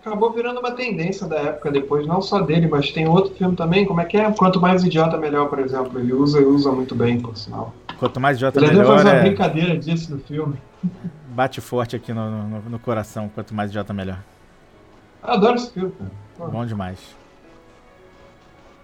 Acabou 0.01 0.31
virando 0.31 0.59
uma 0.59 0.71
tendência 0.71 1.27
da 1.27 1.37
época 1.37 1.69
depois, 1.71 2.07
não 2.07 2.21
só 2.23 2.41
dele, 2.41 2.67
mas 2.67 2.91
tem 2.91 3.07
outro 3.07 3.35
filme 3.35 3.55
também, 3.55 3.85
como 3.85 4.01
é 4.01 4.05
que 4.05 4.17
é? 4.17 4.31
Quanto 4.31 4.59
mais 4.59 4.83
idiota, 4.83 5.15
melhor, 5.15 5.47
por 5.47 5.59
exemplo. 5.59 5.99
Ele 5.99 6.11
usa 6.11 6.41
e 6.41 6.43
usa 6.43 6.71
muito 6.71 6.95
bem, 6.95 7.19
por 7.21 7.37
sinal. 7.37 7.71
Quanto 7.99 8.19
mais 8.19 8.37
idiota, 8.37 8.57
Ele 8.59 8.67
melhor. 8.69 8.87
faz 8.87 9.03
uma 9.05 9.13
É, 9.13 9.21
brincadeira 9.21 9.77
disso 9.77 10.11
no 10.15 10.19
filme. 10.21 10.55
bate 11.29 11.61
forte 11.61 11.95
aqui 11.95 12.11
no, 12.13 12.29
no, 12.47 12.61
no 12.61 12.79
coração. 12.79 13.29
Quanto 13.29 13.53
mais 13.53 13.69
idiota, 13.69 13.93
melhor. 13.93 14.17
Eu 15.23 15.29
adoro 15.33 15.55
esse 15.55 15.71
filme, 15.71 15.91
cara. 15.91 16.49
Bom 16.51 16.65
demais. 16.65 17.15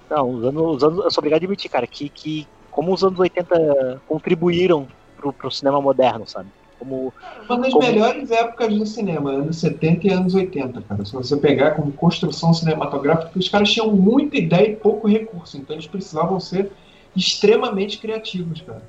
Não, 0.09 0.30
os 0.30 0.43
anos, 0.45 0.76
os 0.78 0.84
anos- 0.84 1.03
eu 1.03 1.11
sou 1.11 1.20
obrigado 1.22 1.41
a 1.41 1.43
admitir, 1.43 1.70
cara, 1.70 1.88
que, 1.88 2.09
que 2.09 2.47
como 2.70 2.93
os 2.93 3.03
anos 3.03 3.20
80 3.20 4.01
contribuíram 4.07 4.88
pro, 5.18 5.34
pro 5.34 5.49
cinema 5.51 5.82
moderno, 5.82 6.28
sabe? 6.28 6.47
Como 6.80 7.13
Uma 7.49 7.59
das 7.59 7.73
Como- 7.73 7.86
melhores 7.86 8.30
épocas 8.32 8.73
do 8.78 8.86
cinema, 8.86 9.32
anos 9.32 9.57
70 9.57 10.07
e 10.07 10.09
anos 10.11 10.36
80, 10.36 10.82
cara. 10.82 11.03
Se 11.05 11.13
você 11.13 11.36
pegar 11.38 11.71
como 11.71 11.91
construção 11.91 12.53
cinematográfica, 12.53 13.32
os 13.38 13.49
caras 13.49 13.71
tinham 13.71 13.91
muita 13.91 14.38
ideia 14.38 14.69
e 14.69 14.75
pouco 14.75 15.07
recurso, 15.07 15.57
então 15.57 15.75
eles 15.75 15.88
precisavam 15.88 16.39
ser 16.39 16.71
extremamente 17.15 17.97
criativos, 17.97 18.61
cara. 18.61 18.84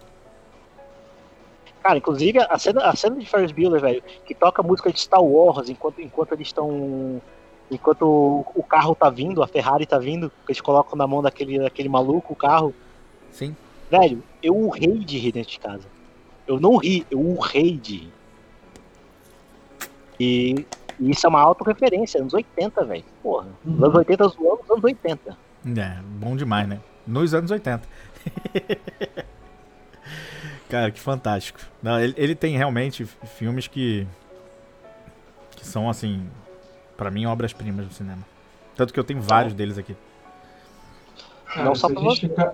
Cara, 1.82 1.96
inclusive 1.98 2.38
a 2.40 2.58
cena, 2.58 2.82
a 2.84 2.94
cena 2.94 3.16
de 3.16 3.24
Ferris 3.24 3.52
Bueller, 3.52 3.80
velho, 3.80 4.02
que 4.26 4.34
toca 4.34 4.60
a 4.60 4.64
música 4.66 4.92
de 4.92 5.00
Star 5.00 5.22
Wars 5.22 5.68
enquanto, 5.70 6.00
enquanto 6.02 6.32
eles 6.32 6.48
estão. 6.48 7.20
Enquanto 7.70 8.02
o, 8.02 8.46
o 8.54 8.62
carro 8.62 8.94
tá 8.94 9.10
vindo, 9.10 9.42
a 9.42 9.46
Ferrari 9.46 9.84
tá 9.86 9.98
vindo, 9.98 10.30
que 10.44 10.52
eles 10.52 10.60
colocam 10.60 10.96
na 10.96 11.06
mão 11.06 11.22
daquele, 11.22 11.58
daquele 11.58 11.88
maluco 11.88 12.32
o 12.32 12.36
carro. 12.36 12.74
Sim. 13.30 13.54
Velho, 13.90 14.22
eu 14.42 14.56
urrei 14.56 14.98
de 14.98 15.18
rir 15.18 15.32
dentro 15.32 15.50
de 15.52 15.58
casa. 15.58 15.84
Eu 16.48 16.58
não 16.58 16.76
ri, 16.76 17.06
eu 17.10 17.20
urrei 17.20 17.76
de 17.76 17.96
rir. 17.98 18.12
E, 20.18 20.66
e 20.98 21.10
isso 21.10 21.24
é 21.26 21.28
uma 21.30 21.40
autorreferência, 21.40 22.20
anos 22.20 22.34
80, 22.34 22.84
velho. 22.84 23.04
Porra, 23.22 23.46
os 23.64 23.82
anos 23.82 23.94
80 23.94 24.28
zoando 24.28 24.62
os 24.64 24.70
anos 24.70 24.82
80. 24.84 25.36
É, 25.76 25.98
bom 26.02 26.34
demais, 26.36 26.66
né? 26.66 26.80
Nos 27.06 27.34
anos 27.34 27.50
80. 27.50 27.82
Cara, 30.68 30.90
que 30.90 31.00
fantástico. 31.00 31.60
Não, 31.82 31.98
ele, 32.00 32.14
ele 32.16 32.34
tem 32.34 32.56
realmente 32.56 33.04
filmes 33.04 33.66
que. 33.66 34.06
que 35.56 35.66
são, 35.66 35.88
assim. 35.88 36.26
Pra 36.96 37.10
mim, 37.10 37.26
obras-primas 37.26 37.86
do 37.86 37.92
cinema. 37.94 38.22
Tanto 38.76 38.92
que 38.92 39.00
eu 39.00 39.04
tenho 39.04 39.20
vários 39.22 39.54
deles 39.54 39.78
aqui. 39.78 39.96
Cara, 41.46 41.64
Não 41.64 41.74
só 41.74 41.88
pra 41.88 42.00
gente 42.02 42.28
ficar- 42.28 42.52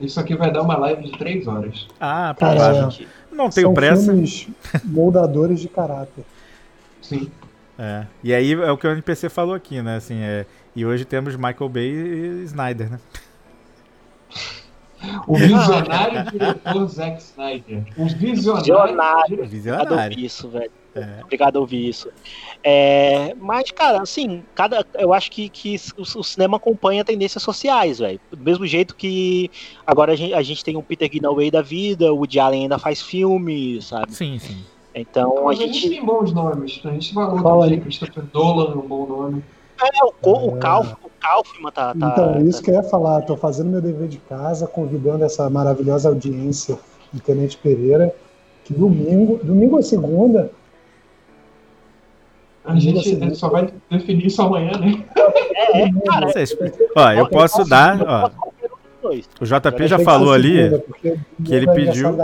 Isso 0.00 0.20
aqui 0.20 0.36
vai 0.36 0.52
dar 0.52 0.62
uma 0.62 0.76
live 0.76 1.04
de 1.04 1.18
três 1.18 1.46
horas. 1.48 1.88
Ah, 1.98 2.34
Cara, 2.38 2.54
provável. 2.56 2.90
Gente, 2.90 3.08
Não 3.36 3.50
tenho 3.50 3.66
São 3.68 3.74
pressa. 3.74 4.04
filmes 4.04 4.48
moldadores 4.84 5.60
de 5.60 5.68
caráter. 5.68 6.24
Sim. 7.02 7.30
É. 7.78 8.06
E 8.24 8.34
aí 8.34 8.52
é 8.52 8.70
o 8.70 8.78
que 8.78 8.86
o 8.86 8.90
NPC 8.90 9.28
falou 9.28 9.54
aqui, 9.54 9.82
né? 9.82 9.96
Assim, 9.96 10.18
é... 10.22 10.46
E 10.74 10.84
hoje 10.84 11.04
temos 11.04 11.36
Michael 11.36 11.68
Bay 11.68 11.88
e 11.90 12.44
Snyder, 12.44 12.90
né? 12.90 13.00
O 15.26 15.36
visionário 15.36 16.30
diretor 16.30 16.88
Zack 16.88 17.22
Snyder. 17.22 17.84
O 17.96 18.06
visionário. 18.08 19.46
Visionário. 19.46 19.46
Visionário. 19.46 20.18
isso, 20.18 20.48
velho. 20.48 20.70
É. 20.98 21.22
Obrigado 21.22 21.56
a 21.56 21.60
ouvir 21.60 21.88
isso. 21.88 22.08
É, 22.62 23.34
mas, 23.40 23.70
cara, 23.70 24.00
assim, 24.02 24.42
cada, 24.54 24.84
eu 24.98 25.12
acho 25.12 25.30
que, 25.30 25.48
que 25.48 25.76
o, 25.96 26.02
o 26.02 26.24
cinema 26.24 26.56
acompanha 26.56 27.04
tendências 27.04 27.42
sociais, 27.42 27.98
velho. 27.98 28.20
Do 28.30 28.42
mesmo 28.42 28.66
jeito 28.66 28.96
que 28.96 29.50
agora 29.86 30.12
a 30.12 30.16
gente, 30.16 30.34
a 30.34 30.42
gente 30.42 30.64
tem 30.64 30.76
um 30.76 30.82
Peter 30.82 31.08
Greenaway 31.08 31.50
da 31.50 31.62
vida, 31.62 32.12
o 32.12 32.16
Woody 32.16 32.40
Allen 32.40 32.62
ainda 32.62 32.78
faz 32.78 33.02
filme, 33.02 33.80
sabe? 33.82 34.12
Sim, 34.14 34.38
sim. 34.38 34.64
Então 34.94 35.38
a 35.38 35.42
Mas 35.44 35.58
a 35.60 35.62
gente 35.66 35.78
gente. 35.78 35.90
tem 35.90 36.04
bons 36.04 36.32
nomes. 36.32 36.80
A 36.84 36.90
gente 36.90 37.12
falou 37.12 37.38
Fala 37.42 37.64
também, 37.64 37.78
aí. 37.78 37.84
Christopher 37.84 38.24
Nolan 38.32 38.72
é 38.72 38.76
um 38.76 38.80
bom 38.88 39.06
nome. 39.06 39.44
É, 39.78 40.04
o, 40.04 40.12
o, 40.48 40.56
Kauf, 40.56 40.94
o 41.04 41.10
Kaufman 41.20 41.70
tá. 41.70 41.94
tá 41.94 42.08
Então, 42.12 42.34
é 42.36 42.42
isso 42.44 42.60
tá- 42.60 42.64
que 42.64 42.70
eu 42.70 42.74
ia 42.76 42.82
falar. 42.82 43.20
Estou 43.20 43.36
fazendo 43.36 43.68
meu 43.68 43.82
dever 43.82 44.08
de 44.08 44.16
casa, 44.16 44.66
convidando 44.66 45.22
essa 45.22 45.50
maravilhosa 45.50 46.08
audiência 46.08 46.78
do 47.12 47.20
Tenente 47.20 47.58
Pereira, 47.58 48.14
que 48.64 48.72
domingo, 48.72 49.38
domingo 49.44 49.76
ou 49.76 49.82
segunda, 49.82 50.50
A 52.66 52.74
gente 52.78 53.18
Nossa, 53.20 53.34
só 53.36 53.48
vai 53.48 53.68
definir 53.90 54.26
isso 54.26 54.42
amanhã, 54.42 54.72
né? 54.78 55.04
É, 55.54 55.82
é, 55.82 55.90
cara. 56.04 56.26
Ó, 56.96 57.10
eu 57.12 57.28
posso 57.28 57.64
dar. 57.64 57.98
Ó, 58.02 58.30
o 59.40 59.44
JP 59.46 59.86
já 59.86 59.98
que 59.98 60.04
falou 60.04 60.32
ali. 60.32 60.68
domingo 60.68 60.82
ele 61.48 61.70
é 61.70 61.74
pediu- 61.74 62.16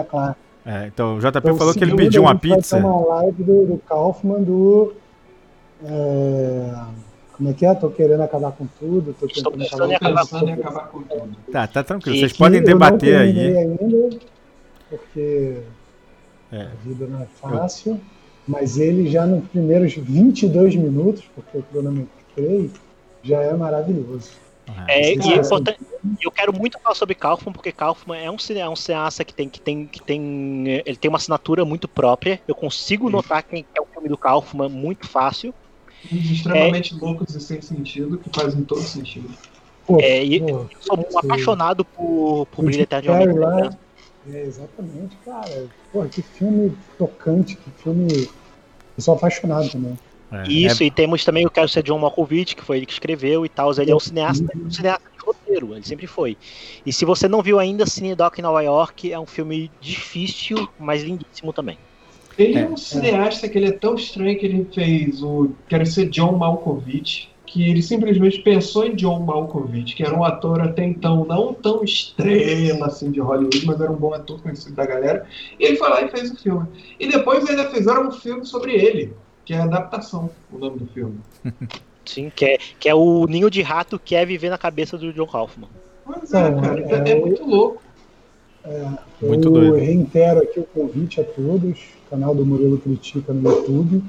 é, 0.66 0.86
então, 0.86 1.16
o 1.16 1.20
JP 1.20 1.38
Então, 1.38 1.56
falou 1.56 1.72
que 1.74 1.82
ele 1.84 1.94
pediu 1.96 2.22
uma 2.22 2.32
gente 2.32 2.48
vai 2.48 2.56
pizza. 2.58 2.76
ter 2.76 2.84
uma 2.84 3.06
live 3.16 3.42
do, 3.42 3.66
do 3.66 3.78
Kaufman 3.88 4.42
do. 4.42 4.92
é, 5.84 6.74
como 7.36 7.48
é 7.48 7.52
que 7.52 7.66
é? 7.66 7.74
Tô 7.74 7.88
querendo 7.90 8.20
acabar 8.22 8.52
com 8.52 8.66
tudo. 8.78 9.14
Tô 9.18 9.26
Estou 9.26 9.52
tentando 9.52 9.58
pensando 9.70 9.90
em 9.92 9.94
acabar 9.96 10.20
Pensando 10.20 10.48
em 10.48 10.52
acabar 10.52 10.88
com 10.88 11.02
tudo. 11.02 11.36
Tá, 11.50 11.66
tá 11.66 11.82
tranquilo. 11.82 12.16
E 12.16 12.20
Vocês 12.20 12.32
que 12.32 12.38
podem 12.38 12.58
eu 12.60 12.62
não 12.66 12.72
debater 12.72 13.16
aí. 13.16 13.56
ainda, 13.58 14.16
porque 14.90 15.58
É. 16.52 16.62
a 16.62 16.68
vida 16.84 17.06
não 17.06 17.22
é 17.22 17.26
fácil, 17.40 18.00
mas 18.46 18.78
ele 18.78 19.08
já 19.08 19.26
nos 19.26 19.46
primeiros 19.48 19.94
22 19.94 20.74
minutos, 20.74 21.24
porque 21.34 21.58
eu 21.58 21.62
cronometrei, 21.62 22.70
já 23.22 23.40
é 23.40 23.54
maravilhoso. 23.54 24.30
É, 24.88 25.12
e 25.12 25.16
Cara, 25.16 25.34
é 25.34 25.36
importante, 25.36 25.78
eu 26.22 26.30
quero 26.30 26.52
muito 26.52 26.78
falar 26.80 26.94
sobre 26.94 27.14
Kaufman, 27.14 27.52
porque 27.52 27.72
Kaufman 27.72 28.18
é 28.18 28.30
um, 28.30 28.36
é 28.56 28.68
um 28.68 28.76
cineasta 28.76 29.24
que 29.24 29.34
tem, 29.34 29.48
que 29.48 29.60
tem, 29.60 29.86
que 29.86 30.02
tem, 30.02 30.64
ele 30.84 30.96
tem 30.96 31.08
uma 31.08 31.18
assinatura 31.18 31.64
muito 31.64 31.88
própria. 31.88 32.40
Eu 32.46 32.54
consigo 32.54 33.10
notar 33.10 33.42
quem 33.42 33.66
é 33.76 33.80
o 33.80 33.86
filme 33.86 34.08
do 34.08 34.18
Kaufman 34.18 34.68
muito 34.68 35.08
fácil. 35.08 35.54
É. 36.12 36.16
extremamente 36.16 36.94
loucos 36.94 37.34
e 37.34 37.40
sem 37.40 37.60
sentido, 37.60 38.18
que 38.18 38.28
fazem 38.30 38.64
todo 38.64 38.82
sentido. 38.82 39.30
Pô, 39.86 40.00
É, 40.00 40.24
e- 40.24 40.40
pô, 40.40 40.48
Eu 40.48 40.68
sou 40.80 40.98
um 40.98 41.18
apaixonado 41.18 41.84
por, 41.84 42.46
por 42.46 42.64
Brilho. 42.64 42.86
Carrey 42.86 43.32
lá, 43.32 43.50
Brilhante. 43.50 43.78
É, 44.30 44.42
exatamente, 44.42 45.16
cara. 45.24 45.66
Pô, 45.92 46.04
que 46.04 46.22
filme 46.22 46.76
tocante, 46.98 47.56
que 47.56 47.70
filme. 47.82 48.28
Eu 48.96 49.02
sou 49.02 49.14
apaixonado 49.14 49.70
também. 49.70 49.98
É, 50.30 50.48
Isso, 50.48 50.82
e 50.82 50.90
temos 50.90 51.24
também 51.24 51.46
o 51.46 51.50
Quero 51.50 51.68
Ser 51.68 51.82
John 51.82 51.98
Malkovich, 51.98 52.56
que 52.56 52.62
foi 52.62 52.78
ele 52.78 52.86
que 52.86 52.92
escreveu 52.92 53.44
e 53.44 53.48
tal. 53.48 53.70
Ele 53.78 53.90
é 53.90 53.94
um 53.94 54.00
cineasta, 54.00 54.46
um 54.56 54.70
cineasta 54.70 55.02
de 55.10 55.24
roteiro, 55.24 55.74
ele 55.74 55.84
sempre 55.84 56.06
foi. 56.06 56.38
E 56.86 56.92
se 56.92 57.04
você 57.04 57.28
não 57.28 57.42
viu 57.42 57.58
ainda, 57.58 57.84
Cine 57.86 58.14
Doc 58.14 58.38
em 58.38 58.42
Nova 58.42 58.62
York 58.62 59.12
é 59.12 59.18
um 59.20 59.26
filme 59.26 59.70
difícil, 59.80 60.68
mas 60.78 61.02
lindíssimo 61.02 61.52
também. 61.52 61.78
Ele 62.38 62.58
é, 62.58 62.62
É. 62.62 62.68
um 62.68 62.78
cineasta 62.78 63.46
que 63.46 63.58
ele 63.58 63.66
é 63.68 63.72
tão 63.72 63.94
estranho 63.94 64.38
que 64.38 64.46
ele 64.46 64.66
fez 64.74 65.22
o 65.22 65.50
Quero 65.68 65.84
ser 65.84 66.08
John 66.08 66.32
Malkovich, 66.32 67.28
que 67.52 67.68
ele 67.68 67.82
simplesmente 67.82 68.40
pensou 68.40 68.86
em 68.86 68.94
John 68.94 69.20
Malkovich, 69.20 69.94
que 69.94 70.02
era 70.02 70.16
um 70.18 70.24
ator 70.24 70.62
até 70.62 70.82
então 70.84 71.26
não 71.26 71.52
tão 71.52 71.84
estrela 71.84 72.86
assim 72.86 73.10
de 73.10 73.20
Hollywood, 73.20 73.66
mas 73.66 73.78
era 73.78 73.92
um 73.92 73.96
bom 73.96 74.14
ator 74.14 74.40
conhecido 74.40 74.74
da 74.74 74.86
galera. 74.86 75.26
E 75.60 75.64
ele 75.66 75.76
foi 75.76 75.90
lá 75.90 76.00
e 76.02 76.08
fez 76.08 76.30
o 76.30 76.36
filme. 76.36 76.66
E 76.98 77.06
depois 77.08 77.46
ainda 77.46 77.68
fizeram 77.70 78.08
um 78.08 78.10
filme 78.10 78.46
sobre 78.46 78.72
ele, 78.72 79.12
que 79.44 79.52
é 79.52 79.58
Adaptação, 79.58 80.30
o 80.50 80.56
nome 80.56 80.78
do 80.78 80.86
filme. 80.86 81.18
Sim, 82.06 82.32
que 82.34 82.44
é, 82.46 82.58
que 82.80 82.88
é 82.88 82.94
o 82.94 83.26
ninho 83.26 83.50
de 83.50 83.60
rato 83.60 83.98
que 84.02 84.14
é 84.16 84.24
viver 84.24 84.48
na 84.48 84.56
cabeça 84.58 84.96
do 84.96 85.12
John 85.12 85.26
Kaufman. 85.26 85.68
Pois 86.06 86.32
é, 86.32 86.50
Não, 86.50 86.60
cara, 86.62 86.80
é- 86.80 87.10
é, 87.10 87.12
é 87.12 87.20
muito 87.20 87.44
louco. 87.44 87.82
É, 88.64 88.88
Muito 89.26 89.48
eu 89.48 89.52
doido. 89.52 89.74
reitero 89.74 90.40
aqui 90.40 90.58
o 90.60 90.64
convite 90.64 91.20
a 91.20 91.24
todos, 91.24 91.80
canal 92.08 92.34
do 92.34 92.46
Murilo 92.46 92.78
Critica 92.78 93.32
no 93.32 93.50
YouTube, 93.50 94.02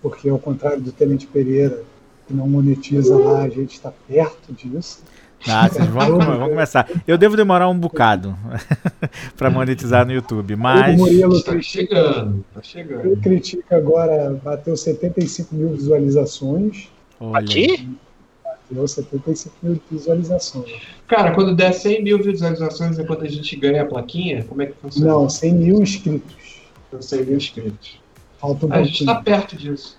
porque 0.00 0.28
ao 0.28 0.38
contrário 0.38 0.80
do 0.80 0.92
Tenente 0.92 1.26
Pereira, 1.26 1.82
que 2.26 2.34
não 2.34 2.48
monetiza 2.48 3.16
lá, 3.16 3.42
a 3.42 3.48
gente 3.48 3.74
está 3.74 3.92
perto 4.08 4.52
disso. 4.52 5.02
Ah, 5.46 5.68
vocês 5.68 5.86
vão, 5.88 6.18
vamos 6.18 6.48
começar. 6.48 6.88
Eu 7.06 7.18
devo 7.18 7.36
demorar 7.36 7.68
um 7.68 7.78
bocado 7.78 8.34
para 9.36 9.50
monetizar 9.50 10.06
no 10.06 10.12
YouTube, 10.12 10.56
mas. 10.56 10.94
O 10.94 10.98
Murilo 10.98 11.36
está 11.36 11.60
chegando, 11.60 12.44
tá 12.54 12.62
chegando. 12.62 13.06
Ele 13.06 13.16
critica 13.16 13.76
agora, 13.76 14.40
bateu 14.42 14.76
75 14.76 15.54
mil 15.54 15.70
visualizações. 15.70 16.88
Aqui? 17.34 17.88
Bateu 18.42 18.88
75 18.88 19.54
mil 19.62 19.80
visualizações. 19.90 20.72
Cara, 21.06 21.34
quando 21.34 21.54
der 21.54 21.72
100 21.72 22.02
mil 22.02 22.22
visualizações 22.22 22.98
é 22.98 23.04
quando 23.04 23.24
a 23.24 23.28
gente 23.28 23.54
ganha 23.56 23.82
a 23.82 23.86
plaquinha? 23.86 24.44
Como 24.44 24.62
é 24.62 24.66
que 24.66 24.74
funciona? 24.80 25.12
Não, 25.12 25.28
100 25.28 25.54
mil 25.54 25.82
inscritos. 25.82 26.62
100 26.98 27.24
mil 27.24 27.36
inscritos. 27.36 28.00
Falta 28.38 28.66
um 28.66 28.72
a 28.72 28.82
gente 28.82 29.00
está 29.00 29.16
perto 29.16 29.56
disso. 29.56 29.98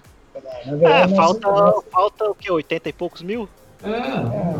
É, 0.66 0.70
verdade, 0.72 1.14
é 1.14 1.16
falta, 1.16 1.48
falta 1.92 2.26
o 2.26 2.36
que? 2.36 2.52
80 2.52 2.90
e 2.90 2.94
poucos 2.94 3.22
mil? 3.22 3.48
É. 3.84 3.90
é. 3.90 4.56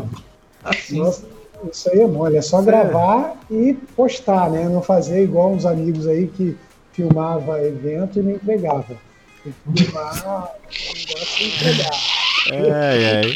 Assim. 0.64 1.00
Nossa, 1.00 1.26
isso 1.72 1.90
aí 1.90 2.02
é 2.02 2.08
mole, 2.08 2.38
é 2.38 2.42
só 2.42 2.62
gravar 2.62 3.36
e 3.50 3.74
postar, 3.96 4.50
né? 4.50 4.68
Não 4.68 4.82
fazer 4.82 5.24
igual 5.24 5.52
uns 5.52 5.66
amigos 5.66 6.08
aí 6.08 6.28
que 6.28 6.58
filmava 6.94 7.62
evento 7.62 8.20
e 8.20 8.24
não 8.24 8.32
entregava. 8.32 8.96
Filmar 9.44 10.52
e 11.40 11.48
entregar. 11.48 12.16
É, 12.52 13.22
é. 13.22 13.36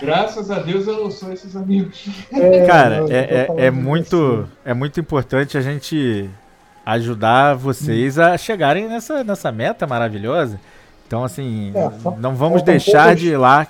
Graças 0.00 0.50
a 0.50 0.58
Deus 0.58 0.86
eu 0.86 1.04
não 1.04 1.10
sou 1.10 1.32
esses 1.32 1.56
amigos. 1.56 2.06
É, 2.32 2.66
Cara, 2.66 3.00
não, 3.00 3.08
é, 3.08 3.18
é, 3.18 3.66
é 3.66 3.70
muito, 3.70 4.48
é 4.64 4.74
muito 4.74 5.00
importante 5.00 5.56
a 5.56 5.60
gente 5.60 6.28
ajudar 6.84 7.54
vocês 7.54 8.18
a 8.18 8.36
chegarem 8.36 8.88
nessa, 8.88 9.24
nessa 9.24 9.50
meta 9.50 9.86
maravilhosa. 9.86 10.60
Então, 11.12 11.24
assim, 11.24 11.72
é, 11.74 11.90
não 12.18 12.34
vamos 12.34 12.62
deixar 12.62 13.14
de 13.14 13.28
ir 13.28 13.36
lá, 13.36 13.66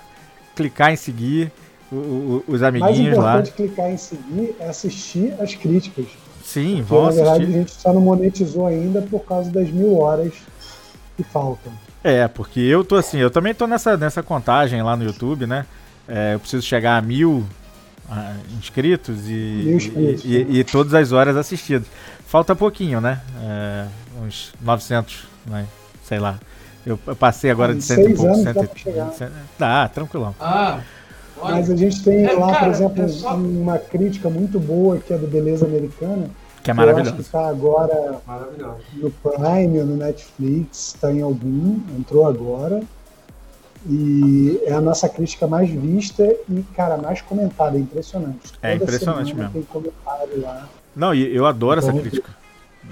clicar 0.55 0.93
em 0.93 0.97
seguir 0.97 1.51
o, 1.91 1.97
o, 1.97 2.45
os 2.47 2.63
amiguinhos 2.63 3.19
lá. 3.19 3.35
Mais 3.35 3.49
importante 3.49 3.53
clicar 3.57 3.91
em 3.91 3.97
seguir 3.97 4.55
é 4.61 4.69
assistir 4.69 5.35
as 5.41 5.53
críticas. 5.53 6.07
Sim, 6.45 6.83
vão 6.83 7.07
assistir. 7.07 7.25
Na 7.25 7.33
verdade, 7.33 7.53
a 7.53 7.59
gente 7.59 7.73
só 7.73 7.93
não 7.93 8.01
monetizou 8.01 8.69
ainda 8.69 9.03
por 9.03 9.25
causa 9.25 9.51
das 9.51 9.69
mil 9.73 9.99
horas 9.99 10.33
que 11.17 11.25
faltam. 11.25 11.73
É, 12.05 12.29
porque 12.29 12.61
eu 12.61 12.85
tô 12.85 12.95
assim, 12.95 13.19
eu 13.19 13.29
também 13.29 13.53
tô 13.53 13.67
nessa, 13.67 13.97
nessa 13.97 14.23
contagem 14.23 14.81
lá 14.81 14.97
no 14.97 15.03
YouTube, 15.03 15.45
né? 15.45 15.67
É, 16.07 16.35
eu 16.35 16.39
preciso 16.39 16.65
chegar 16.65 16.97
a 16.97 17.03
mil 17.03 17.45
uh, 18.09 18.57
inscritos, 18.57 19.29
e, 19.29 19.33
mil 19.33 19.77
inscritos 19.79 20.25
e, 20.25 20.29
e, 20.29 20.59
e, 20.61 20.65
todas 20.65 20.95
as 20.95 21.11
horas 21.11 21.37
assistidas. 21.37 21.89
Falta 22.25 22.55
pouquinho, 22.55 23.01
né? 23.01 23.21
É, 23.43 23.87
uns 24.23 24.55
900, 24.61 25.27
né? 25.45 25.67
sei 26.05 26.21
lá. 26.21 26.39
Eu 26.85 26.99
passei 26.99 27.51
agora 27.51 27.75
de 27.75 27.83
cento 27.83 28.09
e 28.09 28.15
pouco. 28.15 28.35
Cento 28.37 28.55
dá 28.55 28.77
chegar. 28.77 29.13
Dá, 29.59 29.89
tranquilão. 29.89 30.35
Ah, 30.41 30.81
mas 31.43 31.71
a 31.71 31.77
gente 31.77 32.03
tem 32.03 32.25
é, 32.25 32.33
lá, 32.33 32.53
cara, 32.53 32.67
por 32.67 32.71
exemplo, 32.71 33.03
é 33.03 33.09
só... 33.09 33.35
uma 33.35 33.79
crítica 33.79 34.29
muito 34.29 34.59
boa 34.59 34.99
que 34.99 35.13
é 35.13 35.19
do 35.19 35.27
Beleza 35.27 35.65
Americana. 35.65 36.29
Que 36.63 36.71
é 36.71 36.75
maravilhoso. 36.75 37.15
Que 37.15 37.21
está 37.23 37.49
agora 37.49 38.21
no 38.95 39.11
Prime 39.11 39.81
ou 39.81 39.87
no 39.87 39.97
Netflix, 39.97 40.89
está 40.95 41.13
em 41.13 41.21
algum, 41.21 41.81
entrou 41.99 42.27
agora. 42.27 42.81
E 43.89 44.61
é 44.65 44.73
a 44.73 44.81
nossa 44.81 45.09
crítica 45.09 45.47
mais 45.49 45.69
vista 45.69 46.25
e, 46.49 46.63
cara, 46.75 46.97
mais 46.97 47.21
comentada, 47.21 47.77
é 47.77 47.81
impressionante. 47.81 48.53
É 48.63 48.73
Toda 48.73 48.85
impressionante 48.85 49.35
mesmo. 49.35 49.53
Tem 49.53 49.63
comentário 49.63 50.41
lá. 50.41 50.69
Não, 50.95 51.13
e 51.13 51.35
eu 51.35 51.47
adoro 51.47 51.81
então, 51.81 51.91
essa 51.91 52.01
crítica. 52.01 52.42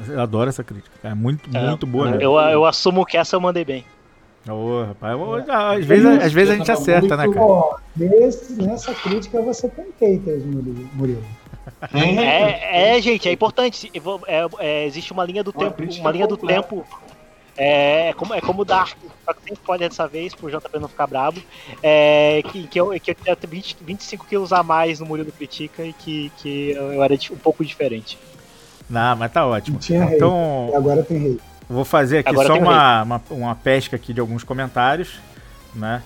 Eu 0.08 0.20
adoro 0.20 0.48
essa 0.48 0.64
crítica. 0.64 0.90
É 1.02 1.14
muito, 1.14 1.48
é, 1.56 1.66
muito 1.68 1.86
boa. 1.86 2.10
Eu, 2.16 2.34
eu 2.38 2.64
assumo 2.64 3.04
que 3.04 3.16
essa 3.16 3.36
eu 3.36 3.40
mandei 3.40 3.64
bem. 3.64 3.84
Ô, 4.48 4.52
oh, 4.52 4.84
rapaz, 4.84 5.18
às, 5.48 5.84
vezes, 5.84 6.06
às 6.06 6.32
vezes 6.32 6.50
a 6.50 6.56
gente 6.56 6.72
acerta, 6.72 7.16
né, 7.16 7.28
cara? 7.28 7.44
Ó, 7.44 7.76
nesse, 7.94 8.54
nessa 8.54 8.94
crítica 8.94 9.40
você 9.42 9.68
tem 9.68 9.86
haters, 10.00 10.44
Murilo. 10.44 11.22
É, 11.92 12.96
é, 12.96 13.02
gente, 13.02 13.28
é 13.28 13.32
importante. 13.32 13.90
É, 14.26 14.48
é, 14.58 14.86
existe 14.86 15.12
uma 15.12 15.24
linha 15.24 15.44
do 15.44 15.52
uma 15.54 15.70
tempo. 15.70 15.92
Uma 16.00 16.10
linha 16.10 16.26
do 16.26 16.36
tempo. 16.36 16.86
É, 17.56 18.08
é, 18.08 18.12
como, 18.14 18.32
é 18.32 18.40
como 18.40 18.64
Dark, 18.64 18.96
só 19.24 19.34
que 19.34 19.42
tem 19.42 19.52
spoiler 19.52 19.88
dessa 19.90 20.08
vez, 20.08 20.34
pro 20.34 20.50
JP 20.50 20.78
não 20.78 20.88
ficar 20.88 21.06
brabo. 21.06 21.42
É, 21.82 22.42
que, 22.50 22.66
que, 22.66 22.80
eu, 22.80 22.98
que 22.98 23.10
eu 23.10 23.14
tinha 23.14 23.36
20, 23.36 23.76
25 23.82 24.26
quilos 24.26 24.52
a 24.52 24.62
mais 24.62 25.00
no 25.00 25.06
Murilo 25.06 25.30
Critica 25.32 25.84
e 25.84 25.92
que, 25.92 26.32
que 26.38 26.70
eu 26.70 27.02
era 27.02 27.14
um 27.30 27.36
pouco 27.36 27.62
diferente. 27.62 28.18
Não, 28.90 29.16
mas 29.16 29.32
tá 29.32 29.46
ótimo. 29.46 29.78
Tinha 29.78 30.04
então, 30.04 30.66
rei, 30.66 30.76
agora 30.76 31.02
tem 31.02 31.18
rei. 31.18 31.40
Vou 31.68 31.84
fazer 31.84 32.18
aqui 32.18 32.30
Agora 32.30 32.48
só 32.48 32.58
uma, 32.58 33.02
uma, 33.04 33.22
uma, 33.30 33.54
pesca 33.54 33.94
aqui 33.94 34.12
de 34.12 34.20
alguns 34.20 34.42
comentários, 34.42 35.20
né? 35.72 36.02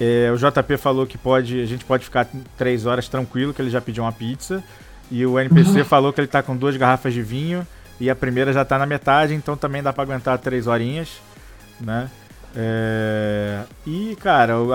É, 0.00 0.32
o 0.32 0.36
JP 0.36 0.78
falou 0.78 1.06
que 1.06 1.18
pode, 1.18 1.60
a 1.60 1.66
gente 1.66 1.84
pode 1.84 2.04
ficar 2.04 2.26
três 2.56 2.86
horas 2.86 3.06
tranquilo, 3.06 3.52
que 3.52 3.60
ele 3.60 3.70
já 3.70 3.80
pediu 3.80 4.02
uma 4.02 4.12
pizza. 4.12 4.64
E 5.10 5.24
o 5.26 5.38
NPC 5.38 5.80
uhum. 5.80 5.84
falou 5.84 6.12
que 6.12 6.20
ele 6.20 6.26
tá 6.26 6.42
com 6.42 6.56
duas 6.56 6.76
garrafas 6.76 7.12
de 7.12 7.22
vinho 7.22 7.66
e 8.00 8.08
a 8.08 8.16
primeira 8.16 8.52
já 8.52 8.64
tá 8.64 8.78
na 8.78 8.86
metade, 8.86 9.34
então 9.34 9.56
também 9.56 9.82
dá 9.82 9.92
para 9.92 10.02
aguentar 10.02 10.38
três 10.38 10.66
horinhas, 10.66 11.20
né? 11.78 12.10
É... 12.56 13.60
E, 13.86 14.16
cara, 14.20 14.58
o 14.58 14.70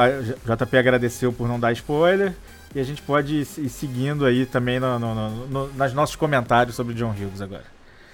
JP 0.45 0.78
agradeceu 0.78 1.34
por 1.34 1.47
não 1.47 1.60
dar 1.60 1.72
spoiler. 1.72 2.34
E 2.74 2.80
a 2.80 2.84
gente 2.84 3.01
pode 3.01 3.41
ir 3.41 3.45
seguindo 3.45 4.26
aí 4.26 4.45
também 4.45 4.80
no, 4.80 4.99
no, 4.99 5.15
no, 5.15 5.47
no 5.47 5.67
nos 5.67 5.93
nossos 5.93 6.15
comentários 6.15 6.76
sobre 6.76 6.93
John 6.93 7.11
Hughes 7.11 7.41
agora. 7.41 7.65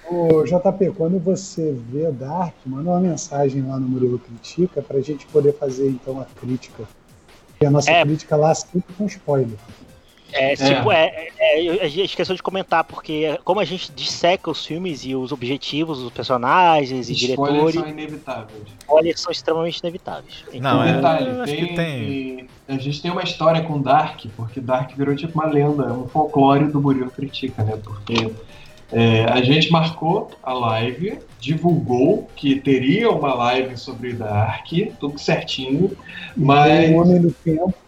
Ô, 0.08 0.44
JP, 0.44 0.92
quando 0.96 1.18
você 1.18 1.76
vê 1.90 2.10
Dark, 2.12 2.54
manda 2.64 2.90
uma 2.90 3.00
mensagem 3.00 3.66
lá 3.66 3.78
no 3.78 3.88
Murilo 3.88 4.18
Critica 4.18 4.80
para 4.80 4.98
a 4.98 5.00
gente 5.00 5.26
poder 5.26 5.52
fazer 5.52 5.88
então 5.88 6.20
a 6.20 6.24
crítica. 6.24 6.84
E 7.60 7.66
a 7.66 7.70
nossa 7.70 7.90
é. 7.90 8.02
crítica 8.02 8.36
lá 8.36 8.54
sempre 8.54 8.94
com 8.94 9.06
spoiler. 9.06 9.58
É, 10.32 10.52
é. 10.52 10.56
tipo, 10.56 10.90
é, 10.90 11.28
é, 11.38 11.84
a 11.84 11.88
gente 11.88 12.04
esqueceu 12.04 12.34
de 12.34 12.42
comentar, 12.42 12.84
porque 12.84 13.38
como 13.44 13.60
a 13.60 13.64
gente 13.64 13.90
disseca 13.92 14.50
os 14.50 14.66
filmes 14.66 15.04
e 15.04 15.14
os 15.14 15.32
objetivos 15.32 16.00
dos 16.00 16.12
personagens 16.12 17.08
e 17.08 17.12
Spoilers 17.12 17.72
diretores. 17.72 17.74
são 17.74 17.88
inevitáveis. 17.88 18.62
Spoilers 18.80 19.20
são 19.20 19.32
extremamente 19.32 19.78
inevitáveis. 19.78 20.44
Então, 20.52 20.76
Não, 20.76 20.82
é, 20.82 20.92
detalhe, 20.94 21.44
tem, 21.44 21.74
tem... 21.74 22.48
A 22.68 22.78
gente 22.78 23.00
tem 23.00 23.10
uma 23.10 23.22
história 23.22 23.62
com 23.62 23.80
Dark, 23.80 24.24
porque 24.36 24.60
Dark 24.60 24.90
virou 24.96 25.14
tipo 25.14 25.38
uma 25.38 25.48
lenda, 25.48 25.92
um 25.92 26.08
folclore 26.08 26.66
do 26.66 26.80
Murilo 26.80 27.10
Critica, 27.10 27.62
né? 27.62 27.78
Porque 27.82 28.32
é, 28.92 29.24
a 29.24 29.40
gente 29.42 29.70
marcou 29.70 30.30
a 30.42 30.52
live, 30.52 31.18
divulgou 31.40 32.28
que 32.36 32.60
teria 32.60 33.10
uma 33.10 33.34
live 33.34 33.76
sobre 33.76 34.12
Dark, 34.12 34.66
tudo 34.98 35.18
certinho, 35.18 35.96
mas. 36.36 36.90
O 36.90 36.94
Homem 36.94 37.20
do 37.20 37.30
Tempo. 37.30 37.85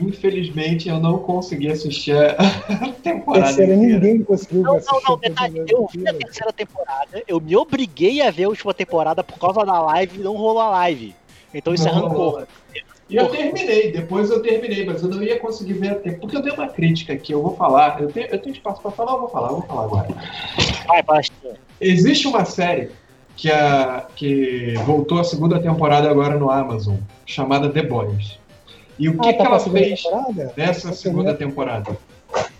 Infelizmente 0.00 0.88
eu 0.88 0.98
não 0.98 1.18
consegui 1.18 1.70
assistir 1.70 2.16
a 2.16 2.34
temporada. 3.02 3.46
Terceira, 3.46 3.74
inteira. 3.74 3.94
ninguém 3.94 4.24
conseguiu 4.24 4.62
não, 4.62 4.76
assistir. 4.76 4.94
Não, 4.94 5.10
não, 5.10 5.18
detalhe, 5.18 5.64
eu 5.68 5.88
vi 5.92 6.08
a 6.08 6.14
terceira 6.14 6.52
temporada, 6.52 7.22
eu 7.26 7.40
me 7.40 7.56
obriguei 7.56 8.20
a 8.20 8.30
ver 8.30 8.44
a 8.44 8.48
última 8.48 8.74
temporada 8.74 9.22
por 9.22 9.38
causa 9.38 9.64
da 9.64 9.80
live 9.80 10.18
e 10.18 10.22
não 10.22 10.36
rolou 10.36 10.60
a 10.60 10.70
live. 10.70 11.14
Então 11.54 11.72
isso 11.72 11.84
não, 11.84 11.92
é 11.92 12.00
rancor. 12.00 12.46
E 13.08 13.14
eu 13.14 13.28
terminei, 13.28 13.92
depois 13.92 14.30
eu 14.30 14.42
terminei, 14.42 14.84
mas 14.84 15.02
eu 15.02 15.08
não 15.08 15.22
ia 15.22 15.38
conseguir 15.38 15.74
ver 15.74 15.92
a 15.92 15.94
tempo. 15.94 16.20
Porque 16.20 16.36
eu 16.36 16.42
dei 16.42 16.52
uma 16.52 16.68
crítica 16.68 17.12
aqui, 17.12 17.32
eu 17.32 17.40
vou 17.40 17.54
falar. 17.54 18.00
Eu 18.00 18.08
tenho, 18.08 18.26
eu 18.26 18.38
tenho 18.38 18.52
espaço 18.52 18.82
para 18.82 18.90
falar, 18.90 19.12
eu 19.12 19.20
vou 19.20 19.28
falar, 19.28 19.48
eu 19.48 19.54
vou 19.54 19.62
falar 19.62 19.84
agora. 19.84 20.08
Vai, 20.88 21.02
pastor. 21.04 21.54
Existe 21.80 22.26
uma 22.26 22.44
série 22.44 22.90
que, 23.36 23.48
a, 23.48 24.06
que 24.16 24.74
voltou 24.84 25.20
a 25.20 25.24
segunda 25.24 25.60
temporada 25.60 26.10
agora 26.10 26.36
no 26.36 26.50
Amazon, 26.50 26.96
chamada 27.24 27.70
The 27.70 27.82
Boys. 27.82 28.38
E 28.98 29.08
o 29.08 29.18
que, 29.18 29.28
ah, 29.28 29.32
tá 29.32 29.42
que 29.42 29.46
ela 29.46 29.60
fez 29.60 30.02
temporada? 30.02 30.52
nessa 30.56 30.92
segunda 30.92 31.34
temporada? 31.34 31.96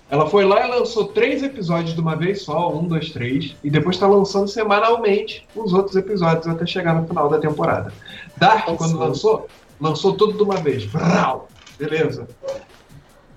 Ela 0.08 0.28
foi 0.28 0.44
lá 0.44 0.66
e 0.66 0.70
lançou 0.70 1.08
três 1.08 1.42
episódios 1.42 1.94
de 1.94 2.00
uma 2.00 2.14
vez 2.14 2.42
só, 2.42 2.72
um, 2.72 2.86
dois, 2.86 3.10
três, 3.10 3.56
e 3.64 3.70
depois 3.70 3.96
está 3.96 4.06
lançando 4.06 4.46
semanalmente 4.46 5.46
os 5.54 5.72
outros 5.72 5.96
episódios 5.96 6.46
até 6.46 6.64
chegar 6.64 6.94
no 6.94 7.08
final 7.08 7.28
da 7.28 7.38
temporada. 7.38 7.92
Dark, 8.36 8.66
quando 8.76 8.96
lançou, 8.98 9.48
lançou 9.80 10.14
tudo 10.14 10.34
de 10.34 10.42
uma 10.42 10.56
vez. 10.56 10.84
Brau! 10.84 11.48
Beleza. 11.78 12.28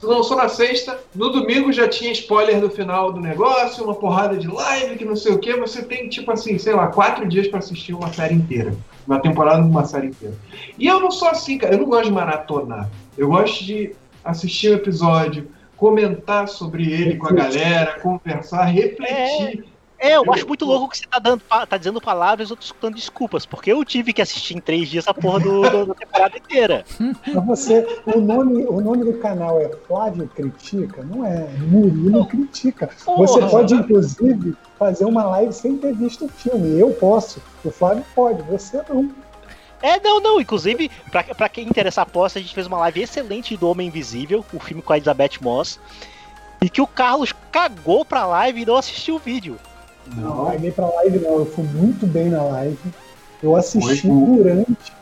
Lançou 0.02 0.38
na 0.38 0.48
sexta, 0.48 0.98
no 1.14 1.30
domingo 1.30 1.74
já 1.74 1.88
tinha 1.88 2.12
spoiler 2.12 2.62
do 2.62 2.70
final 2.70 3.12
do 3.12 3.20
negócio, 3.20 3.84
uma 3.84 3.96
porrada 3.96 4.38
de 4.38 4.48
live, 4.48 4.96
que 4.96 5.04
não 5.04 5.16
sei 5.16 5.34
o 5.34 5.40
que. 5.40 5.54
Você 5.58 5.82
tem, 5.82 6.08
tipo 6.08 6.32
assim, 6.32 6.58
sei 6.58 6.74
lá, 6.74 6.88
quatro 6.88 7.28
dias 7.28 7.48
para 7.48 7.60
assistir 7.60 7.94
uma 7.94 8.14
série 8.14 8.36
inteira. 8.36 8.74
Uma 9.10 9.20
temporada 9.20 9.64
de 9.64 9.68
uma 9.68 9.86
série 9.86 10.10
inteira. 10.10 10.36
E 10.78 10.86
eu 10.86 11.00
não 11.00 11.10
sou 11.10 11.30
assim, 11.30 11.58
cara. 11.58 11.74
Eu 11.74 11.80
não 11.80 11.88
gosto 11.88 12.06
de 12.06 12.12
maratonar. 12.12 12.88
Eu 13.18 13.30
gosto 13.30 13.66
de 13.66 13.96
assistir 14.24 14.70
o 14.70 14.76
episódio, 14.76 15.50
comentar 15.76 16.48
sobre 16.48 16.92
ele 16.94 17.16
com 17.16 17.26
a 17.28 17.32
galera, 17.32 18.00
conversar, 18.02 18.66
refletir. 18.66 19.66
É, 19.66 19.79
eu 20.02 20.24
acho 20.32 20.48
muito 20.48 20.66
louco 20.66 20.90
que 20.90 20.98
você 20.98 21.06
tá, 21.06 21.20
dando, 21.20 21.42
tá 21.42 21.78
dizendo 21.78 22.00
palavras 22.00 22.50
e 22.50 22.54
eu 22.54 22.58
tô 22.58 22.64
escutando 22.64 22.96
desculpas, 22.96 23.46
porque 23.46 23.72
eu 23.72 23.84
tive 23.84 24.14
que 24.14 24.22
assistir 24.22 24.56
em 24.56 24.62
três 24.62 24.88
dias 24.88 25.08
a 25.08 25.14
porra 25.14 25.40
do, 25.42 25.62
do, 25.70 25.86
da 25.88 25.94
temporada 25.94 26.38
inteira. 26.38 26.86
Mas 27.28 27.46
você, 27.46 27.86
o 28.06 28.20
nome, 28.20 28.66
o 28.66 28.80
nome 28.80 29.04
do 29.04 29.18
canal 29.20 29.60
é 29.60 29.70
Flávio 29.88 30.28
Critica? 30.30 31.04
Não 31.04 31.26
é, 31.26 31.50
Murilo 31.68 32.26
Critica. 32.26 32.90
Você 33.18 33.42
pode, 33.42 33.74
inclusive, 33.76 34.56
fazer 34.78 35.04
uma 35.04 35.26
live 35.26 35.52
sem 35.52 35.78
ter 35.78 35.94
visto 35.94 36.26
o 36.26 36.30
filme. 36.30 36.80
Eu 36.80 36.92
posso, 36.92 37.42
o 37.66 37.70
Flávio 37.70 38.06
pode, 38.16 38.42
você 38.44 38.82
não. 38.90 39.12
É, 39.82 40.00
não, 40.00 40.22
não. 40.22 40.40
Inclusive, 40.40 40.90
pra, 41.12 41.24
pra 41.24 41.50
quem 41.50 41.68
interessa 41.68 42.02
a 42.02 42.04
aposta, 42.04 42.40
a 42.40 42.42
gente 42.42 42.54
fez 42.54 42.68
uma 42.68 42.78
live 42.78 43.02
excelente 43.02 43.58
do 43.58 43.70
Homem 43.70 43.88
Invisível, 43.88 44.46
o 44.54 44.60
filme 44.60 44.82
com 44.82 44.94
a 44.94 44.98
Elizabeth 44.98 45.42
Moss. 45.42 45.80
E 46.62 46.70
que 46.70 46.82
o 46.82 46.88
Carlos 46.88 47.34
cagou 47.52 48.04
pra 48.04 48.26
live 48.26 48.62
e 48.62 48.66
não 48.66 48.76
assistiu 48.76 49.16
o 49.16 49.20
vídeo. 49.20 49.58
Não, 50.16 50.36
não 50.36 50.46
caguei 50.46 50.72
pra 50.72 50.88
live 50.88 51.20
não, 51.20 51.40
eu 51.40 51.46
fui 51.46 51.64
muito 51.66 52.06
bem 52.08 52.30
na 52.30 52.44
live. 52.44 52.78
Eu 53.42 53.56
assisti 53.56 54.08
foi 54.08 54.38
durante 54.38 54.94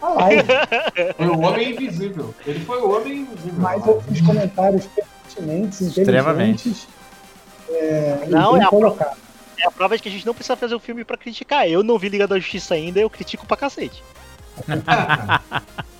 a 0.00 0.08
live. 0.08 0.48
Foi 1.16 1.26
o 1.26 1.40
Homem 1.40 1.70
Invisível. 1.72 2.34
Ele 2.46 2.60
foi 2.60 2.78
o 2.80 2.90
Homem 2.90 3.20
Invisível. 3.20 3.58
Mas 3.58 3.86
eu 3.86 4.00
fiz 4.02 4.20
comentários 4.20 4.86
pertinentes, 4.86 5.80
inteligentes. 5.80 6.86
É, 7.70 8.26
não, 8.28 8.56
é 8.56 8.62
a, 8.62 8.68
prova, 8.68 9.16
é 9.58 9.66
a 9.66 9.70
prova 9.70 9.96
de 9.96 10.02
que 10.02 10.08
a 10.08 10.12
gente 10.12 10.26
não 10.26 10.34
precisa 10.34 10.56
fazer 10.56 10.74
o 10.74 10.76
um 10.76 10.80
filme 10.80 11.04
pra 11.04 11.16
criticar. 11.16 11.68
Eu 11.68 11.82
não 11.82 11.98
vi 11.98 12.10
Liga 12.10 12.28
da 12.28 12.38
Justiça 12.38 12.74
ainda, 12.74 13.00
eu 13.00 13.10
critico 13.10 13.46
pra 13.46 13.56
cacete. 13.56 14.04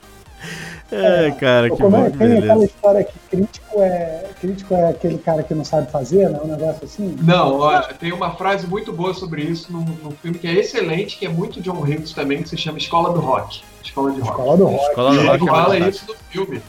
É, 0.95 1.31
cara, 1.33 1.69
que 1.69 1.77
como 1.77 1.97
é, 1.97 2.11
bom, 2.11 2.19
tem 2.19 2.39
aquela 2.39 2.65
história 2.65 3.05
que 3.05 3.19
crítico 3.31 3.81
é, 3.81 4.25
crítico 4.41 4.75
é 4.75 4.91
aquele 4.91 5.19
cara 5.19 5.43
que 5.43 5.55
não 5.55 5.65
sabe 5.65 5.91
fazer, 5.91 6.31
né? 6.31 6.39
Um 6.43 6.49
negócio 6.49 6.85
assim? 6.85 7.17
Não, 7.23 7.59
ó, 7.59 7.81
tem 7.99 8.13
uma 8.13 8.37
frase 8.37 8.67
muito 8.67 8.93
boa 8.93 9.13
sobre 9.13 9.43
isso 9.43 9.73
num, 9.73 9.85
num, 10.03 10.13
filme 10.13 10.39
que 10.39 10.47
é 10.47 10.55
excelente, 10.55 11.19
que 11.19 11.27
é 11.27 11.29
muito 11.29 11.61
John 11.61 11.81
Hughes 11.81 12.13
também, 12.13 12.43
que 12.43 12.49
se 12.49 12.57
chama 12.57 12.79
Escola 12.79 13.13
do 13.13 13.21
Rock. 13.21 13.63
Escola 13.83 14.13
de 14.13 14.21
Rock. 14.21 14.31
Escola 14.31 14.57
do 14.57 14.65
Rock. 14.67 14.89
Escola 14.89 15.15
do 15.15 15.21
Rock. 15.21 15.43
Ele 15.43 15.45
é 15.45 15.53
fala 15.53 15.79
isso 15.79 16.07
no 16.07 16.15
filme. 16.31 16.63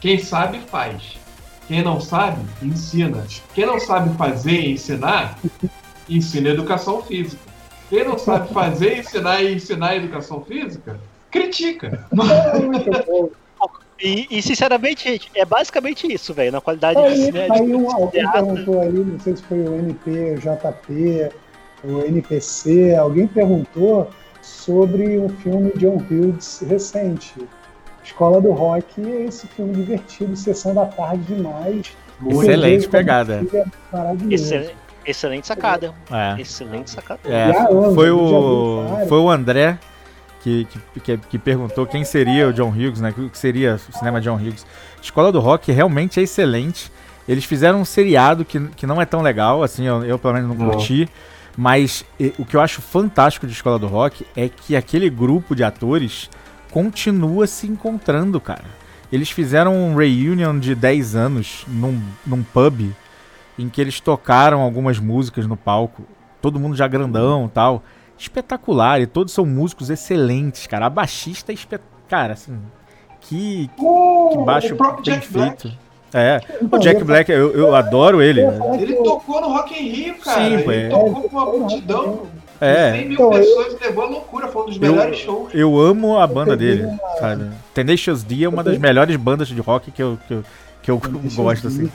Quem 0.00 0.18
sabe, 0.18 0.60
faz. 0.60 1.16
Quem 1.68 1.82
não 1.82 2.00
sabe, 2.00 2.40
ensina. 2.62 3.24
Quem 3.54 3.66
não 3.66 3.78
sabe 3.78 4.16
fazer 4.16 4.60
e 4.60 4.72
ensinar, 4.72 5.38
ensina 6.08 6.48
educação 6.48 7.02
física. 7.02 7.42
Quem 7.90 8.04
não 8.04 8.18
sabe 8.18 8.52
fazer, 8.52 8.98
ensinar 8.98 9.42
e 9.42 9.54
ensinar 9.54 9.96
educação 9.96 10.42
física, 10.42 10.98
critica. 11.30 12.06
E, 14.00 14.28
e, 14.30 14.42
sinceramente, 14.42 15.08
gente, 15.08 15.30
é 15.34 15.44
basicamente 15.44 16.12
isso, 16.12 16.32
velho, 16.32 16.52
na 16.52 16.60
qualidade 16.60 16.98
aí, 17.00 17.32
de, 17.32 17.38
aí 17.38 17.74
um, 17.74 17.90
alguém 17.90 18.30
perguntou 18.30 18.80
aí, 18.80 18.92
não 18.92 19.18
sei 19.18 19.36
se 19.36 19.42
foi 19.42 19.58
o 19.58 19.74
NPJP, 19.74 21.30
o 21.82 22.00
NPC, 22.06 22.94
alguém 22.94 23.26
perguntou 23.26 24.08
sobre 24.40 25.18
o 25.18 25.28
filme 25.28 25.72
John 25.76 25.96
Hughes 25.96 26.64
recente. 26.68 27.34
Escola 28.04 28.40
do 28.40 28.52
Rock 28.52 29.04
é 29.04 29.24
esse 29.24 29.46
filme 29.48 29.74
divertido, 29.74 30.34
sessão 30.36 30.74
da 30.74 30.86
tarde 30.86 31.34
demais. 31.34 31.92
Excelente 32.26 32.88
pegada. 32.88 33.44
Excelente, 34.30 34.76
excelente 35.04 35.46
sacada. 35.46 35.92
É. 36.10 36.40
Excelente 36.40 36.90
sacada. 36.90 37.20
É, 37.24 37.52
foi, 37.94 38.10
o, 38.10 38.84
foi 39.08 39.18
o 39.18 39.28
André 39.28 39.78
que, 40.48 41.00
que, 41.00 41.16
que, 41.16 41.38
perguntou 41.38 41.86
quem 41.86 42.04
seria 42.04 42.48
o 42.48 42.52
John 42.52 42.70
Hughes, 42.70 43.00
né? 43.00 43.12
O 43.16 43.28
que 43.28 43.38
seria 43.38 43.74
o 43.74 43.92
cinema 43.92 44.20
John 44.20 44.36
Hughes. 44.36 44.66
Escola 45.02 45.30
do 45.30 45.40
Rock 45.40 45.70
realmente 45.72 46.20
é 46.20 46.22
excelente. 46.22 46.90
Eles 47.28 47.44
fizeram 47.44 47.80
um 47.80 47.84
seriado 47.84 48.44
que, 48.44 48.60
que 48.68 48.86
não 48.86 49.00
é 49.00 49.04
tão 49.04 49.20
legal, 49.20 49.62
assim, 49.62 49.84
eu, 49.84 50.02
eu 50.04 50.18
pelo 50.18 50.34
menos 50.34 50.48
não 50.48 50.56
curti. 50.56 51.08
Mas 51.56 52.04
e, 52.18 52.32
o 52.38 52.44
que 52.44 52.56
eu 52.56 52.60
acho 52.60 52.80
fantástico 52.80 53.46
de 53.46 53.52
Escola 53.52 53.78
do 53.78 53.86
Rock 53.86 54.24
é 54.36 54.48
que 54.48 54.74
aquele 54.76 55.10
grupo 55.10 55.54
de 55.54 55.64
atores 55.64 56.30
continua 56.70 57.46
se 57.46 57.66
encontrando, 57.66 58.40
cara. 58.40 58.64
Eles 59.12 59.30
fizeram 59.30 59.74
um 59.74 59.96
reunion 59.96 60.58
de 60.58 60.74
10 60.74 61.16
anos 61.16 61.64
num, 61.66 62.00
num 62.26 62.42
pub 62.42 62.90
em 63.58 63.68
que 63.68 63.80
eles 63.80 64.00
tocaram 64.00 64.60
algumas 64.60 64.98
músicas 64.98 65.46
no 65.46 65.56
palco. 65.56 66.04
Todo 66.40 66.60
mundo 66.60 66.76
já 66.76 66.86
grandão 66.86 67.50
tal 67.52 67.82
espetacular. 68.18 69.00
E 69.00 69.06
todos 69.06 69.32
são 69.32 69.46
músicos 69.46 69.90
excelentes, 69.90 70.66
cara. 70.66 70.86
A 70.86 70.90
baixista 70.90 71.52
é 71.52 71.54
espet... 71.54 71.82
Cara, 72.08 72.32
assim. 72.32 72.58
Que, 73.20 73.70
oh, 73.78 74.30
que 74.32 74.38
baixo 74.44 74.74
bem 74.74 75.02
Jack 75.02 75.26
feito. 75.26 75.68
Black. 75.68 75.78
É, 76.14 76.40
o 76.70 76.78
Jack 76.78 77.04
Black, 77.04 77.30
eu, 77.30 77.52
eu 77.52 77.74
adoro 77.74 78.22
ele. 78.22 78.40
Ele 78.80 78.94
tocou 78.96 79.40
no 79.42 79.48
Rock 79.48 79.74
in 79.74 79.88
Rio, 79.90 80.18
cara. 80.18 80.40
Sim, 80.40 80.54
ele 80.54 80.74
é. 80.74 80.88
tocou 80.88 81.28
com 81.28 81.36
uma 81.36 81.44
multidão. 81.44 82.22
É. 82.60 82.92
100 82.92 83.04
mil 83.04 83.12
então, 83.12 83.30
pessoas 83.30 83.72
eu, 83.74 83.78
levou 83.80 84.04
a 84.04 84.08
loucura, 84.08 84.48
foi 84.48 84.62
um 84.62 84.66
dos 84.66 84.78
melhores 84.78 85.18
eu, 85.20 85.24
shows. 85.24 85.54
Eu 85.54 85.78
amo 85.78 86.18
a 86.18 86.26
banda 86.26 86.56
dele, 86.56 86.88
sabe? 87.20 87.50
Tenacious 87.72 88.24
D 88.24 88.44
é 88.44 88.48
uma 88.48 88.64
das 88.64 88.78
melhores 88.78 89.14
bandas 89.16 89.48
de 89.48 89.60
rock 89.60 89.90
que 89.90 90.02
eu, 90.02 90.18
que 90.26 90.34
eu, 90.34 90.44
que 90.82 90.90
eu 90.90 90.98
gosto, 91.36 91.68
assim. 91.68 91.90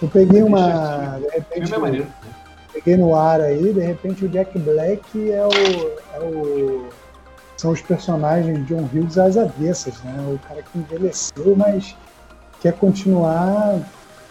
Eu 0.00 0.08
peguei 0.08 0.42
uma. 0.42 1.18
De 1.18 1.28
repente, 1.28 1.74
é 1.74 1.78
peguei 2.72 2.96
no 2.96 3.14
ar 3.14 3.40
aí, 3.40 3.72
de 3.72 3.80
repente 3.80 4.24
o 4.24 4.28
Jack 4.28 4.58
Black 4.58 5.30
é 5.30 5.46
o, 5.46 5.50
é 6.14 6.20
o 6.20 6.88
são 7.60 7.72
os 7.72 7.82
personagens 7.82 8.58
de 8.58 8.64
John 8.64 8.88
Hughes 8.92 9.18
às 9.18 9.36
avessas, 9.36 10.02
né? 10.02 10.16
O 10.32 10.38
cara 10.48 10.62
que 10.62 10.78
envelheceu, 10.78 11.54
mas 11.54 11.94
quer 12.62 12.72
continuar 12.72 13.78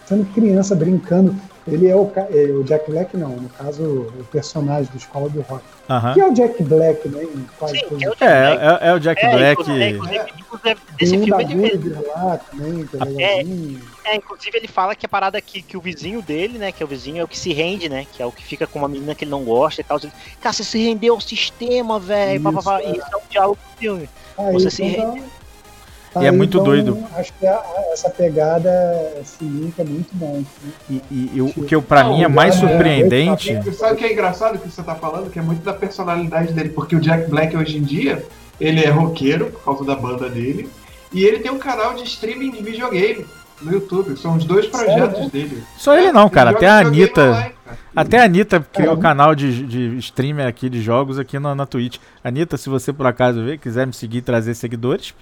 sendo 0.06 0.26
criança, 0.34 0.76
brincando. 0.76 1.36
Ele 1.74 1.88
é 1.88 1.96
o, 1.96 2.12
é, 2.16 2.52
o 2.52 2.64
Jack 2.64 2.90
Black, 2.90 3.16
não, 3.16 3.30
no 3.30 3.50
caso, 3.50 3.84
o 3.84 4.26
personagem 4.32 4.92
do 4.92 4.98
Escola 4.98 5.30
do 5.30 5.42
Rock. 5.42 5.64
Uhum. 5.90 6.14
Que 6.14 6.22
é 6.22 6.28
o 6.28 6.34
Jack 6.34 6.64
Black, 6.64 7.10
né? 7.10 7.28
Quase 7.58 7.80
Sim, 7.80 7.86
é, 7.86 7.94
o 7.94 7.98
Jack 7.98 8.24
é, 8.24 8.56
Black. 8.56 8.64
É, 8.64 8.88
é, 8.88 8.94
o 8.94 9.00
Jack 9.00 9.26
é, 9.26 9.32
Black. 9.32 9.62
Inclusive, 9.62 10.34
inclusive, 10.40 10.80
esse 11.00 11.18
um 11.18 11.24
filme 11.24 11.70
ele 11.70 11.90
lá 11.90 12.38
também, 12.38 12.86
que 12.86 13.22
é, 13.22 13.42
é, 13.42 14.14
é, 14.14 14.16
inclusive 14.16 14.58
ele 14.58 14.68
fala 14.68 14.96
que 14.96 15.06
a 15.06 15.10
parada 15.10 15.40
que, 15.42 15.62
que 15.62 15.78
o 15.78 15.82
vizinho 15.82 16.22
dele, 16.22 16.58
né? 16.58 16.72
Que 16.72 16.84
é 16.84 16.86
o 16.86 16.90
vizinho, 16.90 17.22
é 17.22 17.24
o 17.24 17.28
que 17.28 17.38
se 17.38 17.54
rende, 17.54 17.90
né? 17.90 18.06
Que 18.12 18.22
é 18.22 18.26
o 18.26 18.32
que 18.32 18.44
fica 18.44 18.68
com 18.68 18.80
uma 18.80 18.88
menina 18.88 19.16
que 19.16 19.24
ele 19.24 19.32
não 19.32 19.44
gosta 19.44 19.82
e 19.82 19.84
tal. 19.84 19.98
Ele, 19.98 20.12
Cara, 20.42 20.54
você 20.54 20.64
se 20.64 20.78
rendeu 20.78 21.14
ao 21.14 21.22
sistema, 21.22 22.00
velho. 22.00 22.50
Isso, 22.50 22.72
é. 22.72 22.92
isso 22.92 23.08
é 23.14 23.18
um 23.18 23.30
diálogo 23.30 23.58
do 23.58 23.80
filme. 23.80 24.10
Aí, 24.38 24.54
você 24.54 24.70
se 24.70 24.84
então, 24.84 25.14
rende. 25.14 25.39
Tá, 26.14 26.24
e 26.24 26.26
é 26.26 26.32
muito 26.32 26.58
então, 26.58 26.66
doido. 26.66 26.98
Acho 27.16 27.32
que 27.34 27.46
a, 27.46 27.64
essa 27.94 28.10
pegada, 28.10 28.70
esse 29.22 29.44
link 29.44 29.74
é 29.78 29.84
muito 29.84 30.10
bom. 30.14 30.44
Né? 30.90 31.02
E, 31.12 31.32
e, 31.36 31.42
o 31.42 31.64
que 31.64 31.80
para 31.82 32.04
mim 32.06 32.24
é 32.24 32.28
mais 32.28 32.56
surpreendente. 32.56 33.52
É, 33.52 33.72
sabe 33.72 33.94
o 33.94 33.96
que 33.96 34.06
é 34.06 34.14
engraçado 34.14 34.58
que 34.58 34.70
você 34.70 34.82
tá 34.82 34.96
falando? 34.96 35.30
Que 35.30 35.38
é 35.38 35.42
muito 35.42 35.64
da 35.64 35.74
personalidade 35.74 36.52
dele, 36.54 36.70
porque 36.70 36.96
o 36.96 37.00
Jack 37.00 37.30
Black 37.30 37.56
hoje 37.56 37.78
em 37.78 37.84
dia, 37.84 38.26
ele 38.60 38.84
é 38.84 38.90
roqueiro 38.90 39.48
por 39.52 39.64
causa 39.64 39.86
da 39.86 39.96
banda 39.96 40.28
dele, 40.28 40.70
e 41.14 41.24
ele 41.24 41.40
tem 41.40 41.52
um 41.52 41.60
canal 41.60 41.94
de 41.94 42.04
streaming 42.04 42.52
de 42.52 42.64
videogame 42.64 43.26
no 43.62 43.72
YouTube. 43.72 44.18
São 44.18 44.36
os 44.36 44.46
dois 44.46 44.66
projetos 44.66 45.16
Sério? 45.16 45.30
dele. 45.30 45.64
Só 45.78 45.98
ele 45.98 46.12
não, 46.12 46.30
cara. 46.30 46.52
Até 46.52 46.68
a 46.68 46.80
Anitta. 46.80 47.22
Online, 47.22 47.54
até 47.96 48.20
a 48.20 48.24
Anitta 48.24 48.66
criou 48.72 48.96
um 48.96 49.00
canal 49.00 49.36
de, 49.36 49.64
de 49.64 49.98
streamer 49.98 50.48
aqui 50.48 50.70
de 50.70 50.82
jogos 50.82 51.20
aqui 51.20 51.38
na, 51.38 51.54
na 51.54 51.66
Twitch. 51.66 51.98
Anitta, 52.24 52.58
se 52.58 52.70
você 52.70 52.92
por 52.94 53.06
acaso 53.06 53.44
ver, 53.44 53.58
quiser 53.58 53.86
me 53.86 53.94
seguir 53.94 54.20
e 54.20 54.22
trazer 54.22 54.54
seguidores, 54.54 55.14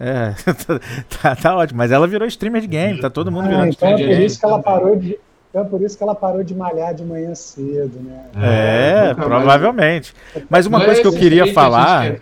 é, 0.00 0.34
tá, 1.22 1.36
tá, 1.36 1.56
ótimo. 1.56 1.78
Mas 1.78 1.90
ela 1.92 2.06
virou 2.06 2.26
streamer 2.26 2.60
de 2.60 2.66
game, 2.66 3.00
tá 3.00 3.10
todo 3.10 3.30
mundo 3.30 3.46
ah, 3.46 3.48
virando 3.48 3.68
então 3.70 3.88
streamer 3.90 4.12
é 4.12 4.16
por 4.16 4.24
isso 4.24 4.40
que 4.40 4.46
ela 4.46 4.62
parou 4.62 4.96
de. 4.96 5.18
Então 5.50 5.62
é 5.62 5.64
por 5.64 5.82
isso 5.82 5.98
que 5.98 6.02
ela 6.02 6.14
parou 6.14 6.42
de 6.42 6.54
malhar 6.54 6.94
de 6.94 7.04
manhã 7.04 7.34
cedo, 7.34 8.00
né? 8.00 8.24
É, 8.40 9.10
é 9.10 9.14
provavelmente. 9.14 10.14
Mas 10.48 10.64
uma 10.64 10.82
coisa 10.82 11.00
que 11.02 11.06
eu 11.06 11.12
queria 11.12 11.52
falar, 11.52 12.16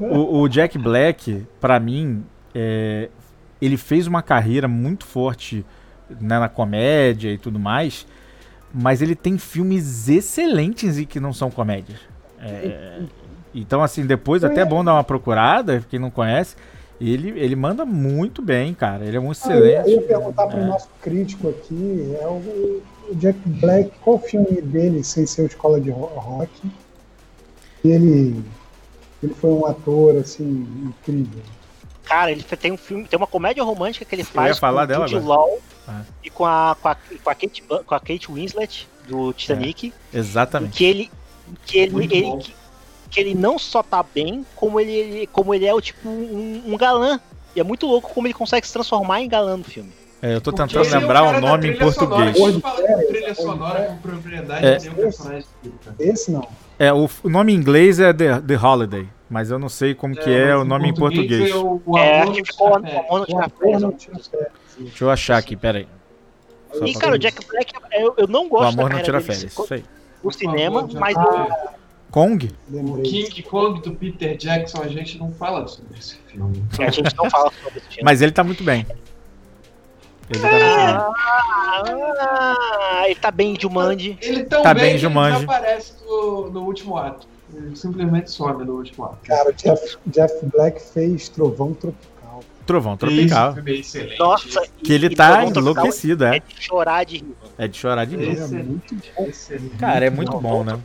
o, 0.00 0.42
o, 0.42 0.48
Jack 0.48 0.78
Black, 0.78 1.44
para 1.60 1.80
mim, 1.80 2.24
é, 2.54 3.08
ele 3.60 3.76
fez 3.76 4.06
uma 4.06 4.22
carreira 4.22 4.68
muito 4.68 5.04
forte 5.04 5.66
né, 6.08 6.38
na 6.38 6.48
comédia 6.48 7.30
e 7.30 7.38
tudo 7.38 7.58
mais, 7.58 8.06
mas 8.72 9.02
ele 9.02 9.16
tem 9.16 9.36
filmes 9.36 10.08
excelentes 10.08 10.98
e 10.98 11.06
que 11.06 11.18
não 11.18 11.32
são 11.32 11.50
comédias. 11.50 11.98
É, 12.40 13.00
então, 13.54 13.82
assim, 13.82 14.04
depois 14.04 14.42
até 14.42 14.62
é 14.62 14.64
bom 14.64 14.84
dar 14.84 14.94
uma 14.94 15.04
procurada, 15.04 15.84
quem 15.88 15.98
não 15.98 16.10
conhece. 16.10 16.56
Ele, 17.00 17.30
ele 17.38 17.56
manda 17.56 17.84
muito 17.84 18.40
bem, 18.40 18.72
cara. 18.72 19.04
Ele 19.04 19.16
é 19.16 19.20
um 19.20 19.32
excelente. 19.32 19.76
Ah, 19.76 19.88
eu 19.88 20.00
ia 20.00 20.02
perguntar 20.02 20.46
para 20.46 20.58
o 20.58 20.62
é. 20.62 20.66
nosso 20.66 20.88
crítico 21.00 21.48
aqui, 21.48 22.16
é 22.20 22.26
o, 22.26 22.82
o, 23.10 23.14
Jack 23.14 23.38
Black, 23.46 23.90
qual 24.00 24.16
o 24.16 24.18
filme 24.18 24.60
dele, 24.60 25.02
sem 25.02 25.26
ser 25.26 25.42
o 25.42 25.46
Escola 25.46 25.80
de 25.80 25.90
Rock? 25.90 26.50
Ele, 27.84 28.42
ele 29.22 29.34
foi 29.34 29.50
um 29.50 29.66
ator, 29.66 30.16
assim, 30.16 30.66
incrível. 30.82 31.42
Cara, 32.04 32.30
ele 32.30 32.42
tem 32.42 32.72
um 32.72 32.76
filme, 32.76 33.06
tem 33.06 33.16
uma 33.16 33.26
comédia 33.26 33.62
romântica 33.64 34.04
que 34.04 34.14
ele 34.14 34.24
faz 34.24 34.58
com 34.60 34.66
o 34.66 35.08
Jude 35.08 35.26
Law 35.26 35.58
ah. 35.88 36.02
e 36.22 36.30
com 36.30 36.44
a, 36.44 36.76
com 36.80 36.88
a, 36.88 36.94
com 36.94 37.30
a, 37.30 37.34
Kate, 37.34 37.62
com 37.62 37.94
a 37.94 38.00
Kate 38.00 38.30
Winslet, 38.30 38.88
do 39.08 39.32
Titanic. 39.32 39.92
É, 40.12 40.18
exatamente. 40.18 40.76
Que 40.76 40.84
ele, 40.84 41.10
que 41.66 41.78
ele, 41.78 42.04
ele 42.04 42.36
que, 42.38 42.54
que 43.14 43.20
ele 43.20 43.34
não 43.34 43.58
só 43.58 43.80
tá 43.80 44.02
bem, 44.02 44.44
como 44.56 44.80
ele, 44.80 45.28
como 45.28 45.54
ele 45.54 45.64
é 45.64 45.72
o 45.72 45.80
tipo 45.80 46.08
um, 46.08 46.62
um 46.66 46.76
galã. 46.76 47.20
E 47.54 47.60
é 47.60 47.62
muito 47.62 47.86
louco 47.86 48.12
como 48.12 48.26
ele 48.26 48.34
consegue 48.34 48.66
se 48.66 48.72
transformar 48.72 49.20
em 49.22 49.28
galã 49.28 49.56
no 49.56 49.62
filme. 49.62 49.92
É, 50.20 50.34
eu 50.34 50.40
tô 50.40 50.50
tentando 50.50 50.90
lembrar 50.90 51.22
o 51.22 51.40
nome 51.40 51.68
em 51.68 51.76
português. 51.76 52.36
Sonora, 52.36 52.60
fala 52.60 52.98
de 52.98 53.06
trilha 53.06 53.34
sonora 53.34 53.84
com 53.84 53.96
propriedade 53.98 54.88
é. 54.88 54.90
um 54.90 54.94
personagem 54.94 55.46
Esse 56.00 56.32
não. 56.32 56.48
É, 56.76 56.92
o, 56.92 57.08
o, 57.22 57.28
nome 57.28 57.52
em 57.52 57.56
inglês 57.56 58.00
é 58.00 58.12
The, 58.12 58.40
The 58.40 58.56
Holiday, 58.56 59.08
mas 59.30 59.50
eu 59.50 59.58
não 59.60 59.68
sei 59.68 59.94
como 59.94 60.18
é, 60.18 60.22
que 60.22 60.30
é 60.30 60.56
o 60.56 60.64
nome 60.64 60.88
em 60.88 60.94
português. 60.94 61.50
É, 61.50 61.54
o, 61.54 61.80
o 61.86 61.98
é 61.98 62.26
que 62.26 62.44
ficou 62.44 62.80
Deixa 64.78 65.04
eu 65.04 65.10
achar 65.10 65.36
aqui, 65.36 65.54
peraí. 65.54 65.86
Só 66.72 66.84
e, 66.84 66.94
cara, 66.94 67.14
o 67.14 67.18
Jack 67.18 67.46
Black, 67.46 67.72
eu, 67.92 68.14
eu 68.16 68.26
não 68.26 68.48
gosto 68.48 68.76
O 68.76 68.80
amor 68.80 68.90
não 68.90 69.02
tira 69.02 69.20
férias, 69.20 69.52
isso 69.52 69.74
aí. 69.74 69.84
O 70.22 70.32
cinema, 70.32 70.88
mas... 70.94 71.14
Kong? 72.14 72.48
O 72.72 73.02
King 73.02 73.42
Kong 73.42 73.82
do 73.82 73.92
Peter 73.92 74.36
Jackson, 74.36 74.82
a 74.82 74.86
gente 74.86 75.18
não 75.18 75.32
fala 75.32 75.66
sobre 75.66 75.98
esse 75.98 76.14
filme. 76.28 76.62
A 76.78 76.88
gente 76.88 77.12
não 77.16 77.28
fala 77.28 77.50
sobre 77.60 77.78
esse 77.80 77.88
filme. 77.88 78.04
Mas 78.04 78.22
ele 78.22 78.30
tá 78.30 78.44
muito 78.44 78.62
bem. 78.62 78.86
Ele 80.30 80.40
tá, 80.40 80.48
ah, 80.48 81.12
ah, 82.20 83.02
ele 83.06 83.16
tá 83.16 83.32
bem 83.32 83.54
de 83.54 83.62
Jumanji. 83.62 84.16
Ele 84.22 84.44
tão 84.44 84.62
tá 84.62 84.72
bem, 84.72 84.90
bem 84.90 84.98
Jumanji. 84.98 85.38
ele 85.38 85.44
aparece 85.44 85.94
no, 86.06 86.50
no 86.52 86.62
último 86.62 86.96
ato. 86.96 87.26
Ele 87.52 87.74
simplesmente 87.74 88.30
some 88.30 88.64
no 88.64 88.74
último 88.74 89.06
ato. 89.06 89.18
Cara, 89.24 89.50
o 89.50 89.52
Jeff, 89.52 89.98
Jeff 90.06 90.46
Black 90.46 90.80
fez 90.80 91.28
Trovão 91.28 91.74
Tropical. 91.74 92.44
Trovão 92.64 92.96
Tropical. 92.96 93.58
Isso, 93.58 93.98
excelente. 93.98 94.18
Nossa, 94.20 94.62
que 94.84 94.92
ele 94.92 95.10
tá 95.10 95.44
enlouquecido, 95.44 96.26
é. 96.26 96.36
É 96.36 96.40
de 96.40 96.62
chorar 96.62 97.04
de 97.04 97.16
rir. 97.16 97.36
É 97.58 97.66
de 97.66 97.76
chorar 97.76 98.04
de 98.04 98.16
rir. 98.16 98.38
É 98.38 98.46
muito 98.46 98.94
bom. 98.94 99.30
Cara, 99.80 100.06
é 100.06 100.10
muito 100.10 100.38
bom, 100.38 100.62
né? 100.62 100.78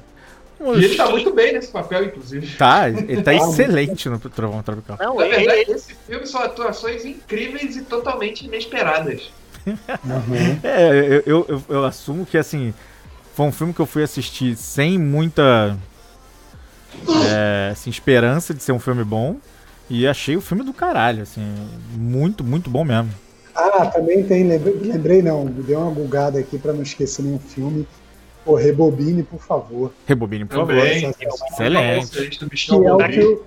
E 0.61 0.86
ele 0.86 0.95
tá 0.95 1.10
muito 1.10 1.34
bem 1.34 1.53
nesse 1.53 1.72
papel, 1.72 2.06
inclusive. 2.06 2.56
Tá, 2.57 2.90
ele 2.90 3.22
tá 3.22 3.34
excelente 3.36 4.10
no 4.10 4.19
Trovão 4.19 4.61
Tropical. 4.61 4.98
Não, 4.99 5.15
Na 5.15 5.27
verdade, 5.27 5.61
ele... 5.61 5.72
esse 5.72 5.95
filme 5.95 6.26
são 6.27 6.41
atuações 6.41 7.06
incríveis 7.06 7.76
e 7.77 7.84
totalmente 7.84 8.45
inesperadas. 8.45 9.31
Uhum. 9.65 10.60
É, 10.64 10.90
eu, 10.90 11.23
eu, 11.26 11.45
eu, 11.48 11.64
eu, 11.69 11.86
assumo 11.86 12.26
que 12.26 12.38
assim 12.38 12.73
foi 13.36 13.45
um 13.45 13.52
filme 13.52 13.73
que 13.73 13.80
eu 13.80 13.86
fui 13.86 14.03
assistir 14.03 14.56
sem 14.56 14.98
muita 14.98 15.77
é, 17.27 17.69
assim, 17.72 17.90
esperança 17.90 18.53
de 18.53 18.64
ser 18.64 18.72
um 18.72 18.80
filme 18.80 19.03
bom 19.03 19.38
e 19.90 20.07
achei 20.07 20.36
o 20.36 20.41
filme 20.41 20.64
do 20.64 20.73
caralho, 20.73 21.23
assim, 21.23 21.41
muito, 21.95 22.44
muito 22.44 22.69
bom 22.69 22.84
mesmo. 22.84 23.10
Ah, 23.56 23.88
também 23.88 24.23
tem, 24.23 24.48
lembrei, 24.48 24.73
lembrei 24.76 25.22
não, 25.22 25.45
dei 25.45 25.76
uma 25.76 25.91
bugada 25.91 26.40
aqui 26.40 26.57
para 26.57 26.73
não 26.73 26.84
esquecer 26.84 27.23
nenhum 27.23 27.40
filme. 27.40 27.88
Pô, 28.49 28.55
Rebobine, 28.55 29.21
por 29.21 29.39
favor. 29.39 29.93
Rebobine, 30.07 30.43
por 30.43 30.55
favor. 30.55 30.76
Excelente. 30.76 32.30
Que 32.39 32.73
é 32.73 32.91
o 32.91 32.97
que, 32.97 33.39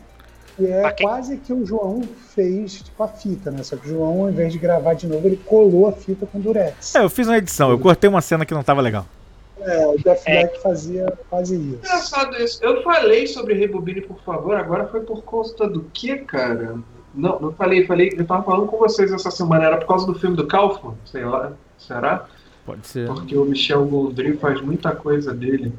que 0.57 0.67
é 0.69 0.91
quase 0.93 1.39
que 1.39 1.53
o 1.53 1.67
João 1.67 2.03
fez 2.33 2.85
tipo, 2.85 3.03
a 3.03 3.09
fita, 3.09 3.51
né? 3.51 3.65
Só 3.65 3.75
que 3.75 3.89
o 3.89 3.91
João, 3.91 4.23
ao 4.23 4.31
invés 4.31 4.53
de 4.53 4.61
gravar 4.61 4.95
de 4.95 5.09
novo, 5.09 5.27
ele 5.27 5.39
colou 5.39 5.89
a 5.89 5.93
fita 5.93 6.25
com 6.25 6.39
durex. 6.39 6.95
É, 6.95 7.03
eu 7.03 7.11
fiz 7.11 7.27
uma 7.27 7.37
edição, 7.37 7.73
eu 7.73 7.81
cortei 7.81 8.09
uma 8.09 8.21
cena 8.21 8.47
que 8.47 8.55
não 8.55 8.63
tava 8.63 8.81
legal. 8.81 9.05
É, 9.61 9.85
o 9.89 9.97
Jeff 9.99 10.23
é. 10.25 10.43
Black 10.43 10.63
fazia 10.63 11.13
quase 11.29 11.57
isso. 11.57 11.79
Engraçado 11.79 12.37
isso. 12.37 12.65
Eu 12.65 12.81
falei 12.85 13.27
sobre 13.27 13.55
Rebobine, 13.55 14.03
por 14.03 14.23
favor, 14.23 14.55
agora 14.55 14.87
foi 14.87 15.01
por 15.01 15.25
conta 15.25 15.67
do 15.67 15.83
que, 15.93 16.19
cara? 16.19 16.77
Não, 17.13 17.41
não 17.41 17.53
falei, 17.53 17.85
falei, 17.89 18.13
eu 18.17 18.25
tava 18.25 18.45
falando 18.45 18.69
com 18.69 18.79
vocês 18.79 19.11
essa 19.11 19.33
semana, 19.33 19.65
era 19.65 19.79
por 19.79 19.89
causa 19.89 20.07
do 20.07 20.15
filme 20.15 20.37
do 20.37 20.47
Kaufman, 20.47 20.95
sei 21.05 21.25
lá, 21.25 21.55
será? 21.77 22.29
Pode 22.65 22.87
ser. 22.87 23.07
Porque 23.09 23.37
o 23.37 23.45
Michel 23.45 23.85
Gondry 23.87 24.37
faz 24.37 24.61
muita 24.61 24.95
coisa 24.95 25.35
dele. 25.35 25.73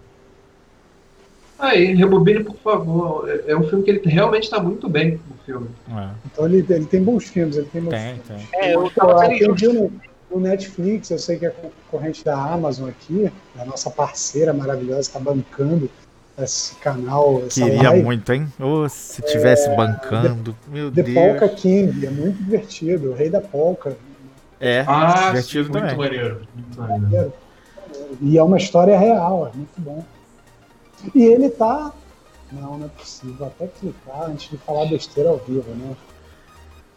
Aí, 1.58 1.94
Rebobine, 1.94 2.44
por 2.44 2.58
favor. 2.58 3.30
É, 3.30 3.52
é 3.52 3.58
um 3.58 3.64
filme 3.64 3.84
que 3.84 3.92
ele 3.92 4.02
realmente 4.04 4.44
está 4.44 4.60
muito 4.60 4.90
bem 4.90 5.20
no 5.30 5.38
filme. 5.46 5.70
É. 5.90 6.10
Então 6.26 6.46
ele, 6.46 6.66
ele 6.70 6.86
tem 6.86 7.02
bons 7.02 7.26
filmes, 7.26 7.56
ele 7.56 7.68
tem 7.72 7.82
bons 7.82 7.92
tem, 7.92 8.20
filmes. 8.20 8.50
Tem. 8.50 8.60
É, 8.62 8.76
eu 8.76 8.90
tava 8.90 9.28
no, 9.28 9.92
no 10.30 10.40
Netflix, 10.42 11.10
eu 11.10 11.20
sei 11.20 11.38
que 11.38 11.46
é 11.46 11.50
concorrente 11.50 12.24
da 12.26 12.38
Amazon 12.38 12.90
aqui, 12.90 13.32
a 13.58 13.66
nossa 13.66 13.90
parceira 13.90 14.52
maravilhosa, 14.52 15.02
está 15.02 15.20
bancando 15.20 15.90
esse 16.38 16.76
canal. 16.76 17.44
Queria 17.50 17.90
live. 17.90 18.04
muito, 18.04 18.34
hein? 18.34 18.48
Ou 18.60 18.90
se 18.90 19.22
tivesse 19.22 19.70
é, 19.70 19.76
bancando, 19.76 20.54
The, 20.54 20.72
meu 20.72 20.92
The 20.92 21.04
Deus. 21.04 21.14
Polka 21.14 21.50
King, 21.50 22.06
é 22.06 22.10
muito 22.10 22.44
divertido, 22.44 23.12
o 23.12 23.14
rei 23.14 23.30
da 23.30 23.40
polka. 23.40 23.96
É, 24.66 24.86
ah, 24.88 25.28
divertido 25.28 25.66
sim, 25.66 25.72
também. 25.74 25.96
Muito 25.96 25.98
maneiro, 25.98 26.42
muito 26.56 26.82
maneiro. 26.82 27.34
E 28.22 28.38
é 28.38 28.44
uma 28.44 28.56
história 28.56 28.98
real, 28.98 29.52
é 29.54 29.58
muito 29.58 29.74
bom. 29.78 30.06
E 31.14 31.22
ele 31.22 31.50
tá. 31.50 31.92
Não, 32.50 32.78
não 32.78 32.86
é 32.86 32.90
possível. 32.90 33.36
Vou 33.36 33.48
até 33.48 33.68
clicar 33.68 34.30
antes 34.30 34.50
de 34.50 34.56
falar 34.56 34.86
besteira 34.86 35.32
ao 35.32 35.38
vivo, 35.40 35.70
né? 35.72 35.94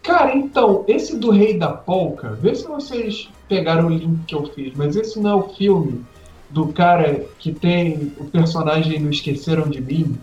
Cara, 0.00 0.36
então, 0.36 0.84
esse 0.86 1.16
do 1.16 1.32
Rei 1.32 1.58
da 1.58 1.72
Polka, 1.72 2.34
vê 2.34 2.54
se 2.54 2.64
vocês 2.68 3.28
pegaram 3.48 3.86
o 3.86 3.90
link 3.90 4.24
que 4.26 4.36
eu 4.36 4.46
fiz, 4.46 4.72
mas 4.76 4.94
esse 4.94 5.18
não 5.18 5.30
é 5.30 5.34
o 5.34 5.48
filme 5.48 6.04
do 6.48 6.68
cara 6.68 7.26
que 7.40 7.52
tem 7.52 8.12
o 8.16 8.26
personagem 8.26 9.00
no 9.00 9.10
Esqueceram 9.10 9.68
de 9.68 9.80
Mim, 9.80 10.16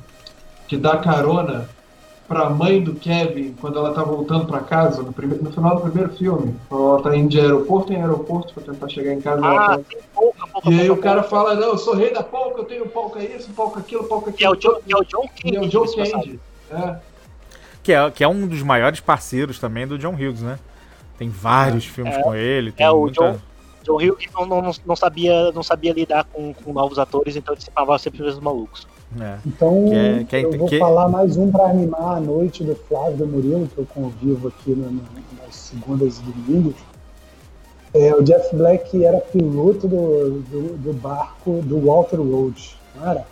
que 0.66 0.78
dá 0.78 0.98
carona 0.98 1.70
pra 2.28 2.50
mãe 2.50 2.82
do 2.82 2.96
Kevin 2.96 3.54
quando 3.60 3.78
ela 3.78 3.94
tá 3.94 4.04
voltando 4.04 4.46
para 4.46 4.60
casa, 4.62 5.02
no, 5.02 5.12
primeiro, 5.12 5.44
no 5.44 5.52
final 5.52 5.76
do 5.76 5.82
primeiro 5.82 6.14
filme. 6.14 6.56
Ela 6.72 7.02
tá 7.02 7.16
indo 7.16 7.30
de 7.30 7.40
aeroporto 7.40 7.92
em 7.92 7.98
aeroporto 7.98 8.54
pra 8.54 8.64
tentar 8.64 8.90
chegar 8.90 9.14
em 9.14 9.22
casa. 9.22 9.42
Ah, 9.46 9.80
pouca, 10.14 10.48
pouca, 10.48 10.70
e 10.70 10.80
aí 10.80 10.88
pouca, 10.88 11.00
o 11.00 11.04
cara 11.04 11.24
fala, 11.24 11.56
não, 11.56 11.70
eu 11.70 11.78
sou 11.78 11.96
rei 11.96 12.14
da 12.14 12.24
polka, 12.24 12.62
eu 12.62 12.66
tenho 12.66 12.88
polka 12.88 13.24
isso, 13.24 13.50
polka 13.52 13.80
aquilo, 13.80 14.04
polka 14.06 14.30
aquilo. 14.30 14.38
Que 14.38 14.46
é 14.46 14.50
o 14.50 14.74
John, 14.74 14.82
que 14.82 14.94
é 14.94 14.98
o 14.98 15.04
John 15.04 15.30
Candy. 15.42 15.56
é 15.56 15.62
o 15.62 15.68
John 15.68 15.86
Candy. 15.86 16.40
É. 16.72 16.96
Que, 17.84 17.94
é, 17.94 18.12
que 18.12 18.24
é 18.24 18.28
um 18.28 18.48
dos 18.48 18.64
maiores 18.64 19.00
parceiros 19.00 19.60
também 19.60 19.86
do 19.86 19.98
John 19.98 20.14
Hughes, 20.14 20.42
né? 20.42 20.58
Tem 21.18 21.30
vários 21.30 21.86
é, 21.86 21.90
filmes 21.90 22.16
é, 22.16 22.22
com 22.22 22.34
ele. 22.34 22.74
é, 22.78 22.90
o 22.90 23.02
muita... 23.02 23.34
John, 23.34 23.40
John 23.84 23.96
Hughes 23.98 24.30
não, 24.34 24.46
não, 24.46 24.72
não, 24.86 24.96
sabia, 24.96 25.52
não 25.52 25.62
sabia 25.62 25.94
lidar 25.94 26.24
com, 26.24 26.54
com 26.54 26.72
novos 26.72 26.98
atores, 26.98 27.36
então 27.36 27.54
ele 27.54 27.62
se 27.62 27.70
sempre 28.00 28.24
os 28.24 28.40
malucos. 28.40 28.88
É. 29.20 29.38
Então, 29.46 29.86
que 29.90 29.96
é, 29.96 30.24
que 30.24 30.36
é, 30.36 30.46
eu 30.46 30.58
vou 30.58 30.68
que... 30.68 30.80
falar 30.80 31.08
mais 31.08 31.38
um 31.38 31.52
para 31.52 31.66
animar 31.66 32.18
a 32.18 32.20
noite 32.20 32.64
do 32.64 32.76
Flávio 32.76 33.18
do 33.18 33.28
Murilo, 33.28 33.68
que 33.68 33.78
eu 33.78 33.86
convivo 33.86 34.48
aqui 34.48 34.72
no, 34.72 34.90
no, 34.90 35.04
nas 35.44 35.56
segundas 35.56 36.20
e 36.20 36.22
domingos. 36.24 36.76
É, 37.94 38.14
o 38.16 38.24
Jeff 38.24 38.56
Black 38.56 39.04
era 39.04 39.20
piloto 39.20 39.88
do, 39.88 40.42
do, 40.42 40.78
do 40.78 40.94
barco 40.94 41.62
do 41.64 41.80
Walter 41.86 42.18
Road, 42.18 42.76
não 42.96 43.10
era? 43.10 43.26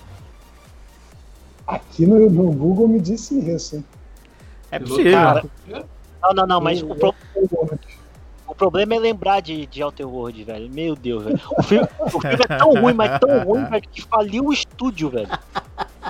Aqui 1.66 2.06
no, 2.06 2.30
no 2.30 2.52
Google 2.52 2.88
me 2.88 3.00
disse 3.00 3.40
isso, 3.40 3.78
hein? 3.78 3.86
É 4.70 4.78
possível. 4.78 5.12
Cara, 5.12 5.44
não, 6.22 6.34
não, 6.34 6.48
não, 6.48 6.62
mas 6.62 6.82
o, 6.84 6.96
pro... 6.96 7.16
o 8.52 8.56
problema 8.56 8.94
é 8.96 9.00
lembrar 9.00 9.40
de, 9.40 9.66
de 9.66 9.82
Outer 9.82 10.06
World, 10.06 10.44
velho. 10.44 10.70
Meu 10.70 10.94
Deus, 10.94 11.24
velho. 11.24 11.40
O 11.58 11.64
filme, 11.64 11.88
o 12.00 12.10
filme 12.10 12.36
é 12.50 12.58
tão 12.58 12.74
ruim, 12.74 12.94
mas 12.94 13.18
tão 13.18 13.44
ruim, 13.46 13.64
velho, 13.64 13.84
que 13.90 14.02
faliu 14.02 14.48
o 14.48 14.54
estúdio, 14.54 15.10
velho. 15.10 15.30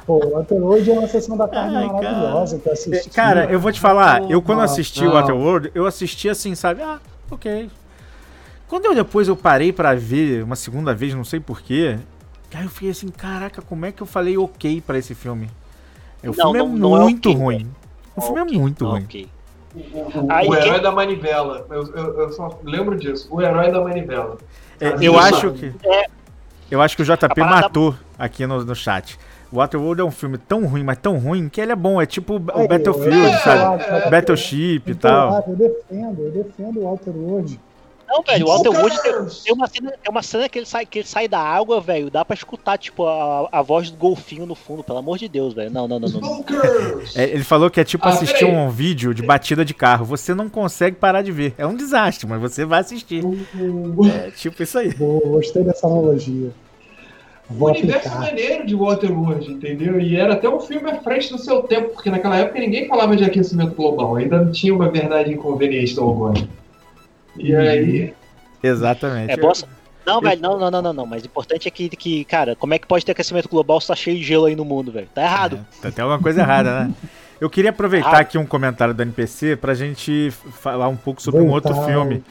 Pô, 0.07 0.15
o 0.25 0.31
Waterworld 0.31 0.89
é 0.89 0.93
uma 0.93 1.07
sessão 1.07 1.37
da 1.37 1.47
tarde 1.47 1.75
Ai, 1.75 1.85
maravilhosa 1.85 2.57
cara. 2.57 2.61
que 2.63 2.69
eu 2.69 2.73
assisti. 2.73 3.09
Cara, 3.11 3.45
eu 3.45 3.59
vou 3.59 3.71
te 3.71 3.79
falar, 3.79 4.27
eu 4.27 4.41
quando 4.41 4.61
assisti 4.61 5.05
o 5.05 5.11
Waterworld, 5.11 5.71
eu 5.75 5.85
assisti 5.85 6.29
assim, 6.29 6.55
sabe? 6.55 6.81
Ah, 6.81 6.99
ok. 7.29 7.69
Quando 8.67 8.85
eu 8.85 8.95
depois 8.95 9.27
eu 9.27 9.37
parei 9.37 9.71
para 9.71 9.93
ver 9.93 10.43
uma 10.43 10.55
segunda 10.55 10.95
vez, 10.95 11.13
não 11.13 11.23
sei 11.23 11.39
porquê, 11.39 11.99
aí 12.55 12.63
eu 12.63 12.69
fiquei 12.71 12.89
assim, 12.89 13.09
caraca, 13.09 13.61
como 13.61 13.85
é 13.85 13.91
que 13.91 14.01
eu 14.01 14.07
falei 14.07 14.35
ok 14.35 14.81
para 14.81 14.97
esse 14.97 15.13
filme? 15.13 15.47
O 16.23 16.27
não, 16.27 16.33
filme 16.33 16.57
é 16.57 16.63
não, 16.63 16.69
não 16.69 17.01
muito 17.01 17.29
é 17.29 17.31
okay, 17.33 17.43
ruim. 17.43 17.67
O 18.15 18.21
filme 18.21 18.41
okay, 18.41 18.55
é 18.55 18.59
muito 18.59 18.85
ruim. 18.87 19.03
Okay. 19.03 19.29
O, 19.73 20.31
Aí, 20.31 20.47
o 20.47 20.55
herói 20.55 20.73
quem... 20.73 20.81
da 20.81 20.91
manivela. 20.91 21.65
Eu, 21.69 21.95
eu, 21.95 22.19
eu, 22.19 22.31
só 22.31 22.59
lembro 22.63 22.97
disso. 22.97 23.27
O 23.31 23.41
herói 23.41 23.71
da 23.71 23.81
manivela. 23.81 24.37
É, 24.79 24.95
eu 25.01 25.17
acho 25.17 25.51
que. 25.51 25.73
É, 25.85 26.05
eu 26.69 26.81
acho 26.81 26.95
que 26.95 27.01
o 27.01 27.05
JP 27.05 27.39
matou 27.41 27.95
aqui 28.17 28.45
no, 28.45 28.63
no 28.63 28.75
chat. 28.75 29.17
Waterworld 29.51 30.01
é 30.01 30.03
um 30.03 30.11
filme 30.11 30.37
tão 30.37 30.65
ruim, 30.65 30.83
mas 30.83 30.97
tão 30.97 31.17
ruim, 31.17 31.49
que 31.49 31.59
ele 31.59 31.73
é 31.73 31.75
bom. 31.75 32.01
É 32.01 32.05
tipo 32.05 32.35
o 32.35 32.39
Battlefield, 32.39 33.25
é, 33.25 33.37
sabe? 33.39 33.83
É, 33.83 34.09
Battleship 34.09 34.83
e 34.87 34.95
tal. 34.95 35.43
Eu 35.47 35.55
defendo, 35.55 36.21
eu 36.21 36.31
defendo 36.31 36.79
o 36.79 36.91
Waterworld. 36.91 37.59
Não, 38.11 38.21
velho, 38.21 38.45
o 38.45 38.49
Walter 38.49 38.69
Wood 38.69 39.01
tem, 39.01 39.13
tem, 39.45 39.53
uma 39.53 39.67
cena, 39.67 39.91
tem 39.91 40.11
uma 40.11 40.21
cena 40.21 40.49
que 40.49 40.59
ele 40.59 40.65
sai, 40.65 40.85
que 40.85 40.99
ele 40.99 41.07
sai 41.07 41.29
da 41.29 41.39
água, 41.39 41.79
velho. 41.79 42.11
Dá 42.11 42.25
pra 42.25 42.33
escutar, 42.33 42.77
tipo, 42.77 43.07
a, 43.07 43.47
a 43.49 43.61
voz 43.61 43.89
do 43.89 43.95
golfinho 43.95 44.45
no 44.45 44.53
fundo, 44.53 44.83
pelo 44.83 44.97
amor 44.97 45.17
de 45.17 45.29
Deus, 45.29 45.53
velho. 45.53 45.71
Não, 45.71 45.87
não, 45.87 45.97
não, 45.97 46.09
não. 46.09 46.45
É, 47.15 47.23
ele 47.23 47.45
falou 47.45 47.69
que 47.69 47.79
é 47.79 47.85
tipo 47.85 48.05
ah, 48.05 48.09
assistir 48.09 48.43
um 48.43 48.69
vídeo 48.69 49.13
de 49.13 49.21
batida 49.21 49.63
de 49.63 49.73
carro. 49.73 50.03
Você 50.03 50.33
não 50.33 50.49
consegue 50.49 50.97
parar 50.97 51.21
de 51.21 51.31
ver. 51.31 51.53
É 51.57 51.65
um 51.65 51.73
desastre, 51.73 52.27
mas 52.27 52.41
você 52.41 52.65
vai 52.65 52.81
assistir. 52.81 53.23
É 54.27 54.31
tipo 54.31 54.61
isso 54.61 54.77
aí. 54.77 54.93
Gostei 54.93 55.63
dessa 55.63 55.87
analogia. 55.87 56.51
Vou 57.49 57.69
o 57.69 57.71
universo 57.71 58.09
maneiro 58.17 58.65
de 58.65 58.75
Waterworld, 58.75 59.51
entendeu? 59.51 59.99
E 59.99 60.15
era 60.15 60.33
até 60.33 60.49
um 60.49 60.59
filme 60.59 60.89
à 60.89 61.01
frente 61.01 61.31
do 61.31 61.37
seu 61.37 61.63
tempo, 61.63 61.89
porque 61.89 62.09
naquela 62.09 62.37
época 62.37 62.59
ninguém 62.59 62.87
falava 62.87 63.15
de 63.15 63.23
aquecimento 63.23 63.75
global, 63.75 64.15
ainda 64.15 64.41
não 64.41 64.51
tinha 64.51 64.73
uma 64.73 64.89
verdade 64.89 65.33
inconveniente 65.33 65.95
do 65.95 66.05
orgânico. 66.05 66.60
E 67.37 67.55
aí. 67.55 68.13
Exatamente. 68.63 69.31
É. 69.31 69.37
Não, 70.05 70.19
velho, 70.19 70.41
não, 70.41 70.59
não, 70.59 70.71
não, 70.71 70.81
não, 70.81 70.93
não. 70.93 71.05
Mas 71.05 71.23
o 71.23 71.25
importante 71.25 71.67
é 71.67 71.71
que, 71.71 71.89
que, 71.89 72.25
cara, 72.25 72.55
como 72.55 72.73
é 72.73 72.79
que 72.79 72.87
pode 72.87 73.05
ter 73.05 73.11
aquecimento 73.11 73.47
global 73.47 73.79
se 73.79 73.87
tá 73.87 73.95
cheio 73.95 74.17
de 74.17 74.23
gelo 74.23 74.45
aí 74.45 74.55
no 74.55 74.65
mundo, 74.65 74.91
velho? 74.91 75.07
Tá 75.13 75.21
errado. 75.21 75.65
É, 75.83 75.91
tem 75.91 76.03
alguma 76.03 76.21
coisa 76.21 76.41
errada, 76.41 76.85
né? 76.85 76.93
Eu 77.39 77.49
queria 77.49 77.71
aproveitar 77.71 78.19
aqui 78.19 78.37
um 78.37 78.45
comentário 78.45 78.93
da 78.93 79.03
NPC 79.03 79.55
pra 79.55 79.73
gente 79.73 80.31
falar 80.31 80.87
um 80.87 80.95
pouco 80.95 81.21
sobre 81.21 81.41
um 81.41 81.49
outro 81.49 81.73
filme. 81.85 82.23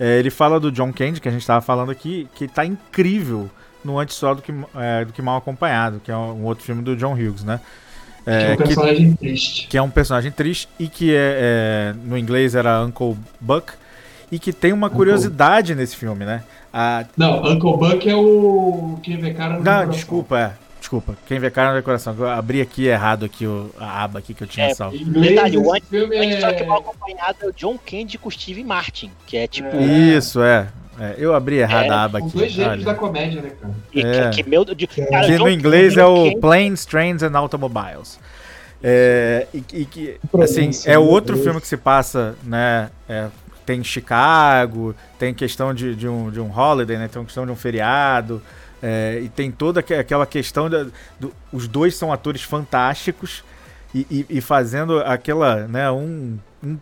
É, 0.00 0.18
ele 0.18 0.30
fala 0.30 0.58
do 0.58 0.72
John 0.72 0.92
Candy, 0.92 1.20
que 1.20 1.28
a 1.28 1.30
gente 1.30 1.42
estava 1.42 1.60
falando 1.60 1.90
aqui, 1.90 2.28
que 2.34 2.46
está 2.46 2.64
incrível 2.64 3.50
no 3.84 3.98
Antes 3.98 4.16
Só 4.16 4.34
do 4.34 4.40
que, 4.40 4.52
é, 4.74 5.04
do 5.04 5.12
que 5.12 5.20
Mal 5.20 5.36
Acompanhado, 5.36 6.00
que 6.02 6.10
é 6.10 6.16
um 6.16 6.44
outro 6.44 6.64
filme 6.64 6.82
do 6.82 6.96
John 6.96 7.12
Hughes, 7.12 7.44
né? 7.44 7.60
É, 8.26 8.56
que 8.56 8.62
é 8.62 8.64
um 8.64 8.66
personagem 8.66 9.10
que, 9.12 9.18
triste. 9.18 9.66
Que 9.68 9.78
é 9.78 9.82
um 9.82 9.90
personagem 9.90 10.32
triste 10.32 10.68
e 10.78 10.88
que 10.88 11.14
é, 11.14 11.92
é, 11.92 11.94
no 12.02 12.16
inglês 12.16 12.54
era 12.54 12.82
Uncle 12.82 13.16
Buck 13.38 13.74
e 14.34 14.38
que 14.40 14.52
tem 14.52 14.72
uma 14.72 14.88
Uncle. 14.88 14.96
curiosidade 14.96 15.76
nesse 15.76 15.96
filme, 15.96 16.24
né? 16.24 16.42
A... 16.72 17.04
Não, 17.16 17.38
Uncle 17.44 17.76
Buck 17.76 18.08
é 18.08 18.16
o 18.16 18.98
quem 19.00 19.16
vê 19.16 19.32
cara 19.32 19.58
no 19.58 19.62
Não, 19.62 19.88
desculpa, 19.88 20.38
é. 20.38 20.52
Desculpa, 20.80 21.16
quem 21.24 21.38
vê 21.38 21.50
cara 21.50 21.70
no 21.70 21.76
decoração. 21.76 22.16
Eu 22.18 22.28
abri 22.28 22.60
aqui 22.60 22.86
errado 22.86 23.24
aqui 23.24 23.46
o, 23.46 23.70
a 23.78 24.02
aba 24.02 24.18
aqui 24.18 24.34
que 24.34 24.42
eu 24.42 24.48
tinha 24.48 24.66
é, 24.66 24.74
salvo. 24.74 24.98
Detalhe, 24.98 25.56
o 25.56 25.72
antes, 25.72 25.88
é... 25.92 26.40
só 26.40 26.52
que 26.52 26.64
mal 26.64 26.78
acompanhado 26.78 27.38
é 27.42 27.46
o 27.46 27.52
John 27.52 27.78
Candy 27.78 28.18
com 28.18 28.28
o 28.28 28.32
Steve 28.32 28.64
Martin, 28.64 29.10
que 29.24 29.36
é 29.36 29.46
tipo. 29.46 29.76
Isso, 29.76 30.42
é. 30.42 30.66
É, 30.98 31.14
eu 31.16 31.32
abri 31.32 31.56
errado 31.56 31.86
é, 31.86 31.90
a 31.90 32.02
aba 32.02 32.18
aqui. 32.18 32.36
Dois 32.36 32.52
gêneros 32.52 32.84
da 32.84 32.94
comédia, 32.94 33.40
né, 33.40 33.50
cara? 33.60 33.74
E, 33.92 34.00
é. 34.00 34.30
que, 34.30 34.42
que, 34.42 34.50
meu, 34.50 34.64
de, 34.64 34.86
cara, 34.86 35.26
que 35.26 35.38
no 35.38 35.48
inglês 35.48 35.96
é 35.96 36.04
o 36.04 36.38
Planes, 36.40 36.84
Trains 36.84 37.22
and 37.22 37.36
Automobiles. 37.38 38.18
É, 38.82 39.46
e, 39.54 39.64
e 39.72 39.84
que, 39.86 40.20
assim, 40.42 40.70
é 40.84 40.98
outro 40.98 41.38
filme 41.38 41.60
que 41.60 41.68
se 41.68 41.76
passa, 41.76 42.34
né? 42.44 42.90
Tem 43.64 43.82
Chicago, 43.82 44.94
tem 45.18 45.32
questão 45.32 45.72
de, 45.72 45.94
de, 45.94 46.08
um, 46.08 46.30
de 46.30 46.40
um 46.40 46.50
holiday, 46.50 46.98
né? 46.98 47.08
Tem 47.08 47.24
questão 47.24 47.46
de 47.46 47.52
um 47.52 47.56
feriado. 47.56 48.42
É, 48.82 49.20
e 49.22 49.28
tem 49.28 49.50
toda 49.50 49.80
aquela 49.80 50.26
questão. 50.26 50.68
Da, 50.68 50.86
do, 51.18 51.34
os 51.52 51.66
dois 51.66 51.96
são 51.96 52.12
atores 52.12 52.42
fantásticos 52.42 53.42
e, 53.94 54.06
e, 54.10 54.26
e 54.38 54.40
fazendo 54.40 54.98
aquela. 55.00 55.66
Né, 55.66 55.90
um, 55.90 56.38
um 56.62 56.78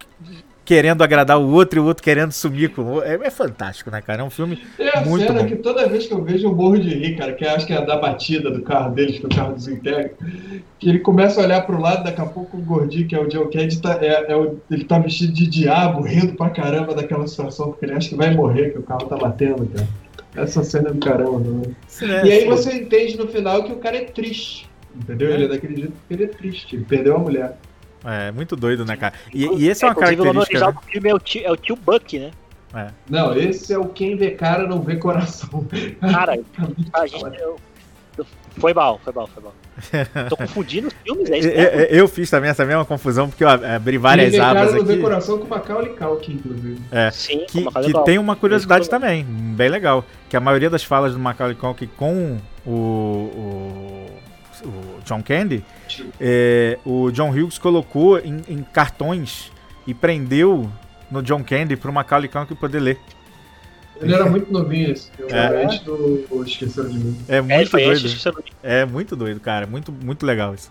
querendo 0.72 1.04
agradar 1.04 1.38
o 1.38 1.50
outro 1.52 1.78
e 1.78 1.82
o 1.82 1.84
outro 1.84 2.02
querendo 2.02 2.32
sumir 2.32 2.70
com 2.70 3.02
é, 3.02 3.18
é 3.22 3.30
fantástico, 3.30 3.90
né, 3.90 4.00
cara? 4.00 4.22
É 4.22 4.24
um 4.24 4.30
filme 4.30 4.58
é 4.78 4.96
a 4.96 5.02
muito 5.02 5.26
cena 5.26 5.42
bom. 5.42 5.46
que 5.46 5.56
toda 5.56 5.86
vez 5.86 6.06
que 6.06 6.14
eu 6.14 6.24
vejo 6.24 6.48
eu 6.48 6.54
morro 6.54 6.78
de 6.78 6.88
rir, 6.88 7.14
cara, 7.14 7.34
que 7.34 7.44
acho 7.44 7.66
que 7.66 7.74
é 7.74 7.84
da 7.84 7.98
batida 7.98 8.50
do 8.50 8.62
carro 8.62 8.94
deles, 8.94 9.18
que 9.18 9.26
o 9.26 9.28
carro 9.28 9.54
desintegra, 9.54 10.12
que 10.78 10.88
ele 10.88 11.00
começa 11.00 11.38
a 11.38 11.44
olhar 11.44 11.66
pro 11.66 11.78
lado, 11.78 12.04
daqui 12.04 12.22
a 12.22 12.24
pouco 12.24 12.56
o 12.56 12.62
gordinho, 12.62 13.06
que 13.06 13.14
é 13.14 13.20
o 13.20 13.30
Joe 13.30 13.50
Candy, 13.50 13.82
tá, 13.82 13.98
é, 14.00 14.32
é 14.32 14.34
o, 14.34 14.56
ele 14.70 14.84
tá 14.84 14.98
vestido 14.98 15.34
de 15.34 15.46
diabo, 15.46 16.00
rindo 16.00 16.32
pra 16.36 16.48
caramba 16.48 16.94
daquela 16.94 17.26
situação, 17.26 17.68
porque 17.68 17.84
ele 17.84 17.92
acha 17.92 18.08
que 18.08 18.14
vai 18.14 18.34
morrer, 18.34 18.70
que 18.70 18.78
o 18.78 18.82
carro 18.82 19.04
tá 19.06 19.16
batendo, 19.16 19.66
cara. 19.66 19.86
Essa 20.34 20.64
cena 20.64 20.88
é 20.88 20.92
do 20.94 21.00
caramba, 21.00 21.38
né? 21.38 21.74
É, 22.00 22.26
e 22.26 22.32
aí 22.32 22.44
você 22.46 22.72
entende 22.72 23.18
no 23.18 23.28
final 23.28 23.62
que 23.64 23.72
o 23.72 23.76
cara 23.76 23.98
é 23.98 24.04
triste, 24.04 24.70
entendeu? 24.96 25.30
Ele 25.32 25.44
é 25.44 25.48
daquele 25.48 25.76
jeito 25.76 25.92
porque 25.92 26.14
ele 26.14 26.24
é 26.24 26.28
triste, 26.28 26.76
ele 26.76 26.86
perdeu 26.86 27.16
a 27.16 27.18
mulher. 27.18 27.58
É, 28.04 28.32
muito 28.32 28.56
doido, 28.56 28.84
né, 28.84 28.96
cara? 28.96 29.14
E, 29.32 29.46
e 29.46 29.68
esse 29.68 29.84
é 29.84 29.88
uma 29.88 29.94
característica... 29.94 30.68
O 30.68 30.82
filme 30.82 31.08
é 31.10 31.14
o, 31.14 31.18
tio, 31.18 31.42
é 31.44 31.50
o 31.50 31.56
tio 31.56 31.76
Buck, 31.76 32.18
né? 32.18 32.30
É. 32.74 32.88
Não, 33.08 33.36
esse 33.36 33.72
é 33.72 33.78
o 33.78 33.86
quem 33.86 34.16
vê 34.16 34.30
cara 34.30 34.66
não 34.66 34.80
vê 34.80 34.96
coração. 34.96 35.66
Cara, 36.00 36.38
a 36.94 37.06
gente, 37.06 37.38
eu, 37.38 37.58
foi 38.58 38.74
mal, 38.74 39.00
foi 39.02 39.12
mal, 39.12 39.26
foi 39.26 39.42
mal. 39.42 39.54
Tô 40.28 40.36
confundindo 40.38 40.88
os 40.88 40.94
filmes, 41.02 41.30
é 41.30 41.38
isso? 41.38 41.48
Eu, 41.48 41.80
eu, 41.98 42.08
fiz 42.08 42.28
também 42.30 42.50
essa 42.50 42.64
mesma 42.64 42.84
confusão, 42.84 43.28
porque 43.28 43.44
eu 43.44 43.48
abri 43.48 43.96
várias 43.98 44.34
abas 44.38 44.62
aqui. 44.62 44.72
Cara 44.72 44.78
não 44.78 44.84
vê 44.84 44.96
coração 44.98 45.38
com 45.38 45.46
Macaulay 45.46 45.94
Culkin, 45.94 46.32
inclusive. 46.32 46.80
É, 46.90 47.10
Sim, 47.10 47.44
que, 47.48 47.64
que 47.64 48.04
tem 48.04 48.18
uma 48.18 48.36
curiosidade 48.36 48.88
também, 48.88 49.24
bem 49.24 49.68
legal, 49.68 50.04
que 50.28 50.36
a 50.36 50.40
maioria 50.40 50.68
das 50.68 50.84
falas 50.84 51.12
do 51.12 51.18
Macaulay 51.18 51.54
Culkin 51.56 51.88
com 51.96 52.38
o, 52.66 52.70
o, 52.70 54.06
o 54.64 55.00
John 55.04 55.22
Candy, 55.22 55.64
é, 56.20 56.78
o 56.84 57.10
John 57.10 57.30
Hughes 57.30 57.58
colocou 57.58 58.18
em, 58.18 58.42
em, 58.48 58.62
cartões 58.62 59.50
e 59.86 59.94
prendeu 59.94 60.70
no 61.10 61.22
John 61.22 61.42
Candy 61.42 61.76
para 61.76 61.90
o 61.90 61.94
Macaulay 61.94 62.28
Culkin 62.28 62.54
poder 62.54 62.80
ler. 62.80 62.98
Ele 64.00 64.14
era 64.14 64.26
muito 64.26 64.52
novinho 64.52 64.90
esse 64.90 65.10
filme, 65.12 65.32
é. 65.32 65.64
antes 65.64 65.80
do 65.80 66.24
Esqueceram 66.44 66.88
de 66.88 66.98
Mim. 66.98 67.18
É 67.28 67.40
muito 67.40 67.76
é, 67.76 67.84
doido. 67.84 68.44
É 68.62 68.84
muito 68.84 69.16
doido, 69.16 69.40
cara. 69.40 69.66
Muito, 69.66 69.92
muito 69.92 70.26
legal 70.26 70.54
isso. 70.54 70.70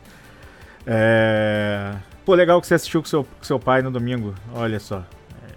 É... 0.86 1.94
Pô, 2.26 2.36
legal 2.36 2.60
que 2.60 2.68
você 2.68 2.74
assistiu 2.74 3.02
com 3.02 3.08
seu, 3.08 3.24
com 3.24 3.44
seu 3.44 3.60
pai 3.60 3.82
no 3.82 3.90
domingo. 3.90 4.36
Olha 4.54 4.80
só. 4.80 5.06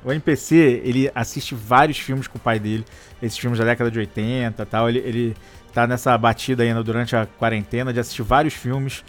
O 0.04 0.12
NPC, 0.12 0.82
ele 0.84 1.10
assiste 1.14 1.54
vários 1.54 1.98
filmes 1.98 2.28
com 2.28 2.36
o 2.38 2.40
pai 2.40 2.58
dele. 2.58 2.84
Esses 3.22 3.38
filmes 3.38 3.58
da 3.58 3.64
década 3.64 3.90
de 3.90 3.98
80 3.98 4.62
e 4.62 4.66
tal. 4.66 4.88
Ele, 4.88 4.98
ele 5.00 5.36
tá 5.72 5.86
nessa 5.86 6.16
batida 6.16 6.62
ainda 6.62 6.82
durante 6.82 7.16
a 7.16 7.26
quarentena 7.26 7.92
de 7.92 7.98
assistir 7.98 8.22
vários 8.22 8.54
filmes 8.54 9.02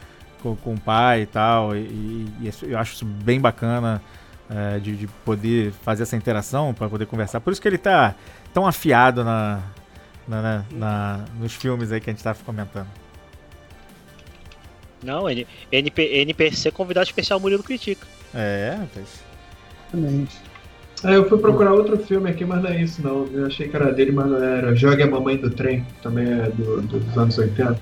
com, 0.45 0.55
com 0.55 0.73
o 0.75 0.79
pai 0.79 1.21
e 1.21 1.25
tal. 1.25 1.75
E, 1.75 1.79
e, 1.79 2.51
eu 2.63 2.77
acho 2.77 2.93
isso 2.93 3.05
bem 3.05 3.39
bacana 3.39 4.01
é, 4.49 4.77
de, 4.77 4.95
de, 4.95 5.07
poder 5.25 5.71
fazer 5.71 6.03
essa 6.03 6.15
interação, 6.15 6.73
para 6.73 6.87
poder 6.87 7.07
conversar. 7.07 7.39
Por 7.39 7.51
isso 7.51 7.61
que 7.61 7.67
ele 7.67 7.79
tá 7.79 8.13
tão 8.53 8.67
afiado 8.67 9.23
na, 9.23 9.63
na, 10.27 10.41
na, 10.41 10.65
na 10.71 11.25
nos 11.39 11.53
filmes 11.53 11.91
aí 11.91 11.99
que 11.99 12.09
a 12.09 12.13
gente 12.13 12.23
tá 12.23 12.35
comentando. 12.45 12.87
Não, 15.03 15.27
NP, 15.29 16.01
NPC 16.01 16.71
convidado 16.71 17.05
especial 17.05 17.39
Murilo 17.39 17.63
Critica. 17.63 18.05
É, 18.33 18.75
rapaz. 18.79 19.23
Exatamente. 19.87 20.37
É, 21.03 21.15
eu 21.15 21.27
fui 21.29 21.37
procurar 21.37 21.73
outro 21.73 21.97
filme 21.97 22.29
aqui, 22.29 22.45
mas 22.45 22.63
não 22.63 22.69
é 22.69 22.81
isso 22.81 23.01
não. 23.01 23.27
Eu 23.27 23.45
achei 23.45 23.67
que 23.67 23.75
era 23.75 23.91
dele, 23.91 24.11
mas 24.11 24.27
não 24.27 24.43
era. 24.43 24.75
Jogue 24.75 25.03
a 25.03 25.07
Mamãe 25.07 25.37
do 25.37 25.49
Trem, 25.49 25.85
também 26.01 26.25
é 26.25 26.49
do, 26.49 26.81
do, 26.81 26.99
dos 26.99 27.17
anos 27.17 27.37
80. 27.37 27.79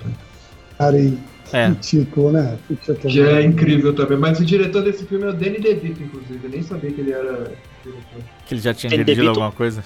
Cara, 0.76 0.98
e 0.98 1.16
é. 1.54 1.74
título, 1.74 2.32
né? 2.32 2.58
Que 3.00 3.20
é 3.20 3.42
incrível 3.42 3.94
também. 3.94 4.18
Mas 4.18 4.40
o 4.40 4.44
diretor 4.44 4.82
desse 4.82 5.06
filme 5.06 5.24
é 5.24 5.28
o 5.28 5.32
Danny 5.32 5.60
DeVito, 5.60 6.02
inclusive. 6.02 6.40
Eu 6.42 6.50
nem 6.50 6.62
sabia 6.62 6.90
que 6.90 7.00
ele 7.00 7.12
era 7.12 7.52
diretor. 7.82 8.22
Que 8.46 8.54
ele 8.54 8.60
já 8.60 8.74
tinha 8.74 8.90
Danny 8.90 9.04
dirigido 9.04 9.26
DeVito. 9.26 9.40
alguma 9.40 9.52
coisa? 9.52 9.84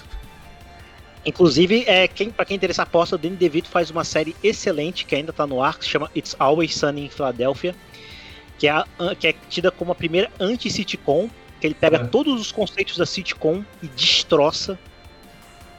Inclusive, 1.25 1.83
é, 1.85 2.07
quem, 2.07 2.31
pra 2.31 2.45
quem 2.45 2.55
interessa 2.55 2.81
a 2.81 2.83
aposta, 2.83 3.15
o 3.15 3.19
Danny 3.19 3.35
DeVito 3.35 3.69
faz 3.69 3.91
uma 3.91 4.03
série 4.03 4.35
excelente 4.43 5.05
que 5.05 5.15
ainda 5.15 5.31
tá 5.31 5.45
no 5.45 5.61
ar, 5.61 5.77
que 5.77 5.85
se 5.85 5.91
chama 5.91 6.09
It's 6.15 6.35
Always 6.39 6.75
Sunny 6.75 7.05
in 7.05 7.09
Philadelphia, 7.09 7.75
que 8.57 8.67
é, 8.67 8.71
a, 8.71 8.85
que 9.19 9.27
é 9.27 9.35
tida 9.49 9.69
como 9.69 9.91
a 9.91 9.95
primeira 9.95 10.31
anti-sitcom, 10.39 11.29
que 11.59 11.67
ele 11.67 11.75
pega 11.75 11.97
é. 11.97 12.03
todos 12.05 12.39
os 12.39 12.51
conceitos 12.51 12.97
da 12.97 13.05
sitcom 13.05 13.63
e 13.83 13.87
destroça. 13.87 14.79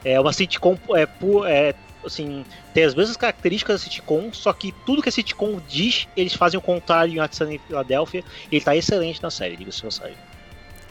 É 0.05 0.19
uma 0.19 0.31
sitcom 0.31 0.77
é, 0.95 1.07
é, 1.47 1.75
assim, 2.05 2.45
tem 2.73 2.83
as 2.83 2.95
mesmas 2.95 3.17
características 3.17 3.81
da 3.81 3.83
sitcom, 3.83 4.31
só 4.33 4.51
que 4.53 4.73
tudo 4.85 5.01
que 5.01 5.09
a 5.09 5.11
sitcom 5.11 5.59
diz, 5.67 6.07
eles 6.15 6.33
fazem 6.33 6.57
o 6.57 6.61
contrário 6.61 7.13
em 7.13 7.19
Atlanta 7.19 7.53
em 7.53 7.59
Filadélfia, 7.59 8.23
e 8.51 8.55
ele 8.55 8.65
tá 8.65 8.75
excelente 8.75 9.21
na 9.21 9.29
série, 9.29 9.55
diga-se 9.55 9.81
passagem. 9.81 10.17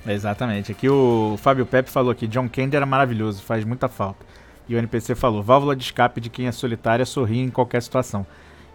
Exatamente. 0.06 0.72
Aqui 0.72 0.88
o 0.88 1.36
Fábio 1.38 1.66
Pepe 1.66 1.90
falou 1.90 2.14
que 2.14 2.26
John 2.26 2.48
Candy 2.48 2.76
era 2.76 2.86
maravilhoso, 2.86 3.42
faz 3.42 3.64
muita 3.64 3.88
falta. 3.88 4.24
E 4.68 4.74
o 4.74 4.78
NPC 4.78 5.14
falou: 5.14 5.42
válvula 5.42 5.76
de 5.76 5.82
escape 5.82 6.20
de 6.20 6.30
quem 6.30 6.46
é 6.46 6.52
solitária 6.52 7.04
sorrir 7.04 7.40
em 7.40 7.50
qualquer 7.50 7.82
situação. 7.82 8.26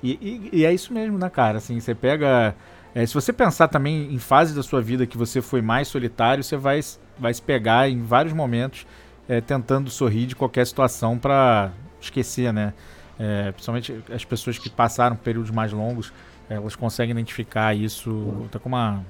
E, 0.04 0.12
e, 0.22 0.60
e 0.60 0.66
é 0.66 0.74
isso 0.74 0.94
mesmo, 0.94 1.18
né, 1.18 1.30
cara? 1.30 1.58
Assim, 1.58 1.80
você 1.80 1.96
pega. 1.96 2.54
É, 2.94 3.06
se 3.06 3.14
você 3.14 3.34
pensar 3.34 3.68
também 3.68 4.14
em 4.14 4.20
fases 4.20 4.56
da 4.56 4.62
sua 4.62 4.82
vida 4.82 5.06
que 5.06 5.18
você 5.18 5.42
foi 5.42 5.62
mais 5.62 5.88
solitário, 5.88 6.44
você 6.44 6.56
vai, 6.56 6.80
vai 7.18 7.34
se 7.34 7.42
pegar 7.42 7.90
em 7.90 8.02
vários 8.04 8.34
momentos 8.34 8.86
é, 9.28 9.42
tentando 9.42 9.90
sorrir 9.90 10.28
de 10.28 10.36
qualquer 10.36 10.66
situação 10.66 11.18
para 11.18 11.72
esquecer, 12.06 12.54
né? 12.54 12.74
É, 13.20 13.52
principalmente 13.52 14.04
as 14.14 14.26
pessoas 14.26 14.58
que 14.58 14.70
passaram 14.70 15.16
períodos 15.16 15.52
mais 15.52 15.72
longos, 15.72 16.12
elas 16.50 16.76
conseguem 16.76 17.12
identificar 17.12 17.76
isso 17.76 18.44
até 18.46 18.60
com 18.60 18.70
uma 18.70 19.04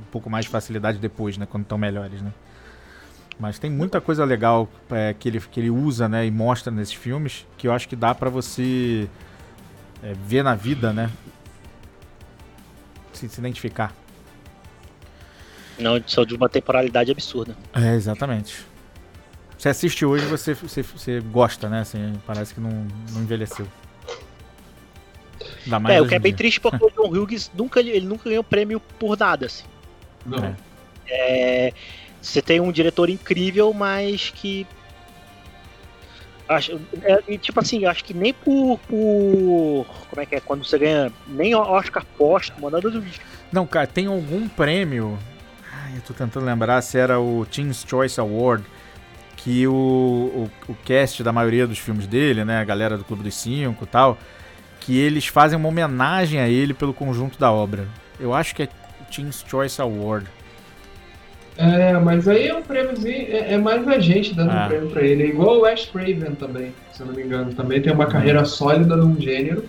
um 0.00 0.10
pouco 0.10 0.30
mais 0.30 0.44
de 0.44 0.50
facilidade 0.50 0.98
depois, 0.98 1.36
né? 1.36 1.46
Quando 1.46 1.64
estão 1.64 1.76
melhores, 1.76 2.22
né? 2.22 2.32
Mas 3.38 3.58
tem 3.58 3.70
muita 3.70 4.00
coisa 4.00 4.24
legal 4.24 4.68
é, 4.90 5.12
que, 5.12 5.28
ele, 5.28 5.40
que 5.40 5.58
ele 5.60 5.70
usa, 5.70 6.08
né? 6.08 6.24
E 6.26 6.30
mostra 6.30 6.72
nesses 6.72 6.94
filmes 6.94 7.46
que 7.58 7.66
eu 7.66 7.72
acho 7.72 7.88
que 7.88 7.96
dá 7.96 8.14
para 8.14 8.30
você 8.30 9.08
é, 10.02 10.12
ver 10.26 10.44
na 10.44 10.54
vida, 10.54 10.92
né? 10.92 11.10
Se, 13.12 13.28
se 13.28 13.40
identificar. 13.40 13.92
Não, 15.78 16.00
são 16.06 16.24
de 16.24 16.34
uma 16.34 16.48
temporalidade 16.48 17.10
absurda. 17.10 17.56
É, 17.74 17.94
exatamente. 17.94 18.64
Você 19.58 19.68
assiste 19.68 20.04
hoje 20.04 20.26
você, 20.26 20.54
você, 20.54 20.82
você 20.82 21.20
gosta, 21.20 21.68
né? 21.68 21.80
Assim, 21.80 22.14
parece 22.26 22.54
que 22.54 22.60
não, 22.60 22.86
não 23.12 23.22
envelheceu. 23.22 23.66
é, 25.88 26.00
o 26.00 26.08
que 26.08 26.14
é 26.14 26.18
bem 26.18 26.34
triste 26.34 26.60
porque 26.60 26.84
o 26.84 26.90
John 26.90 27.08
Hughes 27.08 27.50
nunca, 27.54 27.80
ele 27.80 28.06
nunca 28.06 28.28
ganhou 28.28 28.44
prêmio 28.44 28.80
por 28.98 29.16
nada, 29.18 29.46
assim. 29.46 29.64
Não. 30.26 30.44
É. 30.44 30.54
é, 31.08 31.72
você 32.20 32.40
tem 32.40 32.60
um 32.60 32.72
diretor 32.72 33.08
incrível, 33.08 33.72
mas 33.72 34.30
que. 34.34 34.66
Acho, 36.46 36.78
é, 37.02 37.38
tipo 37.38 37.58
assim, 37.60 37.86
acho 37.86 38.04
que 38.04 38.12
nem 38.12 38.34
por, 38.34 38.78
por, 38.80 39.86
Como 40.10 40.20
é 40.20 40.26
que 40.26 40.34
é? 40.34 40.40
Quando 40.40 40.64
você 40.64 40.78
ganha. 40.78 41.12
Nem 41.26 41.54
Oscar 41.54 42.04
póstumo, 42.18 42.68
nada 42.70 42.90
do. 42.90 43.02
Não, 43.52 43.66
cara, 43.66 43.86
tem 43.86 44.06
algum 44.06 44.48
prêmio. 44.48 45.18
Ai, 45.72 45.96
eu 45.96 46.02
tô 46.02 46.12
tentando 46.12 46.44
lembrar 46.44 46.82
se 46.82 46.98
era 46.98 47.20
o 47.20 47.46
Team's 47.46 47.84
Choice 47.86 48.20
Award 48.20 48.64
que 49.44 49.66
o, 49.66 49.72
o, 49.72 50.50
o, 50.70 50.74
cast 50.86 51.22
da 51.22 51.30
maioria 51.30 51.66
dos 51.66 51.78
filmes 51.78 52.06
dele, 52.06 52.46
né, 52.46 52.60
a 52.60 52.64
galera 52.64 52.96
do 52.96 53.04
Clube 53.04 53.22
dos 53.22 53.34
Cinco 53.34 53.84
e 53.84 53.86
tal, 53.86 54.16
que 54.80 54.98
eles 54.98 55.26
fazem 55.26 55.58
uma 55.58 55.68
homenagem 55.68 56.40
a 56.40 56.48
ele 56.48 56.72
pelo 56.72 56.94
conjunto 56.94 57.38
da 57.38 57.52
obra. 57.52 57.86
Eu 58.18 58.32
acho 58.32 58.54
que 58.54 58.62
é 58.62 58.68
Team's 59.14 59.44
Choice 59.46 59.80
Award. 59.82 60.26
É, 61.58 61.92
mas 61.98 62.26
aí 62.26 62.48
é 62.48 62.54
um 62.54 62.62
prêmiozinho, 62.62 63.28
é, 63.28 63.52
é 63.52 63.58
mais 63.58 63.86
a 63.86 63.98
gente 63.98 64.34
dando 64.34 64.50
ah. 64.50 64.64
um 64.64 64.68
prêmio 64.68 64.90
pra 64.90 65.02
ele. 65.02 65.24
É 65.24 65.26
igual 65.26 65.60
o 65.60 65.66
Ash 65.66 65.84
Craven 65.92 66.34
também, 66.36 66.74
se 66.94 67.02
eu 67.02 67.06
não 67.06 67.14
me 67.14 67.22
engano. 67.22 67.52
Também 67.52 67.82
tem 67.82 67.92
uma 67.92 68.06
carreira 68.06 68.46
sólida 68.46 68.96
num 68.96 69.20
gênero, 69.20 69.62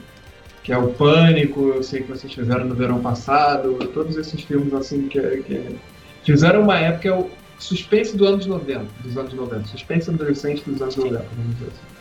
que 0.63 0.71
é 0.71 0.77
o 0.77 0.87
Pânico, 0.93 1.73
eu 1.75 1.83
sei 1.83 2.01
que 2.01 2.09
vocês 2.09 2.33
fizeram 2.33 2.63
no 2.63 2.75
verão 2.75 3.01
passado, 3.01 3.77
todos 3.93 4.15
esses 4.15 4.41
filmes 4.41 4.73
assim 4.73 5.09
que, 5.09 5.19
que 5.19 5.75
fizeram 6.23 6.61
uma 6.61 6.79
época, 6.79 7.09
é 7.09 7.25
suspense 7.59 8.15
dos 8.15 8.27
anos 8.27 8.45
90, 8.45 8.85
dos 9.03 9.17
anos 9.17 9.33
90, 9.33 9.67
suspense 9.67 10.09
adolescente 10.09 10.63
dos 10.69 10.81
anos 10.81 10.95
90, 10.95 11.25
vamos 11.35 11.53
dizer 11.55 11.67
assim. 11.67 11.95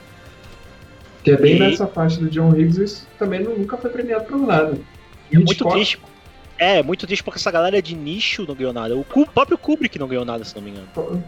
Que 1.22 1.30
é 1.30 1.36
bem 1.36 1.56
e... 1.56 1.58
nessa 1.58 1.86
faixa 1.86 2.20
do 2.20 2.28
John 2.28 2.54
Higgs, 2.54 2.82
isso 2.82 3.06
também 3.18 3.42
nunca 3.42 3.76
foi 3.76 3.90
premiado 3.90 4.24
por 4.24 4.38
nada. 4.38 4.78
E 5.30 5.36
é 5.36 5.38
muito 5.38 5.68
triste. 5.68 5.98
É, 6.58 6.82
muito 6.82 7.06
triste 7.06 7.24
porque 7.24 7.38
essa 7.38 7.50
galera 7.50 7.82
de 7.82 7.96
nicho 7.96 8.46
não 8.46 8.54
ganhou 8.54 8.72
nada. 8.72 8.96
O 8.96 9.04
próprio 9.04 9.58
Kubrick 9.58 9.98
não 9.98 10.06
ganhou 10.06 10.24
nada, 10.24 10.44
se 10.44 10.54
não 10.54 10.62
me 10.62 10.70
engano. 10.70 11.24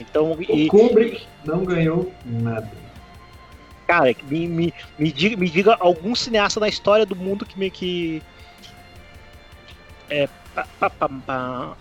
Então, 0.00 0.32
o 0.32 0.42
e... 0.42 0.66
Kubrick 0.68 1.26
não 1.44 1.64
ganhou 1.64 2.12
nada. 2.24 2.70
Cara, 3.86 4.14
me, 4.30 4.48
me, 4.48 4.74
me, 4.98 5.12
diga, 5.12 5.36
me 5.36 5.48
diga 5.48 5.76
algum 5.78 6.14
cineasta 6.14 6.58
na 6.58 6.68
história 6.68 7.04
do 7.04 7.14
mundo 7.14 7.44
que 7.44 7.58
me 7.58 7.70
que. 7.70 8.22
É. 10.08 10.26
Pa, 10.54 10.66
pa, 10.78 10.90
pa, 10.90 11.08
pa. 11.08 11.76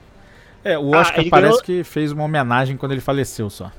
É, 0.63 0.77
o 0.77 0.91
Oscar 0.91 1.25
ah, 1.25 1.29
parece 1.29 1.51
ganhou... 1.51 1.63
que 1.63 1.83
fez 1.83 2.11
uma 2.11 2.23
homenagem 2.23 2.77
quando 2.77 2.93
ele 2.93 3.01
faleceu 3.01 3.49
só. 3.49 3.71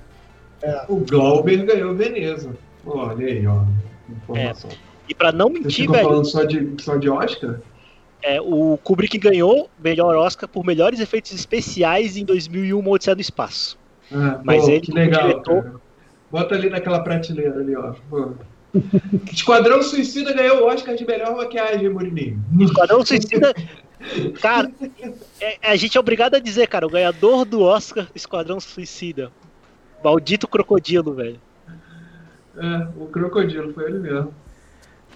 É, 0.63 0.85
o 0.89 0.97
Glauber 0.97 1.65
ganhou 1.65 1.95
Veneza. 1.95 2.57
Olha 2.87 3.27
aí, 3.27 3.47
ó. 3.47 3.63
Informação. 4.11 4.71
É. 4.71 4.75
E 5.09 5.15
para 5.15 5.33
não 5.33 5.49
mentir, 5.49 5.91
velho. 5.91 6.05
falando 6.05 6.25
só 6.25 6.45
de, 6.45 6.75
só 6.81 6.97
de 6.97 7.09
Oscar? 7.09 7.61
É, 8.23 8.41
o 8.41 8.79
Kubrick 8.83 9.19
ganhou 9.19 9.69
melhor 9.83 10.17
Oscar 10.17 10.49
por 10.49 10.65
melhores 10.65 10.99
efeitos 11.01 11.33
especiais 11.33 12.17
em 12.17 12.25
2001, 12.25 12.89
Odisseia 12.89 13.15
do 13.15 13.21
Espaço. 13.21 13.79
Ah, 14.11 14.41
Mas 14.43 14.65
pô, 14.65 14.71
ele, 14.71 14.81
que 14.81 14.93
legal, 14.93 15.29
diretor... 15.29 15.81
Bota 16.31 16.55
ali 16.55 16.69
naquela 16.69 17.01
prateleira 17.01 17.61
ali, 17.61 17.77
ó. 17.77 17.95
Esquadrão 19.33 19.83
Suicida 19.83 20.33
ganhou 20.33 20.63
o 20.63 20.67
Oscar 20.67 20.97
de 20.97 21.07
melhor 21.07 21.37
maquiagem, 21.37 21.89
Murininho. 21.89 22.43
Esquadrão 22.59 23.05
Suicida. 23.05 23.55
Cara, 24.41 24.71
é, 25.41 25.71
a 25.71 25.77
gente 25.77 25.97
é 25.97 26.01
obrigado 26.01 26.35
a 26.35 26.39
dizer, 26.39 26.67
cara, 26.67 26.87
o 26.87 26.91
ganhador 26.91 27.45
do 27.45 27.63
Oscar 27.63 28.07
Esquadrão 28.15 28.61
Suicida. 28.61 29.31
Maldito 30.03 30.47
crocodilo, 30.47 31.15
velho. 31.15 31.41
É, 32.57 32.89
o 32.97 33.07
crocodilo, 33.07 33.73
foi 33.73 33.87
ele 33.87 33.99
mesmo. 33.99 34.35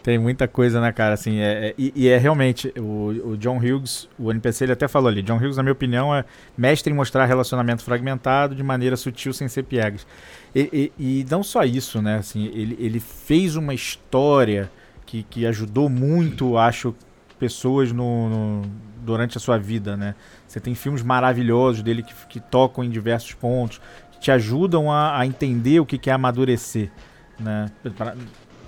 Tem 0.03 0.19
muita 0.19 0.49
coisa, 0.49 0.81
né, 0.81 0.91
cara? 0.93 1.15
Assim, 1.15 1.39
é, 1.39 1.69
é, 1.69 1.75
e, 1.77 1.93
e, 1.95 2.09
é 2.09 2.17
realmente, 2.17 2.73
o, 2.79 3.33
o, 3.33 3.37
John 3.37 3.59
Hughes, 3.59 4.09
o 4.19 4.31
NPC, 4.31 4.65
ele 4.65 4.73
até 4.73 4.89
falou 4.89 5.09
ali, 5.09 5.23
John 5.23 5.37
Hughes, 5.37 5.57
na 5.57 5.63
minha 5.63 5.73
opinião, 5.73 6.15
é 6.15 6.25
mestre 6.57 6.93
em 6.93 6.97
mostrar 6.97 7.27
relacionamento 7.27 7.83
fragmentado 7.83 8.55
de 8.55 8.63
maneira 8.63 8.97
sutil, 8.97 9.33
sem 9.33 9.49
ser 9.49 9.65
piegas. 9.65 10.07
E, 10.55 10.93
e, 10.99 11.21
e 11.21 11.27
não 11.31 11.43
só 11.43 11.65
isso, 11.65 12.01
né? 12.01 12.17
Assim, 12.17 12.47
ele, 12.47 12.77
ele 12.81 13.01
fez 13.01 13.57
uma 13.57 13.75
história 13.75 14.71
que, 15.05 15.25
que 15.25 15.47
ajudou 15.47 15.89
muito, 15.89 16.57
acho, 16.57 16.95
pessoas 17.39 17.93
no, 17.93 18.29
no, 18.29 18.63
durante 19.03 19.37
a 19.37 19.41
sua 19.41 19.59
vida, 19.59 19.97
né? 19.97 20.15
Você 20.47 20.61
tem 20.61 20.75
filmes 20.75 21.03
maravilhosos 21.03 21.83
dele 21.83 22.03
que, 22.03 22.15
que 22.29 22.41
tocam 22.41 22.85
em 22.85 22.91
diversos 22.91 23.33
pontos, 23.35 23.81
que 24.13 24.21
te 24.21 24.31
ajudam 24.31 24.91
a, 24.91 25.19
a 25.19 25.27
entender 25.27 25.81
o 25.81 25.87
que, 25.87 25.99
que 25.99 26.11
é 26.11 26.13
amadurecer, 26.13 26.91
né? 27.39 27.71
Pra, 27.97 28.15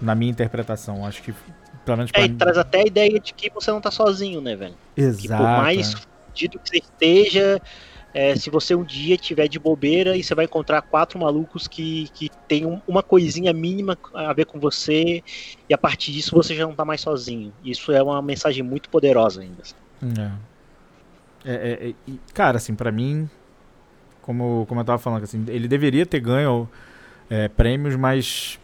na 0.00 0.14
minha 0.14 0.30
interpretação. 0.30 1.04
Acho 1.04 1.22
que, 1.22 1.34
pelo 1.84 1.98
menos 1.98 2.10
é, 2.14 2.28
traz 2.28 2.56
até 2.56 2.80
a 2.80 2.86
ideia 2.86 3.20
de 3.20 3.34
que 3.34 3.50
você 3.50 3.70
não 3.70 3.80
tá 3.80 3.90
sozinho, 3.90 4.40
né, 4.40 4.56
velho? 4.56 4.74
Exato. 4.96 5.20
Que 5.20 5.28
por 5.28 5.62
mais 5.62 5.92
fudido 6.30 6.58
que 6.58 6.68
você 6.68 6.78
esteja, 6.78 7.60
é, 8.12 8.34
se 8.34 8.50
você 8.50 8.74
um 8.74 8.84
dia 8.84 9.16
tiver 9.16 9.48
de 9.48 9.58
bobeira 9.58 10.16
e 10.16 10.22
você 10.22 10.34
vai 10.34 10.44
encontrar 10.44 10.82
quatro 10.82 11.18
malucos 11.18 11.68
que, 11.68 12.08
que 12.12 12.28
tem 12.48 12.66
um, 12.66 12.80
uma 12.86 13.02
coisinha 13.02 13.52
mínima 13.52 13.96
a 14.12 14.32
ver 14.32 14.46
com 14.46 14.58
você, 14.58 15.22
e 15.68 15.74
a 15.74 15.78
partir 15.78 16.12
disso 16.12 16.34
você 16.34 16.54
já 16.54 16.66
não 16.66 16.74
tá 16.74 16.84
mais 16.84 17.00
sozinho. 17.00 17.52
Isso 17.64 17.92
é 17.92 18.02
uma 18.02 18.20
mensagem 18.20 18.62
muito 18.62 18.88
poderosa 18.88 19.42
ainda. 19.42 19.62
É. 20.02 20.50
É, 21.42 21.54
é, 21.54 21.90
é 21.90 21.94
cara, 22.34 22.58
assim, 22.58 22.74
para 22.74 22.90
mim, 22.90 23.28
como, 24.20 24.66
como 24.68 24.80
eu 24.80 24.84
tava 24.84 24.98
falando, 24.98 25.22
assim, 25.22 25.44
ele 25.48 25.68
deveria 25.68 26.04
ter 26.04 26.20
ganho 26.20 26.68
é, 27.30 27.48
prêmios, 27.48 27.96
mas 27.96 28.58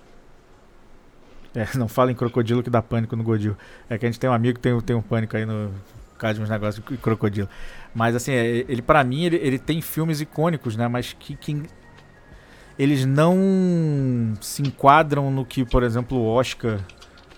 é, 1.55 1.66
não 1.78 1.89
fala 1.89 2.12
em 2.12 2.14
crocodilo 2.14 2.62
que 2.62 2.70
dá 2.70 2.82
pânico 2.82 3.16
no 3.16 3.23
Godil. 3.23 3.56
É 3.89 3.97
que 3.97 4.05
a 4.05 4.09
gente 4.09 4.20
tem 4.20 4.28
um 4.28 4.32
amigo 4.32 4.59
que 4.59 4.60
tem, 4.60 4.78
tem 4.81 4.97
um 4.97 5.02
pânico 5.02 5.36
aí 5.36 5.47
no 5.47 5.73
caso 6.18 6.39
de 6.39 6.44
uns 6.44 6.51
negócios 6.51 6.85
de 6.85 6.97
crocodilo. 6.98 7.48
Mas 7.97 8.14
assim, 8.14 8.31
é, 8.32 8.66
ele 8.68 8.82
para 8.82 9.02
mim, 9.02 9.24
ele, 9.24 9.36
ele 9.36 9.59
tem 9.59 9.81
filmes 9.81 10.20
icônicos, 10.20 10.77
né? 10.77 10.86
Mas 10.86 11.16
que, 11.18 11.35
que 11.35 11.62
eles 12.78 13.06
não 13.06 14.35
se 14.39 14.60
enquadram 14.60 15.31
no 15.31 15.47
que, 15.47 15.64
por 15.64 15.82
exemplo, 15.82 16.18
o 16.18 16.27
Oscar 16.27 16.78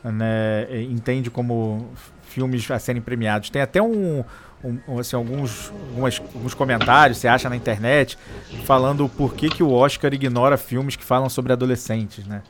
né, 0.02 0.66
entende 0.90 1.30
como 1.30 1.88
filmes 2.24 2.68
a 2.72 2.78
serem 2.80 3.00
premiados. 3.00 3.50
Tem 3.50 3.62
até 3.62 3.80
um, 3.80 4.24
um, 4.64 4.98
assim, 4.98 5.14
alguns, 5.14 5.72
algumas, 5.90 6.20
alguns 6.34 6.54
comentários, 6.54 7.18
você 7.18 7.28
acha 7.28 7.48
na 7.48 7.54
internet, 7.54 8.18
falando 8.64 9.04
o 9.04 9.08
porquê 9.08 9.48
que 9.48 9.62
o 9.62 9.70
Oscar 9.70 10.12
ignora 10.12 10.56
filmes 10.56 10.96
que 10.96 11.04
falam 11.04 11.28
sobre 11.28 11.52
adolescentes, 11.52 12.26
né? 12.26 12.42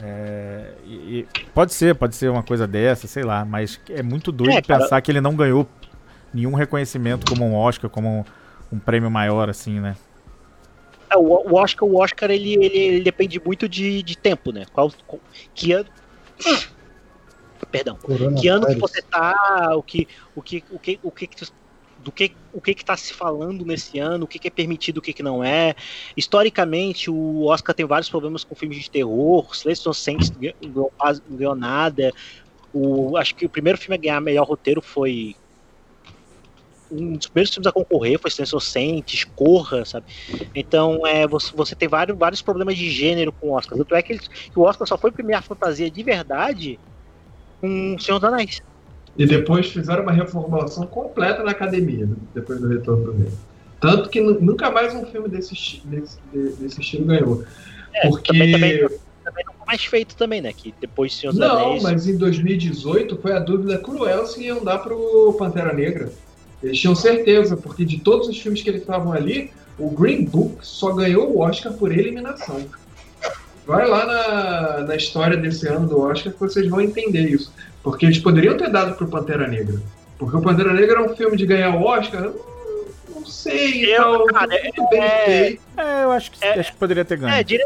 É, 0.00 0.74
e, 0.86 1.26
pode 1.52 1.74
ser, 1.74 1.96
pode 1.96 2.14
ser 2.14 2.30
uma 2.30 2.44
coisa 2.44 2.68
dessa, 2.68 3.08
sei 3.08 3.24
lá, 3.24 3.44
mas 3.44 3.80
é 3.90 4.00
muito 4.00 4.30
doido 4.30 4.58
é, 4.58 4.62
pensar 4.62 5.00
que 5.00 5.10
ele 5.10 5.20
não 5.20 5.34
ganhou 5.34 5.68
nenhum 6.32 6.54
reconhecimento 6.54 7.26
como 7.28 7.44
um 7.44 7.54
Oscar, 7.54 7.90
como 7.90 8.08
um, 8.08 8.76
um 8.76 8.78
prêmio 8.78 9.10
maior, 9.10 9.48
assim, 9.48 9.80
né? 9.80 9.96
É, 11.10 11.16
o, 11.16 11.22
o, 11.22 11.54
Oscar, 11.54 11.88
o 11.88 12.00
Oscar 12.00 12.30
ele, 12.30 12.54
ele, 12.54 12.78
ele, 12.78 13.00
depende 13.02 13.40
muito 13.40 13.68
de, 13.68 14.02
de 14.02 14.16
tempo, 14.16 14.52
né? 14.52 14.66
Qual, 14.72 14.92
que 15.54 15.72
ano. 15.72 15.88
Perdão. 17.70 17.96
Corona 17.96 18.40
que 18.40 18.48
ano 18.48 18.66
que 18.66 18.76
você 18.76 19.02
tá, 19.02 19.74
o 19.74 19.82
que, 19.82 20.08
o 20.34 20.40
que, 20.40 20.64
o 20.70 20.78
que, 20.78 21.00
o 21.02 21.10
que, 21.10 21.28
do 21.98 22.12
que 22.12 22.32
o 22.52 22.60
que 22.60 22.70
está 22.70 22.96
se 22.96 23.12
falando 23.12 23.64
nesse 23.64 23.98
ano, 23.98 24.24
o 24.24 24.28
que, 24.28 24.38
que 24.38 24.48
é 24.48 24.50
permitido, 24.50 24.98
o 24.98 25.02
que, 25.02 25.12
que 25.12 25.22
não 25.22 25.42
é. 25.42 25.74
Historicamente, 26.16 27.10
o 27.10 27.46
Oscar 27.46 27.74
tem 27.74 27.84
vários 27.84 28.08
problemas 28.08 28.44
com 28.44 28.54
filmes 28.54 28.78
de 28.78 28.90
terror, 28.90 29.54
Silêncio 29.54 29.86
Inocente 29.86 30.32
não 30.62 30.90
ganhou 31.30 31.54
nada. 31.54 32.12
O, 32.72 33.16
acho 33.16 33.34
que 33.34 33.44
o 33.44 33.48
primeiro 33.48 33.78
filme 33.78 33.96
a 33.96 34.00
ganhar 34.00 34.20
melhor 34.20 34.46
roteiro 34.46 34.80
foi 34.80 35.34
um 36.90 37.14
dos 37.14 37.26
primeiros 37.26 37.52
filmes 37.52 37.66
a 37.66 37.72
concorrer 37.72 38.18
foi 38.18 38.30
Silêncio 38.30 38.54
Inocente, 38.54 39.26
Corra, 39.28 39.84
sabe? 39.84 40.06
Então, 40.54 41.06
é, 41.06 41.26
você, 41.26 41.52
você 41.54 41.74
tem 41.74 41.88
vários, 41.88 42.16
vários 42.18 42.42
problemas 42.42 42.76
de 42.76 42.90
gênero 42.90 43.32
com 43.32 43.48
o 43.48 43.52
Oscar. 43.52 43.78
Tanto 43.78 43.94
é 43.94 44.02
que, 44.02 44.12
ele, 44.12 44.20
que 44.20 44.58
o 44.58 44.62
Oscar 44.62 44.86
só 44.86 44.96
foi 44.96 45.10
premiar 45.10 45.42
fantasia 45.42 45.90
de 45.90 46.02
verdade 46.02 46.78
com 47.60 47.94
o 47.94 48.00
Senhor 48.00 48.18
dos 48.18 48.28
Anéis. 48.28 48.62
E 49.16 49.26
depois 49.26 49.68
fizeram 49.68 50.02
uma 50.02 50.12
reformulação 50.12 50.86
completa 50.86 51.42
na 51.42 51.50
academia, 51.50 52.06
né? 52.06 52.16
depois 52.34 52.60
do 52.60 52.68
retorno 52.68 53.04
do 53.04 53.18
rei. 53.18 53.32
Tanto 53.80 54.08
que 54.08 54.20
nunca 54.20 54.70
mais 54.70 54.94
um 54.94 55.04
filme 55.06 55.28
desse, 55.28 55.82
desse, 55.84 56.18
desse 56.32 56.80
estilo 56.80 57.06
ganhou. 57.06 57.44
É, 57.94 58.08
Porque. 58.08 58.32
Também, 58.32 58.52
também, 58.52 58.88
também 59.24 59.44
não 59.44 59.54
foi 59.54 59.66
mais 59.66 59.84
feito 59.84 60.16
também, 60.16 60.40
né? 60.40 60.52
Que 60.52 60.74
depois 60.80 61.14
Senhor 61.14 61.32
dos 61.32 61.40
Não, 61.40 61.68
Anéis... 61.68 61.82
mas 61.82 62.08
em 62.08 62.16
2018 62.16 63.18
foi 63.18 63.32
a 63.32 63.38
dúvida 63.38 63.78
cruel 63.78 64.26
se 64.26 64.42
iam 64.44 64.64
dar 64.64 64.78
pro 64.78 65.34
Pantera 65.38 65.72
Negra. 65.72 66.10
Eles 66.62 66.78
tinham 66.78 66.94
certeza, 66.94 67.56
porque 67.56 67.84
de 67.84 68.00
todos 68.00 68.28
os 68.28 68.38
filmes 68.38 68.62
que 68.62 68.68
eles 68.68 68.80
estavam 68.80 69.12
ali, 69.12 69.50
o 69.78 69.90
Green 69.90 70.24
Book 70.24 70.58
só 70.62 70.92
ganhou 70.92 71.30
o 71.30 71.40
Oscar 71.40 71.72
por 71.72 71.92
eliminação. 71.92 72.66
Vai 73.66 73.86
lá 73.86 74.06
na, 74.06 74.78
na 74.86 74.96
história 74.96 75.36
desse 75.36 75.68
ano 75.68 75.86
do 75.86 76.00
Oscar 76.00 76.32
que 76.32 76.40
vocês 76.40 76.68
vão 76.68 76.80
entender 76.80 77.28
isso. 77.28 77.52
Porque 77.82 78.06
eles 78.06 78.18
poderiam 78.18 78.56
ter 78.56 78.70
dado 78.70 78.96
pro 78.96 79.06
Pantera 79.06 79.46
Negra. 79.46 79.80
Porque 80.18 80.36
o 80.36 80.40
Pantera 80.40 80.72
Negra 80.72 81.00
é 81.00 81.02
um 81.02 81.14
filme 81.14 81.36
de 81.36 81.46
ganhar 81.46 81.76
o 81.76 81.84
Oscar. 81.84 82.32
Não, 83.08 83.24
sei, 83.24 83.94
eu, 83.94 84.24
cara, 84.26 84.54
é, 84.54 84.70
bem 84.90 85.00
é, 85.00 85.24
feito. 85.24 85.62
É, 85.76 86.04
eu 86.04 86.12
acho 86.12 86.30
que, 86.30 86.44
é, 86.44 86.58
acho 86.58 86.72
que 86.72 86.78
poderia 86.78 87.04
ter 87.04 87.18
ganho. 87.18 87.32
É, 87.32 87.42
dire, 87.42 87.64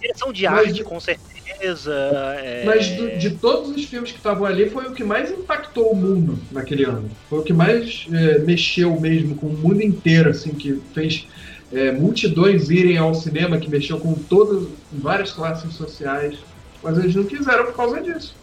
direção 0.00 0.32
de 0.32 0.44
mas, 0.48 0.68
arte, 0.68 0.82
com 0.82 0.98
certeza. 0.98 1.35
É... 1.48 2.64
Mas 2.64 2.88
do, 2.90 3.16
de 3.18 3.30
todos 3.30 3.70
os 3.70 3.84
filmes 3.84 4.10
que 4.10 4.18
estavam 4.18 4.44
ali, 4.44 4.68
foi 4.68 4.86
o 4.86 4.92
que 4.92 5.04
mais 5.04 5.30
impactou 5.30 5.92
o 5.92 5.96
mundo 5.96 6.38
naquele 6.50 6.84
ano. 6.84 7.10
Foi 7.28 7.38
o 7.38 7.42
que 7.42 7.52
mais 7.52 8.06
é, 8.12 8.38
mexeu 8.40 8.98
mesmo 9.00 9.36
com 9.36 9.46
o 9.46 9.52
mundo 9.52 9.82
inteiro, 9.82 10.30
assim, 10.30 10.50
que 10.50 10.80
fez 10.92 11.26
é, 11.72 11.92
multidões 11.92 12.68
irem 12.68 12.98
ao 12.98 13.14
cinema, 13.14 13.58
que 13.58 13.70
mexeu 13.70 13.98
com 13.98 14.14
todas, 14.14 14.68
várias 14.92 15.32
classes 15.32 15.74
sociais. 15.74 16.36
Mas 16.82 16.98
eles 16.98 17.14
não 17.14 17.24
quiseram 17.24 17.66
por 17.66 17.74
causa 17.74 18.00
disso. 18.00 18.34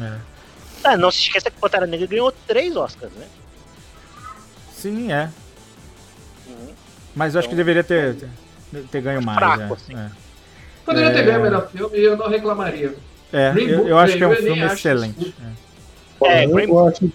É. 0.00 0.18
Ah, 0.84 0.96
não 0.96 1.10
se 1.10 1.22
esqueça 1.22 1.50
que 1.50 1.56
o 1.56 1.60
Pantera 1.60 1.86
Negra 1.86 2.06
ganhou 2.06 2.32
três 2.46 2.76
Oscars, 2.76 3.12
né? 3.14 3.26
Sim, 4.74 5.10
é. 5.10 5.30
Uhum. 6.46 6.72
Mas 7.14 7.34
eu 7.34 7.40
acho 7.40 7.48
que 7.48 7.54
então, 7.54 7.64
deveria 7.64 7.82
ter, 7.82 8.14
ter, 8.70 8.82
ter 8.84 9.00
ganho 9.00 9.20
mais. 9.20 9.38
Fraco, 9.38 9.76
é. 9.90 10.10
Assim. 10.92 11.00
é. 11.00 11.04
Poderia 11.04 11.12
ter 11.12 11.24
ganho 11.24 11.42
melhor 11.42 11.68
filme 11.68 11.98
e 11.98 12.04
eu 12.04 12.16
não 12.16 12.28
reclamaria. 12.28 12.94
É, 13.32 13.52
eu, 13.56 13.88
eu, 13.88 13.98
acho 13.98 14.16
que 14.16 14.24
é 14.24 14.28
um 14.28 14.34
filme 14.34 14.62
excelente. 14.62 15.34
É, 16.22 16.44
é 16.44 16.46
Green 16.46 16.66
Book. 16.66 17.06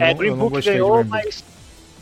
É, 0.00 0.14
Green 0.14 0.34
Book 0.34 0.60
ganhou, 0.60 1.04
mas 1.04 1.42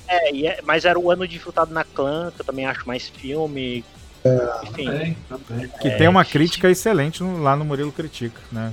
É, 0.09 0.47
é, 0.47 0.61
mas 0.65 0.85
era 0.85 0.98
o 0.98 1.11
ano 1.11 1.27
de 1.27 1.39
Frutado 1.39 1.73
na 1.73 1.85
Clã, 1.85 2.32
que 2.35 2.43
eu 2.43 2.44
também 2.44 2.66
acho 2.66 2.86
mais 2.86 3.09
filme. 3.09 3.85
É, 4.24 4.51
Enfim. 4.65 4.85
Também, 4.85 5.16
também. 5.28 5.69
Que 5.81 5.89
é, 5.89 5.97
tem 5.97 6.09
uma 6.09 6.24
crítica 6.24 6.69
excelente 6.69 7.23
no, 7.23 7.43
lá 7.43 7.55
no 7.55 7.65
Murilo 7.65 7.93
Critica, 7.93 8.40
né? 8.51 8.73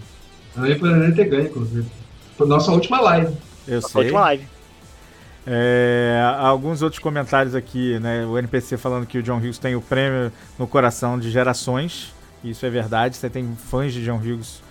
Eu 0.55 0.79
poderia 0.79 1.15
ter 1.15 1.25
ganho, 1.25 1.45
inclusive. 1.45 1.87
Foi 2.37 2.47
nossa 2.47 2.71
última 2.71 2.99
live. 2.99 3.35
Eu 3.67 3.75
nossa 3.75 3.89
sei. 3.89 4.01
última 4.01 4.21
live. 4.21 4.47
É, 5.45 6.21
alguns 6.39 6.81
outros 6.81 6.99
comentários 6.99 7.53
aqui, 7.53 7.99
né? 7.99 8.25
O 8.25 8.37
NPC 8.37 8.77
falando 8.77 9.05
que 9.05 9.17
o 9.17 9.23
John 9.23 9.37
Hughes 9.37 9.57
tem 9.57 9.75
o 9.75 9.81
prêmio 9.81 10.31
no 10.57 10.65
coração 10.65 11.19
de 11.19 11.29
gerações. 11.29 12.13
Isso 12.43 12.65
é 12.65 12.69
verdade. 12.69 13.17
Você 13.17 13.29
tem 13.29 13.55
fãs 13.69 13.93
de 13.93 14.03
John 14.03 14.17
Hughes 14.17 14.63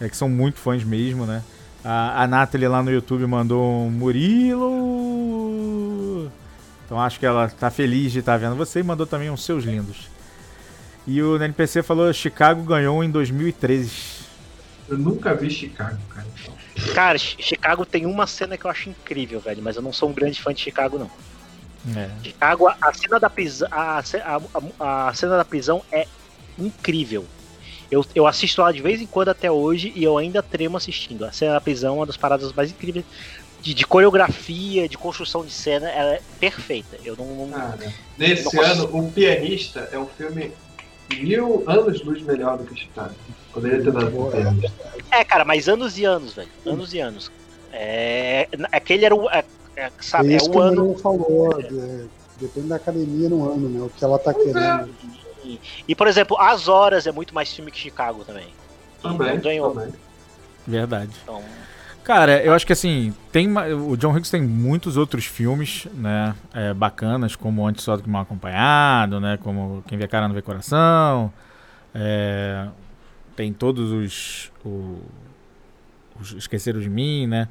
é, 0.00 0.08
que 0.08 0.16
são 0.16 0.28
muito 0.28 0.58
fãs 0.58 0.84
mesmo, 0.84 1.26
né? 1.26 1.42
A, 1.84 2.24
a 2.24 2.26
Nathalie 2.26 2.68
lá 2.68 2.82
no 2.82 2.90
YouTube 2.90 3.26
mandou 3.26 3.86
um 3.86 3.90
Murilo. 3.90 4.70
Então 6.84 7.00
acho 7.00 7.18
que 7.18 7.24
ela 7.24 7.48
tá 7.48 7.70
feliz 7.70 8.12
de 8.12 8.18
estar 8.18 8.32
tá 8.32 8.38
vendo 8.38 8.56
você 8.56 8.80
e 8.80 8.82
mandou 8.82 9.06
também 9.06 9.30
uns 9.30 9.44
seus 9.44 9.64
lindos. 9.64 10.08
E 11.06 11.22
o 11.22 11.42
NPC 11.42 11.82
falou 11.82 12.12
Chicago 12.12 12.62
ganhou 12.62 13.02
em 13.02 13.10
2013. 13.10 14.20
Eu 14.88 14.98
nunca 14.98 15.34
vi 15.34 15.48
Chicago, 15.48 15.98
cara. 16.08 16.26
Cara, 16.94 17.18
Chicago 17.18 17.84
tem 17.84 18.06
uma 18.06 18.26
cena 18.26 18.56
que 18.56 18.64
eu 18.64 18.70
acho 18.70 18.88
incrível, 18.88 19.40
velho, 19.40 19.62
mas 19.62 19.76
eu 19.76 19.82
não 19.82 19.92
sou 19.92 20.08
um 20.08 20.12
grande 20.12 20.40
fã 20.40 20.52
de 20.52 20.60
Chicago, 20.60 20.98
não. 20.98 21.10
É. 21.96 22.10
Chicago, 22.22 22.68
a 22.68 22.92
cena 22.92 23.18
da 23.18 23.30
prisão, 23.30 23.68
a, 23.70 24.02
a, 24.78 25.08
a, 25.08 25.14
cena 25.14 25.36
da 25.36 25.44
prisão 25.44 25.82
é 25.90 26.06
incrível. 26.58 27.24
Eu, 27.90 28.04
eu 28.14 28.26
assisto 28.26 28.60
lá 28.60 28.70
de 28.70 28.80
vez 28.80 29.00
em 29.00 29.06
quando 29.06 29.30
até 29.30 29.50
hoje 29.50 29.92
e 29.96 30.04
eu 30.04 30.16
ainda 30.16 30.42
tremo 30.42 30.76
assistindo. 30.76 31.24
A 31.24 31.32
cena 31.32 31.52
da 31.52 31.60
prisão 31.60 31.94
é 31.94 31.96
uma 31.98 32.06
das 32.06 32.16
paradas 32.16 32.52
mais 32.52 32.70
incríveis 32.70 33.04
de, 33.60 33.74
de 33.74 33.86
coreografia, 33.86 34.88
de 34.88 34.96
construção 34.96 35.44
de 35.44 35.52
cena, 35.52 35.88
ela 35.90 36.14
é 36.14 36.22
perfeita. 36.38 36.98
Eu 37.04 37.16
não. 37.16 37.46
não 37.46 37.50
Cara, 37.50 37.92
nesse 38.16 38.54
não 38.54 38.62
ano, 38.62 38.84
O 38.92 39.10
Pianista 39.10 39.88
é 39.92 39.98
um 39.98 40.06
filme 40.06 40.52
mil 41.18 41.64
anos 41.66 42.02
luz 42.04 42.22
melhor 42.22 42.58
do 42.58 42.64
que 42.64 42.80
Chicago. 42.80 43.14
Poderia 43.52 43.82
ter 43.82 43.92
dado 43.92 44.10
pro 44.10 44.30
pianista. 44.30 44.92
É, 45.10 45.24
cara, 45.24 45.44
mas 45.44 45.68
anos 45.68 45.98
e 45.98 46.04
anos, 46.04 46.34
velho. 46.34 46.48
Anos 46.64 46.94
e 46.94 47.00
anos. 47.00 47.30
É, 47.72 48.48
aquele 48.72 49.04
era 49.04 49.14
o. 49.14 49.28
É, 49.30 49.44
é, 49.76 49.90
sabe, 50.00 50.32
é, 50.32 50.36
isso 50.36 50.46
é 50.46 50.48
o 50.48 50.52
que 50.52 50.58
ano. 50.58 50.90
O 50.92 50.98
falou, 50.98 51.60
é, 51.60 52.04
depende 52.40 52.68
da 52.68 52.76
academia 52.76 53.28
no 53.28 53.50
ano, 53.50 53.68
né? 53.68 53.80
O 53.80 53.88
que 53.88 54.04
ela 54.04 54.18
tá 54.18 54.32
querendo. 54.32 54.58
É. 54.58 54.88
E, 55.88 55.94
por 55.94 56.06
exemplo, 56.06 56.38
As 56.38 56.68
Horas 56.68 57.06
é 57.06 57.12
muito 57.12 57.34
mais 57.34 57.52
filme 57.52 57.70
que 57.70 57.78
Chicago 57.78 58.24
também. 58.24 58.48
Também. 59.02 59.40
ganhou. 59.40 59.74
Também. 59.74 59.92
Verdade. 60.66 61.10
Então... 61.22 61.42
Cara, 62.04 62.42
eu 62.42 62.52
acho 62.54 62.66
que 62.66 62.72
assim, 62.72 63.14
tem 63.30 63.48
o 63.56 63.96
John 63.96 64.12
Hughes 64.12 64.30
tem 64.30 64.42
muitos 64.42 64.96
outros 64.96 65.26
filmes, 65.26 65.86
né, 65.94 66.34
é, 66.52 66.72
bacanas, 66.72 67.36
como 67.36 67.66
Antes 67.66 67.84
Só 67.84 67.96
do 67.96 68.02
que 68.02 68.08
Mal 68.08 68.22
Acompanhado, 68.22 69.20
né, 69.20 69.38
como 69.42 69.84
Quem 69.86 69.98
Vê 69.98 70.08
Cara 70.08 70.26
Não 70.26 70.34
Vê 70.34 70.40
Coração, 70.40 71.32
é, 71.94 72.66
tem 73.40 73.54
todos 73.54 73.90
os, 73.90 74.52
o, 74.62 74.98
os 76.20 76.32
Esqueceram 76.32 76.78
de 76.78 76.90
Mim, 76.90 77.26
né, 77.26 77.48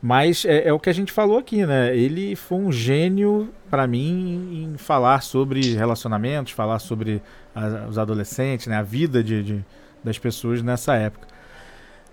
mas 0.00 0.46
é, 0.46 0.68
é, 0.68 0.72
o 0.72 0.80
que 0.80 0.88
a 0.88 0.92
gente 0.92 1.12
falou 1.12 1.38
aqui, 1.38 1.66
né? 1.66 1.94
Ele 1.94 2.34
foi 2.34 2.56
um 2.56 2.72
gênio 2.72 3.52
para 3.68 3.86
mim 3.86 4.72
em 4.72 4.78
falar 4.78 5.22
sobre 5.22 5.74
relacionamentos, 5.74 6.52
falar 6.52 6.78
sobre 6.78 7.20
a, 7.54 7.86
os 7.88 7.98
adolescentes, 7.98 8.68
né? 8.68 8.76
A 8.76 8.82
vida 8.82 9.22
de, 9.22 9.42
de, 9.42 9.64
das 10.02 10.16
pessoas 10.16 10.62
nessa 10.62 10.94
época. 10.94 11.26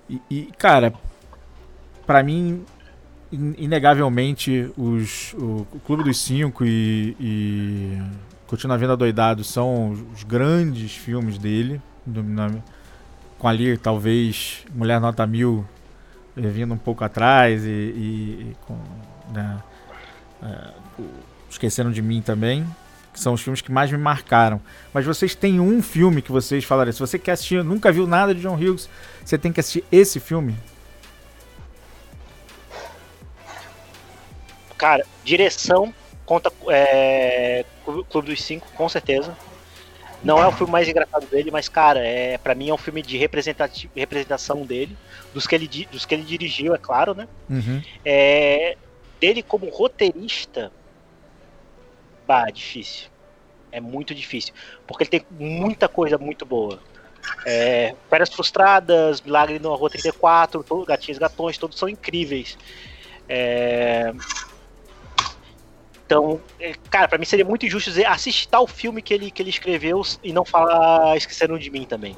E, 0.10 0.20
e 0.30 0.50
cara, 0.58 0.94
para 2.08 2.24
mim, 2.24 2.66
inegavelmente, 3.32 4.72
os, 4.76 5.34
o, 5.36 5.68
o, 5.72 5.80
Clube 5.86 6.04
dos 6.04 6.18
Cinco 6.18 6.66
e, 6.66 7.16
e 7.20 8.02
Continua 8.48 8.80
Vida 8.80 8.98
Doidado 8.98 9.44
são 9.44 9.92
os 10.12 10.24
grandes 10.24 10.96
filmes 10.96 11.38
dele. 11.38 11.80
Do, 12.04 12.24
na, 12.24 12.50
com 13.46 13.50
ali, 13.50 13.78
talvez, 13.78 14.66
Mulher 14.74 15.00
Nota 15.00 15.28
Mil 15.28 15.64
vindo 16.36 16.74
um 16.74 16.78
pouco 16.78 17.04
atrás 17.04 17.64
e, 17.64 17.70
e, 17.70 18.50
e 18.50 18.58
com, 18.66 18.76
né, 19.32 19.62
é, 20.42 20.72
esqueceram 21.48 21.92
de 21.92 22.02
mim 22.02 22.24
também 22.24 22.66
que 23.14 23.20
são 23.20 23.34
os 23.34 23.42
filmes 23.42 23.62
que 23.62 23.72
mais 23.72 23.92
me 23.92 24.00
marcaram. 24.00 24.60
Mas 24.92 25.06
vocês 25.06 25.36
têm 25.36 25.60
um 25.60 25.82
filme 25.82 26.22
que 26.22 26.32
vocês 26.32 26.66
falariam. 26.66 26.92
Se 26.92 27.00
você 27.00 27.20
quer 27.20 27.34
assistir, 27.34 27.64
nunca 27.64 27.92
viu 27.92 28.08
nada 28.08 28.34
de 28.34 28.42
John 28.42 28.56
Hughes, 28.56 28.90
você 29.24 29.38
tem 29.38 29.54
que 29.54 29.60
assistir 29.60 29.86
esse 29.92 30.20
filme. 30.20 30.58
Cara, 34.76 35.06
direção 35.24 35.94
conta 36.26 36.52
é, 36.68 37.64
Clube 38.10 38.28
dos 38.28 38.44
Cinco, 38.44 38.68
com 38.76 38.90
certeza. 38.90 39.38
Não 40.24 40.40
é 40.40 40.48
o 40.48 40.52
filme 40.52 40.72
mais 40.72 40.88
engraçado 40.88 41.26
dele, 41.28 41.52
mas, 41.52 41.70
cara, 41.70 42.00
é, 42.00 42.38
para 42.38 42.56
mim 42.56 42.70
é 42.70 42.74
um 42.74 42.78
filme 42.78 43.02
de 43.02 43.18
representação 43.18 44.66
dele, 44.66 44.98
dos 45.34 45.46
que 45.46 45.54
ele, 45.54 45.68
dos 45.92 46.06
que 46.06 46.16
ele 46.16 46.24
dirigiu, 46.24 46.74
é 46.74 46.78
claro, 46.78 47.14
né? 47.14 47.28
Uhum. 47.50 47.82
É, 48.04 48.76
dele 49.20 49.44
como 49.44 49.70
roteirista, 49.70 50.72
bah, 52.28 52.50
difícil. 52.50 53.10
É 53.72 53.80
muito 53.80 54.16
difícil. 54.16 54.54
Porque 54.88 55.04
ele 55.04 55.10
tem 55.10 55.26
muita 55.30 55.88
coisa 55.88 56.18
muito 56.18 56.46
boa. 56.46 56.80
É, 57.46 57.94
Férias 58.10 58.30
Frustradas, 58.30 59.22
Milagre 59.22 59.60
no 59.60 59.76
Rua 59.76 59.90
34, 59.90 60.64
todo, 60.64 60.86
Gatinhos 60.86 61.18
Gatões, 61.18 61.58
todos 61.58 61.78
são 61.78 61.90
incríveis. 61.90 62.58
É, 63.28 64.14
então, 66.06 66.40
é, 66.60 66.74
cara, 66.90 67.08
para 67.08 67.18
mim 67.18 67.26
seria 67.26 67.44
muito 67.44 67.66
injusto 67.66 67.90
dizer 67.90 68.06
assistir 68.06 68.48
tal 68.48 68.68
filme 68.68 69.02
que 69.02 69.14
ele, 69.14 69.32
que 69.32 69.42
ele 69.42 69.50
escreveu 69.50 70.04
e 70.24 70.32
não 70.32 70.46
falar 70.46 71.18
Esqueceram 71.18 71.58
de 71.58 71.72
Mim 71.72 71.86
também. 71.86 72.16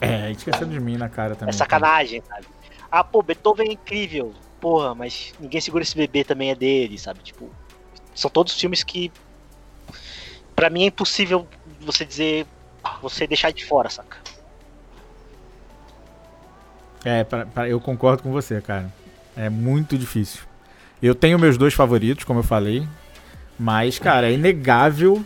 É, 0.00 0.30
Esqueceram 0.30 0.68
de 0.68 0.78
Mim 0.78 0.96
na 0.96 1.08
cara 1.08 1.34
também. 1.34 1.50
É 1.50 1.52
sacanagem, 1.52 2.20
cara. 2.20 2.42
sabe? 2.42 2.54
Ah, 2.90 3.02
pô, 3.02 3.22
Beethoven 3.22 3.68
é 3.68 3.72
incrível. 3.72 4.32
Porra, 4.60 4.94
mas 4.94 5.34
ninguém 5.40 5.60
segura 5.60 5.82
esse 5.82 5.96
bebê 5.96 6.22
também 6.22 6.50
é 6.50 6.54
dele, 6.54 6.96
sabe? 6.98 7.20
Tipo, 7.20 7.50
são 8.14 8.30
todos 8.30 8.58
filmes 8.58 8.84
que 8.84 9.12
para 10.54 10.70
mim 10.70 10.84
é 10.84 10.86
impossível 10.86 11.46
você 11.80 12.04
dizer 12.04 12.46
você 13.02 13.26
deixar 13.26 13.50
de 13.50 13.64
fora, 13.64 13.90
saca? 13.90 14.16
É, 17.04 17.24
pra, 17.24 17.44
pra, 17.44 17.68
eu 17.68 17.80
concordo 17.80 18.22
com 18.22 18.30
você, 18.30 18.60
cara. 18.60 18.92
É 19.36 19.50
muito 19.50 19.98
difícil. 19.98 20.42
Eu 21.02 21.14
tenho 21.14 21.38
meus 21.38 21.58
dois 21.58 21.74
favoritos, 21.74 22.24
como 22.24 22.38
eu 22.38 22.44
falei, 22.44 22.86
mas, 23.58 23.98
cara, 23.98 24.28
é 24.28 24.32
inegável 24.32 25.24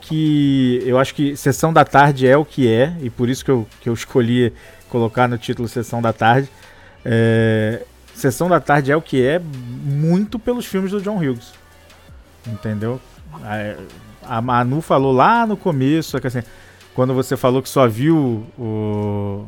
que 0.00 0.82
eu 0.84 0.98
acho 0.98 1.14
que 1.14 1.36
Sessão 1.36 1.72
da 1.72 1.84
Tarde 1.84 2.26
é 2.26 2.36
o 2.36 2.44
que 2.44 2.72
é, 2.72 2.96
e 3.00 3.10
por 3.10 3.28
isso 3.28 3.44
que 3.44 3.50
eu, 3.50 3.66
que 3.80 3.88
eu 3.88 3.94
escolhi 3.94 4.52
colocar 4.88 5.28
no 5.28 5.36
título 5.36 5.68
Sessão 5.68 6.00
da 6.00 6.12
Tarde. 6.12 6.48
É, 7.04 7.82
Sessão 8.14 8.48
da 8.48 8.60
Tarde 8.60 8.92
é 8.92 8.96
o 8.96 9.02
que 9.02 9.24
é 9.24 9.38
muito 9.38 10.38
pelos 10.38 10.64
filmes 10.64 10.90
do 10.90 11.00
John 11.00 11.18
Hughes. 11.18 11.52
Entendeu? 12.46 13.00
A, 13.42 14.36
a 14.36 14.40
Manu 14.40 14.80
falou 14.80 15.12
lá 15.12 15.46
no 15.46 15.56
começo, 15.56 16.20
que 16.20 16.26
assim, 16.26 16.42
quando 16.94 17.12
você 17.12 17.36
falou 17.36 17.62
que 17.62 17.68
só 17.68 17.86
viu 17.86 18.46
o 18.58 19.46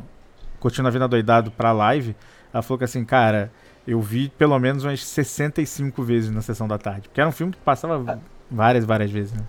Curtindo 0.59 0.87
a 0.87 0.91
Vida 0.91 1.07
Doidado 1.07 1.51
pra 1.51 1.71
live, 1.71 2.15
ela 2.53 2.61
falou 2.61 2.77
que 2.77 2.83
assim, 2.83 3.03
cara, 3.03 3.51
eu 3.87 3.99
vi 3.99 4.29
pelo 4.29 4.57
menos 4.59 4.83
umas 4.83 5.03
65 5.03 6.01
vezes 6.03 6.31
na 6.31 6.41
sessão 6.41 6.67
da 6.67 6.77
tarde. 6.77 7.07
Porque 7.07 7.19
era 7.19 7.29
um 7.29 7.33
filme 7.33 7.53
que 7.53 7.59
passava 7.59 8.19
várias, 8.49 8.85
várias 8.85 9.11
vezes, 9.11 9.33
né? 9.33 9.43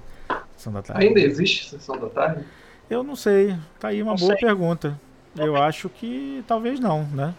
Sessão 0.57 0.73
da 0.73 0.83
tarde. 0.83 1.07
Ainda 1.07 1.21
existe 1.21 1.71
sessão 1.71 1.99
da 1.99 2.09
tarde? 2.09 2.45
Eu 2.89 3.03
não 3.03 3.17
sei. 3.17 3.57
Tá 3.79 3.89
aí 3.89 4.03
uma 4.03 4.13
não 4.13 4.19
boa 4.19 4.33
sei. 4.33 4.41
pergunta. 4.41 5.01
Eu 5.37 5.57
acho 5.57 5.89
que 5.89 6.45
talvez 6.47 6.81
não, 6.81 7.05
né? 7.05 7.35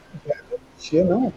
Existia 0.78 1.04
não. 1.04 1.34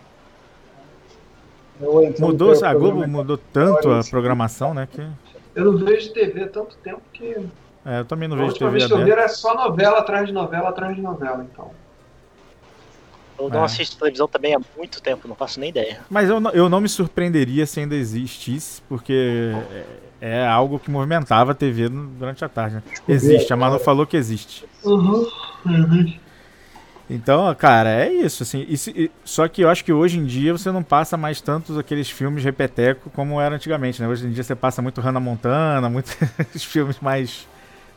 Mudou, 2.19 2.53
a 2.65 2.75
Globo 2.75 3.07
mudou 3.09 3.37
tanto 3.37 3.91
a 3.91 4.01
programação, 4.09 4.73
né? 4.73 4.89
Que... 4.91 5.05
Eu 5.55 5.73
não 5.73 5.85
vejo 5.85 6.13
TV 6.13 6.45
há 6.45 6.49
tanto 6.49 6.77
tempo 6.77 7.03
que. 7.13 7.37
É, 7.85 8.01
eu 8.01 8.05
também 8.05 8.29
não 8.29 8.37
vejo 8.37 8.53
TV. 8.55 8.65
A 8.65 8.69
última 8.69 8.71
vez 8.71 8.87
que 8.87 8.93
eu 8.93 9.05
vi 9.05 9.11
era 9.11 9.29
só 9.29 9.55
novela 9.55 9.99
atrás 9.99 10.27
de 10.27 10.33
novela 10.33 10.69
atrás 10.69 10.95
de 10.95 11.03
novela, 11.03 11.45
então. 11.51 11.71
Eu 13.39 13.49
não 13.49 13.63
é. 13.63 13.65
assisto 13.65 13.99
televisão 13.99 14.29
também 14.29 14.55
há 14.55 14.61
muito 14.77 15.03
tempo, 15.03 15.27
não 15.27 15.35
faço 15.35 15.59
nem 15.59 15.71
ideia. 15.71 16.01
Mas 16.09 16.29
eu, 16.29 16.41
eu 16.53 16.69
não 16.69 16.81
me 16.81 16.89
surpreenderia 16.89 17.67
se 17.67 17.81
ainda 17.81 17.95
existisse, 17.95 18.81
porque 18.89 19.53
é, 20.21 20.39
é 20.43 20.47
algo 20.47 20.79
que 20.79 20.91
movimentava 20.91 21.53
a 21.53 21.55
TV 21.55 21.89
durante 21.89 22.45
a 22.45 22.49
tarde. 22.49 22.77
Né? 22.77 22.83
Existe, 23.09 23.53
a 23.53 23.57
Manu 23.57 23.79
falou 23.79 24.07
que 24.07 24.17
existe. 24.17 24.65
Uhum. 24.85 25.27
uhum. 25.67 26.15
Então, 27.09 27.55
cara, 27.55 27.91
é 27.91 28.11
isso, 28.11 28.43
assim. 28.43 28.65
Isso, 28.69 28.91
só 29.25 29.47
que 29.47 29.63
eu 29.63 29.69
acho 29.69 29.85
que 29.85 29.93
hoje 29.93 30.19
em 30.19 30.25
dia 30.25 30.53
você 30.53 30.71
não 30.73 30.83
passa 30.83 31.17
mais 31.17 31.41
tantos 31.41 31.77
aqueles 31.77 32.09
filmes 32.09 32.43
repeteco 32.43 33.11
como 33.11 33.41
era 33.41 33.55
antigamente, 33.55 34.01
né? 34.01 34.09
Hoje 34.09 34.27
em 34.27 34.31
dia 34.31 34.43
você 34.43 34.55
passa 34.55 34.81
muito 34.81 35.01
Hannah 35.01 35.21
Montana, 35.21 35.89
muitos 35.91 36.17
filmes 36.65 36.99
mais, 37.01 37.47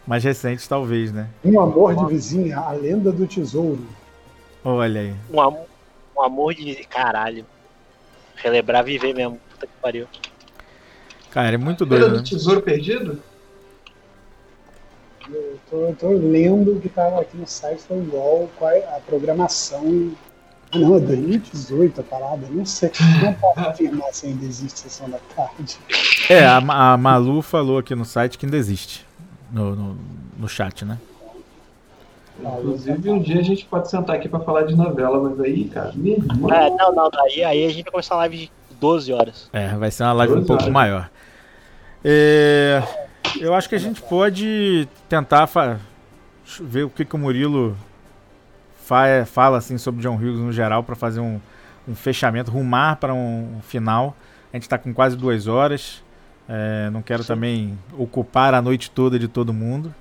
mais 0.05 0.23
recentes, 0.23 0.68
talvez, 0.68 1.14
né? 1.14 1.27
Um 1.45 1.59
Amor 1.59 1.95
de 1.95 2.05
Vizinha, 2.14 2.57
A 2.57 2.72
Lenda 2.72 3.11
do 3.11 3.26
Tesouro. 3.26 3.85
Olha 4.69 4.99
aí. 4.99 5.15
Um, 5.31 5.39
am 5.39 5.57
um 6.18 6.22
amor 6.22 6.53
de 6.53 6.76
caralho. 6.84 7.45
Relembrar 8.35 8.84
viver 8.84 9.14
mesmo. 9.14 9.39
Puta 9.49 9.65
que 9.65 9.73
pariu. 9.81 10.07
Cara, 11.31 11.56
é 11.56 11.57
muito 11.57 11.85
doido. 11.85 12.03
Era 12.03 12.14
do 12.15 12.18
né? 12.18 12.23
Tesouro 12.26 12.61
Perdido? 12.61 13.23
Eu 15.30 15.60
tô, 15.69 15.77
eu 15.77 15.95
tô 15.95 16.10
lendo 16.10 16.81
que 16.81 16.89
tava 16.89 17.22
aqui 17.22 17.38
no 17.38 17.48
site 17.48 17.81
do 17.89 18.14
UOL 18.14 18.49
qual 18.57 18.72
é 18.72 18.84
a 18.94 18.99
programação. 18.99 20.11
Ah, 20.72 20.77
não, 20.77 20.98
é 20.98 20.99
2018 20.99 22.02
a 22.02 22.03
parada, 22.03 22.48
não 22.49 22.65
sei. 22.65 22.91
Não 23.23 23.34
posso 23.35 23.60
afirmar 23.61 24.14
se 24.14 24.27
ainda 24.27 24.44
existe 24.44 24.80
sessão 24.81 25.10
da 25.10 25.19
tarde. 25.34 25.77
É, 26.30 26.45
a, 26.45 26.57
a 26.57 26.98
Malu 26.98 27.41
falou 27.41 27.77
aqui 27.77 27.95
no 27.95 28.03
site 28.03 28.38
que 28.38 28.45
ainda 28.45 28.57
existe. 28.57 29.06
No, 29.49 29.73
no, 29.73 29.98
no 30.38 30.49
chat, 30.49 30.84
né? 30.84 30.98
Inclusive, 32.39 33.09
um 33.09 33.19
dia 33.19 33.39
a 33.39 33.43
gente 33.43 33.65
pode 33.65 33.89
sentar 33.89 34.15
aqui 34.15 34.30
para 34.30 34.39
falar 34.39 34.64
de 34.64 34.76
novela, 34.76 35.30
mas 35.30 35.39
aí, 35.39 35.65
cara, 35.65 35.91
mesmo. 35.95 36.53
É, 36.53 36.69
não, 36.69 36.93
não, 36.93 37.09
aí, 37.26 37.43
aí 37.43 37.65
a 37.65 37.69
gente 37.69 37.84
vai 37.84 37.91
começar 37.91 38.15
a 38.15 38.19
live 38.19 38.38
de 38.38 38.51
12 38.80 39.14
horas. 39.14 39.49
É, 39.51 39.69
vai 39.69 39.91
ser 39.91 40.03
uma 40.03 40.14
live 40.14 40.34
um 40.34 40.45
pouco 40.45 40.64
horas. 40.64 40.73
maior. 40.73 41.09
É, 42.03 42.84
eu 43.39 43.53
acho 43.53 43.68
que 43.68 43.76
a 43.76 43.80
gente 43.80 44.01
pode 44.01 44.88
tentar 45.09 45.49
ver 46.61 46.84
o 46.84 46.89
que, 46.89 47.03
que 47.03 47.15
o 47.15 47.18
Murilo 47.18 47.76
fa 48.77 49.26
fala 49.26 49.57
assim 49.57 49.77
sobre 49.77 50.01
John 50.01 50.15
Hughes 50.15 50.39
no 50.39 50.51
geral 50.51 50.84
para 50.84 50.95
fazer 50.95 51.19
um, 51.19 51.39
um, 51.88 51.95
fechamento, 51.95 52.51
rumar 52.51 52.97
para 52.97 53.14
um 53.14 53.59
final. 53.61 54.15
A 54.53 54.55
gente 54.55 54.64
está 54.64 54.77
com 54.77 54.93
quase 54.93 55.18
duas 55.18 55.47
horas. 55.47 56.03
É, 56.47 56.89
não 56.91 57.01
quero 57.01 57.23
Sim. 57.23 57.27
também 57.27 57.80
ocupar 57.97 58.53
a 58.53 58.61
noite 58.61 58.89
toda 58.89 59.19
de 59.19 59.27
todo 59.27 59.53
mundo. 59.53 59.93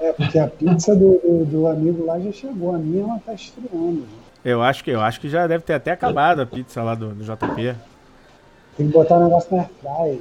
É, 0.00 0.12
porque 0.14 0.38
a 0.38 0.48
pizza 0.48 0.96
do, 0.96 1.18
do, 1.18 1.44
do 1.44 1.66
amigo 1.66 2.06
lá 2.06 2.18
já 2.18 2.32
chegou, 2.32 2.74
a 2.74 2.78
minha 2.78 3.04
ela 3.04 3.20
tá 3.24 3.34
estreando. 3.34 4.06
Eu 4.42 4.62
acho 4.62 4.82
que 4.82 4.90
eu 4.90 5.02
acho 5.02 5.20
que 5.20 5.28
já 5.28 5.46
deve 5.46 5.62
ter 5.62 5.74
até 5.74 5.90
acabado 5.90 6.40
a 6.40 6.46
pizza 6.46 6.82
lá 6.82 6.94
do, 6.94 7.14
do 7.14 7.22
JP. 7.22 7.76
Tem 8.76 8.86
que 8.86 8.92
botar 8.92 9.16
o 9.16 9.20
um 9.20 9.24
negócio 9.24 9.54
na 9.54 9.62
airfryer. 9.62 10.20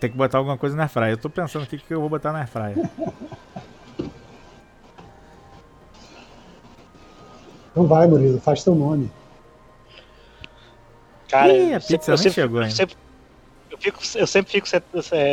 Tem 0.00 0.10
que 0.10 0.16
botar 0.16 0.38
alguma 0.38 0.56
coisa 0.56 0.74
na 0.74 0.84
airfryer. 0.84 1.10
Eu 1.10 1.18
tô 1.18 1.28
pensando 1.28 1.64
aqui 1.64 1.76
que 1.76 1.92
eu 1.92 2.00
vou 2.00 2.08
botar 2.08 2.32
na 2.32 2.38
airfryer. 2.38 2.78
então 7.70 7.86
vai, 7.86 8.06
Murilo, 8.06 8.40
faz 8.40 8.64
teu 8.64 8.74
nome. 8.74 9.10
Cara, 11.28 11.52
Ih, 11.52 11.74
a 11.74 11.80
pizza 11.80 12.14
nem 12.16 12.30
chegou 12.30 12.60
ainda. 12.60 12.74
Sempre, 12.74 12.96
eu, 13.76 13.78
fico, 13.78 14.00
eu 14.14 14.26
sempre 14.26 14.52
fico 14.52 14.66
sem, 14.68 14.80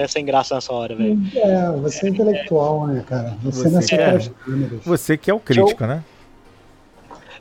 sem, 0.07 0.25
graça 0.25 0.55
nessa 0.55 0.73
hora, 0.73 0.95
velho. 0.95 1.17
É, 1.35 1.71
você 1.71 2.05
é, 2.05 2.09
é 2.09 2.11
intelectual, 2.11 2.87
né, 2.87 3.03
cara? 3.07 3.37
Você, 3.43 3.69
você, 3.69 3.95
é, 3.95 4.17
você 4.83 5.17
que 5.17 5.31
é 5.31 5.33
o 5.33 5.39
crítico, 5.39 5.81
John, 5.81 5.87
né? 5.87 6.03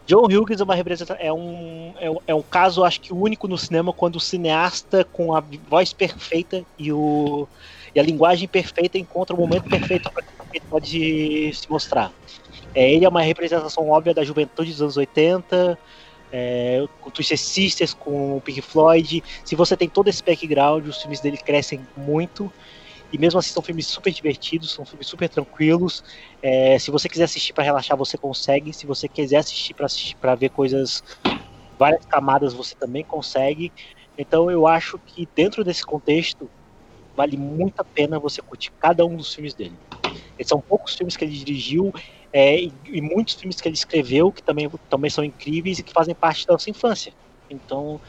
John 0.07 0.25
Hughes 0.25 0.61
é 0.61 0.65
uma 0.65 0.75
representação, 0.75 1.17
é 1.19 1.33
um, 1.33 1.95
é, 1.99 2.11
é 2.29 2.35
um 2.35 2.43
caso, 2.43 2.85
acho 2.85 3.01
que 3.01 3.13
único 3.13 3.47
no 3.47 3.57
cinema, 3.57 3.93
quando 3.93 4.17
o 4.17 4.21
cineasta 4.21 5.05
com 5.05 5.35
a 5.35 5.43
voz 5.69 5.93
perfeita 5.93 6.65
e, 6.79 6.93
o, 6.93 7.47
e 7.95 8.01
a 8.01 8.03
linguagem 8.03 8.49
perfeita 8.49 8.99
encontra 8.99 9.35
o 9.35 9.39
momento 9.39 9.69
perfeito 9.69 10.11
para 10.11 10.23
que 10.23 10.59
ele 10.59 10.65
pode 10.69 11.53
se 11.55 11.71
mostrar. 11.71 12.11
É, 12.75 12.91
ele 12.93 13.05
é 13.05 13.09
uma 13.09 13.23
representação 13.23 13.89
óbvia 13.91 14.15
da 14.15 14.25
juventude 14.25 14.71
dos 14.71 14.83
anos 14.83 14.97
80, 14.97 15.79
é, 16.33 16.81
com 17.01 17.11
Twisted 17.11 17.39
Sisters, 17.39 17.95
com 17.95 18.39
o 18.39 18.43
Pink 18.43 18.63
Floyd. 18.63 19.23
Se 19.45 19.57
você 19.57 19.77
tem 19.77 19.91
todo 19.91 20.09
esse 20.09 20.23
background, 20.25 20.87
os 20.89 21.01
filmes 21.03 21.21
dele 21.21 21.39
crescem 21.39 21.89
muito. 21.97 22.53
E 23.13 23.19
mesmo 23.19 23.39
assim 23.41 23.53
são 23.53 23.63
filmes 23.63 23.89
super 23.89 24.13
divertidos, 24.13 24.73
são 24.75 24.87
filmes 24.87 25.09
super 25.09 25.29
tranquilos. 25.29 26.03
É, 26.43 26.79
se 26.79 26.91
você 26.91 27.09
quiser 27.09 27.25
assistir 27.25 27.53
para 27.55 27.65
relaxar, 27.65 27.97
você 27.99 28.19
consegue. 28.19 28.73
Se 28.75 28.87
você 28.87 29.09
quiser 29.09 29.39
assistir 29.39 29.75
para 29.75 29.87
assistir 29.87 30.17
para 30.19 30.35
ver 30.35 30.51
coisas 30.51 31.03
várias 31.79 32.05
camadas, 32.07 32.55
você 32.55 32.75
também 32.77 33.05
consegue. 33.05 33.73
Então 34.19 34.51
eu 34.51 34.67
acho 34.67 34.99
que 35.07 35.29
dentro 35.35 35.65
desse 35.65 35.85
contexto 35.85 36.51
vale 37.17 37.37
muito 37.37 37.81
a 37.81 37.85
pena 37.85 38.21
você 38.21 38.43
curtir 38.43 38.71
cada 38.79 39.07
um 39.07 39.17
dos 39.17 39.35
filmes 39.35 39.55
dele. 39.55 39.79
São 40.45 40.63
poucos 40.63 40.95
filmes 40.95 41.17
que 41.17 41.25
ele 41.25 41.37
dirigiu 41.37 41.93
é, 42.33 42.59
e, 42.59 42.73
e, 42.87 43.01
muitos 43.01 43.35
filmes 43.35 43.61
que 43.61 43.69
ele 43.69 43.75
escreveu 43.75 44.33
que 44.33 44.43
também, 44.43 44.71
também 44.89 45.11
são 45.11 45.23
incríveis 45.23 45.79
e 45.79 45.83
que 45.83 45.93
fazem 45.93 46.15
parte 46.15 46.47
da 46.47 46.55
nossa 46.55 46.71
infância. 46.71 47.13
Então, 47.51 48.01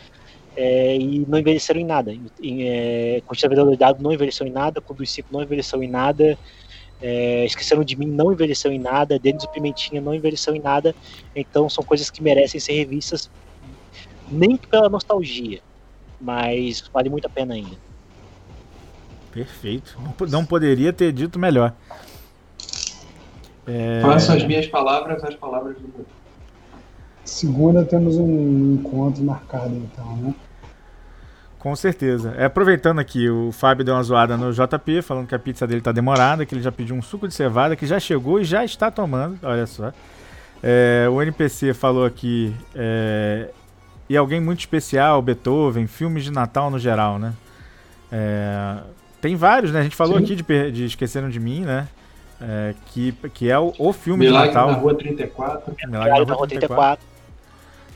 é, 0.55 0.95
e 0.95 1.25
não 1.27 1.37
envelheceram 1.39 1.79
em 1.79 1.85
nada. 1.85 2.13
Em, 2.41 2.67
é, 2.67 3.21
Dado 3.77 4.01
não 4.01 4.13
envelheceu 4.13 4.47
em 4.47 4.51
nada, 4.51 4.79
Clube 4.79 5.03
dos 5.03 5.11
Cinco 5.11 5.29
não 5.31 5.41
envelheceu 5.41 5.83
em 5.83 5.89
nada, 5.89 6.37
é, 7.01 7.43
Esqueceram 7.43 7.83
de 7.83 7.97
Mim 7.97 8.07
não 8.07 8.31
envelheceu 8.31 8.71
em 8.71 8.79
nada, 8.79 9.19
Denis 9.19 9.43
o 9.43 9.49
Pimentinha 9.49 9.99
não 9.99 10.13
envelheceu 10.13 10.55
em 10.55 10.61
nada. 10.61 10.95
Então, 11.35 11.69
são 11.69 11.83
coisas 11.83 12.09
que 12.09 12.23
merecem 12.23 12.59
ser 12.59 12.73
revistas, 12.73 13.29
nem 14.31 14.55
pela 14.55 14.87
nostalgia, 14.87 15.59
mas 16.21 16.81
vale 16.93 17.09
muito 17.09 17.25
a 17.25 17.29
pena 17.29 17.55
ainda. 17.55 17.75
Perfeito. 19.33 19.97
Não 20.29 20.45
poderia 20.45 20.93
ter 20.93 21.11
dito 21.11 21.39
melhor. 21.39 21.73
É... 23.67 24.01
Faço 24.01 24.31
as 24.31 24.43
minhas 24.45 24.67
palavras, 24.67 25.23
as 25.23 25.35
palavras 25.35 25.75
do 25.77 25.87
meu. 25.87 26.05
Segunda 27.23 27.85
temos 27.85 28.17
um 28.17 28.73
encontro 28.73 29.23
marcado, 29.23 29.73
então, 29.75 30.17
né? 30.17 30.35
Com 31.57 31.73
certeza. 31.77 32.33
É, 32.37 32.43
aproveitando 32.43 32.99
aqui, 32.99 33.29
o 33.29 33.53
Fábio 33.53 33.85
deu 33.85 33.93
uma 33.93 34.03
zoada 34.03 34.35
no 34.35 34.51
JP, 34.51 35.01
falando 35.01 35.27
que 35.27 35.33
a 35.33 35.39
pizza 35.39 35.65
dele 35.65 35.79
tá 35.79 35.93
demorada, 35.93 36.45
que 36.45 36.53
ele 36.53 36.61
já 36.61 36.73
pediu 36.73 36.93
um 36.93 37.01
suco 37.01 37.25
de 37.25 37.33
cevada, 37.33 37.73
que 37.73 37.85
já 37.85 38.01
chegou 38.01 38.41
e 38.41 38.43
já 38.43 38.65
está 38.65 38.91
tomando. 38.91 39.39
Olha 39.41 39.65
só. 39.65 39.93
É, 40.61 41.07
o 41.09 41.21
NPC 41.21 41.73
falou 41.73 42.05
aqui. 42.05 42.53
É, 42.75 43.47
e 44.09 44.17
alguém 44.17 44.41
muito 44.41 44.59
especial, 44.59 45.21
Beethoven, 45.21 45.87
filmes 45.87 46.25
de 46.25 46.31
Natal 46.31 46.69
no 46.69 46.77
geral, 46.77 47.17
né? 47.17 47.33
É, 48.11 48.79
tem 49.21 49.37
vários, 49.37 49.71
né? 49.71 49.79
A 49.79 49.83
gente 49.83 49.95
falou 49.95 50.17
Sim. 50.17 50.25
aqui 50.25 50.35
de, 50.35 50.71
de 50.71 50.85
Esqueceram 50.85 51.29
de 51.29 51.39
Mim, 51.39 51.61
né? 51.61 51.87
É, 52.45 52.75
que, 52.87 53.13
que 53.33 53.49
é 53.49 53.57
o, 53.57 53.73
o 53.77 53.93
filme 53.93 54.25
Milagre 54.25 54.49
de 54.49 54.55
Natal. 54.55 54.71
na 54.71 54.77
Rua 54.77 54.95
34. 54.95 55.75
Milagre 55.87 56.25
na 56.25 56.33
Rua 56.33 56.47
34. 56.47 57.05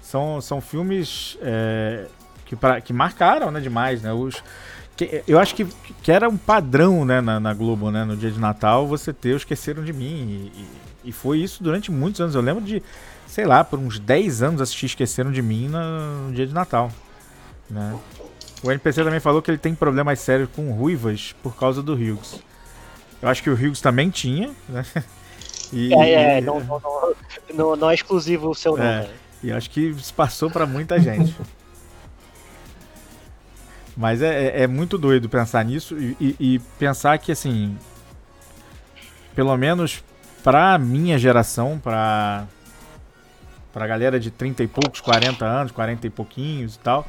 São, 0.02 0.40
são 0.40 0.62
filmes 0.62 1.38
é, 1.42 2.06
que, 2.46 2.56
pra, 2.56 2.80
que 2.80 2.94
marcaram 2.94 3.52
né, 3.52 3.60
demais, 3.60 4.02
né? 4.02 4.14
Os, 4.14 4.42
que, 4.96 5.22
eu 5.28 5.38
acho 5.38 5.54
que, 5.54 5.66
que 6.02 6.12
era 6.12 6.30
um 6.30 6.38
padrão 6.38 7.04
né, 7.04 7.20
na, 7.20 7.42
na, 7.42 7.54
Globo, 7.54 7.92
né? 7.92 8.06
No 8.06 8.16
dia 8.16 8.32
de 8.32 8.40
Natal, 8.40 8.88
você 8.88 9.12
ter 9.12 9.34
o 9.34 9.38
Esqueceram 9.38 9.84
de 9.84 9.92
Mim. 9.92 10.50
E, 10.56 11.10
e, 11.10 11.12
foi 11.12 11.40
isso 11.40 11.62
durante 11.62 11.92
muitos 11.92 12.22
anos. 12.22 12.34
Eu 12.34 12.42
lembro 12.42 12.64
de, 12.64 12.82
sei 13.28 13.46
lá, 13.46 13.66
por 13.66 13.78
uns 13.78 14.00
10 14.00 14.42
anos 14.42 14.62
assistir 14.62 14.86
Esqueceram 14.86 15.32
de 15.32 15.42
Mim 15.42 15.68
no, 15.68 16.28
no 16.28 16.34
dia 16.34 16.48
de 16.48 16.54
Natal. 16.54 16.90
Né? 17.70 18.00
O 18.64 18.72
NPC 18.72 19.04
também 19.04 19.20
falou 19.20 19.42
que 19.42 19.52
ele 19.52 19.58
tem 19.58 19.76
problemas 19.76 20.20
sérios 20.20 20.50
com 20.56 20.72
ruivas 20.72 21.36
por 21.44 21.56
causa 21.56 21.84
do 21.84 21.94
Hughes. 21.94 22.42
Eu 23.22 23.30
acho 23.30 23.42
que 23.42 23.50
o 23.50 23.54
Hughes 23.54 23.82
também 23.82 24.10
tinha, 24.10 24.52
né? 24.70 24.86
E, 25.74 25.94
é, 25.94 26.38
é, 26.38 26.42
não, 26.42 26.62
não, 26.62 26.82
não, 27.54 27.76
não, 27.76 27.90
é 27.90 27.94
exclusivo 27.94 28.50
o 28.50 28.56
seu 28.56 28.78
nome. 28.78 28.88
É, 28.88 29.10
e 29.44 29.52
acho 29.52 29.70
que 29.70 29.82
isso 29.82 30.14
passou 30.14 30.50
para 30.50 30.66
muita 30.66 30.98
gente. 30.98 31.36
Mas 33.98 34.22
é, 34.22 34.46
é, 34.46 34.62
é, 34.62 34.68
muito 34.68 34.98
doido 34.98 35.28
pensar 35.28 35.66
nisso 35.66 35.98
e, 35.98 36.16
e, 36.22 36.36
e, 36.40 36.60
pensar 36.80 37.18
que, 37.18 37.34
assim, 37.34 37.76
pelo 39.36 39.58
menos 39.58 40.02
pra 40.42 40.78
minha 40.78 41.18
geração, 41.18 41.78
pra, 41.78 42.46
pra 43.74 43.88
galera 43.88 44.20
de 44.20 44.32
30 44.32 44.64
e 44.64 44.68
poucos, 44.68 45.02
40 45.02 45.44
anos, 45.44 45.72
40 45.74 46.08
e 46.08 46.10
pouquinhos 46.10 46.76
e 46.76 46.80
tal, 46.80 47.06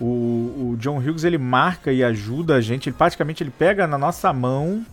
o, 0.00 0.72
o 0.72 0.76
John 0.78 0.98
Hughes 0.98 1.24
ele 1.24 1.38
marca 1.38 1.92
e 1.92 2.04
ajuda 2.04 2.56
a 2.56 2.60
gente, 2.60 2.88
ele 2.88 2.96
praticamente 2.96 3.42
ele 3.42 3.50
pega 3.50 3.86
na 3.86 3.96
nossa 3.96 4.32
mão 4.32 4.84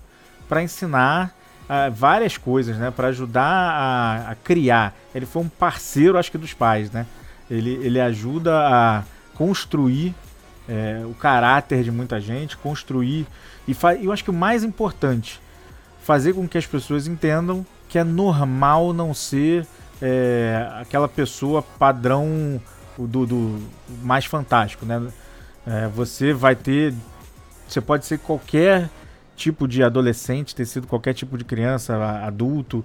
para 0.47 0.63
ensinar 0.63 1.35
uh, 1.63 1.91
várias 1.91 2.37
coisas, 2.37 2.77
né? 2.77 2.91
Para 2.91 3.07
ajudar 3.07 3.43
a, 3.43 4.31
a, 4.31 4.35
criar. 4.35 4.93
Ele 5.13 5.25
foi 5.25 5.41
um 5.41 5.49
parceiro, 5.49 6.17
acho 6.17 6.31
que 6.31 6.37
dos 6.37 6.53
pais, 6.53 6.91
né? 6.91 7.05
Ele, 7.49 7.73
ele 7.81 7.99
ajuda 7.99 8.53
a 8.55 9.03
construir 9.35 10.15
é, 10.67 11.03
o 11.05 11.13
caráter 11.13 11.83
de 11.83 11.91
muita 11.91 12.19
gente, 12.19 12.57
construir 12.57 13.27
e 13.67 13.75
eu 14.01 14.11
acho 14.11 14.23
que 14.23 14.29
o 14.29 14.33
mais 14.33 14.63
importante, 14.63 15.41
fazer 16.01 16.33
com 16.33 16.47
que 16.47 16.57
as 16.57 16.65
pessoas 16.65 17.07
entendam 17.07 17.65
que 17.89 17.97
é 17.97 18.03
normal 18.03 18.93
não 18.93 19.13
ser 19.13 19.65
é, 20.01 20.67
aquela 20.79 21.07
pessoa 21.07 21.61
padrão 21.61 22.61
do, 22.97 23.25
do 23.25 23.59
mais 24.03 24.25
fantástico, 24.25 24.85
né? 24.85 25.01
É, 25.65 25.87
você 25.87 26.31
vai 26.31 26.55
ter, 26.55 26.93
você 27.67 27.81
pode 27.81 28.05
ser 28.05 28.19
qualquer 28.19 28.89
tipo 29.35 29.67
de 29.67 29.83
adolescente, 29.83 30.55
ter 30.55 30.65
sido 30.65 30.87
qualquer 30.87 31.13
tipo 31.13 31.37
de 31.37 31.43
criança, 31.43 31.95
adulto, 32.25 32.83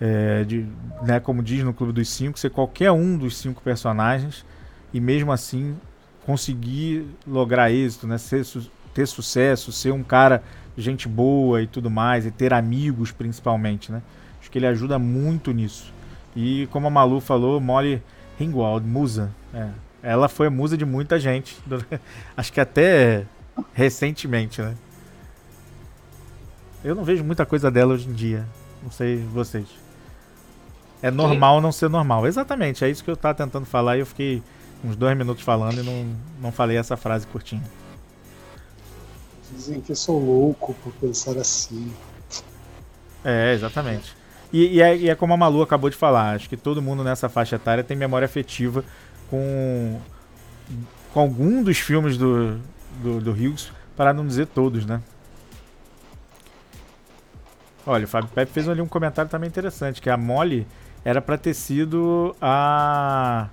é, 0.00 0.44
de, 0.44 0.66
né, 1.02 1.20
como 1.20 1.42
diz 1.42 1.62
no 1.62 1.72
Clube 1.72 1.92
dos 1.92 2.08
Cinco, 2.08 2.38
ser 2.38 2.50
qualquer 2.50 2.90
um 2.90 3.16
dos 3.16 3.36
cinco 3.36 3.62
personagens 3.62 4.44
e 4.92 5.00
mesmo 5.00 5.30
assim 5.30 5.76
conseguir 6.26 7.06
lograr 7.26 7.70
êxito, 7.70 8.06
né, 8.06 8.18
ser, 8.18 8.44
ter 8.92 9.06
sucesso, 9.06 9.70
ser 9.72 9.92
um 9.92 10.02
cara 10.02 10.42
gente 10.76 11.06
boa 11.06 11.62
e 11.62 11.66
tudo 11.66 11.90
mais, 11.90 12.26
e 12.26 12.30
ter 12.30 12.52
amigos 12.52 13.12
principalmente, 13.12 13.92
né? 13.92 14.02
Acho 14.40 14.50
que 14.50 14.58
ele 14.58 14.66
ajuda 14.66 14.98
muito 14.98 15.52
nisso. 15.52 15.92
E 16.34 16.66
como 16.72 16.88
a 16.88 16.90
Malu 16.90 17.20
falou, 17.20 17.60
Molly 17.60 18.02
Ringwald, 18.38 18.84
musa. 18.84 19.30
É, 19.54 19.68
ela 20.02 20.28
foi 20.28 20.48
musa 20.48 20.76
de 20.76 20.84
muita 20.84 21.18
gente. 21.20 21.56
Acho 22.36 22.52
que 22.52 22.60
até 22.60 23.24
Recentemente, 23.72 24.60
né? 24.60 24.74
Eu 26.84 26.94
não 26.94 27.02
vejo 27.02 27.24
muita 27.24 27.46
coisa 27.46 27.70
dela 27.70 27.94
hoje 27.94 28.08
em 28.08 28.12
dia. 28.12 28.46
Não 28.82 28.90
sei 28.90 29.16
vocês. 29.16 29.66
É 31.02 31.10
normal 31.10 31.60
não 31.60 31.72
ser 31.72 31.88
normal. 31.88 32.26
Exatamente, 32.26 32.84
é 32.84 32.90
isso 32.90 33.02
que 33.02 33.10
eu 33.10 33.16
tava 33.16 33.34
tentando 33.34 33.64
falar 33.64 33.96
e 33.96 34.00
eu 34.00 34.06
fiquei 34.06 34.42
uns 34.84 34.94
dois 34.94 35.16
minutos 35.16 35.42
falando 35.42 35.80
e 35.80 35.82
não, 35.82 36.14
não 36.40 36.52
falei 36.52 36.76
essa 36.76 36.96
frase 36.96 37.26
curtinha. 37.26 37.62
Dizem 39.50 39.80
que 39.80 39.92
eu 39.92 39.96
sou 39.96 40.22
louco 40.22 40.74
por 40.82 40.92
pensar 40.94 41.38
assim. 41.38 41.90
É, 43.24 43.54
exatamente. 43.54 44.14
E, 44.52 44.76
e, 44.76 44.82
é, 44.82 44.96
e, 44.96 45.10
é, 45.10 45.14
como 45.14 45.32
a 45.32 45.36
Malu 45.36 45.62
acabou 45.62 45.88
de 45.88 45.96
falar, 45.96 46.34
acho 46.34 46.48
que 46.48 46.56
todo 46.56 46.82
mundo 46.82 47.02
nessa 47.02 47.28
faixa 47.28 47.56
etária 47.56 47.82
tem 47.82 47.96
memória 47.96 48.26
afetiva 48.26 48.84
com, 49.30 49.98
com 51.12 51.20
algum 51.20 51.62
dos 51.62 51.78
filmes 51.78 52.16
do, 52.16 52.58
do, 53.02 53.20
do 53.20 53.30
Hughes, 53.32 53.72
para 53.96 54.12
não 54.12 54.26
dizer 54.26 54.46
todos, 54.46 54.84
né? 54.84 55.00
Olha, 57.86 58.04
o 58.04 58.08
Fábio 58.08 58.30
Pepe 58.34 58.50
fez 58.50 58.68
ali 58.68 58.80
um 58.80 58.88
comentário 58.88 59.30
também 59.30 59.48
interessante, 59.48 60.00
que 60.00 60.08
a 60.08 60.16
Molly 60.16 60.66
era 61.04 61.20
para 61.20 61.36
ter 61.36 61.52
sido 61.52 62.34
a, 62.40 63.48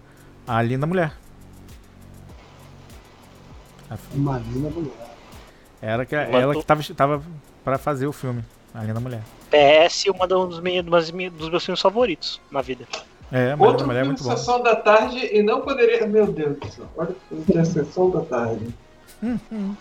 a 0.47 0.61
linda 0.61 0.87
mulher. 0.87 1.13
Uma 4.13 4.39
linda 4.39 4.69
mulher. 4.69 4.93
Era 5.81 6.05
que, 6.05 6.15
ela 6.15 6.55
que 6.55 6.63
tava, 6.63 6.81
tava 6.95 7.23
para 7.63 7.77
fazer 7.77 8.07
o 8.07 8.13
filme, 8.13 8.43
a 8.73 8.83
linda 8.83 8.99
mulher. 8.99 9.21
PS, 9.49 10.05
uma 10.05 10.25
dos, 10.25 10.61
meus, 10.61 10.85
dos 11.33 11.49
meus 11.49 11.65
filmes 11.65 11.81
favoritos 11.81 12.39
na 12.49 12.61
vida. 12.61 12.87
É, 13.31 13.55
mas 13.55 13.67
Outro 13.67 13.87
mulher 13.87 14.01
é 14.01 14.03
muito 14.03 14.23
bom. 14.23 14.29
Sessão 14.35 14.61
da 14.61 14.75
Tarde 14.75 15.17
e 15.17 15.41
não 15.41 15.61
poderia. 15.61 16.05
Meu 16.07 16.31
Deus 16.31 16.57
do 16.57 16.69
céu, 16.69 16.85
olha 16.95 17.15
que 17.45 17.57
é 17.57 17.65
Sessão 17.65 18.09
da 18.09 18.21
Tarde. 18.21 18.67
Hum, 19.21 19.37
hum. 19.51 19.75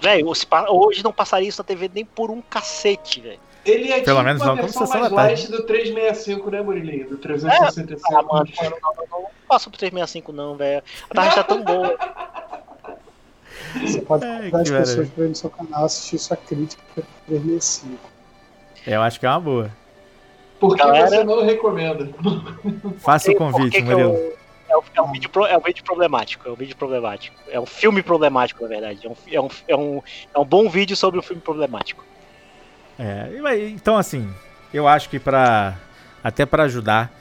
Velho, 0.00 0.32
hoje 0.70 1.02
não 1.02 1.12
passaria 1.12 1.48
isso 1.48 1.60
na 1.60 1.64
TV 1.64 1.90
nem 1.92 2.04
por 2.04 2.30
um 2.30 2.40
cacete, 2.40 3.20
velho. 3.20 3.40
Ele 3.64 3.90
é 3.90 4.00
Pelo 4.00 4.18
tipo 4.18 4.22
menos 4.22 4.42
não 4.42 4.54
versão 4.54 4.86
mais 4.86 5.10
light 5.10 5.50
do 5.50 5.64
365, 5.64 6.50
né, 6.50 6.62
Murilinho? 6.62 7.08
Do 7.08 7.18
365. 7.18 8.14
É, 8.14 8.16
ah, 8.16 8.22
mano, 8.22 8.48
não, 8.62 9.20
não, 9.22 9.26
passo 9.48 9.68
pro 9.68 9.78
365 9.78 10.32
não, 10.32 10.54
velho. 10.54 10.82
A 11.10 11.14
tarde 11.14 11.34
tá 11.34 11.42
tão 11.42 11.62
boa. 11.64 11.98
Você 13.80 14.00
pode 14.02 14.24
convidar 14.50 14.60
as 14.60 14.70
pessoas 14.70 15.08
pra 15.08 15.24
ir 15.24 15.28
no 15.28 15.34
seu 15.34 15.50
canal 15.50 15.84
assistir 15.84 16.18
sua 16.18 16.36
crítica 16.36 16.82
pro 16.94 17.04
365. 17.26 17.98
Eu 18.86 19.02
acho 19.02 19.18
que 19.18 19.26
é 19.26 19.30
uma 19.30 19.40
boa. 19.40 19.70
Por 20.60 20.76
que 20.76 20.82
Galera... 20.82 21.08
você 21.08 21.24
não 21.24 21.44
recomenda? 21.44 22.08
Faça 22.98 23.32
o 23.32 23.34
convite, 23.34 23.82
Murilo. 23.82 24.16
É 24.68 24.76
um, 24.76 24.82
é 24.94 25.02
um, 25.02 25.12
vídeo, 25.12 25.30
é 25.48 25.56
um 25.56 25.60
vídeo 25.60 25.84
problemático. 25.84 26.48
É 26.48 26.52
um 26.52 26.54
vídeo 26.54 26.76
problemático. 26.76 27.36
É 27.48 27.60
um 27.60 27.66
filme 27.66 28.02
problemático, 28.02 28.62
na 28.62 28.68
verdade. 28.68 29.06
É 29.06 29.10
um, 29.10 29.16
é 29.32 29.40
um, 29.40 29.48
é 29.68 29.76
um, 29.76 30.02
é 30.34 30.38
um 30.38 30.44
bom 30.44 30.68
vídeo 30.68 30.96
sobre 30.96 31.18
um 31.18 31.22
filme 31.22 31.40
problemático. 31.40 32.04
É, 32.98 33.30
então 33.68 33.96
assim, 33.96 34.32
eu 34.72 34.88
acho 34.88 35.08
que 35.10 35.18
para 35.18 35.76
até 36.24 36.46
para 36.46 36.64
ajudar, 36.64 37.12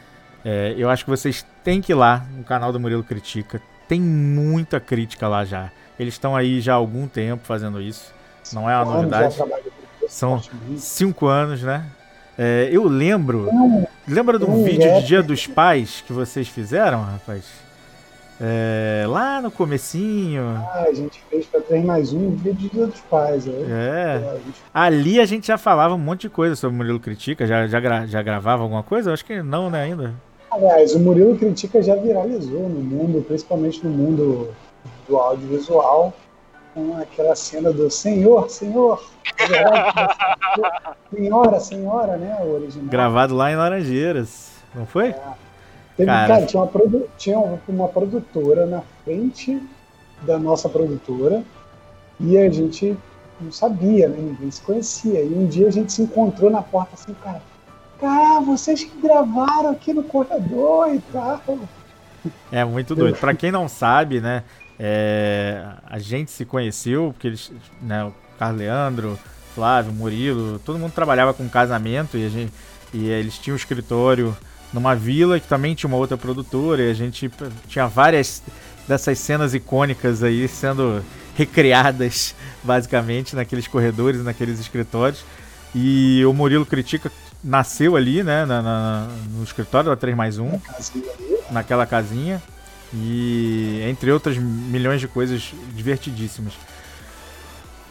é, 0.44 0.74
eu 0.78 0.90
acho 0.90 1.04
que 1.04 1.10
vocês 1.10 1.46
têm 1.64 1.82
que 1.82 1.92
ir 1.92 1.96
lá 1.96 2.26
no 2.32 2.44
canal 2.44 2.72
do 2.72 2.80
Murilo 2.80 3.04
Critica. 3.04 3.62
Tem 3.88 4.00
muita 4.00 4.80
crítica 4.80 5.28
lá 5.28 5.46
já. 5.46 5.72
Eles 6.00 6.16
estão 6.16 6.36
aí 6.36 6.60
já 6.60 6.74
há 6.74 6.76
algum 6.78 7.08
tempo 7.08 7.46
fazendo 7.46 7.82
isso. 7.82 8.14
Não 8.52 8.70
é 8.70 8.76
uma 8.78 8.96
novidade. 8.96 9.36
São 10.08 10.42
cinco 10.78 11.28
anos, 11.28 11.62
né? 11.62 11.86
É, 12.38 12.70
eu 12.72 12.84
lembro. 12.84 13.50
Lembra 14.08 14.38
de 14.38 14.46
um 14.46 14.64
vídeo 14.64 14.94
de 14.96 15.08
Dia 15.08 15.24
dos 15.24 15.48
Pais 15.48 16.04
que 16.06 16.12
vocês 16.12 16.48
fizeram, 16.48 17.02
rapaz? 17.02 17.46
É, 18.40 19.06
lá 19.08 19.42
no 19.42 19.50
comecinho. 19.50 20.42
Ah, 20.42 20.86
a 20.90 20.94
gente 20.94 21.24
fez 21.30 21.46
pra 21.46 21.62
3 21.62 21.86
mais 21.86 22.12
um 22.12 22.32
vídeo 22.32 22.54
de 22.54 22.70
Dia 22.70 22.88
dos 22.88 23.00
Pais. 23.02 23.48
É. 23.48 23.52
é. 23.52 24.38
Ali 24.74 25.20
a 25.22 25.26
gente 25.26 25.48
já 25.48 25.58
falava 25.58 25.96
um 25.96 26.00
monte 26.00 26.22
de 26.22 26.30
coisa 26.30 26.56
sobre 26.56 26.76
o 26.76 26.78
Murilo 26.78 27.00
Critica. 27.00 27.48
Já, 27.48 27.66
já, 27.68 27.80
gra 27.80 28.06
já 28.06 28.22
gravava 28.22 28.64
alguma 28.64 28.84
coisa? 28.84 29.14
Acho 29.14 29.24
que 29.24 29.42
não, 29.42 29.70
né, 29.70 29.84
ainda. 29.84 30.14
Aliás, 30.52 30.94
o 30.94 31.00
Murilo 31.00 31.38
Critica 31.38 31.82
já 31.82 31.96
viralizou 31.96 32.68
no 32.68 32.82
mundo, 32.82 33.24
principalmente 33.26 33.86
no 33.86 33.90
mundo 33.90 34.54
do 35.08 35.18
audiovisual 35.18 36.14
com 36.76 36.98
aquela 36.98 37.36
cena 37.36 37.72
do 37.72 37.90
Senhor, 37.90 38.50
Senhor. 38.50 39.02
senhora, 41.10 41.60
senhora, 41.60 42.18
né? 42.18 42.38
O 42.42 42.56
original. 42.56 42.90
Gravado 42.90 43.34
lá 43.34 43.52
em 43.52 43.56
Laranjeiras, 43.56 44.52
não 44.76 44.86
foi? 44.86 45.08
É. 45.10 45.22
Teve, 45.96 46.12
cara. 46.12 46.28
cara, 46.28 46.46
tinha, 46.46 46.62
uma 46.62 46.68
produ 46.68 47.10
tinha 47.18 47.40
uma 47.40 47.88
produtora 47.88 48.66
na 48.66 48.84
frente 49.04 49.62
da 50.24 50.38
nossa 50.38 50.68
produtora 50.68 51.42
e 52.20 52.38
a 52.38 52.50
gente 52.50 52.98
não 53.40 53.52
sabia, 53.52 54.10
né? 54.10 54.18
Ninguém 54.20 54.52
se 54.52 54.62
conhecia. 54.62 55.22
E 55.22 55.34
um 55.34 55.48
dia 55.48 55.70
a 55.70 55.72
gente 55.72 55.94
se 55.94 56.02
encontrou 56.02 56.52
na 56.52 56.62
porta 56.62 56.96
assim, 56.96 57.14
cara. 57.24 57.42
Cara, 58.00 58.42
vocês 58.42 58.84
que 58.84 59.00
gravaram 59.00 59.70
aqui 59.70 59.94
no 59.94 60.04
corredor 60.04 60.94
e 60.94 61.00
tal. 61.14 61.42
É 62.52 62.66
muito 62.66 62.94
doido. 62.94 63.18
Para 63.18 63.34
quem 63.34 63.52
não 63.52 63.70
sabe, 63.70 64.20
né? 64.20 64.44
É, 64.80 65.64
a 65.86 66.00
gente 66.00 66.32
se 66.32 66.46
conheceu, 66.46 67.12
porque 67.14 67.28
eles, 67.28 67.52
né, 67.82 68.04
o 68.04 68.14
Carlos 68.38 68.60
Leandro, 68.60 69.20
Flávio, 69.54 69.94
Murilo, 69.94 70.60
todo 70.60 70.78
mundo 70.78 70.92
trabalhava 70.92 71.34
com 71.34 71.48
casamento 71.48 72.18
e, 72.18 72.26
a 72.26 72.30
gente, 72.30 72.52
e 72.94 73.08
eles 73.08 73.38
tinham 73.38 73.54
um 73.54 73.58
escritório 73.58 74.36
numa 74.74 74.94
vila 74.94 75.40
que 75.40 75.48
também 75.48 75.74
tinha 75.74 75.88
uma 75.88 75.98
outra 75.98 76.18
produtora 76.18 76.84
e 76.84 76.92
a 76.92 76.94
gente 76.94 77.32
tinha 77.68 77.88
várias 77.88 78.44
dessas 78.86 79.18
cenas 79.20 79.54
icônicas 79.54 80.22
aí 80.22 80.48
sendo 80.48 81.04
recriadas 81.36 82.36
basicamente 82.62 83.36
naqueles 83.36 83.68
corredores, 83.68 84.24
naqueles 84.24 84.60
escritórios. 84.60 85.24
E 85.74 86.24
o 86.26 86.34
Murilo 86.34 86.66
Critica 86.66 87.12
nasceu 87.44 87.96
ali, 87.96 88.24
né, 88.24 88.46
na, 88.46 88.62
na 88.62 89.08
no 89.30 89.44
escritório 89.44 89.90
da 89.90 89.96
3 89.96 90.16
mais 90.16 90.38
1, 90.38 90.60
naquela 91.52 91.86
casinha. 91.86 92.42
E 92.94 93.82
entre 93.90 94.12
outras 94.12 94.38
milhões 94.38 95.02
de 95.02 95.08
coisas 95.08 95.54
divertidíssimas. 95.74 96.54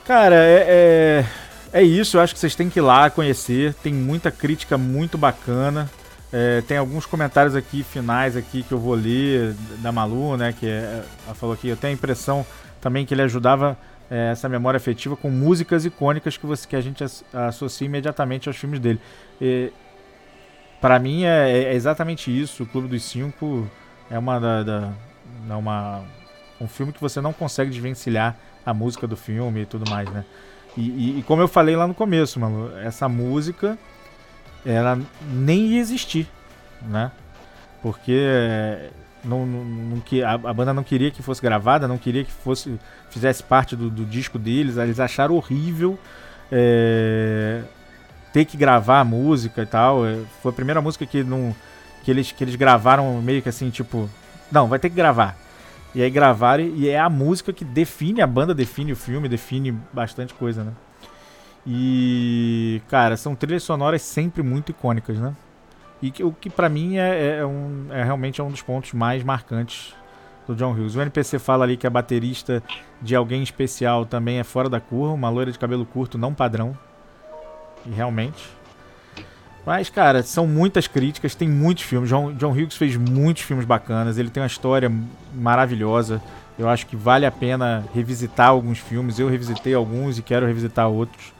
Cara, 0.06 0.36
é, 0.36 1.24
é, 1.72 1.80
é 1.80 1.82
isso. 1.82 2.16
Eu 2.16 2.20
acho 2.20 2.34
que 2.34 2.40
vocês 2.40 2.54
têm 2.54 2.70
que 2.70 2.78
ir 2.78 2.82
lá 2.82 3.10
conhecer. 3.10 3.74
Tem 3.74 3.92
muita 3.92 4.30
crítica 4.30 4.76
muito 4.78 5.16
bacana. 5.18 5.90
É, 6.32 6.62
tem 6.62 6.76
alguns 6.76 7.06
comentários 7.06 7.54
aqui 7.54 7.82
finais 7.82 8.36
aqui 8.36 8.62
que 8.62 8.72
eu 8.72 8.78
vou 8.78 8.94
ler 8.94 9.54
da 9.78 9.92
Malu, 9.92 10.36
né? 10.36 10.54
Que 10.58 10.66
é, 10.66 11.02
ela 11.26 11.34
falou 11.34 11.54
aqui. 11.54 11.68
Eu 11.68 11.76
tenho 11.76 11.92
a 11.92 11.94
impressão 11.94 12.44
também 12.80 13.06
que 13.06 13.14
ele 13.14 13.22
ajudava 13.22 13.78
é, 14.10 14.32
essa 14.32 14.48
memória 14.48 14.76
afetiva 14.76 15.16
com 15.16 15.30
músicas 15.30 15.84
icônicas 15.84 16.36
que, 16.36 16.44
você, 16.44 16.66
que 16.66 16.76
a 16.76 16.80
gente 16.80 17.04
associa 17.32 17.86
imediatamente 17.86 18.48
aos 18.48 18.56
filmes 18.56 18.80
dele. 18.80 19.00
Para 20.84 20.98
mim 20.98 21.24
é, 21.24 21.50
é, 21.50 21.74
exatamente 21.74 22.30
isso. 22.30 22.64
O 22.64 22.66
Clube 22.66 22.88
dos 22.88 23.02
Cinco 23.04 23.66
é 24.10 24.18
uma 24.18 24.39
da, 24.39 24.62
da 24.62 24.93
é 25.48 25.55
uma 25.55 26.02
um 26.60 26.68
filme 26.68 26.93
que 26.93 27.01
você 27.01 27.20
não 27.20 27.32
consegue 27.32 27.70
desvencilhar 27.70 28.36
a 28.64 28.72
música 28.72 29.06
do 29.06 29.16
filme 29.16 29.62
e 29.62 29.66
tudo 29.66 29.89
mais, 29.90 30.09
né? 30.10 30.24
E, 30.76 30.81
e, 30.81 31.18
e, 31.18 31.22
como 31.22 31.43
eu 31.43 31.48
falei 31.48 31.76
lá 31.76 31.86
no 31.86 31.94
começo, 31.94 32.40
mano, 32.40 32.76
essa 32.78 33.09
música 33.09 33.78
ela 34.64 34.98
nem 35.22 35.66
ia 35.66 35.81
existir, 35.81 36.28
né? 36.82 37.12
Porque 37.82 38.90
não, 39.24 39.44
não, 39.47 39.64
não, 39.64 40.02
a, 40.26 40.51
a, 40.51 40.55
banda 40.55 40.72
não 40.72 40.82
queria 40.82 41.10
que 41.10 41.22
fosse 41.22 41.40
gravada, 41.43 41.86
não 41.86 41.98
queria 41.98 42.24
que 42.24 42.32
fosse 42.32 42.78
fizesse 43.10 43.43
parte 43.43 43.76
do, 43.76 43.90
do 43.90 44.05
disco 44.05 44.39
deles. 44.39 44.76
Eles 44.76 44.98
acharam 44.98 45.35
horrível 45.35 45.98
é, 46.51 47.62
ter 48.32 48.44
que 48.44 48.56
gravar 48.56 49.01
a 49.01 49.05
música 49.05 49.62
e 49.62 49.66
tal. 49.66 50.06
É, 50.06 50.18
foi 50.43 50.51
a 50.51 50.55
primeira 50.55 50.81
música 50.81 51.05
que 51.05 51.22
não 51.22 51.55
que 52.05 52.10
eles, 52.10 52.31
que 52.31 52.44
eles 52.44 52.55
gravaram 52.55 53.20
meio 53.22 53.40
que 53.40 53.48
assim, 53.48 53.70
tipo, 53.70 54.09
não, 54.52 54.68
vai 54.68 54.78
ter 54.78 54.90
que 54.90 54.94
gravar. 54.94 55.36
E 55.94 56.02
aí 56.02 56.10
gravaram 56.10 56.62
e 56.62 56.89
é 56.89 56.98
a 56.98 57.09
música 57.09 57.52
que 57.52 57.64
define 57.64 58.20
a 58.20 58.26
banda, 58.26 58.55
define 58.55 58.93
o 58.93 58.97
filme, 58.97 59.28
define 59.28 59.72
bastante 59.93 60.35
coisa, 60.35 60.62
né? 60.62 60.72
E, 61.66 62.82
cara, 62.89 63.16
são 63.16 63.35
trilhas 63.35 63.62
sonoras 63.62 64.02
sempre 64.02 64.43
muito 64.43 64.70
icônicas, 64.70 65.18
né? 65.18 65.35
E 66.02 66.10
que, 66.10 66.22
o 66.22 66.32
que 66.32 66.51
para 66.51 66.68
mim 66.68 66.98
é, 66.98 67.09
é, 67.09 67.36
é, 67.39 67.47
um, 67.47 67.86
é 67.90 68.05
realmente 68.05 68.40
é 68.40 68.44
um 68.44 68.51
dos 68.51 68.60
pontos 68.60 68.93
mais 68.93 69.22
marcantes 69.22 69.94
do 70.47 70.55
John 70.55 70.72
Hughes. 70.72 70.94
O 70.97 71.01
NPC 71.01 71.39
fala 71.39 71.64
ali 71.64 71.76
que 71.76 71.86
a 71.86 71.90
baterista 71.90 72.62
de 73.01 73.16
alguém 73.16 73.43
especial 73.43 74.05
também 74.05 74.39
é 74.39 74.44
fora 74.44 74.68
da 74.68 74.81
curva, 74.81 75.14
uma 75.14 75.31
loira 75.31 75.51
de 75.51 75.59
cabelo 75.59 75.86
curto 75.86 76.18
não 76.18 76.35
padrão. 76.35 76.76
E 77.86 77.90
realmente 77.90 78.44
mas, 79.66 79.89
cara, 79.89 80.23
são 80.23 80.47
muitas 80.47 80.86
críticas, 80.86 81.35
tem 81.35 81.49
muitos 81.49 81.85
filmes. 81.85 82.09
John, 82.09 82.32
John 82.35 82.53
Hughes 82.53 82.77
fez 82.77 82.97
muitos 82.97 83.43
filmes 83.43 83.65
bacanas, 83.65 84.19
ele 84.19 84.31
tem 84.31 84.43
uma 84.43 84.47
história 84.47 84.93
maravilhosa. 85.35 86.20
Eu 86.59 86.69
acho 86.69 86.86
que 86.86 86.95
vale 86.95 87.24
a 87.24 87.31
pena 87.31 87.85
revisitar 87.95 88.49
alguns 88.49 88.78
filmes. 88.78 89.19
Eu 89.19 89.28
revisitei 89.28 89.74
alguns 89.74 90.19
e 90.19 90.23
quero 90.23 90.47
revisitar 90.47 90.89
outros 90.89 91.32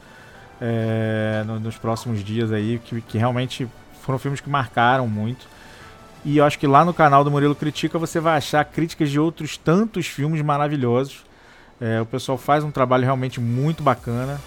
é, 0.59 1.43
no, 1.45 1.59
nos 1.59 1.77
próximos 1.77 2.23
dias 2.23 2.51
aí, 2.51 2.79
que, 2.83 2.99
que 3.01 3.17
realmente 3.17 3.67
foram 4.01 4.17
filmes 4.17 4.41
que 4.41 4.49
marcaram 4.49 5.07
muito. 5.07 5.47
E 6.23 6.37
eu 6.37 6.45
acho 6.45 6.57
que 6.57 6.65
lá 6.65 6.83
no 6.83 6.93
canal 6.93 7.23
do 7.23 7.29
Murilo 7.29 7.53
Critica 7.53 7.99
você 7.99 8.19
vai 8.19 8.37
achar 8.37 8.65
críticas 8.65 9.11
de 9.11 9.19
outros 9.19 9.57
tantos 9.57 10.07
filmes 10.07 10.41
maravilhosos. 10.41 11.23
É, 11.79 12.01
o 12.01 12.05
pessoal 12.05 12.37
faz 12.37 12.63
um 12.63 12.71
trabalho 12.71 13.03
realmente 13.03 13.39
muito 13.39 13.83
bacana, 13.83 14.39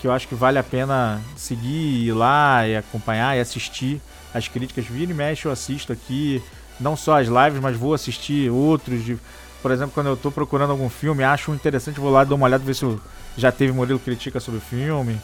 que 0.00 0.06
eu 0.06 0.12
acho 0.12 0.28
que 0.28 0.34
vale 0.34 0.58
a 0.58 0.62
pena 0.62 1.20
seguir 1.36 2.06
ir 2.06 2.12
lá 2.12 2.66
e 2.66 2.76
acompanhar 2.76 3.36
e 3.36 3.40
assistir 3.40 4.00
as 4.32 4.48
críticas. 4.48 4.84
Vira 4.86 5.10
e 5.10 5.14
mexe, 5.14 5.46
eu 5.46 5.52
assisto 5.52 5.92
aqui, 5.92 6.42
não 6.78 6.96
só 6.96 7.20
as 7.20 7.28
lives, 7.28 7.60
mas 7.60 7.76
vou 7.76 7.94
assistir 7.94 8.50
outros. 8.50 9.04
De, 9.04 9.18
por 9.62 9.70
exemplo, 9.70 9.92
quando 9.94 10.08
eu 10.08 10.14
estou 10.14 10.30
procurando 10.30 10.70
algum 10.70 10.88
filme, 10.88 11.24
acho 11.24 11.52
interessante, 11.52 11.98
vou 11.98 12.10
lá 12.10 12.24
dar 12.24 12.34
uma 12.34 12.46
olhada, 12.46 12.62
ver 12.62 12.74
se 12.74 12.98
já 13.36 13.50
teve 13.50 13.72
Murilo 13.72 13.98
Critica 13.98 14.40
sobre 14.40 14.58
o 14.58 14.62
filme. 14.62 15.18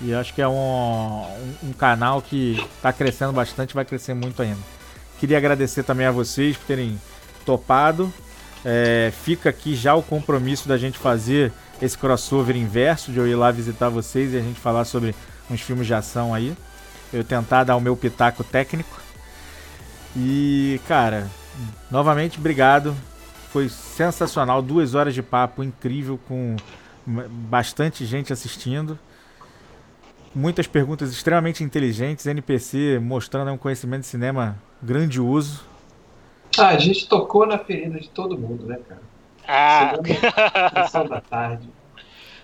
E 0.00 0.14
acho 0.14 0.32
que 0.32 0.40
é 0.40 0.48
um, 0.48 0.52
um, 0.52 1.68
um 1.68 1.72
canal 1.72 2.22
que 2.22 2.58
está 2.76 2.92
crescendo 2.92 3.32
bastante, 3.32 3.74
vai 3.74 3.84
crescer 3.84 4.14
muito 4.14 4.40
ainda. 4.40 4.60
Queria 5.18 5.36
agradecer 5.36 5.82
também 5.82 6.06
a 6.06 6.10
vocês 6.10 6.56
por 6.56 6.66
terem 6.66 6.98
topado. 7.44 8.12
É, 8.64 9.12
fica 9.24 9.50
aqui 9.50 9.74
já 9.74 9.94
o 9.94 10.02
compromisso 10.02 10.66
da 10.68 10.78
gente 10.78 10.98
fazer 10.98 11.52
esse 11.80 11.96
crossover 11.96 12.56
inverso, 12.56 13.12
de 13.12 13.18
eu 13.18 13.26
ir 13.26 13.34
lá 13.34 13.50
visitar 13.50 13.88
vocês 13.88 14.32
e 14.32 14.36
a 14.36 14.40
gente 14.40 14.60
falar 14.60 14.84
sobre 14.84 15.14
uns 15.50 15.60
filmes 15.60 15.86
de 15.86 15.94
ação 15.94 16.34
aí. 16.34 16.54
Eu 17.12 17.24
tentar 17.24 17.64
dar 17.64 17.76
o 17.76 17.80
meu 17.80 17.96
pitaco 17.96 18.44
técnico. 18.44 19.00
E, 20.16 20.80
cara, 20.86 21.28
novamente 21.90 22.38
obrigado. 22.38 22.94
Foi 23.50 23.68
sensacional. 23.68 24.62
Duas 24.62 24.94
horas 24.94 25.14
de 25.14 25.22
papo 25.22 25.62
incrível 25.62 26.18
com 26.28 26.56
bastante 27.06 28.04
gente 28.04 28.32
assistindo 28.32 28.98
muitas 30.34 30.66
perguntas 30.66 31.10
extremamente 31.10 31.64
inteligentes, 31.64 32.26
NPC 32.26 32.98
mostrando 33.00 33.50
um 33.52 33.58
conhecimento 33.58 34.02
de 34.02 34.06
cinema 34.06 34.56
grandioso. 34.82 35.64
Ah, 36.58 36.68
a 36.68 36.78
gente 36.78 37.08
tocou 37.08 37.46
na 37.46 37.58
ferida 37.58 37.98
de 37.98 38.08
todo 38.08 38.38
mundo, 38.38 38.66
né, 38.66 38.78
cara? 38.88 39.02
Ah, 39.52 39.94
sessão 40.84 41.08
da 41.08 41.20
tarde. 41.20 41.68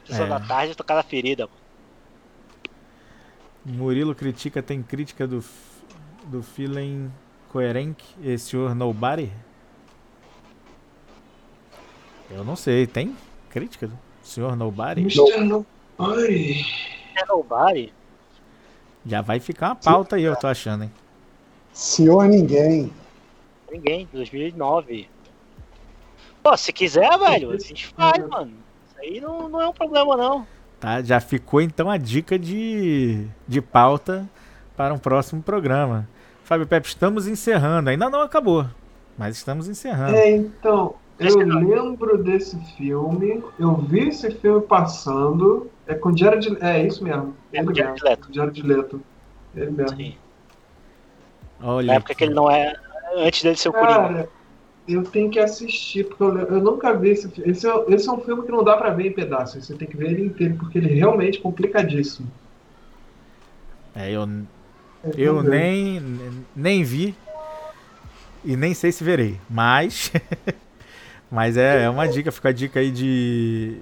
Sessão 0.05 0.27
é. 0.27 0.29
da 0.29 0.41
tarde 0.41 0.75
tocar 0.75 0.97
na 0.97 1.05
ferida. 1.05 1.49
Murilo 3.65 4.13
critica, 4.13 4.61
tem 4.61 4.83
crítica 4.83 5.25
do, 5.25 5.45
do 6.25 6.43
feeling 6.43 7.13
coerente 7.49 8.05
e 8.21 8.37
senhor 8.37 8.75
Nobody? 8.75 9.33
Eu 12.29 12.43
não 12.43 12.57
sei, 12.57 12.89
tem 12.89 13.17
crítica 13.51 13.87
do 13.87 13.97
senhor 14.21 14.57
Nobody? 14.57 15.03
Mr. 15.03 15.45
Nobody. 15.45 16.65
Nobody. 17.29 17.93
Já 19.05 19.23
vai 19.23 19.39
ficar 19.39 19.69
uma 19.69 19.77
pauta 19.77 20.17
aí, 20.17 20.25
eu 20.25 20.35
tô 20.35 20.49
achando, 20.49 20.83
hein? 20.85 20.93
Senhor 21.73 22.27
Ninguém. 22.27 22.93
Ninguém, 23.71 24.09
2009. 24.13 25.09
Pô, 26.47 26.57
se 26.57 26.73
quiser, 26.73 27.11
velho, 27.19 27.51
a 27.51 27.59
gente 27.59 27.89
faz, 27.89 28.25
mano. 28.29 28.53
Isso 28.87 29.01
aí 29.01 29.21
não, 29.21 29.49
não 29.49 29.61
é 29.61 29.69
um 29.69 29.73
problema, 29.73 30.17
não. 30.17 30.47
Tá, 30.79 31.03
já 31.03 31.19
ficou 31.19 31.61
então 31.61 31.91
a 31.91 31.97
dica 31.97 32.39
de, 32.39 33.27
de 33.49 33.61
pauta 33.61 34.31
para 34.77 34.95
um 34.95 34.99
próximo 34.99 35.43
programa. 35.43 36.09
Fábio 36.45 36.65
Pepe, 36.65 36.87
estamos 36.87 37.27
encerrando. 37.27 37.91
Ainda 37.91 38.09
não 38.09 38.21
acabou, 38.21 38.65
mas 39.19 39.37
estamos 39.37 39.69
encerrando. 39.69 40.15
É, 40.15 40.37
então, 40.37 40.95
eu 41.19 41.37
lembro 41.37 42.23
desse 42.23 42.57
filme, 42.77 43.43
eu 43.59 43.75
vi 43.75 44.11
esse 44.11 44.31
filme 44.31 44.65
passando. 44.65 45.69
É 45.85 45.97
com 45.97 46.17
Jared 46.17 46.57
É 46.61 46.87
isso 46.87 47.03
mesmo. 47.03 47.35
É 47.53 47.65
com 47.65 47.75
Jared 47.75 48.01
Leto. 48.05 48.29
Jared 48.33 48.63
Leto. 48.63 49.03
Ele 49.53 49.73
mesmo. 49.73 49.97
Sim. 49.97 50.15
Olha 51.61 51.87
Na 51.89 51.95
época 51.95 52.15
que 52.15 52.23
ele 52.23 52.35
não 52.35 52.49
é. 52.49 52.73
Antes 53.17 53.43
dele 53.43 53.57
ser 53.57 53.69
o 53.69 53.73
Cara, 53.73 54.03
Coringa. 54.03 54.36
Eu 54.89 55.03
tenho 55.03 55.31
que 55.31 55.39
assistir, 55.39 56.05
porque 56.07 56.23
eu, 56.23 56.39
eu 56.39 56.61
nunca 56.61 56.93
vi 56.95 57.11
esse 57.11 57.29
filme. 57.29 57.51
Esse 57.51 57.69
é, 57.69 57.85
esse 57.89 58.09
é 58.09 58.13
um 58.13 58.21
filme 58.21 58.43
que 58.45 58.53
não 58.53 58.63
dá 58.63 58.77
pra 58.77 58.91
ver 58.91 59.07
em 59.07 59.13
pedaços. 59.13 59.67
Você 59.67 59.75
tem 59.75 59.89
que 59.89 59.97
ver 59.97 60.13
ele 60.13 60.27
inteiro, 60.27 60.57
porque 60.57 60.79
ele 60.79 60.93
é 60.93 60.95
realmente 60.95 61.41
complicadíssimo. 61.41 62.31
É, 63.95 64.11
eu. 64.11 64.23
É, 64.23 65.11
eu 65.17 65.43
nem, 65.43 66.03
nem 66.55 66.85
vi. 66.85 67.15
E 68.45 68.57
nem 68.57 68.75
sei 68.75 68.93
se 68.93 69.03
verei. 69.03 69.41
Mas. 69.51 70.13
Mas 71.31 71.57
é, 71.57 71.83
é 71.83 71.91
uma 71.91 72.07
dica, 72.07 72.31
fica 72.31 72.51
a 72.51 72.53
dica 72.53 72.79
aí 72.79 72.93
de, 72.93 73.79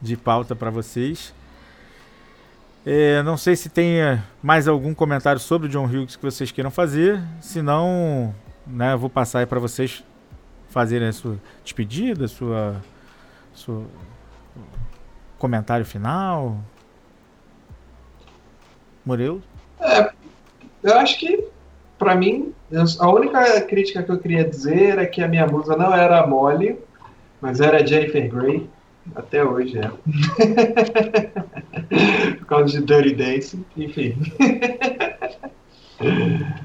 de 0.00 0.16
pauta 0.16 0.54
para 0.54 0.70
vocês. 0.70 1.32
É, 2.84 3.22
não 3.22 3.36
sei 3.36 3.56
se 3.56 3.68
tem 3.68 4.00
é, 4.00 4.22
mais 4.42 4.66
algum 4.66 4.92
comentário 4.92 5.40
sobre 5.40 5.68
o 5.68 5.70
John 5.70 5.86
Hughes 5.86 6.16
que 6.16 6.22
vocês 6.22 6.50
queiram 6.50 6.70
fazer. 6.70 7.22
Se 7.40 7.62
não, 7.62 8.34
né, 8.66 8.92
eu 8.92 8.98
vou 8.98 9.08
passar 9.08 9.38
aí 9.38 9.46
para 9.46 9.60
vocês 9.60 10.04
fazerem 10.72 11.08
a 11.08 11.12
sua 11.12 11.36
despedida, 11.62 12.26
sua, 12.26 12.80
comentário 15.38 15.84
final. 15.84 16.58
Murilo? 19.04 19.42
É, 19.80 20.10
eu 20.82 20.98
acho 20.98 21.18
que 21.18 21.44
para 21.98 22.14
mim, 22.16 22.52
a 22.98 23.10
única 23.10 23.60
crítica 23.60 24.02
que 24.02 24.10
eu 24.10 24.18
queria 24.18 24.44
dizer 24.44 24.98
é 24.98 25.06
que 25.06 25.22
a 25.22 25.28
minha 25.28 25.46
musa 25.46 25.76
não 25.76 25.94
era 25.94 26.18
a 26.18 26.26
Molly, 26.26 26.76
mas 27.40 27.60
era 27.60 27.80
a 27.80 27.86
Jennifer 27.86 28.28
Grey. 28.28 28.68
Até 29.14 29.44
hoje 29.44 29.78
é. 29.78 29.88
Por 32.38 32.46
causa 32.46 32.80
de 32.80 32.86
Dirty 32.86 33.14
Dancing, 33.14 33.64
enfim. 33.76 34.16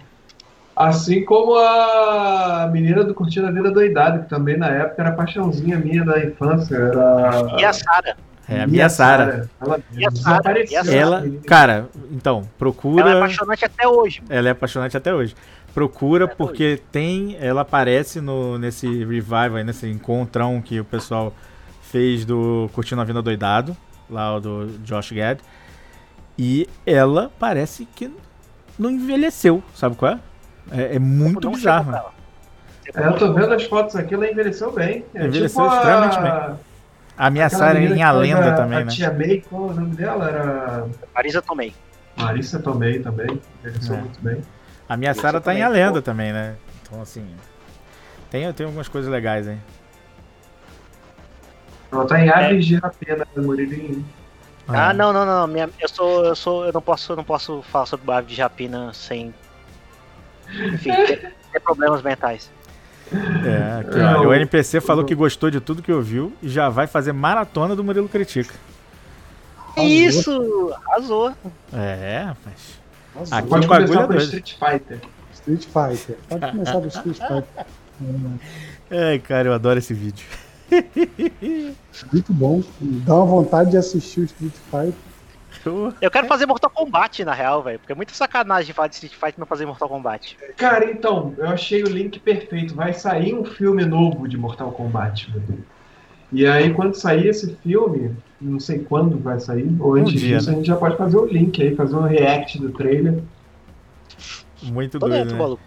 Assim 0.78 1.26
como 1.26 1.58
a 1.58 2.70
menina 2.72 3.04
do 3.04 3.12
Curtindo 3.12 3.48
a 3.48 3.52
Vida 3.52 3.72
Doidado, 3.72 4.20
que 4.22 4.30
também 4.30 4.58
na 4.58 4.68
época 4.68 5.02
era 5.02 5.12
paixãozinha 5.12 5.76
minha 5.76 6.06
da 6.06 6.24
infância. 6.24 6.76
Era... 6.76 7.56
E 7.58 7.66
a 7.66 7.74
Sara. 7.74 8.16
É 8.48 8.62
a 8.62 8.68
minha 8.68 8.88
Sara. 8.88 9.49
Ela 9.60 9.80
desapareceu. 9.90 10.94
Ela, 10.94 11.26
cara, 11.48 11.90
então, 12.12 12.48
procura. 12.60 13.02
Ela 13.02 13.12
é 13.12 13.18
apaixonante 13.18 13.66
até 13.66 13.88
hoje. 13.88 14.22
Ela 14.30 14.48
é 14.49 14.52
apaixonante 14.52 14.95
até 14.95 15.12
hoje. 15.12 15.36
Procura 15.74 16.26
até 16.26 16.36
porque 16.36 16.74
hoje. 16.74 16.84
tem. 16.91 17.36
Ela 17.41 17.62
aparece 17.62 18.22
no, 18.22 18.60
nesse 18.60 18.88
revival, 18.88 19.64
nesse 19.66 19.90
encontrão 19.90 20.62
que 20.62 20.80
o 20.80 20.86
pessoal 20.86 21.34
fez 21.82 22.24
do 22.24 22.70
Curtindo 22.72 23.02
a 23.02 23.04
Vida 23.04 23.20
Doidado, 23.20 23.76
lá 24.08 24.38
do 24.38 24.68
Josh 24.84 25.12
Gad. 25.12 25.40
E 26.38 26.70
ela 26.86 27.32
parece 27.40 27.88
que 27.95 28.12
não 28.78 28.91
envelheceu, 28.91 29.64
sabe 29.74 29.95
qual 29.95 30.12
é? 30.12 30.20
É, 30.72 30.95
é 30.95 30.99
muito 30.99 31.49
bizarro. 31.49 31.94
É, 32.95 33.07
eu 33.07 33.14
tô 33.14 33.34
vendo 33.34 33.53
as 33.53 33.64
fotos 33.64 33.95
aqui, 33.95 34.14
ela 34.14 34.30
envelheceu 34.30 34.72
bem. 34.72 35.06
É 35.14 35.26
envelheceu 35.26 35.64
tipo 35.64 35.76
extremamente 35.76 36.18
a... 36.18 36.22
bem. 36.22 36.57
A 37.18 37.30
minha 37.31 37.49
Sarah 37.49 37.80
em 37.80 38.03
A 38.03 38.11
Lenda 38.11 38.56
também, 38.56 38.77
a 38.77 38.81
né? 38.81 38.88
A 38.88 38.89
tia 38.95 39.11
May, 39.11 39.44
qual 39.49 39.64
o 39.64 39.73
nome 39.73 39.95
dela? 39.95 40.30
Era. 40.30 40.88
Marisa 41.15 41.41
Tomei. 41.41 41.73
Marisa 42.15 42.60
Tomei 42.60 42.99
também. 42.99 43.41
Envelheceu 43.60 43.95
é. 43.95 43.99
muito 43.99 44.22
bem. 44.22 44.41
A 44.88 44.95
minha 44.95 45.14
Sarah 45.15 45.41
tá 45.41 45.53
em 45.53 45.64
A 45.64 45.68
Lenda 45.68 46.02
também, 46.02 46.31
né? 46.31 46.56
Então, 46.81 47.02
assim. 47.02 47.26
Tem, 48.30 48.52
tem 48.53 48.65
algumas 48.65 48.88
coisas 48.88 49.10
legais, 49.10 49.48
hein? 49.48 49.60
Ela 51.91 52.06
tá 52.06 52.19
em 52.19 52.30
Aves 52.30 52.65
de 52.65 52.76
Rapena, 52.76 53.26
Murilinho. 53.35 54.06
Ah, 54.68 54.89
ah, 54.89 54.94
não, 54.94 55.14
não, 55.14 55.26
não. 55.26 55.48
Minha, 55.48 55.69
eu 55.80 55.88
sou. 55.88 56.26
Eu 56.26 56.35
sou. 56.35 56.65
Eu 56.65 56.73
não 56.73 56.81
posso, 56.81 57.14
eu 57.14 57.15
não 57.15 57.23
posso 57.23 57.61
falar 57.64 57.85
sobre 57.85 58.11
Aves 58.11 58.35
de 58.35 58.41
Rapina 58.41 58.94
sem. 58.94 59.34
Enfim, 60.74 60.91
ter 61.52 61.60
problemas 61.64 62.02
mentais. 62.02 62.49
É, 63.11 63.80
aqui, 63.80 63.99
ó, 63.99 64.28
o 64.28 64.34
NPC 64.34 64.82
falou 64.82 65.06
que 65.06 65.15
gostou 65.15 65.49
de 65.49 65.61
tudo 65.61 65.82
que 65.82 65.91
ouviu 65.91 66.34
e 66.41 66.49
já 66.49 66.68
vai 66.68 66.88
fazer 66.88 67.14
maratona 67.14 67.76
do 67.76 67.84
Murilo 67.84 68.10
Critica. 68.10 68.53
Isso! 69.78 70.74
Arrasou! 70.88 71.34
É, 71.72 72.26
rapaz. 72.28 72.80
Arrasou. 73.15 73.38
Aqui 73.38 73.48
Pode 73.48 73.65
o 73.65 73.69
bagulho 73.69 74.19
é. 74.19 74.24
Street 74.24 74.53
Fighter. 74.53 75.02
Street 75.34 75.65
Fighter. 75.65 76.18
Pode 76.28 76.52
começar 76.52 76.80
do 76.80 76.88
Street 76.88 77.18
Fighter. 77.18 77.65
Ai, 78.91 79.19
cara, 79.19 79.49
eu 79.49 79.53
adoro 79.53 79.80
esse 79.80 79.94
vídeo. 79.94 80.26
Muito 82.11 82.34
bom. 82.34 82.61
Dá 82.82 83.15
uma 83.15 83.26
vontade 83.26 83.72
de 83.72 83.78
assistir 83.78 84.22
o 84.22 84.24
Street 84.26 84.53
Fighter. 84.69 85.07
Eu 86.02 86.11
quero 86.11 86.27
fazer 86.27 86.45
Mortal 86.45 86.69
Kombat, 86.69 87.23
na 87.23 87.34
real, 87.34 87.64
velho. 87.64 87.80
Porque 87.80 87.91
é 87.91 87.95
muito 87.95 88.11
sacanagem 88.14 88.68
de 88.68 88.73
falar 88.73 88.88
de 88.88 88.95
Street 88.95 89.14
Fighter 89.14 89.35
e 89.38 89.39
não 89.39 89.48
fazer 89.48 89.65
Mortal 89.65 89.89
Kombat. 89.89 90.38
Cara, 90.56 90.89
então, 90.89 91.34
eu 91.38 91.48
achei 91.48 91.84
o 91.84 91.88
link 91.88 92.19
perfeito. 92.19 92.76
Vai 92.76 92.94
sair 92.94 93.34
um 93.34 93.45
filme 93.45 93.85
novo 93.85 94.27
de 94.27 94.38
Mortal 94.38 94.72
Kombat, 94.72 95.31
velho. 95.31 95.64
E 96.31 96.45
aí, 96.45 96.73
quando 96.73 96.94
sair 96.95 97.27
esse 97.27 97.56
filme, 97.64 98.15
não 98.39 98.60
sei 98.60 98.80
quando 98.80 99.18
vai 99.18 99.39
sair, 99.39 99.73
ou 99.80 99.95
antes 99.95 100.14
um 100.14 100.18
dia, 100.18 100.38
disso, 100.38 100.49
né? 100.49 100.53
a 100.53 100.57
gente 100.57 100.68
já 100.68 100.76
pode 100.76 100.98
fazer 100.98 101.18
o 101.18 101.26
link 101.26 101.61
aí, 101.61 101.76
fazer 101.76 101.95
um 101.95 102.02
react 102.02 102.60
do 102.60 102.72
trailer. 102.72 103.23
Muito 104.64 104.99
Tô 104.99 105.07
doido, 105.07 105.22
dentro, 105.22 105.35
né? 105.35 105.41
maluco. 105.41 105.64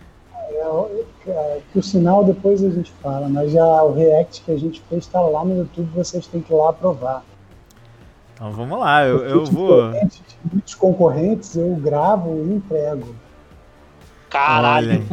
É, 0.51 1.31
é, 1.31 1.61
por 1.73 1.83
sinal, 1.83 2.25
depois 2.25 2.63
a 2.63 2.69
gente 2.69 2.93
fala, 3.03 3.29
mas 3.29 3.53
já 3.53 3.83
o 3.83 3.95
react 3.95 4.43
que 4.43 4.53
a 4.53 4.59
gente 4.59 4.83
fez 4.89 5.05
está 5.05 5.21
lá 5.21 5.45
no 5.45 5.57
YouTube, 5.57 5.89
vocês 5.95 6.27
têm 6.27 6.43
que 6.43 6.53
ir 6.53 6.57
lá 6.57 6.71
aprovar. 6.71 7.25
Então 8.41 8.53
vamos 8.53 8.79
lá, 8.79 9.05
eu, 9.05 9.19
eu 9.19 9.45
vou. 9.45 9.93
Muitos 10.51 10.75
concorrentes 10.75 11.57
eu 11.57 11.77
gravo 11.77 12.43
e 12.43 12.55
entrego. 12.55 13.15
Caralho. 14.31 15.05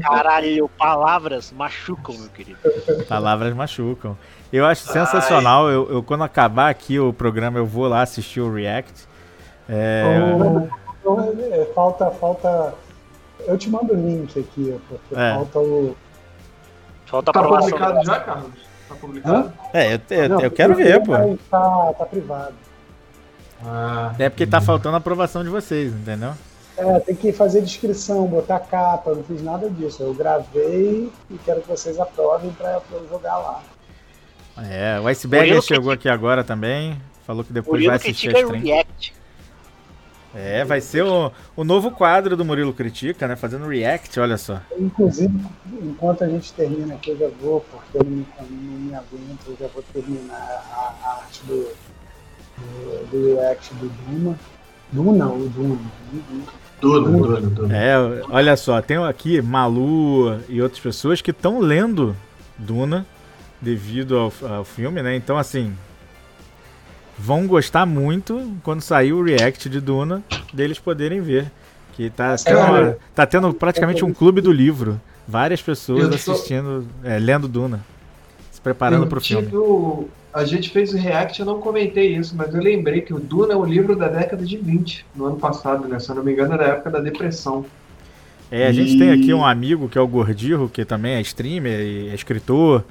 Caralho, 0.00 0.70
palavras 0.78 1.50
machucam, 1.50 2.16
meu 2.16 2.28
querido. 2.28 2.60
Palavras 3.08 3.52
machucam. 3.52 4.16
Eu 4.52 4.64
acho 4.64 4.82
sensacional. 4.82 5.68
Eu, 5.68 5.90
eu, 5.90 6.02
quando 6.04 6.22
acabar 6.22 6.68
aqui 6.68 7.00
o 7.00 7.12
programa, 7.12 7.58
eu 7.58 7.66
vou 7.66 7.88
lá 7.88 8.02
assistir 8.02 8.40
o 8.40 8.54
React. 8.54 9.08
É... 9.68 10.04
Oh, 11.04 11.64
falta, 11.74 12.12
falta. 12.12 12.74
Eu 13.44 13.58
te 13.58 13.68
mando 13.68 13.92
o 13.92 13.96
link 13.96 14.38
aqui, 14.38 14.80
porque 14.88 15.16
é. 15.16 15.34
falta 15.34 15.58
o. 15.58 15.96
Falta 17.06 17.32
tá 17.32 17.42
publicado 17.42 18.04
já, 18.04 18.20
Carlos? 18.20 18.52
Tá 18.88 18.94
publicado? 18.94 19.52
É, 19.72 19.94
eu, 19.94 20.00
eu, 20.10 20.28
Não, 20.28 20.40
eu 20.40 20.50
quero 20.52 20.76
ver, 20.76 21.02
pô. 21.02 21.12
Tá, 21.50 21.92
tá 21.98 22.06
privado. 22.06 22.67
Ah, 23.64 24.14
é 24.18 24.28
porque 24.28 24.46
tá 24.46 24.60
faltando 24.60 24.96
a 24.96 24.98
aprovação 24.98 25.42
de 25.42 25.50
vocês, 25.50 25.92
entendeu? 25.92 26.32
É, 26.76 27.00
tem 27.00 27.14
que 27.14 27.32
fazer 27.32 27.60
descrição, 27.60 28.26
botar 28.26 28.60
capa, 28.60 29.12
não 29.12 29.24
fiz 29.24 29.42
nada 29.42 29.68
disso. 29.68 30.02
Eu 30.02 30.14
gravei 30.14 31.10
e 31.28 31.38
quero 31.44 31.60
que 31.60 31.68
vocês 31.68 31.98
aprovem 31.98 32.52
para 32.52 32.80
eu 32.92 33.08
jogar 33.08 33.36
lá. 33.38 33.62
É, 34.58 35.00
o 35.00 35.06
Iceberg 35.08 35.60
chegou 35.62 35.90
aqui 35.90 36.08
agora 36.08 36.44
também. 36.44 37.00
Falou 37.26 37.44
que 37.44 37.52
depois 37.52 37.84
vai 37.84 37.96
assistir 37.96 38.34
a 38.34 38.40
stream. 38.40 38.62
React. 38.62 39.14
É, 40.34 40.64
vai 40.64 40.80
ser 40.80 41.02
o, 41.02 41.32
o 41.56 41.64
novo 41.64 41.90
quadro 41.90 42.36
do 42.36 42.44
Murilo 42.44 42.72
Critica, 42.72 43.26
né? 43.26 43.34
Fazendo 43.34 43.66
react, 43.66 44.20
olha 44.20 44.36
só. 44.36 44.60
Inclusive, 44.78 45.34
enquanto 45.82 46.22
a 46.22 46.28
gente 46.28 46.52
termina 46.52 46.94
aqui, 46.94 47.10
eu 47.10 47.18
já 47.18 47.28
vou, 47.40 47.60
porque 47.62 47.98
eu 47.98 48.04
não, 48.04 48.24
não 48.50 48.78
me 48.78 48.94
aguento, 48.94 49.48
eu 49.48 49.56
já 49.58 49.66
vou 49.68 49.82
terminar 49.92 50.36
a, 50.70 50.94
a 51.02 51.10
arte 51.22 51.42
do, 51.44 51.68
do, 53.10 53.36
react 53.36 53.74
do 53.74 53.88
Duma. 53.88 54.38
Duna 54.90 55.26
ou 55.26 55.48
Duna? 55.48 55.78
Duna, 56.80 57.10
Duna, 57.10 57.40
Duna. 57.40 57.76
É, 57.76 57.94
olha 58.30 58.56
só, 58.56 58.80
tem 58.80 58.96
aqui 58.98 59.42
Malu 59.42 60.40
e 60.48 60.62
outras 60.62 60.80
pessoas 60.80 61.20
que 61.20 61.30
estão 61.30 61.60
lendo 61.60 62.16
Duna 62.56 63.04
devido 63.60 64.16
ao, 64.16 64.32
ao 64.48 64.64
filme, 64.64 65.02
né? 65.02 65.16
Então, 65.16 65.36
assim, 65.36 65.74
vão 67.18 67.46
gostar 67.46 67.84
muito 67.84 68.56
quando 68.62 68.80
sair 68.80 69.12
o 69.12 69.22
react 69.22 69.68
de 69.68 69.80
Duna 69.80 70.22
deles 70.52 70.78
poderem 70.78 71.20
ver. 71.20 71.50
Que 71.94 72.08
tá, 72.08 72.36
tendo, 72.36 72.58
uma, 72.60 72.96
tá 73.12 73.26
tendo 73.26 73.52
praticamente 73.52 74.04
um 74.04 74.14
clube 74.14 74.40
do 74.40 74.52
livro. 74.52 75.00
Várias 75.26 75.60
pessoas 75.60 76.08
assistindo, 76.14 76.86
é, 77.02 77.18
lendo 77.18 77.48
Duna. 77.48 77.84
Se 78.52 78.60
preparando 78.60 79.06
para 79.08 79.18
o 79.18 79.20
filme. 79.20 79.50
A 80.38 80.44
gente 80.44 80.70
fez 80.70 80.92
o 80.92 80.96
react, 80.96 81.40
eu 81.40 81.46
não 81.46 81.60
comentei 81.60 82.14
isso, 82.16 82.34
mas 82.36 82.54
eu 82.54 82.62
lembrei 82.62 83.00
que 83.00 83.12
o 83.12 83.18
Duna 83.18 83.54
é 83.54 83.56
um 83.56 83.64
livro 83.64 83.96
da 83.96 84.08
década 84.08 84.44
de 84.44 84.56
20, 84.56 85.04
no 85.14 85.26
ano 85.26 85.36
passado, 85.36 85.86
né? 85.88 85.98
Se 85.98 86.10
eu 86.10 86.14
não 86.14 86.22
me 86.22 86.32
engano, 86.32 86.54
era 86.54 86.64
da 86.64 86.72
época 86.74 86.90
da 86.90 87.00
depressão. 87.00 87.64
É, 88.50 88.66
a 88.66 88.70
e... 88.70 88.72
gente 88.72 88.98
tem 88.98 89.10
aqui 89.10 89.34
um 89.34 89.44
amigo 89.44 89.88
que 89.88 89.98
é 89.98 90.00
o 90.00 90.06
Gordirro, 90.06 90.68
que 90.68 90.84
também 90.84 91.14
é 91.14 91.20
streamer 91.20 91.80
e 91.80 92.08
é 92.08 92.14
escritor, 92.14 92.84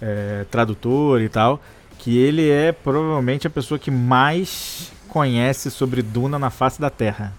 é, 0.00 0.44
tradutor 0.50 1.20
e 1.20 1.28
tal 1.28 1.60
que 2.00 2.16
ele 2.16 2.48
é 2.48 2.72
provavelmente 2.72 3.46
a 3.46 3.50
pessoa 3.50 3.78
que 3.78 3.90
mais 3.90 4.90
conhece 5.06 5.70
sobre 5.70 6.00
Duna 6.00 6.38
na 6.38 6.48
face 6.48 6.80
da 6.80 6.88
Terra. 6.88 7.34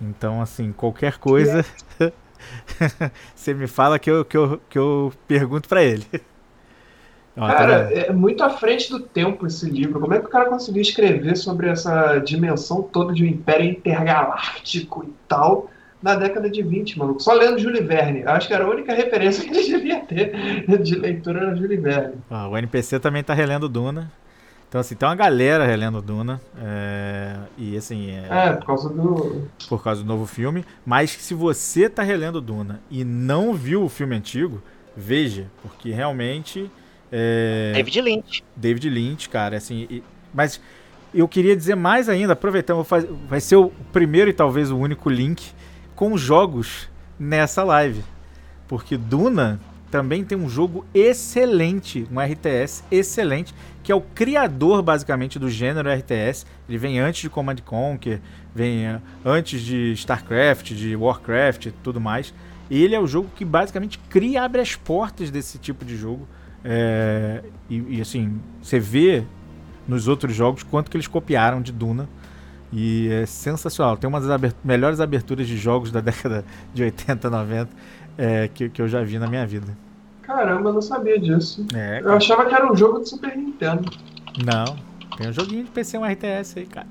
Então, 0.00 0.40
assim, 0.40 0.72
qualquer 0.72 1.18
coisa, 1.18 1.64
você 3.34 3.52
me 3.52 3.66
fala 3.66 3.98
que 3.98 4.08
eu, 4.08 4.24
que 4.24 4.36
eu, 4.36 4.60
que 4.70 4.78
eu 4.78 5.12
pergunto 5.26 5.68
para 5.68 5.82
ele. 5.82 6.06
Tá 7.46 7.54
cara, 7.54 7.72
é 7.92 8.12
muito 8.12 8.42
à 8.42 8.50
frente 8.50 8.90
do 8.90 9.00
tempo 9.00 9.46
esse 9.46 9.68
livro. 9.68 10.00
Como 10.00 10.12
é 10.14 10.18
que 10.18 10.26
o 10.26 10.30
cara 10.30 10.48
conseguiu 10.48 10.82
escrever 10.82 11.36
sobre 11.36 11.68
essa 11.68 12.18
dimensão 12.18 12.82
toda 12.82 13.12
de 13.12 13.24
um 13.24 13.26
império 13.26 13.66
intergaláctico 13.66 15.04
e 15.04 15.12
tal? 15.28 15.70
na 16.02 16.14
década 16.14 16.48
de 16.48 16.62
20, 16.62 16.98
mano. 16.98 17.20
Só 17.20 17.34
lendo 17.34 17.58
Júlio 17.58 17.86
Verne. 17.86 18.22
Acho 18.24 18.48
que 18.48 18.54
era 18.54 18.64
a 18.64 18.70
única 18.70 18.94
referência 18.94 19.44
que 19.44 19.50
ele 19.50 19.66
devia 19.68 20.00
ter 20.00 20.64
de 20.82 20.94
leitura 20.94 21.40
era 21.40 21.54
Júlio 21.54 21.80
Verne. 21.80 22.14
Ah, 22.30 22.48
o 22.48 22.56
NPC 22.56 22.98
também 22.98 23.22
tá 23.22 23.34
relendo 23.34 23.68
Duna. 23.68 24.10
Então, 24.68 24.80
assim, 24.80 24.94
tem 24.94 25.06
uma 25.06 25.16
galera 25.16 25.66
relendo 25.66 26.00
Duna. 26.00 26.40
É... 26.58 27.36
E, 27.58 27.76
assim... 27.76 28.12
É... 28.12 28.28
é, 28.30 28.52
por 28.52 28.66
causa 28.66 28.88
do... 28.88 29.42
Por 29.68 29.82
causa 29.82 30.02
do 30.02 30.06
novo 30.06 30.26
filme. 30.26 30.64
Mas 30.86 31.10
se 31.10 31.34
você 31.34 31.88
tá 31.88 32.02
relendo 32.02 32.40
Duna 32.40 32.80
e 32.90 33.04
não 33.04 33.52
viu 33.52 33.82
o 33.82 33.88
filme 33.88 34.16
antigo, 34.16 34.62
veja. 34.96 35.46
Porque, 35.60 35.90
realmente... 35.90 36.70
É... 37.10 37.72
David 37.74 38.00
Lynch. 38.00 38.44
David 38.56 38.90
Lynch, 38.90 39.28
cara, 39.28 39.56
assim... 39.56 39.86
E... 39.90 40.02
Mas 40.32 40.60
eu 41.12 41.26
queria 41.26 41.56
dizer 41.56 41.74
mais 41.74 42.08
ainda, 42.08 42.34
aproveitando, 42.34 42.86
vai 43.28 43.40
ser 43.40 43.56
o 43.56 43.70
primeiro 43.92 44.30
e 44.30 44.32
talvez 44.32 44.70
o 44.70 44.76
único 44.76 45.10
link 45.10 45.52
com 45.94 46.16
jogos 46.16 46.88
nessa 47.18 47.64
live. 47.64 48.02
Porque 48.68 48.96
Duna 48.96 49.60
também 49.90 50.24
tem 50.24 50.38
um 50.38 50.48
jogo 50.48 50.86
excelente, 50.94 52.06
um 52.10 52.20
RTS 52.20 52.84
excelente, 52.90 53.52
que 53.82 53.90
é 53.90 53.94
o 53.94 54.00
criador 54.00 54.82
basicamente 54.82 55.38
do 55.38 55.50
gênero 55.50 55.90
RTS. 55.90 56.46
Ele 56.68 56.78
vem 56.78 57.00
antes 57.00 57.22
de 57.22 57.28
Command 57.28 57.56
Conquer, 57.64 58.20
vem 58.54 58.86
eh, 58.86 59.00
antes 59.24 59.60
de 59.60 59.92
StarCraft, 59.92 60.72
de 60.72 60.94
Warcraft 60.94 61.66
e 61.66 61.70
tudo 61.72 62.00
mais. 62.00 62.32
Ele 62.70 62.94
é 62.94 63.00
o 63.00 63.06
jogo 63.06 63.28
que 63.34 63.44
basicamente 63.44 63.98
cria, 64.08 64.44
abre 64.44 64.60
as 64.60 64.76
portas 64.76 65.30
desse 65.30 65.58
tipo 65.58 65.84
de 65.84 65.96
jogo. 65.96 66.28
É, 66.64 67.42
e, 67.68 67.96
e, 67.96 68.00
assim, 68.00 68.40
você 68.62 68.78
vê 68.78 69.24
nos 69.88 70.08
outros 70.08 70.34
jogos 70.34 70.62
quanto 70.62 70.90
que 70.90 70.96
eles 70.96 71.06
copiaram 71.06 71.60
de 71.60 71.72
Duna 71.72 72.08
e 72.72 73.08
é 73.08 73.26
sensacional. 73.26 73.96
Tem 73.96 74.08
uma 74.08 74.20
das 74.20 74.30
abert 74.30 74.54
melhores 74.62 75.00
aberturas 75.00 75.46
de 75.46 75.56
jogos 75.56 75.90
da 75.90 76.00
década 76.02 76.44
de 76.72 76.82
80, 76.82 77.30
90 77.30 77.70
é, 78.16 78.48
que, 78.48 78.68
que 78.68 78.82
eu 78.82 78.88
já 78.88 79.02
vi 79.02 79.18
na 79.18 79.26
minha 79.26 79.46
vida. 79.46 79.76
Caramba, 80.22 80.68
eu 80.68 80.74
não 80.74 80.82
sabia 80.82 81.18
disso. 81.18 81.66
É, 81.74 82.00
eu 82.02 82.12
achava 82.12 82.46
que 82.46 82.54
era 82.54 82.70
um 82.70 82.76
jogo 82.76 83.00
de 83.00 83.08
Super 83.08 83.36
Nintendo. 83.36 83.90
Não, 84.44 84.76
tem 85.16 85.28
um 85.28 85.32
joguinho 85.32 85.64
de 85.64 85.70
PC, 85.70 85.98
um 85.98 86.04
RTS 86.04 86.58
aí, 86.58 86.66
cara. 86.66 86.86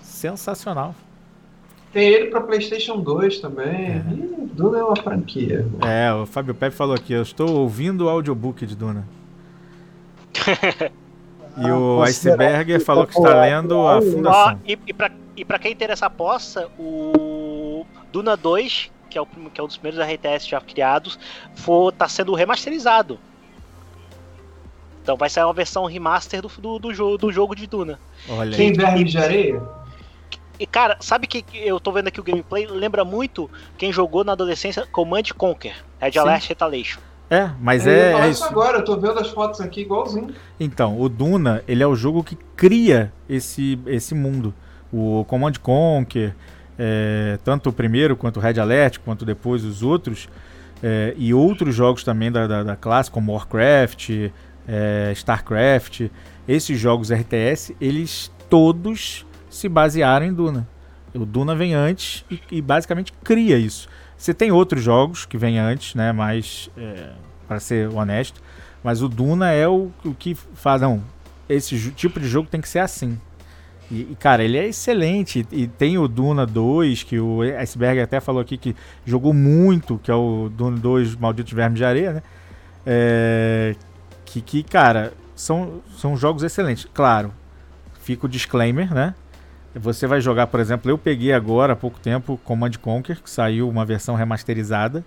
Sensacional. 0.00 0.94
Tem 1.92 2.08
ele 2.08 2.26
para 2.26 2.40
PlayStation 2.40 3.00
2 3.00 3.40
também. 3.40 3.66
É. 3.66 4.04
Ih, 4.12 4.48
Duna 4.52 4.78
é 4.78 4.84
uma 4.84 4.96
franquia. 4.96 5.66
É, 5.84 6.12
o 6.12 6.24
Fábio 6.26 6.54
Pepe 6.54 6.74
falou 6.74 6.94
aqui: 6.94 7.12
eu 7.12 7.22
estou 7.22 7.50
ouvindo 7.50 8.06
o 8.06 8.08
audiobook 8.08 8.64
de 8.66 8.76
Duna. 8.76 9.06
E 11.56 11.68
ah, 11.68 11.76
o 11.76 12.02
Iceberg 12.02 12.78
falou 12.80 13.06
que 13.06 13.12
está 13.12 13.40
lendo 13.40 13.86
a 13.86 14.00
fundação. 14.00 14.60
e, 14.64 14.78
e, 14.86 14.92
pra, 14.92 15.10
e 15.36 15.44
pra 15.44 15.58
quem 15.58 15.72
interessa 15.72 16.06
a 16.06 16.10
poça, 16.10 16.68
o 16.78 17.84
Duna 18.12 18.36
2, 18.36 18.90
que 19.10 19.18
é, 19.18 19.20
o, 19.20 19.26
que 19.26 19.60
é 19.60 19.64
um 19.64 19.66
dos 19.66 19.76
primeiros 19.76 20.00
RTS 20.08 20.48
já 20.48 20.60
criados, 20.60 21.18
for, 21.56 21.92
tá 21.92 22.08
sendo 22.08 22.34
remasterizado. 22.34 23.18
Então 25.02 25.16
vai 25.16 25.28
sair 25.28 25.44
uma 25.44 25.52
versão 25.52 25.84
remaster 25.86 26.40
do, 26.40 26.48
do, 26.48 26.78
do, 26.78 26.94
jogo, 26.94 27.18
do 27.18 27.32
jogo 27.32 27.56
de 27.56 27.66
Duna. 27.66 27.98
Olha 28.28 28.56
Tem 28.56 28.72
verme 28.72 29.04
de 29.04 29.18
areia? 29.18 29.79
E 30.60 30.66
cara, 30.66 30.98
sabe 31.00 31.26
que 31.26 31.42
eu 31.54 31.80
tô 31.80 31.90
vendo 31.90 32.08
aqui 32.08 32.20
o 32.20 32.22
gameplay? 32.22 32.66
Lembra 32.66 33.02
muito 33.02 33.50
quem 33.78 33.90
jogou 33.90 34.22
na 34.22 34.32
adolescência 34.32 34.86
Command 34.92 35.22
Conquer, 35.34 35.74
Red 35.98 36.18
Alert 36.18 36.48
Retaliation. 36.48 37.00
É, 37.30 37.48
mas 37.58 37.86
é. 37.86 38.12
é 38.12 38.28
isso 38.28 38.44
agora, 38.44 38.78
eu 38.78 38.84
tô 38.84 38.94
vendo 38.98 39.18
as 39.18 39.30
fotos 39.30 39.58
aqui 39.62 39.80
igualzinho. 39.80 40.34
Então, 40.58 41.00
o 41.00 41.08
Duna, 41.08 41.64
ele 41.66 41.82
é 41.82 41.86
o 41.86 41.96
jogo 41.96 42.22
que 42.22 42.36
cria 42.54 43.10
esse, 43.26 43.78
esse 43.86 44.14
mundo. 44.14 44.52
O 44.92 45.24
Command 45.26 45.54
Conquer, 45.62 46.36
é, 46.78 47.38
tanto 47.42 47.70
o 47.70 47.72
primeiro 47.72 48.14
quanto 48.14 48.36
o 48.36 48.40
Red 48.40 48.60
Alert, 48.60 48.98
quanto 48.98 49.24
depois 49.24 49.64
os 49.64 49.82
outros, 49.82 50.28
é, 50.82 51.14
e 51.16 51.32
outros 51.32 51.74
jogos 51.74 52.04
também 52.04 52.30
da, 52.30 52.46
da, 52.46 52.62
da 52.64 52.76
classe, 52.76 53.10
como 53.10 53.32
Warcraft, 53.32 54.10
é, 54.68 55.12
Starcraft, 55.14 56.10
esses 56.46 56.78
jogos 56.78 57.10
RTS, 57.10 57.74
eles 57.80 58.30
todos 58.50 59.24
se 59.50 59.68
basearam 59.68 60.24
em 60.24 60.32
Duna. 60.32 60.66
O 61.12 61.26
Duna 61.26 61.54
vem 61.54 61.74
antes 61.74 62.24
e, 62.30 62.40
e 62.50 62.62
basicamente 62.62 63.12
cria 63.24 63.58
isso. 63.58 63.88
Você 64.16 64.32
tem 64.32 64.52
outros 64.52 64.82
jogos 64.82 65.26
que 65.26 65.36
vêm 65.36 65.58
antes, 65.58 65.94
né? 65.94 66.12
Mas, 66.12 66.70
é, 66.76 67.10
para 67.48 67.58
ser 67.58 67.88
honesto, 67.88 68.40
mas 68.82 69.02
o 69.02 69.08
Duna 69.08 69.50
é 69.50 69.66
o, 69.66 69.90
o 70.04 70.14
que 70.14 70.34
faz. 70.34 70.80
Não, 70.80 71.02
esse 71.48 71.90
tipo 71.92 72.20
de 72.20 72.28
jogo 72.28 72.48
tem 72.48 72.60
que 72.60 72.68
ser 72.68 72.78
assim. 72.78 73.18
E, 73.90 74.16
cara, 74.20 74.44
ele 74.44 74.56
é 74.56 74.68
excelente. 74.68 75.44
E 75.50 75.66
tem 75.66 75.98
o 75.98 76.06
Duna 76.06 76.46
2, 76.46 77.02
que 77.02 77.18
o 77.18 77.42
Iceberg 77.42 78.00
até 78.00 78.20
falou 78.20 78.40
aqui 78.40 78.56
que 78.56 78.76
jogou 79.04 79.34
muito, 79.34 79.98
que 79.98 80.10
é 80.10 80.14
o 80.14 80.48
Duna 80.48 80.76
2 80.76 81.16
Malditos 81.16 81.52
Vermes 81.52 81.78
de 81.78 81.84
Areia, 81.84 82.12
né? 82.12 82.22
É, 82.86 83.74
que, 84.24 84.40
que, 84.40 84.62
cara, 84.62 85.12
são, 85.34 85.82
são 85.96 86.16
jogos 86.16 86.44
excelentes. 86.44 86.86
Claro, 86.94 87.32
fica 88.00 88.26
o 88.26 88.28
disclaimer, 88.28 88.94
né? 88.94 89.14
Você 89.74 90.06
vai 90.06 90.20
jogar, 90.20 90.48
por 90.48 90.58
exemplo, 90.58 90.90
eu 90.90 90.98
peguei 90.98 91.32
agora 91.32 91.74
há 91.74 91.76
pouco 91.76 92.00
tempo 92.00 92.40
Command 92.44 92.72
Conquer, 92.80 93.20
que 93.20 93.30
saiu 93.30 93.68
uma 93.68 93.84
versão 93.84 94.16
remasterizada. 94.16 95.04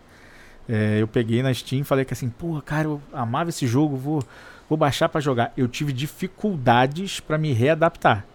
É, 0.70 1.02
eu 1.02 1.08
peguei 1.08 1.44
na 1.44 1.54
Steam 1.54 1.82
e 1.82 1.84
falei 1.84 2.06
que 2.06 2.14
assim, 2.14 2.30
porra, 2.30 2.62
cara, 2.62 2.88
eu 2.88 3.02
amava 3.12 3.50
esse 3.50 3.68
jogo, 3.68 3.98
vou, 3.98 4.24
vou 4.70 4.78
baixar 4.78 5.10
para 5.10 5.20
jogar. 5.20 5.52
Eu 5.58 5.68
tive 5.68 5.92
dificuldades 5.92 7.20
para 7.20 7.38
me 7.38 7.52
readaptar. 7.52 8.26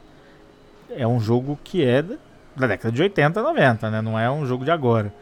É 0.90 1.06
um 1.06 1.18
jogo 1.18 1.58
que 1.64 1.82
é 1.82 2.02
da 2.02 2.66
década 2.66 2.92
de 2.92 3.00
80, 3.00 3.42
90, 3.42 3.90
né? 3.90 4.02
Não 4.02 4.18
é 4.18 4.30
um 4.30 4.44
jogo 4.44 4.64
de 4.64 4.70
agora. 4.70 5.12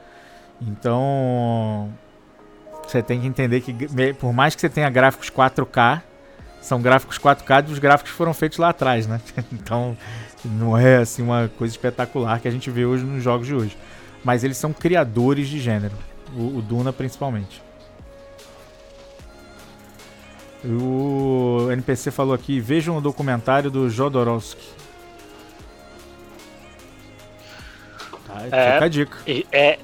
Então, 0.61 1.93
você 2.83 3.03
tem 3.03 3.21
que 3.21 3.27
entender 3.27 3.61
que, 3.61 3.75
por 4.15 4.33
mais 4.33 4.55
que 4.55 4.61
você 4.61 4.69
tenha 4.69 4.89
gráficos 4.89 5.31
4K, 5.31 6.03
são 6.67 6.83
gráficos 6.83 7.17
4K 7.17 7.63
dos 7.63 7.79
gráficos 7.79 8.11
que 8.11 8.19
foram 8.19 8.35
feitos 8.35 8.59
lá 8.59 8.71
atrás, 8.71 9.07
né? 9.07 9.21
Então, 9.53 9.97
não 10.45 10.77
é 10.77 10.97
assim 10.97 11.23
uma 11.23 11.49
coisa 11.57 11.73
espetacular 11.73 12.41
que 12.41 12.49
a 12.49 12.51
gente 12.51 12.69
vê 12.71 12.85
hoje 12.85 13.05
nos 13.05 13.23
jogos 13.23 13.47
de 13.47 13.55
hoje. 13.55 13.79
Mas 14.25 14.43
eles 14.43 14.57
são 14.57 14.73
criadores 14.73 15.49
de 15.49 15.61
gênero, 15.61 15.95
o, 16.35 16.59
o 16.59 16.63
Duna 16.63 16.93
principalmente. 16.93 17.63
O 20.65 21.69
NPC 21.71 22.11
falou 22.11 22.35
aqui: 22.35 22.59
vejam 22.59 22.97
o 22.97 23.01
documentário 23.01 23.71
do 23.71 23.89
Jodorowsky. 23.89 24.67
Tá, 28.27 28.43
é, 28.51 28.73
fica 28.73 28.85
a 28.85 28.89
dica. 28.89 29.19
É, 29.53 29.79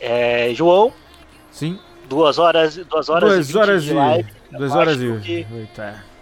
é, 0.00 0.54
João. 0.54 0.92
Sim. 1.52 1.78
Duas 2.08 2.38
horas, 2.40 2.74
duas 2.74 3.08
horas, 3.08 3.30
duas 3.30 3.50
e 3.50 3.56
horas 3.56 3.84
e 3.84 3.92
live. 3.92 4.41
Duas 4.56 4.72
horas 4.72 5.00
e. 5.00 5.18
Que, 5.20 5.46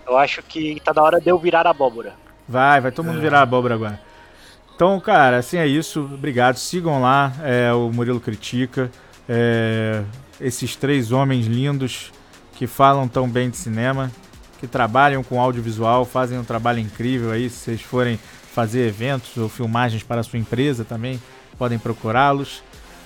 eu 0.07 0.17
acho 0.17 0.43
que 0.43 0.81
tá 0.85 0.93
na 0.95 1.03
hora 1.03 1.21
de 1.21 1.29
eu 1.29 1.39
virar 1.39 1.67
a 1.67 1.71
abóbora. 1.71 2.15
Vai, 2.49 2.81
vai 2.81 2.91
todo 2.91 3.07
mundo 3.07 3.21
virar 3.21 3.41
a 3.41 3.43
abóbora 3.43 3.75
agora. 3.75 4.01
Então, 4.75 4.99
cara, 4.99 5.39
assim 5.39 5.59
é 5.59 5.67
isso. 5.67 6.01
Obrigado. 6.01 6.57
Sigam 6.57 7.01
lá 7.01 7.33
é, 7.43 7.73
o 7.73 7.91
Murilo 7.93 8.19
Critica. 8.19 8.91
É, 9.29 10.03
esses 10.41 10.75
três 10.75 11.13
homens 11.13 11.47
lindos 11.47 12.11
que 12.55 12.67
falam 12.67 13.07
tão 13.07 13.29
bem 13.29 13.51
de 13.51 13.57
cinema, 13.57 14.11
que 14.59 14.67
trabalham 14.67 15.23
com 15.23 15.41
audiovisual, 15.41 16.05
fazem 16.05 16.39
um 16.39 16.45
trabalho 16.45 16.79
incrível 16.79 17.31
aí. 17.31 17.49
Se 17.49 17.57
vocês 17.57 17.83
forem 17.83 18.19
fazer 18.53 18.89
eventos 18.89 19.37
ou 19.37 19.49
filmagens 19.49 20.03
para 20.03 20.21
a 20.21 20.25
sua 20.25 20.39
empresa 20.39 20.85
também, 20.85 21.21
podem 21.57 21.79
procurá-los 21.79 22.63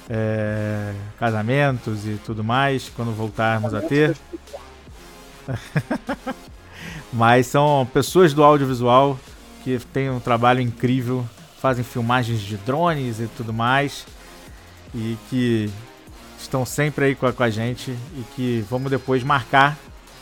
é, 0.08 0.92
casamentos 1.18 2.06
e 2.06 2.18
tudo 2.24 2.42
mais, 2.42 2.88
quando 2.88 3.12
voltarmos 3.12 3.74
a 3.74 3.80
ter. 3.80 4.16
Mas 7.12 7.46
são 7.46 7.88
pessoas 7.92 8.34
do 8.34 8.42
audiovisual 8.42 9.18
que 9.62 9.78
têm 9.92 10.10
um 10.10 10.20
trabalho 10.20 10.60
incrível, 10.60 11.24
fazem 11.58 11.84
filmagens 11.84 12.40
de 12.40 12.56
drones 12.58 13.20
e 13.20 13.26
tudo 13.36 13.52
mais, 13.52 14.04
e 14.94 15.16
que 15.30 15.70
estão 16.38 16.66
sempre 16.66 17.06
aí 17.06 17.14
com 17.14 17.26
a, 17.26 17.32
com 17.32 17.42
a 17.42 17.50
gente 17.50 17.90
e 17.90 18.24
que 18.34 18.64
vamos 18.68 18.90
depois 18.90 19.22
marcar 19.22 19.78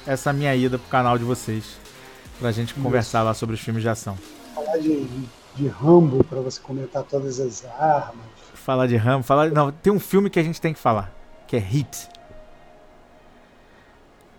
essa 0.06 0.32
minha 0.32 0.54
ida 0.54 0.78
pro 0.78 0.88
canal 0.88 1.18
de 1.18 1.24
vocês 1.24 1.64
pra 2.38 2.52
gente 2.52 2.74
conversar 2.74 3.22
lá 3.22 3.34
sobre 3.34 3.54
os 3.54 3.60
filmes 3.60 3.82
de 3.82 3.88
ação. 3.88 4.16
Falar 4.54 4.76
de, 4.78 5.06
de 5.56 5.68
Rambo 5.68 6.22
para 6.24 6.40
você 6.40 6.60
comentar 6.60 7.02
todas 7.04 7.40
as 7.40 7.64
armas 7.64 8.32
falar 8.62 8.86
de 8.86 8.96
Rambo, 8.96 9.24
falar. 9.24 9.50
Não, 9.50 9.70
tem 9.70 9.92
um 9.92 10.00
filme 10.00 10.30
que 10.30 10.38
a 10.38 10.42
gente 10.42 10.60
tem 10.60 10.72
que 10.72 10.78
falar, 10.78 11.12
que 11.46 11.56
é 11.56 11.58
Hit. 11.58 12.08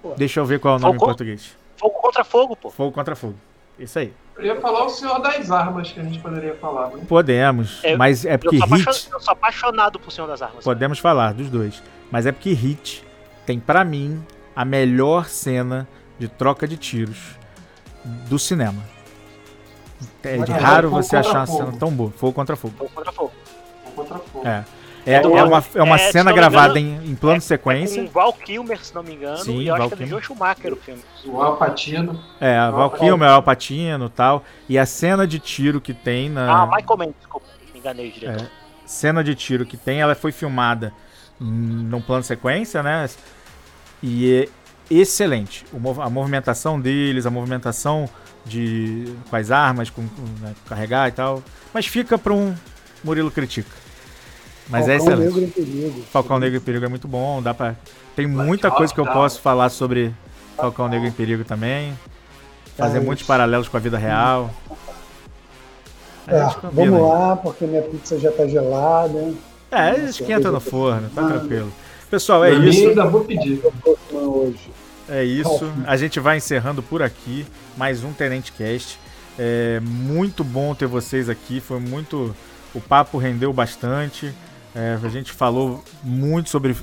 Pô. 0.04 0.14
Deixa 0.16 0.40
eu 0.40 0.46
ver 0.46 0.60
qual 0.60 0.76
é 0.76 0.78
o 0.78 0.80
nome 0.80 0.94
fogo, 1.00 1.06
em 1.06 1.08
português. 1.08 1.58
Fogo 1.78 1.96
contra 2.00 2.24
fogo, 2.24 2.56
pô. 2.56 2.70
Fogo 2.70 2.92
contra 2.92 3.16
fogo. 3.16 3.36
Isso 3.80 3.98
aí. 3.98 4.14
Eu 4.38 4.46
ia 4.46 4.62
falar 4.62 4.86
o 4.86 4.90
Senhor 4.90 5.20
das 5.20 5.50
Armas 5.50 5.92
que 5.92 6.00
a 6.00 6.04
gente 6.04 6.20
poderia 6.20 6.54
falar. 6.56 6.90
Né? 6.90 7.04
Podemos, 7.08 7.80
é, 7.84 7.96
mas 7.96 8.26
é 8.26 8.38
porque 8.38 8.58
eu 8.58 8.66
Hit. 8.68 9.10
Eu 9.12 9.20
sou 9.20 9.32
apaixonado 9.32 10.00
por 10.00 10.12
Senhor 10.12 10.28
das 10.28 10.42
Armas. 10.42 10.64
Podemos 10.64 11.02
cara. 11.02 11.16
falar 11.16 11.34
dos 11.34 11.50
dois, 11.50 11.82
mas 12.12 12.26
é 12.26 12.32
porque 12.32 12.52
Hit 12.52 13.04
tem 13.46 13.60
para 13.60 13.84
mim 13.84 14.24
a 14.56 14.64
melhor 14.64 15.26
cena 15.26 15.88
de 16.20 16.28
troca 16.28 16.68
de 16.68 16.78
tiros 16.78 17.38
do 18.04 18.38
cinema. 18.38 18.84
É 20.22 20.38
de 20.38 20.52
raro 20.52 20.90
você 20.90 21.16
achar 21.16 21.40
uma 21.40 21.48
cena 21.48 21.74
tão 21.80 21.90
boa. 21.90 22.12
Fogo 22.12 22.34
contra 22.34 22.56
fogo. 22.56 22.76
Fogo 22.78 22.92
contra 22.94 23.12
fogo 23.12 23.32
contra 23.94 24.20
fogo. 24.20 24.48
É. 24.48 24.64
É, 25.06 25.16
é, 25.16 25.44
uma, 25.44 25.64
é 25.76 25.84
uma 25.84 25.96
é, 25.96 26.12
cena 26.12 26.32
gravada 26.32 26.80
engano, 26.80 27.06
em, 27.06 27.12
em 27.12 27.16
plano 27.16 27.40
de 27.40 27.46
sequência. 27.46 28.00
É 28.00 28.06
com 28.06 28.12
Val 28.12 28.34
Kilmer, 28.34 28.84
se 28.84 28.96
não 28.96 29.04
me 29.04 29.14
engano, 29.14 29.38
Sim, 29.38 29.60
e 29.60 29.68
eu 29.68 29.76
Val 29.76 29.88
acho 29.88 29.96
que 29.98 30.04
é 30.04 30.06
do 30.06 30.10
Joe 30.10 30.22
Schumacher 30.22 30.74
o 30.74 30.76
filme. 30.78 31.02
O 31.26 31.42
Alpatino. 31.42 32.24
É, 32.40 32.58
a 32.58 32.72
Val 32.72 32.92
Kilmer, 32.92 33.30
o 33.30 33.34
Alpatino 33.34 34.06
e 34.06 34.10
tal. 34.10 34.44
E 34.70 34.78
a 34.78 34.86
cena 34.86 35.28
de 35.28 35.40
tiro 35.40 35.82
que 35.82 35.94
tem 35.94 36.30
na... 36.30 36.64
Ah, 36.64 36.66
Michael 36.66 36.98
Mann, 36.98 37.14
desculpa, 37.18 37.48
me 37.74 37.80
enganei 37.80 38.10
o 38.10 38.12
diretor. 38.12 38.46
É, 38.46 38.50
cena 38.86 39.24
de 39.24 39.36
tiro 39.36 39.66
que 39.66 39.76
tem, 39.76 40.00
ela 40.00 40.16
foi 40.16 40.32
filmada 40.32 40.94
num 41.40 42.02
plano 42.02 42.22
de 42.22 42.28
sequência, 42.28 42.82
né? 42.82 43.10
E 44.02 44.34
é 44.34 44.50
excelente. 44.90 45.66
a 46.02 46.10
movimentação 46.10 46.80
deles, 46.80 47.26
a 47.26 47.30
movimentação 47.30 48.08
de, 48.46 49.14
com 49.30 49.36
as 49.36 49.52
armas, 49.52 49.90
com, 49.90 50.02
né, 50.40 50.54
carregar 50.66 51.10
e 51.10 51.12
tal. 51.12 51.44
Mas 51.74 51.86
fica 51.88 52.18
para 52.18 52.34
um 52.34 52.56
Murilo 53.04 53.32
Critica. 53.32 53.83
Mas 54.70 54.86
Falcão 54.86 54.94
é 54.94 54.98
excelente. 54.98 55.34
Negro 55.34 55.44
em 55.44 55.50
Perigo. 55.50 56.04
Falcão 56.12 56.40
Negro 56.40 56.58
em 56.58 56.62
Perigo 56.62 56.86
é 56.86 56.88
muito 56.88 57.08
bom. 57.08 57.42
Dá 57.42 57.54
pra... 57.54 57.76
Tem 58.16 58.28
muita 58.28 58.72
coisa 58.72 58.94
que 58.94 59.00
eu 59.00 59.06
posso 59.06 59.42
falar 59.42 59.70
sobre 59.70 60.14
Falcão 60.56 60.88
Negro 60.88 61.08
em 61.08 61.12
Perigo 61.12 61.44
também. 61.44 61.98
Fazer 62.78 62.98
é 62.98 63.02
muitos 63.02 63.26
paralelos 63.26 63.68
com 63.68 63.78
a 63.78 63.80
vida 63.80 63.98
real. 63.98 64.50
É, 66.28 66.42
vamos 66.72 67.02
lá, 67.02 67.36
porque 67.36 67.66
minha 67.66 67.82
pizza 67.82 68.18
já 68.18 68.32
tá 68.32 68.48
gelada. 68.48 69.34
É, 69.70 70.00
esquenta 70.06 70.52
no 70.52 70.60
forno, 70.60 71.10
tá 71.14 71.28
tranquilo. 71.28 71.72
Pessoal, 72.10 72.46
é 72.46 72.54
isso. 72.54 72.90
Ainda 72.90 73.06
vou 73.06 73.26
pedir. 73.26 73.62
É 75.10 75.24
isso. 75.24 75.72
A 75.86 75.98
gente 75.98 76.20
vai 76.20 76.38
encerrando 76.38 76.82
por 76.82 77.02
aqui 77.02 77.46
mais 77.76 78.04
um 78.04 78.14
Tenente 78.14 78.52
Cast. 78.52 79.00
É 79.38 79.80
muito 79.82 80.44
bom 80.44 80.74
ter 80.76 80.86
vocês 80.86 81.28
aqui. 81.28 81.60
Foi 81.60 81.80
muito. 81.80 82.36
O 82.74 82.80
papo 82.80 83.18
rendeu 83.18 83.52
bastante. 83.52 84.34
É, 84.76 84.98
a 85.02 85.10
gente 85.10 85.32
falou 85.32 85.84
muito 86.04 86.50
sobre, 86.50 86.76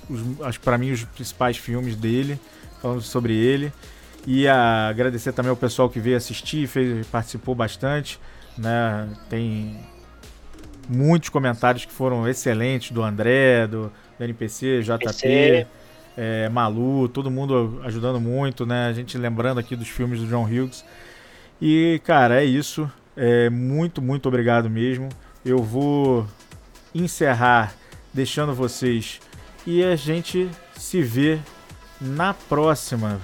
para 0.62 0.79
mim, 0.79 0.93
os 0.93 1.05
principais 1.05 1.57
filmes 1.57 1.97
dele, 1.97 2.39
falando 2.81 3.03
sobre 3.03 3.35
ele. 3.35 3.73
E 4.27 4.47
a, 4.47 4.89
agradecer 4.89 5.33
também 5.33 5.51
ao 5.51 5.57
pessoal 5.57 5.89
que 5.89 5.99
veio 5.99 6.17
assistir, 6.17 6.67
fez, 6.69 7.07
participou 7.09 7.55
bastante. 7.55 8.21
Né? 8.57 9.09
Tem 9.29 9.77
muitos 10.89 11.29
comentários 11.31 11.85
que 11.85 11.93
foram 11.93 12.29
excelentes 12.29 12.93
do 12.93 13.03
André, 13.03 13.67
do, 13.67 13.93
do 14.19 14.25
NPC, 14.25 14.83
JP, 14.83 15.67
é, 16.17 16.49
Malu, 16.49 17.09
todo 17.09 17.31
mundo 17.31 17.81
ajudando 17.85 18.21
muito, 18.21 18.67
né? 18.67 18.89
A 18.89 18.93
gente 18.93 19.17
lembrando 19.17 19.59
aqui 19.59 19.75
dos 19.75 19.89
filmes 19.89 20.21
do 20.21 20.27
John 20.27 20.45
Hughes. 20.45 20.85
E, 21.61 22.01
cara, 22.05 22.43
é 22.43 22.45
isso. 22.45 22.91
É, 23.17 23.49
muito, 23.49 24.03
muito 24.03 24.29
obrigado 24.29 24.69
mesmo. 24.69 25.09
Eu 25.45 25.59
vou 25.59 26.27
encerrar 26.95 27.75
deixando 28.12 28.55
vocês. 28.55 29.20
E 29.66 29.85
a 29.85 29.97
gente 29.97 30.51
se 30.77 31.03
vê 31.03 31.39
na 32.01 32.35
próxima. 32.35 33.20